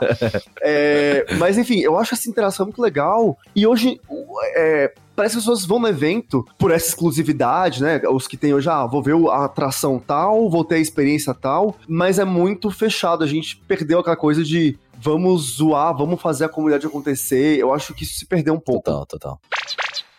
É, 0.61 1.26
mas 1.39 1.59
enfim, 1.59 1.80
eu 1.80 1.99
acho 1.99 2.14
essa 2.14 2.28
interação 2.28 2.66
muito 2.66 2.80
legal. 2.80 3.37
E 3.55 3.66
hoje, 3.66 4.01
é, 4.55 4.93
parece 5.14 5.34
que 5.34 5.39
as 5.39 5.45
pessoas 5.45 5.64
vão 5.64 5.78
no 5.80 5.89
evento 5.89 6.47
por 6.59 6.70
essa 6.70 6.89
exclusividade, 6.89 7.82
né? 7.82 8.01
Os 8.11 8.28
que 8.28 8.37
tem 8.37 8.55
hoje, 8.55 8.68
ah, 8.68 8.87
vou 8.87 9.03
ver 9.03 9.14
a 9.30 9.45
atração 9.45 9.99
tal, 9.99 10.49
vou 10.49 10.64
ter 10.64 10.76
a 10.76 10.78
experiência 10.78 11.34
tal, 11.34 11.76
mas 11.89 12.18
é 12.18 12.24
muito 12.24 12.70
fechado. 12.70 13.24
A 13.24 13.26
gente 13.26 13.57
perdeu 13.66 13.99
aquela 13.99 14.16
coisa 14.16 14.45
de 14.45 14.78
vamos 14.99 15.57
zoar, 15.57 15.97
vamos 15.97 16.20
fazer 16.20 16.45
a 16.45 16.49
comunidade 16.49 16.87
acontecer. 16.87 17.59
Eu 17.59 17.72
acho 17.72 17.93
que 17.95 18.05
isso 18.05 18.18
se 18.18 18.26
perdeu 18.26 18.55
um 18.55 18.61
pouco. 18.61 18.84
Total, 18.84 19.07
total. 19.07 19.41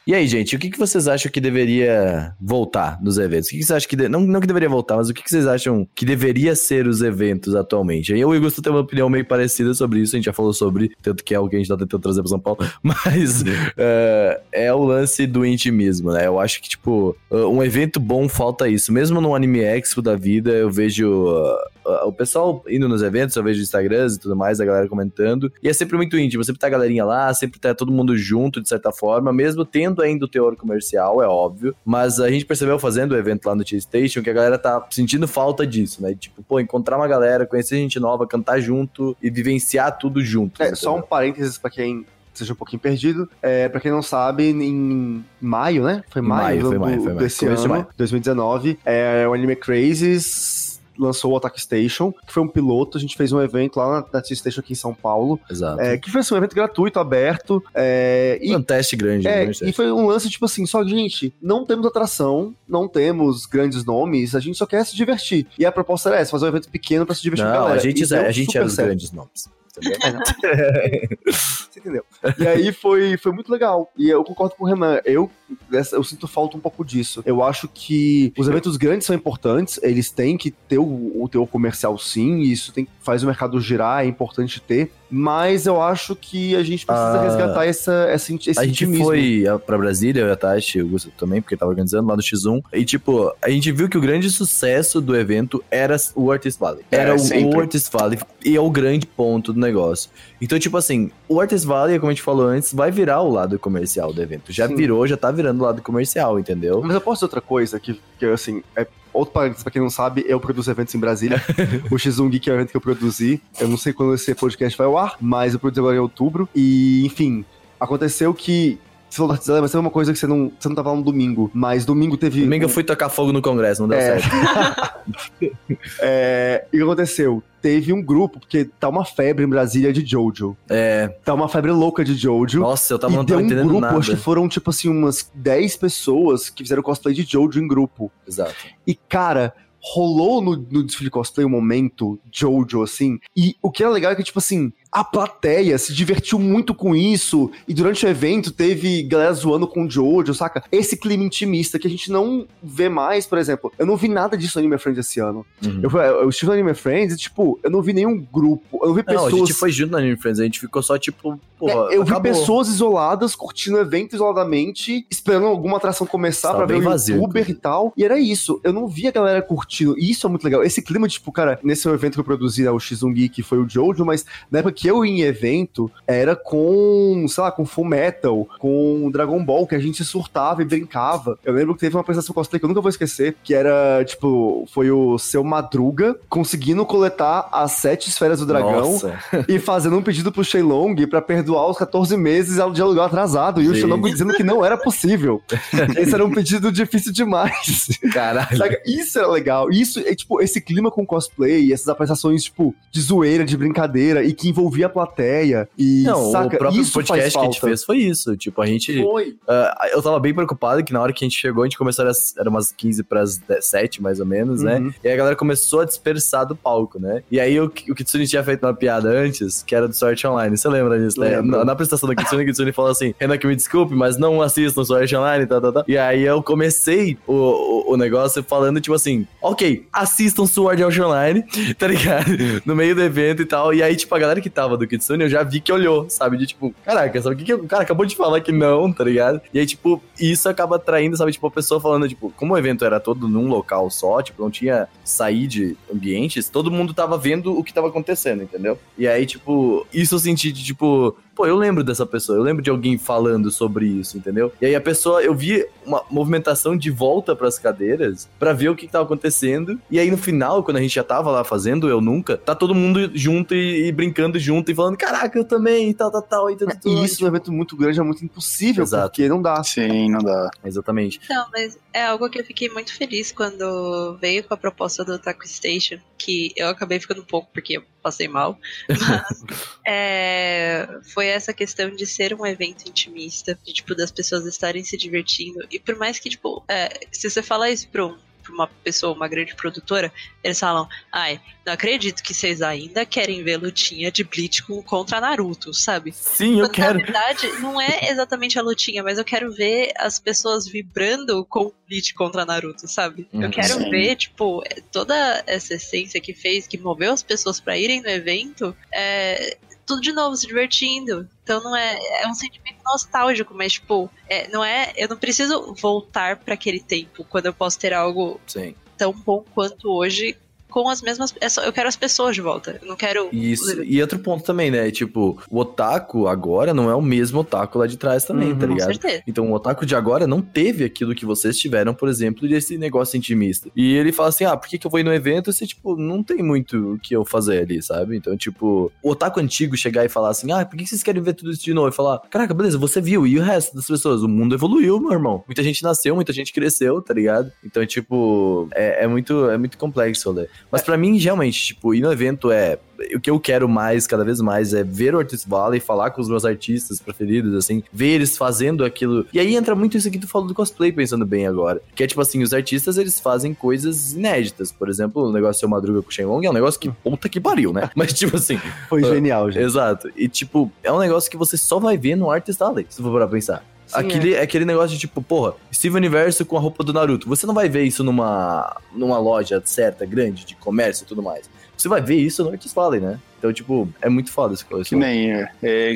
E 0.07 0.13
aí, 0.15 0.25
gente, 0.25 0.55
o 0.55 0.59
que, 0.59 0.69
que 0.69 0.79
vocês 0.79 1.05
acham 1.05 1.29
que 1.29 1.41
deveria 1.41 2.33
voltar 2.39 2.97
nos 3.01 3.17
eventos? 3.17 3.47
O 3.49 3.51
que, 3.51 3.57
que 3.57 3.63
vocês 3.65 3.75
acham 3.75 3.89
que. 3.89 3.95
de- 3.97 4.07
Não, 4.07 4.21
não 4.21 4.39
que 4.39 4.47
deveria 4.47 4.69
voltar, 4.69 4.95
mas 4.95 5.09
o 5.09 5.13
que, 5.13 5.21
que 5.21 5.29
vocês 5.29 5.45
acham 5.45 5.85
que 5.93 6.05
deveria 6.05 6.55
ser 6.55 6.87
os 6.87 7.01
eventos 7.01 7.53
atualmente? 7.53 8.13
Eu 8.13 8.19
e 8.19 8.23
o 8.23 8.33
Augusto 8.33 8.61
tem 8.61 8.71
uma 8.71 8.79
opinião 8.79 9.09
meio 9.09 9.25
parecida 9.25 9.73
sobre 9.73 9.99
isso, 9.99 10.15
a 10.15 10.17
gente 10.17 10.25
já 10.27 10.31
falou 10.31 10.53
sobre, 10.53 10.91
tanto 11.01 11.25
que 11.25 11.33
é 11.33 11.37
algo 11.37 11.49
que 11.49 11.57
a 11.57 11.59
gente 11.59 11.67
tá 11.67 11.75
tentando 11.75 12.01
trazer 12.01 12.21
pra 12.21 12.29
São 12.29 12.39
Paulo, 12.39 12.59
mas 12.81 13.43
é, 13.75 14.41
é 14.53 14.73
o 14.73 14.81
lance 14.85 15.27
do 15.27 15.45
intimismo, 15.45 16.13
né? 16.13 16.25
Eu 16.25 16.39
acho 16.39 16.61
que, 16.61 16.69
tipo, 16.69 17.13
um 17.29 17.61
evento 17.61 17.99
bom 17.99 18.29
falta 18.29 18.69
isso. 18.69 18.93
Mesmo 18.93 19.19
no 19.19 19.35
Anime 19.35 19.59
Expo 19.59 20.01
da 20.01 20.15
vida, 20.15 20.51
eu 20.51 20.71
vejo. 20.71 21.09
uh, 21.25 21.53
uh, 21.53 21.57
o 22.05 22.11
pessoal 22.11 22.63
indo 22.67 22.87
nos 22.87 23.01
eventos, 23.01 23.35
eu 23.35 23.43
vejo 23.43 23.61
Instagrams 23.61 24.15
e 24.15 24.19
tudo 24.19 24.35
mais, 24.35 24.59
a 24.59 24.65
galera 24.65 24.87
comentando. 24.87 25.51
E 25.61 25.69
é 25.69 25.73
sempre 25.73 25.95
muito 25.97 26.17
íntimo, 26.17 26.43
sempre 26.43 26.59
tá 26.59 26.67
a 26.67 26.69
galerinha 26.69 27.05
lá, 27.05 27.33
sempre 27.33 27.59
tá 27.59 27.73
todo 27.73 27.91
mundo 27.91 28.17
junto, 28.17 28.61
de 28.61 28.69
certa 28.69 28.91
forma, 28.91 29.31
mesmo 29.31 29.65
tendo 29.65 30.01
ainda 30.01 30.25
o 30.25 30.27
teor 30.27 30.55
comercial, 30.55 31.21
é 31.21 31.27
óbvio. 31.27 31.75
Mas 31.85 32.19
a 32.19 32.29
gente 32.29 32.45
percebeu 32.45 32.77
fazendo 32.79 33.13
o 33.13 33.17
evento 33.17 33.45
lá 33.45 33.55
no 33.55 33.63
T-Station 33.63 34.21
que 34.21 34.29
a 34.29 34.33
galera 34.33 34.57
tá 34.57 34.85
sentindo 34.89 35.27
falta 35.27 35.65
disso, 35.65 36.01
né? 36.01 36.15
Tipo, 36.15 36.43
pô, 36.43 36.59
encontrar 36.59 36.97
uma 36.97 37.07
galera, 37.07 37.45
conhecer 37.45 37.75
gente 37.75 37.99
nova, 37.99 38.27
cantar 38.27 38.59
junto 38.59 39.15
e 39.21 39.29
vivenciar 39.29 39.97
tudo 39.97 40.23
junto. 40.23 40.61
É, 40.61 40.73
só 40.75 40.95
um 40.95 41.01
parênteses 41.01 41.57
pra 41.57 41.69
quem 41.69 42.05
seja 42.37 42.53
um 42.53 42.55
pouquinho 42.55 42.79
perdido. 42.79 43.29
É, 43.41 43.67
pra 43.67 43.81
quem 43.81 43.91
não 43.91 44.01
sabe, 44.01 44.49
em 44.49 45.25
maio, 45.41 45.83
né? 45.83 46.03
Foi 46.09 46.21
maio, 46.21 46.41
maio, 46.41 46.61
foi 46.61 46.77
maio, 46.77 46.97
foi 46.97 47.05
maio. 47.05 47.17
desse 47.17 47.39
Começo 47.39 47.61
de 47.63 47.65
ano, 47.65 47.73
maio. 47.73 47.87
2019. 47.97 48.79
É, 48.85 49.27
o 49.27 49.33
Anime 49.33 49.55
Crazes 49.55 50.66
lançou 50.97 51.31
o 51.33 51.37
Attack 51.37 51.59
Station, 51.61 52.11
que 52.11 52.33
foi 52.33 52.43
um 52.43 52.47
piloto. 52.47 52.97
A 52.97 53.01
gente 53.01 53.15
fez 53.15 53.31
um 53.31 53.41
evento 53.41 53.77
lá 53.77 54.01
na, 54.01 54.05
na 54.13 54.21
T-Station 54.21 54.59
aqui 54.59 54.73
em 54.73 54.75
São 54.75 54.93
Paulo, 54.93 55.39
Exato. 55.49 55.79
é, 55.81 55.97
que 55.97 56.11
foi 56.11 56.21
assim, 56.21 56.33
um 56.33 56.37
evento 56.37 56.55
gratuito, 56.55 56.99
aberto. 56.99 57.63
É, 57.73 58.39
e 58.41 58.55
um 58.55 58.61
teste 58.61 58.95
grande, 58.95 59.27
é, 59.27 59.45
né? 59.45 59.51
e 59.61 59.71
foi 59.71 59.91
um 59.91 60.07
lance 60.07 60.29
tipo 60.29 60.45
assim, 60.45 60.65
só 60.65 60.83
gente, 60.83 61.33
não 61.41 61.65
temos 61.65 61.85
atração, 61.85 62.53
não 62.67 62.87
temos 62.87 63.45
grandes 63.45 63.85
nomes, 63.85 64.35
a 64.35 64.39
gente 64.39 64.57
só 64.57 64.65
quer 64.65 64.85
se 64.85 64.95
divertir. 64.95 65.47
E 65.57 65.65
a 65.65 65.71
proposta 65.71 66.09
era 66.09 66.19
essa, 66.19 66.31
fazer 66.31 66.45
um 66.45 66.49
evento 66.49 66.69
pequeno 66.69 67.05
pra 67.05 67.15
se 67.15 67.21
divertir 67.21 67.45
com 67.45 67.49
a 67.51 67.53
Não, 67.53 67.59
galera. 67.61 67.79
a 67.79 67.83
gente, 67.83 68.03
E 68.03 68.07
deu 68.07 68.21
a 68.21 68.31
gente 68.31 68.57
era 68.57 68.65
os 68.65 68.75
grandes 68.75 69.11
nomes. 69.11 69.49
Entendeu? 69.77 69.97
É, 70.03 70.11
não. 70.11 70.21
Você 71.31 71.79
entendeu? 71.79 72.05
E 72.37 72.47
aí 72.47 72.73
foi, 72.73 73.17
foi 73.17 73.31
muito 73.31 73.51
legal. 73.51 73.91
E 73.97 74.09
eu 74.09 74.23
concordo 74.23 74.55
com 74.55 74.63
o 74.63 74.67
Renan. 74.67 74.99
Eu, 75.05 75.29
eu 75.71 76.03
sinto 76.03 76.27
falta 76.27 76.57
um 76.57 76.59
pouco 76.59 76.83
disso. 76.83 77.21
Eu 77.25 77.43
acho 77.43 77.67
que 77.67 78.33
os 78.37 78.47
eventos 78.47 78.77
grandes 78.77 79.05
são 79.05 79.15
importantes, 79.15 79.79
eles 79.83 80.09
têm 80.09 80.37
que 80.37 80.51
ter 80.51 80.77
o, 80.77 81.23
o 81.23 81.29
teor 81.29 81.47
comercial 81.47 81.97
sim, 81.97 82.37
e 82.39 82.51
isso 82.51 82.71
tem, 82.71 82.87
faz 82.99 83.23
o 83.23 83.27
mercado 83.27 83.59
girar, 83.59 84.03
é 84.03 84.07
importante 84.07 84.59
ter. 84.61 84.91
Mas 85.09 85.65
eu 85.65 85.81
acho 85.81 86.15
que 86.15 86.55
a 86.55 86.63
gente 86.63 86.85
precisa 86.85 87.07
Ah, 87.19 87.23
resgatar 87.23 87.65
essa, 87.65 87.93
essa, 88.09 88.33
esse 88.33 88.59
a 88.59 88.63
gente 88.65 88.83
intimismo. 88.83 89.05
foi 89.05 89.45
ah, 89.47 89.57
pra 89.57 89.77
Brasília, 89.77 90.21
eu 90.21 90.27
e 90.27 90.31
a 90.31 90.35
Tati, 90.35 90.81
o 90.81 90.87
Gusto 90.87 91.11
também, 91.17 91.41
porque 91.41 91.55
tava 91.55 91.69
organizando 91.71 92.07
lá 92.09 92.15
no 92.15 92.21
X1. 92.21 92.63
E, 92.73 92.83
tipo, 92.83 93.33
a 93.41 93.49
gente 93.49 93.71
viu 93.71 93.87
que 93.87 93.97
o 93.97 94.01
grande 94.01 94.29
sucesso 94.29 94.99
do 94.99 95.15
evento 95.15 95.63
era 95.71 95.95
o 96.15 96.31
Artist 96.31 96.59
Valley. 96.59 96.83
É, 96.91 96.97
Era 96.97 97.15
o, 97.15 97.19
sempre. 97.19 97.55
o 97.55 97.59
Artist 97.61 97.91
Valley 97.91 98.19
e 98.43 98.55
é 98.55 98.59
o 98.59 98.69
grande 98.69 99.05
ponto 99.05 99.53
do 99.53 99.59
negócio. 99.59 100.09
Então, 100.41 100.59
tipo 100.59 100.77
assim, 100.77 101.09
o 101.27 101.39
Artist 101.39 101.65
Valley, 101.65 101.99
como 101.99 102.09
a 102.09 102.13
gente 102.13 102.21
falou 102.23 102.45
antes, 102.47 102.73
vai 102.73 102.91
virar 102.91 103.21
o 103.21 103.29
lado 103.31 103.57
comercial 103.57 104.11
do 104.13 104.21
evento. 104.21 104.51
Já 104.51 104.67
Sim. 104.67 104.75
virou, 104.75 105.07
já 105.07 105.17
tá 105.17 105.31
virando 105.31 105.61
o 105.61 105.63
lado 105.65 105.81
comercial, 105.81 106.39
entendeu? 106.39 106.81
Mas 106.83 106.93
eu 106.93 107.01
posso 107.01 107.15
dizer 107.19 107.25
outra 107.25 107.41
coisa 107.41 107.79
que, 107.79 107.99
que 108.19 108.25
assim, 108.25 108.61
é 108.75 108.85
outro 109.17 109.33
parênteses 109.33 109.63
pra 109.63 109.71
quem 109.71 109.81
não 109.81 109.89
sabe, 109.89 110.25
eu 110.27 110.39
produzo 110.39 110.69
eventos 110.69 110.93
em 110.93 110.99
Brasília. 110.99 111.41
o 111.91 111.95
X1 111.95 112.29
Geek 112.29 112.49
é 112.49 112.53
o 112.53 112.55
evento 112.55 112.71
que 112.71 112.77
eu 112.77 112.81
produzi. 112.81 113.41
Eu 113.59 113.67
não 113.67 113.77
sei 113.77 113.93
quando 113.93 114.13
esse 114.13 114.33
podcast 114.35 114.77
vai 114.77 114.87
ao 114.87 114.97
ar, 114.97 115.17
mas 115.19 115.53
eu 115.53 115.59
produzi 115.59 115.79
agora 115.79 115.95
em 115.95 115.99
outubro. 115.99 116.47
E, 116.55 117.05
enfim, 117.05 117.43
aconteceu 117.79 118.33
que. 118.33 118.79
Você 119.09 119.21
mas 119.61 119.73
é 119.73 119.79
uma 119.79 119.89
coisa 119.89 120.11
que 120.13 120.19
você 120.19 120.27
não, 120.27 120.51
você 120.59 120.67
não 120.67 120.75
tava 120.75 120.91
lá 120.91 120.95
no 120.97 121.03
domingo. 121.03 121.49
Mas 121.53 121.85
domingo 121.85 122.17
teve. 122.17 122.41
Domingo 122.41 122.65
eu 122.65 122.67
um- 122.67 122.71
fui 122.71 122.83
tocar 122.83 123.09
fogo 123.09 123.31
no 123.31 123.41
Congresso, 123.41 123.81
não 123.81 123.89
deu 123.89 123.97
É. 123.97 124.19
certo. 124.19 124.27
É, 126.01 126.65
e 126.71 126.75
o 126.77 126.79
que 126.79 126.83
aconteceu? 126.83 127.43
Teve 127.61 127.91
um 127.93 128.01
grupo, 128.01 128.39
porque 128.39 128.65
tá 128.65 128.89
uma 128.89 129.03
febre 129.05 129.43
em 129.45 129.47
Brasília 129.47 129.91
de 129.91 130.05
Jojo. 130.05 130.55
É, 130.69 131.07
Tá 131.23 131.33
uma 131.33 131.49
febre 131.49 131.71
louca 131.71 132.03
de 132.03 132.15
Jojo. 132.15 132.59
nossa, 132.59 132.93
eu 132.93 132.99
tava, 132.99 133.13
e 133.13 133.15
não 133.17 133.25
tava 133.25 133.41
um 133.41 133.45
entendendo 133.45 133.67
grupo, 133.67 133.81
nada. 133.81 133.97
acho 133.97 134.11
que 134.11 134.17
foram 134.17 134.47
tipo 134.47 134.69
assim, 134.69 134.89
umas 134.89 135.29
10 135.33 135.75
pessoas 135.77 136.49
que 136.49 136.63
fizeram 136.63 136.83
cosplay 136.83 137.13
de 137.13 137.23
Jojo 137.23 137.59
em 137.59 137.67
grupo. 137.67 138.11
Exato. 138.27 138.53
E, 138.85 138.93
cara, 138.95 139.53
rolou 139.79 140.41
no, 140.41 140.55
no 140.69 140.83
desfile 140.83 141.09
cosplay 141.09 141.45
um 141.45 141.49
momento 141.49 142.19
Jojo, 142.31 142.83
assim. 142.83 143.19
E 143.35 143.55
o 143.61 143.71
que 143.71 143.83
era 143.83 143.91
legal 143.91 144.11
é 144.11 144.15
que, 144.15 144.23
tipo 144.23 144.39
assim, 144.39 144.71
a 144.97 145.03
plateia 145.03 145.77
se 145.77 145.93
divertiu 145.93 146.39
muito 146.39 146.73
com 146.73 146.95
isso. 146.95 147.51
E 147.67 147.73
durante 147.73 148.03
o 148.03 148.09
evento 148.09 148.51
teve 148.51 149.03
galera 149.03 149.31
zoando 149.31 149.67
com 149.67 149.87
Jojo, 149.87 150.33
saca? 150.33 150.63
Esse 150.71 150.97
clima 150.97 151.23
intimista 151.23 151.77
que 151.77 151.85
a 151.85 151.89
gente 151.89 152.11
não 152.11 152.47
vê 152.63 152.89
mais, 152.89 153.27
por 153.27 153.37
exemplo. 153.37 153.71
Eu 153.77 153.85
não 153.85 153.95
vi 153.95 154.07
nada 154.07 154.35
disso 154.35 154.57
no 154.57 154.65
Anime 154.65 154.79
Friends 154.79 155.05
esse 155.05 155.19
ano. 155.19 155.45
Uhum. 155.63 155.81
Eu, 155.83 155.91
eu 156.23 156.29
estive 156.29 156.47
no 156.47 156.53
Anime 156.53 156.73
Friends 156.73 157.13
e, 157.13 157.17
tipo, 157.17 157.59
eu 157.61 157.69
não 157.69 157.79
vi 157.83 157.93
nenhum 157.93 158.17
grupo. 158.33 158.79
Eu 158.81 158.87
não 158.87 158.95
vi 158.95 159.03
Não, 159.05 159.13
a 159.13 159.23
pessoas. 159.25 159.33
gente 159.49 159.53
foi 159.53 159.71
junto 159.71 159.91
na 159.91 159.99
Anime 159.99 160.17
Friends, 160.17 160.39
a 160.39 160.43
gente 160.43 160.59
ficou 160.59 160.81
só 160.81 160.97
tipo, 160.97 161.39
porra, 161.59 161.91
É, 161.93 161.97
eu 161.97 162.03
vi 162.03 162.09
acabou. 162.09 162.21
pessoas 162.31 162.67
isoladas 162.67 163.35
curtindo 163.35 163.77
o 163.77 163.79
evento 163.79 164.15
isoladamente, 164.15 165.05
esperando 165.11 165.45
alguma 165.45 165.77
atração 165.77 166.07
começar 166.07 166.55
pra 166.55 166.65
ver 166.65 166.75
o 166.75 166.77
inclusive. 166.79 167.51
e 167.51 167.53
tal. 167.53 167.93
E 167.95 168.03
era 168.03 168.19
isso. 168.19 168.59
Eu 168.63 168.73
não 168.73 168.87
vi 168.87 169.07
a 169.07 169.11
galera 169.11 169.43
curtindo. 169.43 169.95
E 169.95 170.09
isso 170.09 170.25
é 170.25 170.29
muito 170.29 170.43
legal. 170.43 170.63
Esse 170.63 170.81
clima, 170.81 171.07
tipo, 171.07 171.31
cara, 171.31 171.59
nesse 171.63 171.87
evento 171.87 172.13
que 172.15 172.19
eu 172.19 172.23
produzi, 172.23 172.63
né, 172.63 172.71
o 172.71 172.77
X1 172.77 173.13
Geek, 173.13 173.43
foi 173.43 173.59
o 173.59 173.69
Jojo, 173.69 174.03
mas 174.03 174.25
na 174.49 174.59
época 174.59 174.73
que 174.73 174.86
que 174.87 174.89
eu 174.89 175.05
ia 175.05 175.11
em 175.11 175.21
evento 175.21 175.91
era 176.05 176.35
com, 176.35 177.25
sei 177.27 177.43
lá, 177.43 177.51
com 177.51 177.65
Full 177.65 177.83
Metal, 177.83 178.47
com 178.57 179.09
Dragon 179.11 179.43
Ball, 179.43 179.67
que 179.67 179.75
a 179.75 179.79
gente 179.79 180.03
surtava 180.05 180.61
e 180.61 180.65
brincava. 180.65 181.37
Eu 181.43 181.53
lembro 181.53 181.73
que 181.73 181.81
teve 181.81 181.95
uma 181.95 182.01
apresentação 182.01 182.33
cosplay 182.33 182.59
que 182.59 182.65
eu 182.65 182.69
nunca 182.69 182.79
vou 182.79 182.89
esquecer, 182.89 183.35
que 183.43 183.53
era, 183.53 184.03
tipo, 184.05 184.65
foi 184.71 184.89
o 184.89 185.17
seu 185.17 185.43
Madruga 185.43 186.15
conseguindo 186.29 186.85
coletar 186.85 187.49
as 187.51 187.73
sete 187.73 188.09
esferas 188.09 188.39
do 188.39 188.45
dragão 188.45 188.93
Nossa. 188.93 189.19
e 189.47 189.59
fazendo 189.59 189.97
um 189.97 190.01
pedido 190.01 190.31
pro 190.31 190.43
Shenlong 190.43 191.05
pra 191.07 191.21
perdoar 191.21 191.69
os 191.69 191.77
14 191.77 192.15
meses 192.15 192.55
de 192.73 192.81
aluguel 192.81 193.03
atrasado. 193.03 193.61
E 193.61 193.67
o. 193.67 193.75
Shenlong 193.75 194.01
dizendo 194.09 194.33
que 194.33 194.43
não 194.43 194.63
era 194.63 194.77
possível. 194.77 195.41
Esse 195.97 196.13
era 196.13 196.23
um 196.23 196.31
pedido 196.31 196.71
difícil 196.71 197.11
demais. 197.11 197.89
Caralho. 198.13 198.57
Saca? 198.57 198.81
Isso 198.85 199.19
era 199.19 199.27
legal. 199.27 199.69
Isso 199.69 199.99
é 199.99 200.15
tipo 200.15 200.41
esse 200.41 200.61
clima 200.61 200.89
com 200.89 201.05
cosplay, 201.05 201.73
essas 201.73 201.87
apresentações 201.87 202.43
tipo 202.43 202.73
de 202.91 203.01
zoeira, 203.01 203.43
de 203.43 203.57
brincadeira 203.57 204.23
e 204.23 204.33
que 204.33 204.49
envolvia 204.49 204.76
a 204.83 204.89
plateia 204.89 205.69
e 205.77 206.03
Não, 206.03 206.31
saca? 206.31 206.55
o 206.55 206.59
próprio 206.59 206.81
isso 206.81 206.91
faz 206.91 207.07
podcast 207.07 207.33
que 207.37 207.39
a 207.39 207.45
gente 207.45 207.61
fez 207.61 207.83
foi 207.83 207.97
isso. 207.97 208.35
Tipo, 208.37 208.61
a 208.61 208.65
gente. 208.65 209.01
Foi. 209.01 209.35
ah, 209.47 209.87
eu 209.91 210.01
tava 210.01 210.19
bem 210.19 210.33
preocupado 210.33 210.83
que 210.83 210.93
na 210.93 211.01
hora 211.01 211.13
que 211.13 211.23
a 211.23 211.27
gente 211.27 211.39
chegou, 211.39 211.63
a 211.63 211.65
gente 211.65 211.77
começou, 211.77 212.05
era, 212.05 212.13
era 212.37 212.49
umas 212.49 212.71
15 212.71 213.03
pras 213.03 213.41
7, 213.61 214.01
mais 214.01 214.19
ou 214.19 214.25
menos, 214.25 214.61
né? 214.61 214.77
Uhum. 214.77 214.93
E 215.03 215.07
aí 215.07 215.13
a 215.13 215.17
galera 215.17 215.35
começou 215.35 215.81
a 215.81 215.85
dispersar 215.85 216.45
do 216.45 216.55
palco, 216.55 216.99
né? 216.99 217.23
E 217.31 217.39
aí 217.39 217.59
o, 217.59 217.65
o 217.65 217.69
Kitsune 217.95 218.27
tinha 218.27 218.43
feito 218.43 218.65
uma 218.65 218.73
piada 218.73 219.09
antes, 219.09 219.63
que 219.63 219.75
era 219.75 219.87
do 219.87 219.93
Sword 219.93 220.25
Art 220.25 220.33
Online. 220.33 220.57
Você 220.57 220.67
lembra 220.67 220.99
disso, 220.99 221.19
né? 221.19 221.41
Na, 221.41 221.65
na 221.65 221.71
apresentação 221.71 222.09
do 222.09 222.15
Kitsune, 222.15 222.43
o 222.43 222.45
Kitsune 222.45 222.71
falou 222.71 222.91
assim: 222.91 223.13
Renan, 223.19 223.37
que 223.37 223.47
me 223.47 223.55
desculpe, 223.55 223.93
mas 223.93 224.17
não 224.17 224.41
assistam 224.41 224.83
Sword 224.83 225.03
Art 225.03 225.21
Online, 225.21 225.45
tá, 225.45 225.61
tá, 225.61 225.71
tá. 225.71 225.83
E 225.87 225.97
aí 225.97 226.23
eu 226.23 226.41
comecei 226.41 227.17
o, 227.25 227.33
o, 227.33 227.93
o 227.93 227.97
negócio 227.97 228.43
falando, 228.43 228.79
tipo 228.81 228.95
assim, 228.95 229.27
ok, 229.41 229.85
assistam 229.91 230.45
Sword 230.45 230.83
Art 230.83 230.99
Online, 230.99 231.43
tá 231.77 231.87
ligado? 231.87 232.27
No 232.65 232.75
meio 232.75 232.95
do 232.95 233.01
evento 233.01 233.41
e 233.41 233.45
tal. 233.45 233.73
E 233.73 233.83
aí, 233.83 233.95
tipo, 233.95 234.13
a 234.13 234.19
galera 234.19 234.41
que 234.41 234.49
tava 234.57 234.75
do 234.75 234.87
Kitsune, 234.87 235.23
eu 235.23 235.29
já 235.29 235.43
vi 235.43 235.61
que 235.61 235.71
olhou, 235.71 236.09
sabe? 236.09 236.35
De 236.35 236.47
tipo, 236.47 236.73
caraca, 236.83 237.21
sabe 237.21 237.35
o 237.35 237.37
que, 237.37 237.45
que 237.45 237.53
o 237.53 237.67
cara 237.67 237.83
acabou 237.83 238.07
de 238.07 238.15
falar 238.15 238.41
que 238.41 238.51
não, 238.51 238.91
tá 238.91 239.03
ligado? 239.03 239.39
E 239.53 239.59
aí, 239.59 239.65
tipo, 239.67 240.01
isso 240.19 240.49
acaba 240.49 240.77
atraindo, 240.77 241.15
sabe? 241.15 241.31
Tipo, 241.31 241.45
a 241.45 241.51
pessoa 241.51 241.79
falando, 241.79 242.09
tipo, 242.09 242.33
como 242.35 242.55
o 242.55 242.57
evento 242.57 242.83
era 242.83 242.99
todo 242.99 243.27
num 243.27 243.47
local 243.47 243.87
só, 243.91 244.19
tipo, 244.23 244.41
não 244.41 244.49
tinha 244.49 244.87
sair 245.03 245.45
de 245.45 245.77
ambientes, 245.93 246.49
todo 246.49 246.71
mundo 246.71 246.91
tava 246.91 247.19
vendo 247.19 247.55
o 247.55 247.63
que 247.63 247.71
tava 247.71 247.89
acontecendo, 247.89 248.41
entendeu? 248.41 248.79
E 248.97 249.07
aí, 249.07 249.27
tipo, 249.27 249.85
isso 249.93 250.15
eu 250.15 250.19
senti 250.19 250.51
de, 250.51 250.63
tipo, 250.63 251.15
pô, 251.37 251.45
eu 251.45 251.55
lembro 251.55 251.83
dessa 251.83 252.03
pessoa, 252.03 252.35
eu 252.35 252.41
lembro 252.41 252.63
de 252.63 252.71
alguém 252.71 252.97
falando 252.97 253.51
sobre 253.51 253.85
isso, 253.85 254.17
entendeu? 254.17 254.51
E 254.59 254.65
aí 254.65 254.75
a 254.75 254.81
pessoa, 254.81 255.21
eu 255.21 255.35
vi 255.35 255.63
uma 255.85 256.03
movimentação 256.09 256.75
de 256.75 256.89
volta 256.89 257.35
pras 257.35 257.59
cadeiras 257.59 258.27
pra 258.39 258.53
ver 258.53 258.69
o 258.69 258.75
que, 258.75 258.87
que 258.87 258.91
tava 258.91 259.05
acontecendo. 259.05 259.79
E 259.91 259.99
aí 259.99 260.09
no 260.09 260.17
final, 260.17 260.63
quando 260.63 260.77
a 260.77 260.81
gente 260.81 260.95
já 260.95 261.03
tava 261.03 261.29
lá 261.29 261.43
fazendo, 261.43 261.87
eu 261.87 262.01
nunca, 262.01 262.37
tá 262.37 262.55
todo 262.55 262.73
mundo 262.73 263.11
junto 263.13 263.53
e, 263.53 263.87
e 263.87 263.91
brincando 263.91 264.39
junto 264.39 264.71
e 264.71 264.75
falando, 264.75 264.97
caraca, 264.97 265.37
eu 265.37 265.45
também, 265.45 265.91
e 265.91 265.93
tal, 265.93 266.11
tal, 266.11 266.23
tal, 266.23 266.49
e 266.49 266.55
tal, 266.57 266.67
tal. 266.69 266.91
E 266.91 267.05
isso 267.05 267.21
num 267.21 267.27
evento 267.27 267.51
muito 267.51 267.77
grande 267.77 267.99
é 267.99 268.03
muito 268.03 268.25
impossível, 268.25 268.83
Exato. 268.83 269.09
porque 269.09 269.29
não 269.29 269.39
dá. 269.39 269.63
Sim, 269.63 270.09
não 270.09 270.19
dá. 270.19 270.49
Exatamente. 270.65 271.21
Não, 271.29 271.45
mas 271.53 271.77
é 271.93 272.05
algo 272.05 272.27
que 272.31 272.39
eu 272.39 272.45
fiquei 272.45 272.69
muito 272.69 272.95
feliz 272.95 273.31
quando 273.31 274.17
veio 274.19 274.43
com 274.43 274.55
a 274.55 274.57
proposta 274.57 275.05
do 275.05 275.19
Taco 275.19 275.47
Station, 275.47 275.97
que 276.17 276.51
eu 276.55 276.67
acabei 276.69 276.99
ficando 276.99 277.21
um 277.21 277.25
pouco 277.25 277.47
porque 277.53 277.77
eu 277.77 277.83
passei 278.07 278.27
mal, 278.29 278.57
mas 278.87 279.43
é, 279.85 280.87
foi 281.13 281.27
essa 281.27 281.53
questão 281.53 281.89
de 281.89 282.05
ser 282.05 282.33
um 282.33 282.45
evento 282.45 282.87
intimista, 282.87 283.57
de 283.65 283.73
tipo 283.73 283.93
das 283.93 284.11
pessoas 284.11 284.45
estarem 284.45 284.83
se 284.83 284.95
divertindo. 284.95 285.59
E 285.69 285.77
por 285.77 285.97
mais 285.97 286.17
que 286.17 286.29
tipo, 286.29 286.63
é, 286.69 287.01
se 287.11 287.29
você 287.29 287.43
falar 287.43 287.69
isso 287.69 287.89
pra 287.89 288.05
um 288.05 288.17
pra 288.47 288.53
uma 288.53 288.67
pessoa, 288.67 289.13
uma 289.13 289.27
grande 289.27 289.55
produtora, 289.55 290.11
eles 290.43 290.59
falam, 290.59 290.87
ai, 291.11 291.39
não 291.65 291.73
acredito 291.73 292.23
que 292.23 292.33
vocês 292.33 292.61
ainda 292.61 293.05
querem 293.05 293.43
ver 293.43 293.57
lutinha 293.57 294.11
de 294.11 294.23
Bleach 294.23 294.63
contra 294.85 295.19
Naruto, 295.19 295.73
sabe? 295.73 296.11
Sim, 296.13 296.59
eu 296.59 296.65
Quando, 296.67 296.71
quero. 296.71 296.99
Na 296.99 297.05
verdade, 297.05 297.47
não 297.59 297.79
é 297.79 298.09
exatamente 298.09 298.57
a 298.57 298.61
lutinha, 298.61 299.03
mas 299.03 299.17
eu 299.17 299.25
quero 299.25 299.51
ver 299.51 299.91
as 299.97 300.19
pessoas 300.19 300.67
vibrando 300.67 301.45
com 301.45 301.71
Bleach 301.87 302.13
contra 302.13 302.45
Naruto, 302.45 302.87
sabe? 302.87 303.27
Uhum. 303.33 303.43
eu 303.43 303.49
quero 303.49 303.73
Sim. 303.73 303.89
ver, 303.89 304.15
tipo, 304.15 304.63
toda 304.91 305.43
essa 305.45 305.73
essência 305.73 306.21
que 306.21 306.33
fez, 306.33 306.67
que 306.67 306.77
moveu 306.77 307.11
as 307.11 307.23
pessoas 307.23 307.59
pra 307.59 307.77
irem 307.77 308.01
no 308.01 308.09
evento, 308.09 308.75
é, 308.93 309.57
tudo 309.87 310.01
de 310.01 310.11
novo, 310.11 310.35
se 310.35 310.45
divertindo. 310.45 311.27
Então 311.41 311.63
não 311.63 311.75
é. 311.75 311.97
É 312.21 312.27
um 312.27 312.33
sentimento 312.35 312.79
nostálgico, 312.85 313.53
mas, 313.55 313.73
tipo, 313.73 314.09
é, 314.29 314.47
não 314.49 314.63
é. 314.63 314.93
Eu 314.97 315.07
não 315.07 315.17
preciso 315.17 315.73
voltar 315.73 316.37
pra 316.37 316.53
aquele 316.53 316.81
tempo 316.81 317.23
quando 317.23 317.47
eu 317.47 317.53
posso 317.53 317.79
ter 317.79 317.93
algo 317.93 318.39
Sim. 318.45 318.75
tão 318.97 319.13
bom 319.13 319.43
quanto 319.55 319.89
hoje. 319.89 320.37
Com 320.69 320.89
as 320.89 321.01
mesmas. 321.01 321.33
é 321.39 321.49
só- 321.49 321.63
eu 321.63 321.71
quero 321.73 321.87
as 321.87 321.95
pessoas 321.95 322.35
de 322.35 322.41
volta. 322.41 322.79
Eu 322.81 322.87
não 322.87 322.95
quero. 322.95 323.29
Isso. 323.31 323.81
E 323.83 324.01
outro 324.01 324.19
ponto 324.19 324.43
também, 324.43 324.69
né? 324.69 324.89
Tipo, 324.91 325.41
o 325.49 325.59
otaku 325.59 326.27
agora 326.27 326.73
não 326.73 326.89
é 326.89 326.95
o 326.95 327.01
mesmo 327.01 327.39
otaku 327.39 327.79
lá 327.79 327.87
de 327.87 327.97
trás 327.97 328.25
também, 328.25 328.51
Uhum. 328.51 328.57
tá 328.59 328.67
Com 328.67 328.73
ligado? 328.73 328.87
certeza. 328.87 329.23
Então 329.27 329.49
o 329.49 329.53
otaku 329.53 329.85
de 329.85 329.95
agora 329.95 330.27
não 330.27 330.41
teve 330.41 330.83
aquilo 330.83 331.15
que 331.15 331.25
vocês 331.25 331.57
tiveram, 331.57 331.93
por 331.93 332.09
exemplo, 332.09 332.47
desse 332.47 332.77
negócio 332.77 333.17
intimista. 333.17 333.69
E 333.75 333.93
ele 333.95 334.11
fala 334.11 334.29
assim: 334.29 334.43
ah, 334.45 334.55
por 334.57 334.67
que, 334.67 334.77
que 334.77 334.85
eu 334.85 334.91
vou 334.91 334.99
ir 334.99 335.03
no 335.03 335.13
evento 335.13 335.51
se, 335.53 335.65
tipo, 335.65 335.95
não 335.95 336.21
tem 336.23 336.43
muito 336.43 336.93
o 336.93 336.99
que 336.99 337.15
eu 337.15 337.23
fazer 337.25 337.59
ali, 337.63 337.81
sabe? 337.81 338.15
Então, 338.17 338.35
tipo, 338.37 338.91
o 339.01 339.11
otaku 339.11 339.39
antigo 339.39 339.75
chegar 339.77 340.05
e 340.05 340.09
falar 340.09 340.29
assim: 340.29 340.51
ah, 340.51 340.65
por 340.65 340.75
que 340.77 340.83
que 340.83 340.89
vocês 340.89 341.03
querem 341.03 341.21
ver 341.21 341.33
tudo 341.33 341.51
isso 341.51 341.63
de 341.63 341.73
novo? 341.73 341.89
E 341.89 341.91
falar: 341.91 342.19
caraca, 342.29 342.53
beleza, 342.53 342.77
você 342.77 342.99
viu, 343.01 343.25
e 343.25 343.37
o 343.39 343.41
resto 343.43 343.75
das 343.75 343.85
pessoas? 343.87 344.21
O 344.21 344.27
mundo 344.27 344.55
evoluiu, 344.55 344.99
meu 344.99 345.11
irmão. 345.13 345.43
Muita 345.47 345.63
gente 345.63 345.81
nasceu, 345.83 346.15
muita 346.15 346.33
gente 346.33 346.51
cresceu, 346.53 347.01
tá 347.01 347.13
ligado? 347.13 347.51
Então, 347.63 347.85
tipo, 347.85 348.67
é, 348.73 349.03
é 349.03 349.07
muito, 349.07 349.49
é 349.49 349.57
muito 349.57 349.77
complexo, 349.77 350.33
né? 350.33 350.47
Mas 350.71 350.81
pra 350.81 350.97
mim, 350.97 351.17
realmente, 351.17 351.67
tipo, 351.67 351.93
ir 351.93 352.01
no 352.01 352.11
evento 352.11 352.51
é 352.51 352.77
o 353.15 353.19
que 353.19 353.29
eu 353.29 353.39
quero 353.39 353.69
mais, 353.69 354.07
cada 354.07 354.25
vez 354.25 354.41
mais, 354.41 354.73
é 354.73 354.83
ver 354.83 355.13
o 355.13 355.19
Artist 355.19 355.47
Valley, 355.47 355.79
falar 355.79 356.09
com 356.09 356.19
os 356.19 356.27
meus 356.27 356.43
artistas 356.43 356.99
preferidos, 356.99 357.53
assim, 357.53 357.83
ver 357.93 358.07
eles 358.15 358.35
fazendo 358.35 358.83
aquilo. 358.83 359.25
E 359.31 359.39
aí 359.39 359.55
entra 359.55 359.75
muito 359.75 359.95
isso 359.97 360.07
aqui 360.07 360.17
que 360.17 360.25
tu 360.25 360.29
falou 360.29 360.47
do 360.47 360.53
cosplay, 360.55 360.91
pensando 360.91 361.25
bem 361.25 361.45
agora. 361.45 361.79
Que 361.95 362.03
é 362.03 362.07
tipo 362.07 362.19
assim, 362.21 362.41
os 362.41 362.53
artistas, 362.53 362.97
eles 362.97 363.19
fazem 363.19 363.53
coisas 363.53 364.13
inéditas. 364.13 364.71
Por 364.71 364.89
exemplo, 364.89 365.23
o 365.23 365.31
negócio 365.31 365.59
Seu 365.59 365.69
Madruga 365.69 366.01
com 366.01 366.09
o 366.09 366.11
Shenlong 366.11 366.45
é 366.45 366.49
um 366.49 366.53
negócio 366.53 366.79
que 366.79 366.89
puta 366.89 367.29
que 367.29 367.39
pariu, 367.39 367.71
né? 367.71 367.89
Mas 367.95 368.13
tipo 368.13 368.35
assim, 368.35 368.59
Foi 368.89 369.03
Ah, 369.03 369.13
genial, 369.13 369.51
gente. 369.51 369.63
exato. 369.63 370.09
E 370.17 370.27
tipo, 370.27 370.71
é 370.83 370.91
um 370.91 370.99
negócio 370.99 371.29
que 371.29 371.37
você 371.37 371.55
só 371.55 371.79
vai 371.79 371.97
ver 371.97 372.15
no 372.15 372.31
Artist 372.31 372.59
Valley, 372.59 372.85
se 372.89 373.01
for 373.01 373.13
pra 373.13 373.27
pensar. 373.27 373.63
Sim, 373.87 373.99
aquele, 373.99 374.33
é. 374.33 374.41
aquele 374.41 374.65
negócio 374.65 374.89
de 374.89 374.99
tipo, 374.99 375.21
porra, 375.21 375.55
Steven 375.73 375.97
Universo 375.97 376.45
com 376.45 376.57
a 376.57 376.59
roupa 376.59 376.83
do 376.83 376.93
Naruto. 376.93 377.27
Você 377.27 377.47
não 377.47 377.53
vai 377.53 377.69
ver 377.69 377.83
isso 377.83 378.03
numa, 378.03 378.75
numa 378.93 379.17
loja 379.17 379.61
certa, 379.63 380.05
grande, 380.05 380.45
de 380.45 380.55
comércio 380.55 381.03
e 381.03 381.07
tudo 381.07 381.23
mais. 381.23 381.49
Você 381.75 381.87
vai 381.87 382.01
ver 382.01 382.15
isso 382.15 382.43
no 382.43 382.49
Artist 382.49 382.75
Valley, 382.75 382.99
né? 382.99 383.19
Então, 383.37 383.53
tipo, 383.53 383.87
é 384.01 384.09
muito 384.09 384.31
foda 384.31 384.53
esse 384.53 384.65
coisa. 384.65 384.89
Que 384.89 384.95
nem 384.95 385.31
é, 385.31 385.51
é, 385.61 385.93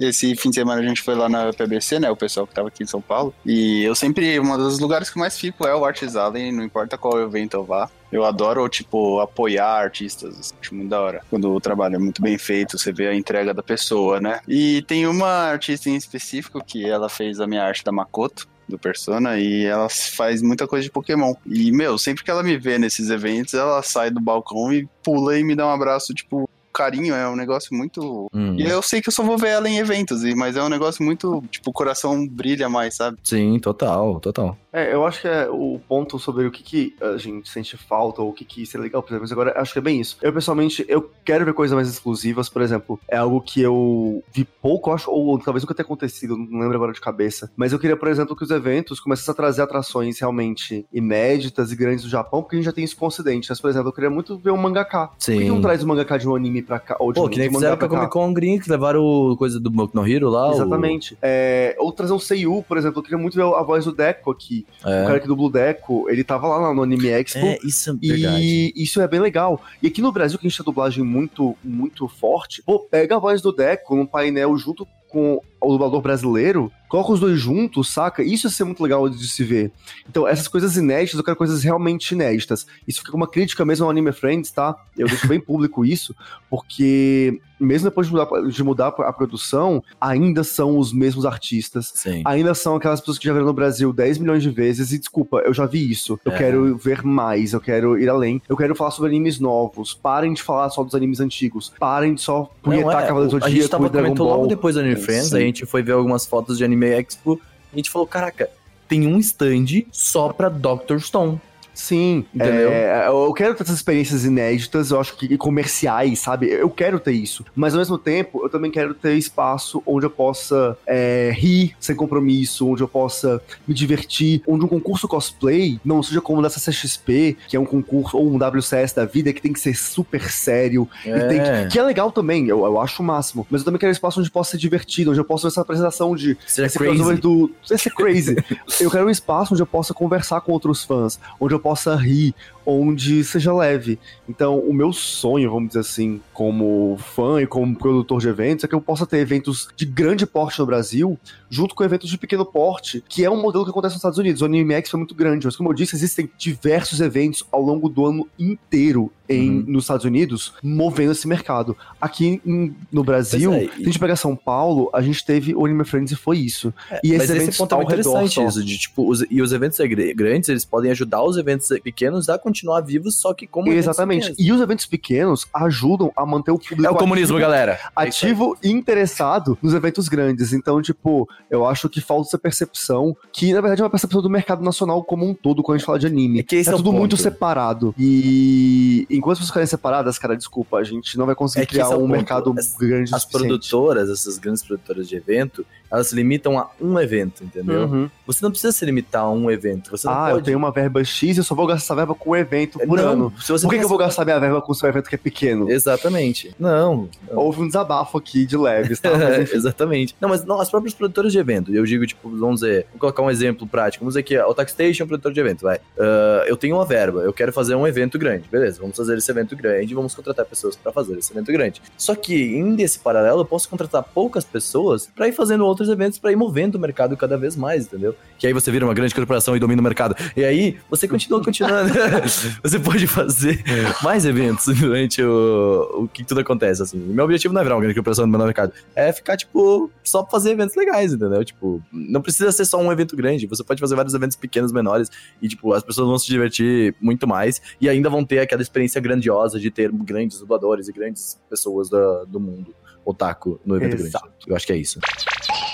esse 0.00 0.34
fim 0.34 0.50
de 0.50 0.56
semana 0.56 0.80
a 0.80 0.84
gente 0.84 1.00
foi 1.00 1.14
lá 1.14 1.28
na 1.28 1.52
PBC, 1.52 2.00
né? 2.00 2.10
O 2.10 2.16
pessoal 2.16 2.46
que 2.46 2.52
tava 2.52 2.68
aqui 2.68 2.82
em 2.82 2.86
São 2.86 3.00
Paulo. 3.00 3.32
E 3.46 3.84
eu 3.84 3.94
sempre, 3.94 4.40
um 4.40 4.56
dos 4.56 4.80
lugares 4.80 5.08
que 5.08 5.16
eu 5.16 5.20
mais 5.20 5.38
fico 5.38 5.66
é 5.66 5.74
o 5.74 5.84
Arts 5.84 6.16
Alley, 6.16 6.50
não 6.50 6.64
importa 6.64 6.98
qual 6.98 7.20
evento 7.20 7.54
eu 7.54 7.64
vá. 7.64 7.88
Eu 8.12 8.24
adoro, 8.24 8.68
tipo, 8.68 9.20
apoiar 9.20 9.66
artistas. 9.66 10.54
Acho 10.60 10.74
muito 10.74 10.90
da 10.90 11.00
hora. 11.00 11.22
Quando 11.30 11.50
o 11.50 11.60
trabalho 11.60 11.96
é 11.96 11.98
muito 11.98 12.20
bem 12.20 12.36
feito, 12.36 12.78
você 12.78 12.92
vê 12.92 13.08
a 13.08 13.14
entrega 13.14 13.54
da 13.54 13.62
pessoa, 13.62 14.20
né? 14.20 14.40
E 14.46 14.82
tem 14.82 15.06
uma 15.06 15.26
artista 15.26 15.88
em 15.88 15.96
específico 15.96 16.62
que 16.62 16.88
ela 16.88 17.08
fez 17.08 17.40
a 17.40 17.46
minha 17.46 17.64
arte 17.64 17.82
da 17.82 17.90
Makoto. 17.90 18.52
Do 18.68 18.78
Persona, 18.78 19.38
e 19.38 19.66
ela 19.66 19.88
faz 19.88 20.40
muita 20.40 20.68
coisa 20.68 20.84
de 20.84 20.90
Pokémon. 20.90 21.34
E, 21.44 21.72
meu, 21.72 21.98
sempre 21.98 22.22
que 22.22 22.30
ela 22.30 22.44
me 22.44 22.56
vê 22.56 22.78
nesses 22.78 23.10
eventos, 23.10 23.54
ela 23.54 23.82
sai 23.82 24.08
do 24.08 24.20
balcão 24.20 24.72
e 24.72 24.88
pula 25.02 25.36
e 25.36 25.42
me 25.44 25.54
dá 25.54 25.66
um 25.66 25.72
abraço, 25.72 26.14
tipo, 26.14 26.48
carinho. 26.82 27.14
É 27.14 27.28
um 27.28 27.36
negócio 27.36 27.74
muito 27.76 28.26
Hum, 28.34 28.56
e 28.58 28.64
eu 28.64 28.82
sei 28.82 29.00
que 29.00 29.08
eu 29.08 29.12
só 29.12 29.22
vou 29.22 29.38
ver 29.38 29.48
ela 29.48 29.68
em 29.68 29.78
eventos, 29.78 30.24
e- 30.24 30.34
mas 30.34 30.56
é 30.56 30.62
um 30.62 30.68
negócio 30.68 31.04
muito, 31.04 31.42
tipo, 31.50 31.70
o 31.70 31.72
coração 31.72 32.26
brilha 32.26 32.68
mais, 32.68 32.96
sabe? 32.96 33.18
Sim, 33.22 33.58
total, 33.58 34.18
total. 34.20 34.56
É, 34.72 34.92
eu 34.94 35.04
acho 35.06 35.20
que 35.20 35.28
é 35.28 35.48
o 35.50 35.78
ponto 35.86 36.18
sobre 36.18 36.46
o 36.46 36.50
que, 36.50 36.62
que 36.62 36.96
a 37.00 37.18
gente 37.18 37.48
sente 37.50 37.76
falta 37.76 38.22
ou 38.22 38.30
o 38.30 38.32
que, 38.32 38.44
que 38.44 38.64
seria 38.64 38.84
legal, 38.84 39.02
por 39.02 39.10
exemplo, 39.10 39.22
mas 39.24 39.32
agora 39.32 39.52
acho 39.60 39.72
que 39.72 39.78
é 39.78 39.82
bem 39.82 40.00
isso. 40.00 40.16
Eu, 40.22 40.32
pessoalmente, 40.32 40.84
eu 40.88 41.10
quero 41.24 41.44
ver 41.44 41.52
coisas 41.52 41.74
mais 41.74 41.88
exclusivas, 41.88 42.48
por 42.48 42.62
exemplo, 42.62 42.98
é 43.06 43.18
algo 43.18 43.40
que 43.42 43.60
eu 43.60 44.24
vi 44.32 44.44
pouco, 44.44 44.90
acho, 44.90 45.10
ou 45.10 45.38
talvez 45.38 45.62
nunca 45.62 45.74
tenha 45.74 45.84
acontecido, 45.84 46.36
não 46.38 46.60
lembro 46.60 46.76
agora 46.76 46.92
de 46.92 47.00
cabeça, 47.02 47.50
mas 47.54 47.72
eu 47.72 47.78
queria, 47.78 47.96
por 47.98 48.08
exemplo, 48.08 48.34
que 48.34 48.44
os 48.44 48.50
eventos 48.50 48.98
começassem 48.98 49.32
a 49.32 49.36
trazer 49.36 49.60
atrações 49.62 50.18
realmente 50.18 50.86
inéditas 50.92 51.70
e 51.70 51.76
grandes 51.76 52.04
do 52.04 52.10
Japão, 52.10 52.40
porque 52.42 52.56
a 52.56 52.58
gente 52.58 52.66
já 52.66 52.72
tem 52.72 52.84
isso 52.84 52.96
com 52.96 53.04
o 53.04 53.08
Ocidente, 53.08 53.48
mas, 53.50 53.60
por 53.60 53.68
exemplo, 53.68 53.88
eu 53.88 53.92
queria 53.92 54.08
muito 54.10 54.38
ver 54.38 54.50
um 54.52 54.56
mangaká. 54.56 55.08
Por 55.08 55.16
que 55.18 55.24
Sim. 55.24 55.48
não 55.48 55.60
traz 55.60 55.84
um 55.84 55.88
mangaká 55.88 56.16
de 56.16 56.26
um 56.26 56.34
anime 56.34 56.62
pra 56.62 56.71
cá, 56.78 56.96
ou 56.98 57.12
de 57.12 57.20
Pô, 57.20 57.28
que 57.28 57.38
nem 57.38 57.50
fizeram 57.50 57.76
pra 57.76 57.88
cá? 57.88 57.94
Comic 57.96 58.12
Con 58.12 58.32
gringa, 58.32 58.62
que 58.64 58.70
levaram 58.70 59.02
o 59.02 59.36
coisa 59.36 59.58
do 59.60 59.70
Boku 59.70 59.96
no 59.96 60.06
Hero 60.06 60.28
lá. 60.28 60.48
o- 60.50 60.52
Exatamente. 60.52 61.16
É, 61.22 61.76
ou 61.78 61.92
trazer 61.92 62.12
um 62.12 62.18
Seiyu, 62.18 62.64
por 62.68 62.76
exemplo, 62.76 62.98
eu 62.98 63.02
queria 63.02 63.18
muito 63.18 63.34
ver 63.34 63.42
a 63.42 63.62
voz 63.62 63.84
do 63.84 63.92
Deco 63.92 64.30
aqui. 64.30 64.66
O 64.80 64.84
cara 64.84 65.16
É, 65.16 65.20
que 65.20 65.26
dubla 65.26 65.46
o 65.46 65.50
Deco, 65.50 66.08
ele 66.08 66.22
tava 66.24 66.48
lá 66.48 66.72
no 66.74 66.82
Anime 66.82 67.08
Expo. 67.08 67.38
é 67.38 67.58
isso 67.64 67.90
é 67.90 67.94
verdade. 67.94 68.42
E 68.44 68.72
isso 68.76 69.00
é 69.00 69.08
bem 69.08 69.20
legal. 69.20 69.60
E 69.82 69.86
aqui 69.86 70.00
no 70.02 70.12
Brasil, 70.12 70.38
que 70.38 70.46
a 70.46 70.48
gente 70.50 70.56
tem 70.58 70.64
dublagem 70.64 71.04
muito, 71.04 71.56
muito 71.62 72.08
forte, 72.08 72.62
pô, 72.62 72.78
pega 72.80 73.16
a 73.16 73.18
voz 73.18 73.40
do 73.42 73.52
Deco 73.52 73.96
num 73.96 74.06
painel 74.06 74.56
junto 74.56 74.86
com 75.08 75.40
o 75.62 75.72
dublador 75.72 76.00
brasileiro, 76.00 76.70
coloca 76.88 77.12
os 77.12 77.20
dois 77.20 77.38
juntos, 77.40 77.92
saca? 77.92 78.22
Isso 78.22 78.46
ia 78.46 78.50
ser 78.50 78.64
muito 78.64 78.82
legal 78.82 79.08
de 79.08 79.26
se 79.28 79.42
ver. 79.44 79.70
Então, 80.08 80.26
essas 80.28 80.48
coisas 80.48 80.76
inéditas, 80.76 81.18
eu 81.18 81.24
quero 81.24 81.36
coisas 81.36 81.62
realmente 81.62 82.12
inéditas. 82.12 82.66
Isso 82.86 83.00
fica 83.02 83.16
uma 83.16 83.26
crítica 83.26 83.64
mesmo 83.64 83.84
ao 83.84 83.90
Anime 83.90 84.12
Friends, 84.12 84.50
tá? 84.50 84.76
Eu 84.98 85.06
deixo 85.06 85.26
bem 85.26 85.40
público 85.40 85.84
isso, 85.86 86.14
porque 86.50 87.40
mesmo 87.58 87.88
depois 87.88 88.08
de 88.08 88.12
mudar, 88.12 88.26
de 88.48 88.64
mudar 88.64 88.88
a 88.88 89.12
produção, 89.12 89.82
ainda 90.00 90.42
são 90.42 90.76
os 90.78 90.92
mesmos 90.92 91.24
artistas. 91.24 91.92
Sim. 91.94 92.22
Ainda 92.24 92.54
são 92.54 92.74
aquelas 92.74 92.98
pessoas 93.00 93.18
que 93.18 93.24
já 93.26 93.32
viram 93.32 93.46
no 93.46 93.52
Brasil 93.52 93.92
10 93.92 94.18
milhões 94.18 94.42
de 94.42 94.50
vezes. 94.50 94.92
E 94.92 94.98
desculpa, 94.98 95.38
eu 95.44 95.54
já 95.54 95.64
vi 95.64 95.88
isso. 95.90 96.18
Eu 96.24 96.32
É. 96.32 96.38
quero 96.38 96.76
ver 96.76 97.02
mais, 97.04 97.52
eu 97.52 97.60
quero 97.60 97.96
ir 97.98 98.08
além. 98.08 98.42
Eu 98.48 98.56
quero 98.56 98.74
falar 98.74 98.90
sobre 98.90 99.08
animes 99.10 99.38
novos. 99.38 99.94
Parem 99.94 100.32
de 100.34 100.42
falar 100.42 100.68
só 100.70 100.82
dos 100.82 100.94
animes 100.94 101.20
antigos. 101.20 101.72
Parem 101.78 102.14
de 102.14 102.20
só 102.20 102.50
punhetar 102.62 102.92
Não, 102.94 103.00
é, 103.00 103.06
Cavaleiro 103.06 103.38
do 103.38 103.44
A 103.44 103.48
gente 103.48 103.62
Zodíaco 103.62 103.86
e 103.86 103.88
Dragon 103.90 104.14
Ball. 104.14 104.26
logo 104.28 104.46
depois 104.48 104.74
do 104.74 104.80
Anime 104.80 104.94
É, 104.96 104.98
Friends, 104.98 105.28
sim. 105.28 105.36
a 105.36 105.40
gente 105.52 105.66
foi 105.66 105.82
ver 105.82 105.92
algumas 105.92 106.26
fotos 106.26 106.58
de 106.58 106.64
Anime 106.64 106.86
Expo 106.86 107.40
e 107.72 107.74
a 107.74 107.76
gente 107.76 107.90
falou, 107.90 108.06
caraca, 108.06 108.50
tem 108.88 109.06
um 109.06 109.18
stand 109.18 109.84
só 109.90 110.32
pra 110.32 110.48
Dr. 110.48 110.98
Stone. 110.98 111.40
Sim, 111.74 112.24
Entendeu? 112.34 112.70
é, 112.70 113.08
eu 113.08 113.32
quero 113.32 113.54
ter 113.54 113.62
essas 113.62 113.76
experiências 113.76 114.24
inéditas, 114.24 114.90
eu 114.90 115.00
acho 115.00 115.16
que 115.16 115.26
e 115.26 115.38
comerciais, 115.38 116.18
sabe? 116.18 116.48
Eu 116.50 116.70
quero 116.70 117.00
ter 117.00 117.12
isso. 117.12 117.44
Mas 117.54 117.74
ao 117.74 117.78
mesmo 117.78 117.98
tempo, 117.98 118.42
eu 118.44 118.48
também 118.48 118.70
quero 118.70 118.94
ter 118.94 119.16
espaço 119.16 119.82
onde 119.86 120.06
eu 120.06 120.10
possa 120.10 120.76
é, 120.86 121.32
rir 121.34 121.74
sem 121.80 121.96
compromisso, 121.96 122.68
onde 122.68 122.82
eu 122.82 122.88
possa 122.88 123.40
me 123.66 123.74
divertir, 123.74 124.42
onde 124.46 124.64
um 124.64 124.68
concurso 124.68 125.08
cosplay 125.08 125.80
não 125.84 126.02
seja 126.02 126.20
como 126.20 126.40
o 126.40 126.42
da 126.42 126.50
CCXP, 126.50 127.36
que 127.48 127.56
é 127.56 127.60
um 127.60 127.64
concurso, 127.64 128.16
ou 128.16 128.26
um 128.26 128.36
WCS 128.36 128.94
da 128.94 129.04
vida, 129.04 129.32
que 129.32 129.40
tem 129.40 129.52
que 129.52 129.60
ser 129.60 129.74
super 129.74 130.30
sério. 130.30 130.88
e 131.04 131.28
tem 131.28 131.40
que, 131.42 131.72
que 131.72 131.78
é 131.78 131.82
legal 131.82 132.12
também, 132.12 132.46
eu, 132.48 132.64
eu 132.64 132.80
acho 132.80 133.02
o 133.02 133.06
máximo. 133.06 133.46
Mas 133.50 133.62
eu 133.62 133.64
também 133.64 133.78
quero 133.78 133.92
espaço 133.92 134.20
onde 134.20 134.30
possa 134.30 134.52
ser 134.52 134.58
divertido, 134.58 135.10
onde 135.10 135.20
eu 135.20 135.24
possa 135.24 135.48
ver 135.48 135.52
essa 135.52 135.60
apresentação 135.60 136.14
de 136.14 136.36
Seja 136.46 136.66
esse 136.66 136.78
crossover 136.78 137.18
crazy. 137.18 137.20
do. 137.20 137.50
Esse 137.70 137.90
crazy. 137.90 138.36
eu 138.80 138.90
quero 138.90 139.06
um 139.06 139.10
espaço 139.10 139.54
onde 139.54 139.62
eu 139.62 139.66
possa 139.66 139.94
conversar 139.94 140.40
com 140.40 140.52
outros 140.52 140.84
fãs, 140.84 141.18
onde 141.40 141.54
eu 141.54 141.60
possa 141.62 141.96
rir, 141.96 142.34
onde 142.64 143.22
seja 143.24 143.52
leve. 143.52 143.98
Então, 144.28 144.58
o 144.58 144.72
meu 144.72 144.92
sonho, 144.92 145.50
vamos 145.50 145.68
dizer 145.68 145.80
assim, 145.80 146.20
como 146.32 146.96
fã 146.98 147.40
e 147.42 147.46
como 147.46 147.76
produtor 147.76 148.20
de 148.20 148.28
eventos, 148.28 148.64
é 148.64 148.68
que 148.68 148.74
eu 148.74 148.80
possa 148.80 149.06
ter 149.06 149.18
eventos 149.18 149.68
de 149.76 149.84
grande 149.84 150.26
porte 150.26 150.58
no 150.58 150.66
Brasil, 150.66 151.18
junto 151.50 151.74
com 151.74 151.84
eventos 151.84 152.08
de 152.08 152.16
pequeno 152.18 152.44
porte, 152.46 153.02
que 153.08 153.24
é 153.24 153.30
um 153.30 153.40
modelo 153.40 153.64
que 153.64 153.70
acontece 153.70 153.94
nos 153.94 153.98
Estados 154.00 154.18
Unidos. 154.18 154.40
O 154.42 154.44
Anime 154.46 154.74
X 154.74 154.90
foi 154.90 154.98
muito 154.98 155.14
grande, 155.14 155.46
mas 155.46 155.56
como 155.56 155.68
eu 155.70 155.74
disse, 155.74 155.94
existem 155.94 156.30
diversos 156.38 157.00
eventos 157.00 157.44
ao 157.52 157.60
longo 157.62 157.88
do 157.88 158.06
ano 158.06 158.28
inteiro 158.38 159.10
em, 159.28 159.50
Uhum. 159.50 159.64
nos 159.68 159.84
Estados 159.84 160.04
Unidos, 160.04 160.52
movendo 160.62 161.12
esse 161.12 161.26
mercado. 161.26 161.76
Aqui 162.00 162.40
em- 162.44 162.74
no 162.92 163.02
Brasil, 163.02 163.52
é, 163.54 163.60
se 163.60 163.70
a 163.80 163.84
gente 163.84 163.98
pegar 163.98 164.16
São 164.16 164.36
Paulo, 164.36 164.90
a 164.92 165.00
gente 165.00 165.24
teve 165.24 165.54
o 165.54 165.64
Anime 165.64 165.84
Friends 165.84 166.12
e 166.12 166.16
foi 166.16 166.38
isso. 166.38 166.72
e 167.02 167.12
Mas 167.12 167.22
esses 167.22 167.30
esse 167.30 167.36
eventos 167.38 167.56
ponto 167.58 167.74
é 167.74 167.76
redor 167.78 167.92
interessante, 167.92 168.34
só. 168.34 168.46
isso, 168.48 168.64
de, 168.64 168.78
tipo, 168.78 169.08
os, 169.08 169.24
e 169.30 169.40
os 169.40 169.52
eventos 169.52 169.78
gr- 169.78 170.14
grandes, 170.14 170.48
eles 170.48 170.64
podem 170.64 170.90
ajudar 170.90 171.22
os 171.22 171.36
eventos 171.36 171.68
pequenos 171.82 172.28
a 172.28 172.38
continuar 172.52 172.80
vivos, 172.82 173.16
só 173.20 173.32
que 173.34 173.46
como 173.46 173.68
Exatamente. 173.72 174.34
E 174.38 174.52
os 174.52 174.60
eventos 174.60 174.86
pequenos 174.86 175.46
ajudam 175.54 176.12
a 176.16 176.24
manter 176.26 176.50
o 176.50 176.58
público 176.58 176.86
É 176.86 176.90
o 176.90 176.94
comunismo, 176.94 177.36
ativo, 177.36 177.40
galera. 177.50 177.72
É 177.72 177.80
ativo 177.96 178.56
e 178.62 178.70
interessado 178.70 179.58
nos 179.62 179.74
eventos 179.74 180.08
grandes. 180.08 180.52
Então, 180.52 180.80
tipo, 180.82 181.28
eu 181.50 181.66
acho 181.66 181.88
que 181.88 182.00
falta 182.00 182.28
essa 182.28 182.38
percepção, 182.38 183.16
que 183.32 183.52
na 183.52 183.60
verdade 183.60 183.80
é 183.80 183.84
uma 183.84 183.90
percepção 183.90 184.20
do 184.22 184.30
mercado 184.30 184.62
nacional 184.62 185.02
como 185.02 185.26
um 185.28 185.34
todo 185.34 185.62
quando 185.62 185.76
a 185.76 185.78
gente 185.78 185.86
fala 185.86 185.98
de 185.98 186.06
anime. 186.06 186.40
É 186.40 186.42
que 186.42 186.56
esse 186.56 186.68
é 186.70 186.74
o 186.74 186.76
tudo 186.76 186.92
muito 186.92 187.12
ponto. 187.16 187.22
separado. 187.22 187.94
E 187.98 189.06
enquanto 189.10 189.32
as 189.32 189.38
pessoas 189.38 189.48
ficarem 189.50 189.66
separadas, 189.66 190.18
cara, 190.18 190.36
desculpa, 190.36 190.76
a 190.78 190.84
gente 190.84 191.16
não 191.18 191.26
vai 191.26 191.34
conseguir 191.34 191.62
É 191.64 191.66
criar 191.66 191.84
é 191.84 191.88
um 191.88 192.00
ponto. 192.00 192.08
mercado 192.08 192.54
As- 192.58 192.76
grande 192.76 193.14
As 193.14 193.22
suficiente. 193.22 193.48
produtoras, 193.48 194.10
essas 194.10 194.38
grandes 194.38 194.62
produtoras 194.62 195.08
de 195.08 195.16
evento, 195.16 195.64
elas 195.92 196.08
se 196.08 196.16
limitam 196.16 196.58
a 196.58 196.70
um 196.80 196.98
evento, 196.98 197.44
entendeu? 197.44 197.82
Uhum. 197.82 198.10
Você 198.26 198.42
não 198.42 198.50
precisa 198.50 198.72
se 198.72 198.84
limitar 198.84 199.24
a 199.24 199.30
um 199.30 199.50
evento. 199.50 199.90
Você 199.90 200.08
Ah, 200.08 200.28
pode. 200.28 200.38
eu 200.38 200.42
tenho 200.42 200.58
uma 200.58 200.70
verba 200.70 201.04
X 201.04 201.36
e 201.36 201.40
eu 201.40 201.44
só 201.44 201.54
vou 201.54 201.66
gastar 201.66 201.84
essa 201.84 201.94
verba 201.94 202.14
com 202.14 202.30
o 202.30 202.36
evento 202.36 202.78
por 202.78 202.96
não, 202.96 203.08
ano. 203.12 203.34
Se 203.40 203.52
você 203.52 203.66
Por 203.66 203.72
que, 203.72 203.78
que 203.78 203.84
eu 203.84 203.88
vou 203.88 203.98
gastar 203.98 204.24
minha 204.24 204.40
verba 204.40 204.62
com 204.62 204.72
o 204.72 204.74
seu 204.74 204.88
evento 204.88 205.08
que 205.08 205.14
é 205.14 205.18
pequeno? 205.18 205.70
Exatamente. 205.70 206.54
Não. 206.58 207.08
não. 207.30 207.38
Houve 207.38 207.60
um 207.60 207.66
desabafo 207.66 208.16
aqui 208.16 208.46
de 208.46 208.56
leves, 208.56 209.00
tá? 209.00 209.10
Mas. 209.10 209.52
Exatamente. 209.52 210.16
Não, 210.20 210.28
mas 210.28 210.44
não, 210.44 210.60
as 210.60 210.70
próprias 210.70 210.94
produtoras 210.94 211.30
de 211.30 211.38
evento. 211.38 211.74
Eu 211.74 211.84
digo, 211.84 212.06
tipo, 212.06 212.30
vamos 212.30 212.60
dizer, 212.60 212.86
vou 212.92 213.00
colocar 213.00 213.22
um 213.22 213.30
exemplo 213.30 213.66
prático. 213.66 214.04
Vamos 214.04 214.14
dizer 214.14 214.22
que 214.22 214.36
a 214.36 214.46
Otaku 214.48 214.70
Station 214.70 215.02
é 215.02 215.04
um 215.04 215.08
produtor 215.08 215.32
de 215.32 215.40
evento, 215.40 215.62
vai. 215.62 215.78
Ah, 215.98 216.44
eu 216.46 216.56
tenho 216.56 216.76
uma 216.76 216.86
verba, 216.86 217.20
eu 217.20 217.32
quero 217.32 217.52
fazer 217.52 217.74
um 217.74 217.86
evento 217.86 218.18
grande. 218.18 218.48
Beleza, 218.50 218.80
vamos 218.80 218.96
fazer 218.96 219.18
esse 219.18 219.30
evento 219.30 219.54
grande, 219.54 219.94
vamos 219.94 220.14
contratar 220.14 220.46
pessoas 220.46 220.74
pra 220.74 220.90
fazer 220.92 221.18
esse 221.18 221.32
evento 221.32 221.52
grande. 221.52 221.82
Só 221.96 222.14
que, 222.14 222.56
indo 222.56 222.80
esse 222.80 222.98
paralelo, 222.98 223.40
eu 223.40 223.44
posso 223.44 223.68
contratar 223.68 224.02
poucas 224.02 224.44
pessoas 224.44 225.08
pra 225.14 225.28
ir 225.28 225.32
fazendo 225.32 225.64
outros 225.82 225.92
eventos, 226.00 226.18
pra 226.18 226.32
ir 226.32 226.36
movendo 226.36 226.76
o 226.76 226.78
mercado 226.78 227.16
cada 227.16 227.36
vez 227.36 227.56
mais, 227.56 227.86
entendeu? 227.86 228.14
Que 228.38 228.46
aí 228.46 228.52
você 228.52 228.70
vira 228.70 228.84
uma 228.84 228.94
grande 228.94 229.14
corporação 229.14 229.56
e 229.56 229.60
domina 229.60 229.80
o 229.80 229.84
mercado. 229.84 230.14
E 230.36 230.44
aí, 230.44 230.76
você 230.90 231.06
continua 231.06 231.42
continuando. 231.42 231.92
você 232.62 232.78
pode 232.78 233.06
fazer 233.06 233.62
mais 234.02 234.24
eventos 234.24 234.66
durante 234.78 235.22
o, 235.22 236.02
o 236.04 236.08
que 236.08 236.24
tudo 236.24 236.40
acontece, 236.40 236.82
assim. 236.82 236.98
Meu 236.98 237.24
objetivo 237.24 237.52
não 237.54 237.60
é 237.60 237.64
virar 237.64 237.74
uma 237.76 237.80
grande 237.80 237.94
corporação 237.94 238.26
no 238.26 238.30
meu 238.36 238.44
mercado. 238.46 238.72
É 238.94 239.12
ficar, 239.12 239.36
tipo, 239.36 239.90
só 240.04 240.22
pra 240.22 240.30
fazer 240.32 240.50
eventos 240.50 240.74
legais, 240.76 241.12
entendeu? 241.12 241.44
Tipo, 241.44 241.82
não 241.92 242.20
precisa 242.20 242.50
ser 242.52 242.64
só 242.64 242.78
um 242.80 242.90
evento 242.90 243.16
grande. 243.16 243.46
Você 243.46 243.62
pode 243.64 243.80
fazer 243.80 243.94
vários 243.94 244.14
eventos 244.14 244.36
pequenos, 244.36 244.72
menores. 244.72 245.08
E, 245.40 245.48
tipo, 245.48 245.72
as 245.72 245.82
pessoas 245.82 246.08
vão 246.08 246.18
se 246.18 246.26
divertir 246.26 246.94
muito 247.00 247.26
mais. 247.26 247.60
E 247.80 247.88
ainda 247.88 248.08
vão 248.08 248.24
ter 248.24 248.38
aquela 248.38 248.62
experiência 248.62 249.00
grandiosa 249.00 249.58
de 249.58 249.70
ter 249.70 249.90
grandes 249.92 250.38
dubladores 250.38 250.88
e 250.88 250.92
grandes 250.92 251.38
pessoas 251.48 251.88
da- 251.90 252.24
do 252.24 252.38
mundo 252.40 252.74
otaku 253.04 253.60
no 253.64 253.76
evento 253.76 253.96
Exato. 253.96 254.26
grande. 254.26 254.44
Eu 254.46 254.56
acho 254.56 254.66
que 254.66 254.72
é 254.72 254.76
isso. 254.76 254.98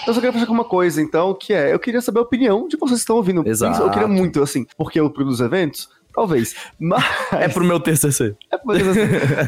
Eu 0.07 0.15
só 0.15 0.21
queria 0.21 0.33
fazer 0.33 0.51
uma 0.51 0.65
coisa, 0.65 1.03
então, 1.03 1.35
que 1.35 1.53
é, 1.53 1.73
eu 1.73 1.79
queria 1.79 2.01
saber 2.01 2.21
a 2.21 2.23
opinião 2.23 2.67
de 2.67 2.77
vocês 2.77 3.01
que 3.01 3.03
estão 3.03 3.17
ouvindo. 3.17 3.47
Exato. 3.47 3.83
Eu 3.83 3.91
queria 3.91 4.09
muito, 4.09 4.43
assim, 4.43 4.67
porque 4.77 4.99
eu 4.99 5.11
produzo 5.11 5.45
eventos, 5.45 5.89
talvez. 6.19 6.55
Mas, 6.79 7.05
É 7.33 7.49
pro 7.49 7.65
meu 7.65 7.79
TCC. 7.81 8.35
é 8.51 8.59
por 8.59 8.77
isso, 8.77 8.91
assim. 8.91 9.01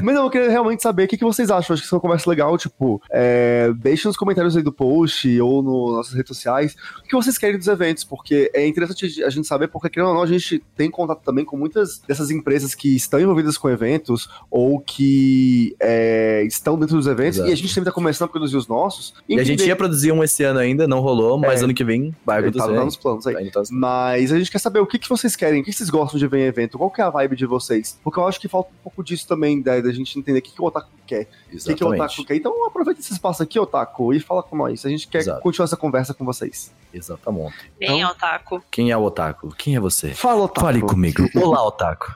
mas 0.03 0.15
não, 0.15 0.25
eu 0.25 0.31
queria 0.31 0.51
realmente 0.51 0.83
saber 0.83 1.05
o 1.05 1.09
que, 1.09 1.17
que 1.17 1.25
vocês 1.25 1.51
acham. 1.51 1.75
Acho 1.75 1.83
que 1.83 1.87
isso 1.87 1.95
é 1.95 1.97
uma 1.97 2.03
conversa 2.03 2.29
legal, 2.31 2.57
tipo, 2.59 3.01
é, 3.11 3.73
deixem 3.77 4.09
nos 4.09 4.17
comentários 4.17 4.57
aí 4.57 4.63
do 4.63 4.73
post 4.73 5.41
ou 5.41 5.63
nas 5.63 5.97
nossas 5.97 6.15
redes 6.15 6.29
sociais 6.29 6.77
o 7.05 7.09
que 7.09 7.15
vocês 7.17 7.37
querem 7.39 7.59
dos 7.59 7.67
eventos, 7.69 8.05
porque 8.05 8.51
é 8.55 8.67
interessante 8.67 9.23
a 9.25 9.31
gente 9.31 9.47
saber, 9.47 9.69
porque 9.69 9.89
querendo 9.91 10.09
ou 10.11 10.15
não, 10.15 10.23
a 10.23 10.27
gente 10.27 10.63
tem 10.77 10.91
contato 10.91 11.23
também 11.25 11.45
com 11.45 11.57
muitas 11.57 11.99
dessas 12.07 12.31
empresas 12.31 12.75
que 12.75 12.95
estão 12.95 13.21
envolvidas 13.21 13.57
com 13.59 13.69
eventos 13.69 14.29
ou 14.51 14.81
que 14.81 15.75
é, 15.81 16.43
estão 16.47 16.79
dentro 16.79 16.97
dos 16.97 17.07
eventos 17.07 17.37
Exato. 17.37 17.51
e 17.51 17.53
a 17.53 17.57
gente 17.57 17.69
sempre 17.73 17.87
tá 17.91 17.93
começando 17.93 18.29
a 18.29 18.31
produzir 18.31 18.57
os 18.57 18.69
nossos. 18.69 19.15
E 19.29 19.39
a 19.39 19.45
gente 19.45 19.65
ia 19.67 19.75
produzir 19.77 20.13
um 20.13 20.23
esse 20.23 20.43
ano 20.45 20.59
ainda, 20.59 20.87
não 20.87 21.01
rolou, 21.01 21.39
mas 21.39 21.61
É. 21.61 21.65
ano 21.65 21.75
que 21.75 21.85
vem 21.85 22.15
vai 22.25 22.41
Tá 22.43 22.49
acontecer. 22.49 22.73
dando 22.75 22.89
os 22.89 22.97
planos 22.97 23.27
aí. 23.27 23.37
Ainda 23.37 23.51
tá- 23.51 23.63
Mas 23.71 24.33
a 24.33 24.39
gente 24.39 24.51
quer 24.51 24.59
saber 24.59 24.81
o 24.81 24.87
que, 24.87 24.99
que 24.99 25.09
vocês 25.09 25.35
querem, 25.37 25.61
o 25.61 25.65
que 25.65 25.73
vocês 25.73 25.91
gostam 25.91 26.19
de 26.19 26.27
ver 26.27 26.41
em 26.41 26.47
evento, 26.61 26.79
qual 26.79 26.91
que 26.91 27.01
é 27.01 27.05
a 27.05 27.11
vibe 27.11 27.37
de 27.37 27.47
vocês. 27.47 27.99
Porque 28.03 28.19
eu 28.19 28.27
acho 28.27 28.41
que 28.41 28.49
falta 28.49 28.71
um 28.71 28.83
pouco 28.83 29.03
disso 29.03 29.27
também, 29.27 29.61
da, 29.61 29.81
da 29.81 29.93
gente 29.93 30.19
entender 30.19 30.39
o 30.39 30.43
que, 30.43 30.53
que 30.53 30.61
o 30.61 30.65
Otaku 30.65 30.89
quer. 31.07 31.29
O 31.53 31.57
que, 31.57 31.75
que 31.75 31.85
o 31.85 31.89
Otaku 31.89 32.05
Exatamente. 32.05 32.25
quer. 32.25 32.37
Então 32.37 32.67
aproveita 32.67 33.01
esse 33.01 33.13
espaço 33.13 33.43
aqui, 33.43 33.59
Otaku, 33.59 34.13
e 34.15 34.21
fala 34.21 34.43
com 34.43 34.57
nós. 34.57 34.85
A 34.85 34.89
gente 34.89 35.09
quer 35.09 35.19
Exato. 35.19 35.41
continuar 35.43 35.65
essa 35.65 35.77
conversa 35.77 36.15
com 36.15 36.25
vocês. 36.25 36.73
Exatamente. 36.93 37.55
Bem, 37.79 38.05
Otaku. 38.05 38.63
Quem 38.71 38.91
é 38.91 38.97
o 38.97 39.03
Otaku? 39.03 39.55
Quem 39.57 39.77
é 39.77 39.81
você? 39.81 40.11
Fala, 40.15 40.43
Otaku. 40.43 40.61
Fale 40.61 40.81
comigo. 40.81 41.29
Olá, 41.37 41.65
Otaku. 41.67 42.15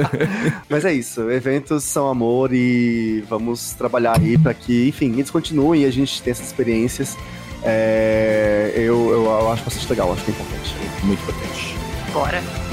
Mas 0.68 0.84
é 0.84 0.92
isso, 0.92 1.30
eventos 1.30 1.84
são 1.84 2.08
amor 2.08 2.52
e 2.52 3.22
vamos 3.28 3.72
trabalhar 3.72 4.18
aí 4.18 4.38
pra 4.38 4.54
que, 4.54 4.88
enfim, 4.88 5.12
eles 5.12 5.30
continuem 5.30 5.82
e 5.82 5.84
a 5.84 5.90
gente 5.90 6.22
tenha 6.22 6.32
essas 6.32 6.46
experiências. 6.46 7.16
É, 7.62 8.72
eu, 8.74 9.10
eu, 9.10 9.24
eu 9.24 9.52
acho 9.52 9.64
bastante 9.64 9.88
legal, 9.90 10.12
acho 10.12 10.24
que 10.24 10.30
é 10.30 10.34
importante. 10.34 10.74
Muito 11.04 11.22
importante. 11.22 11.76
Bora. 12.12 12.69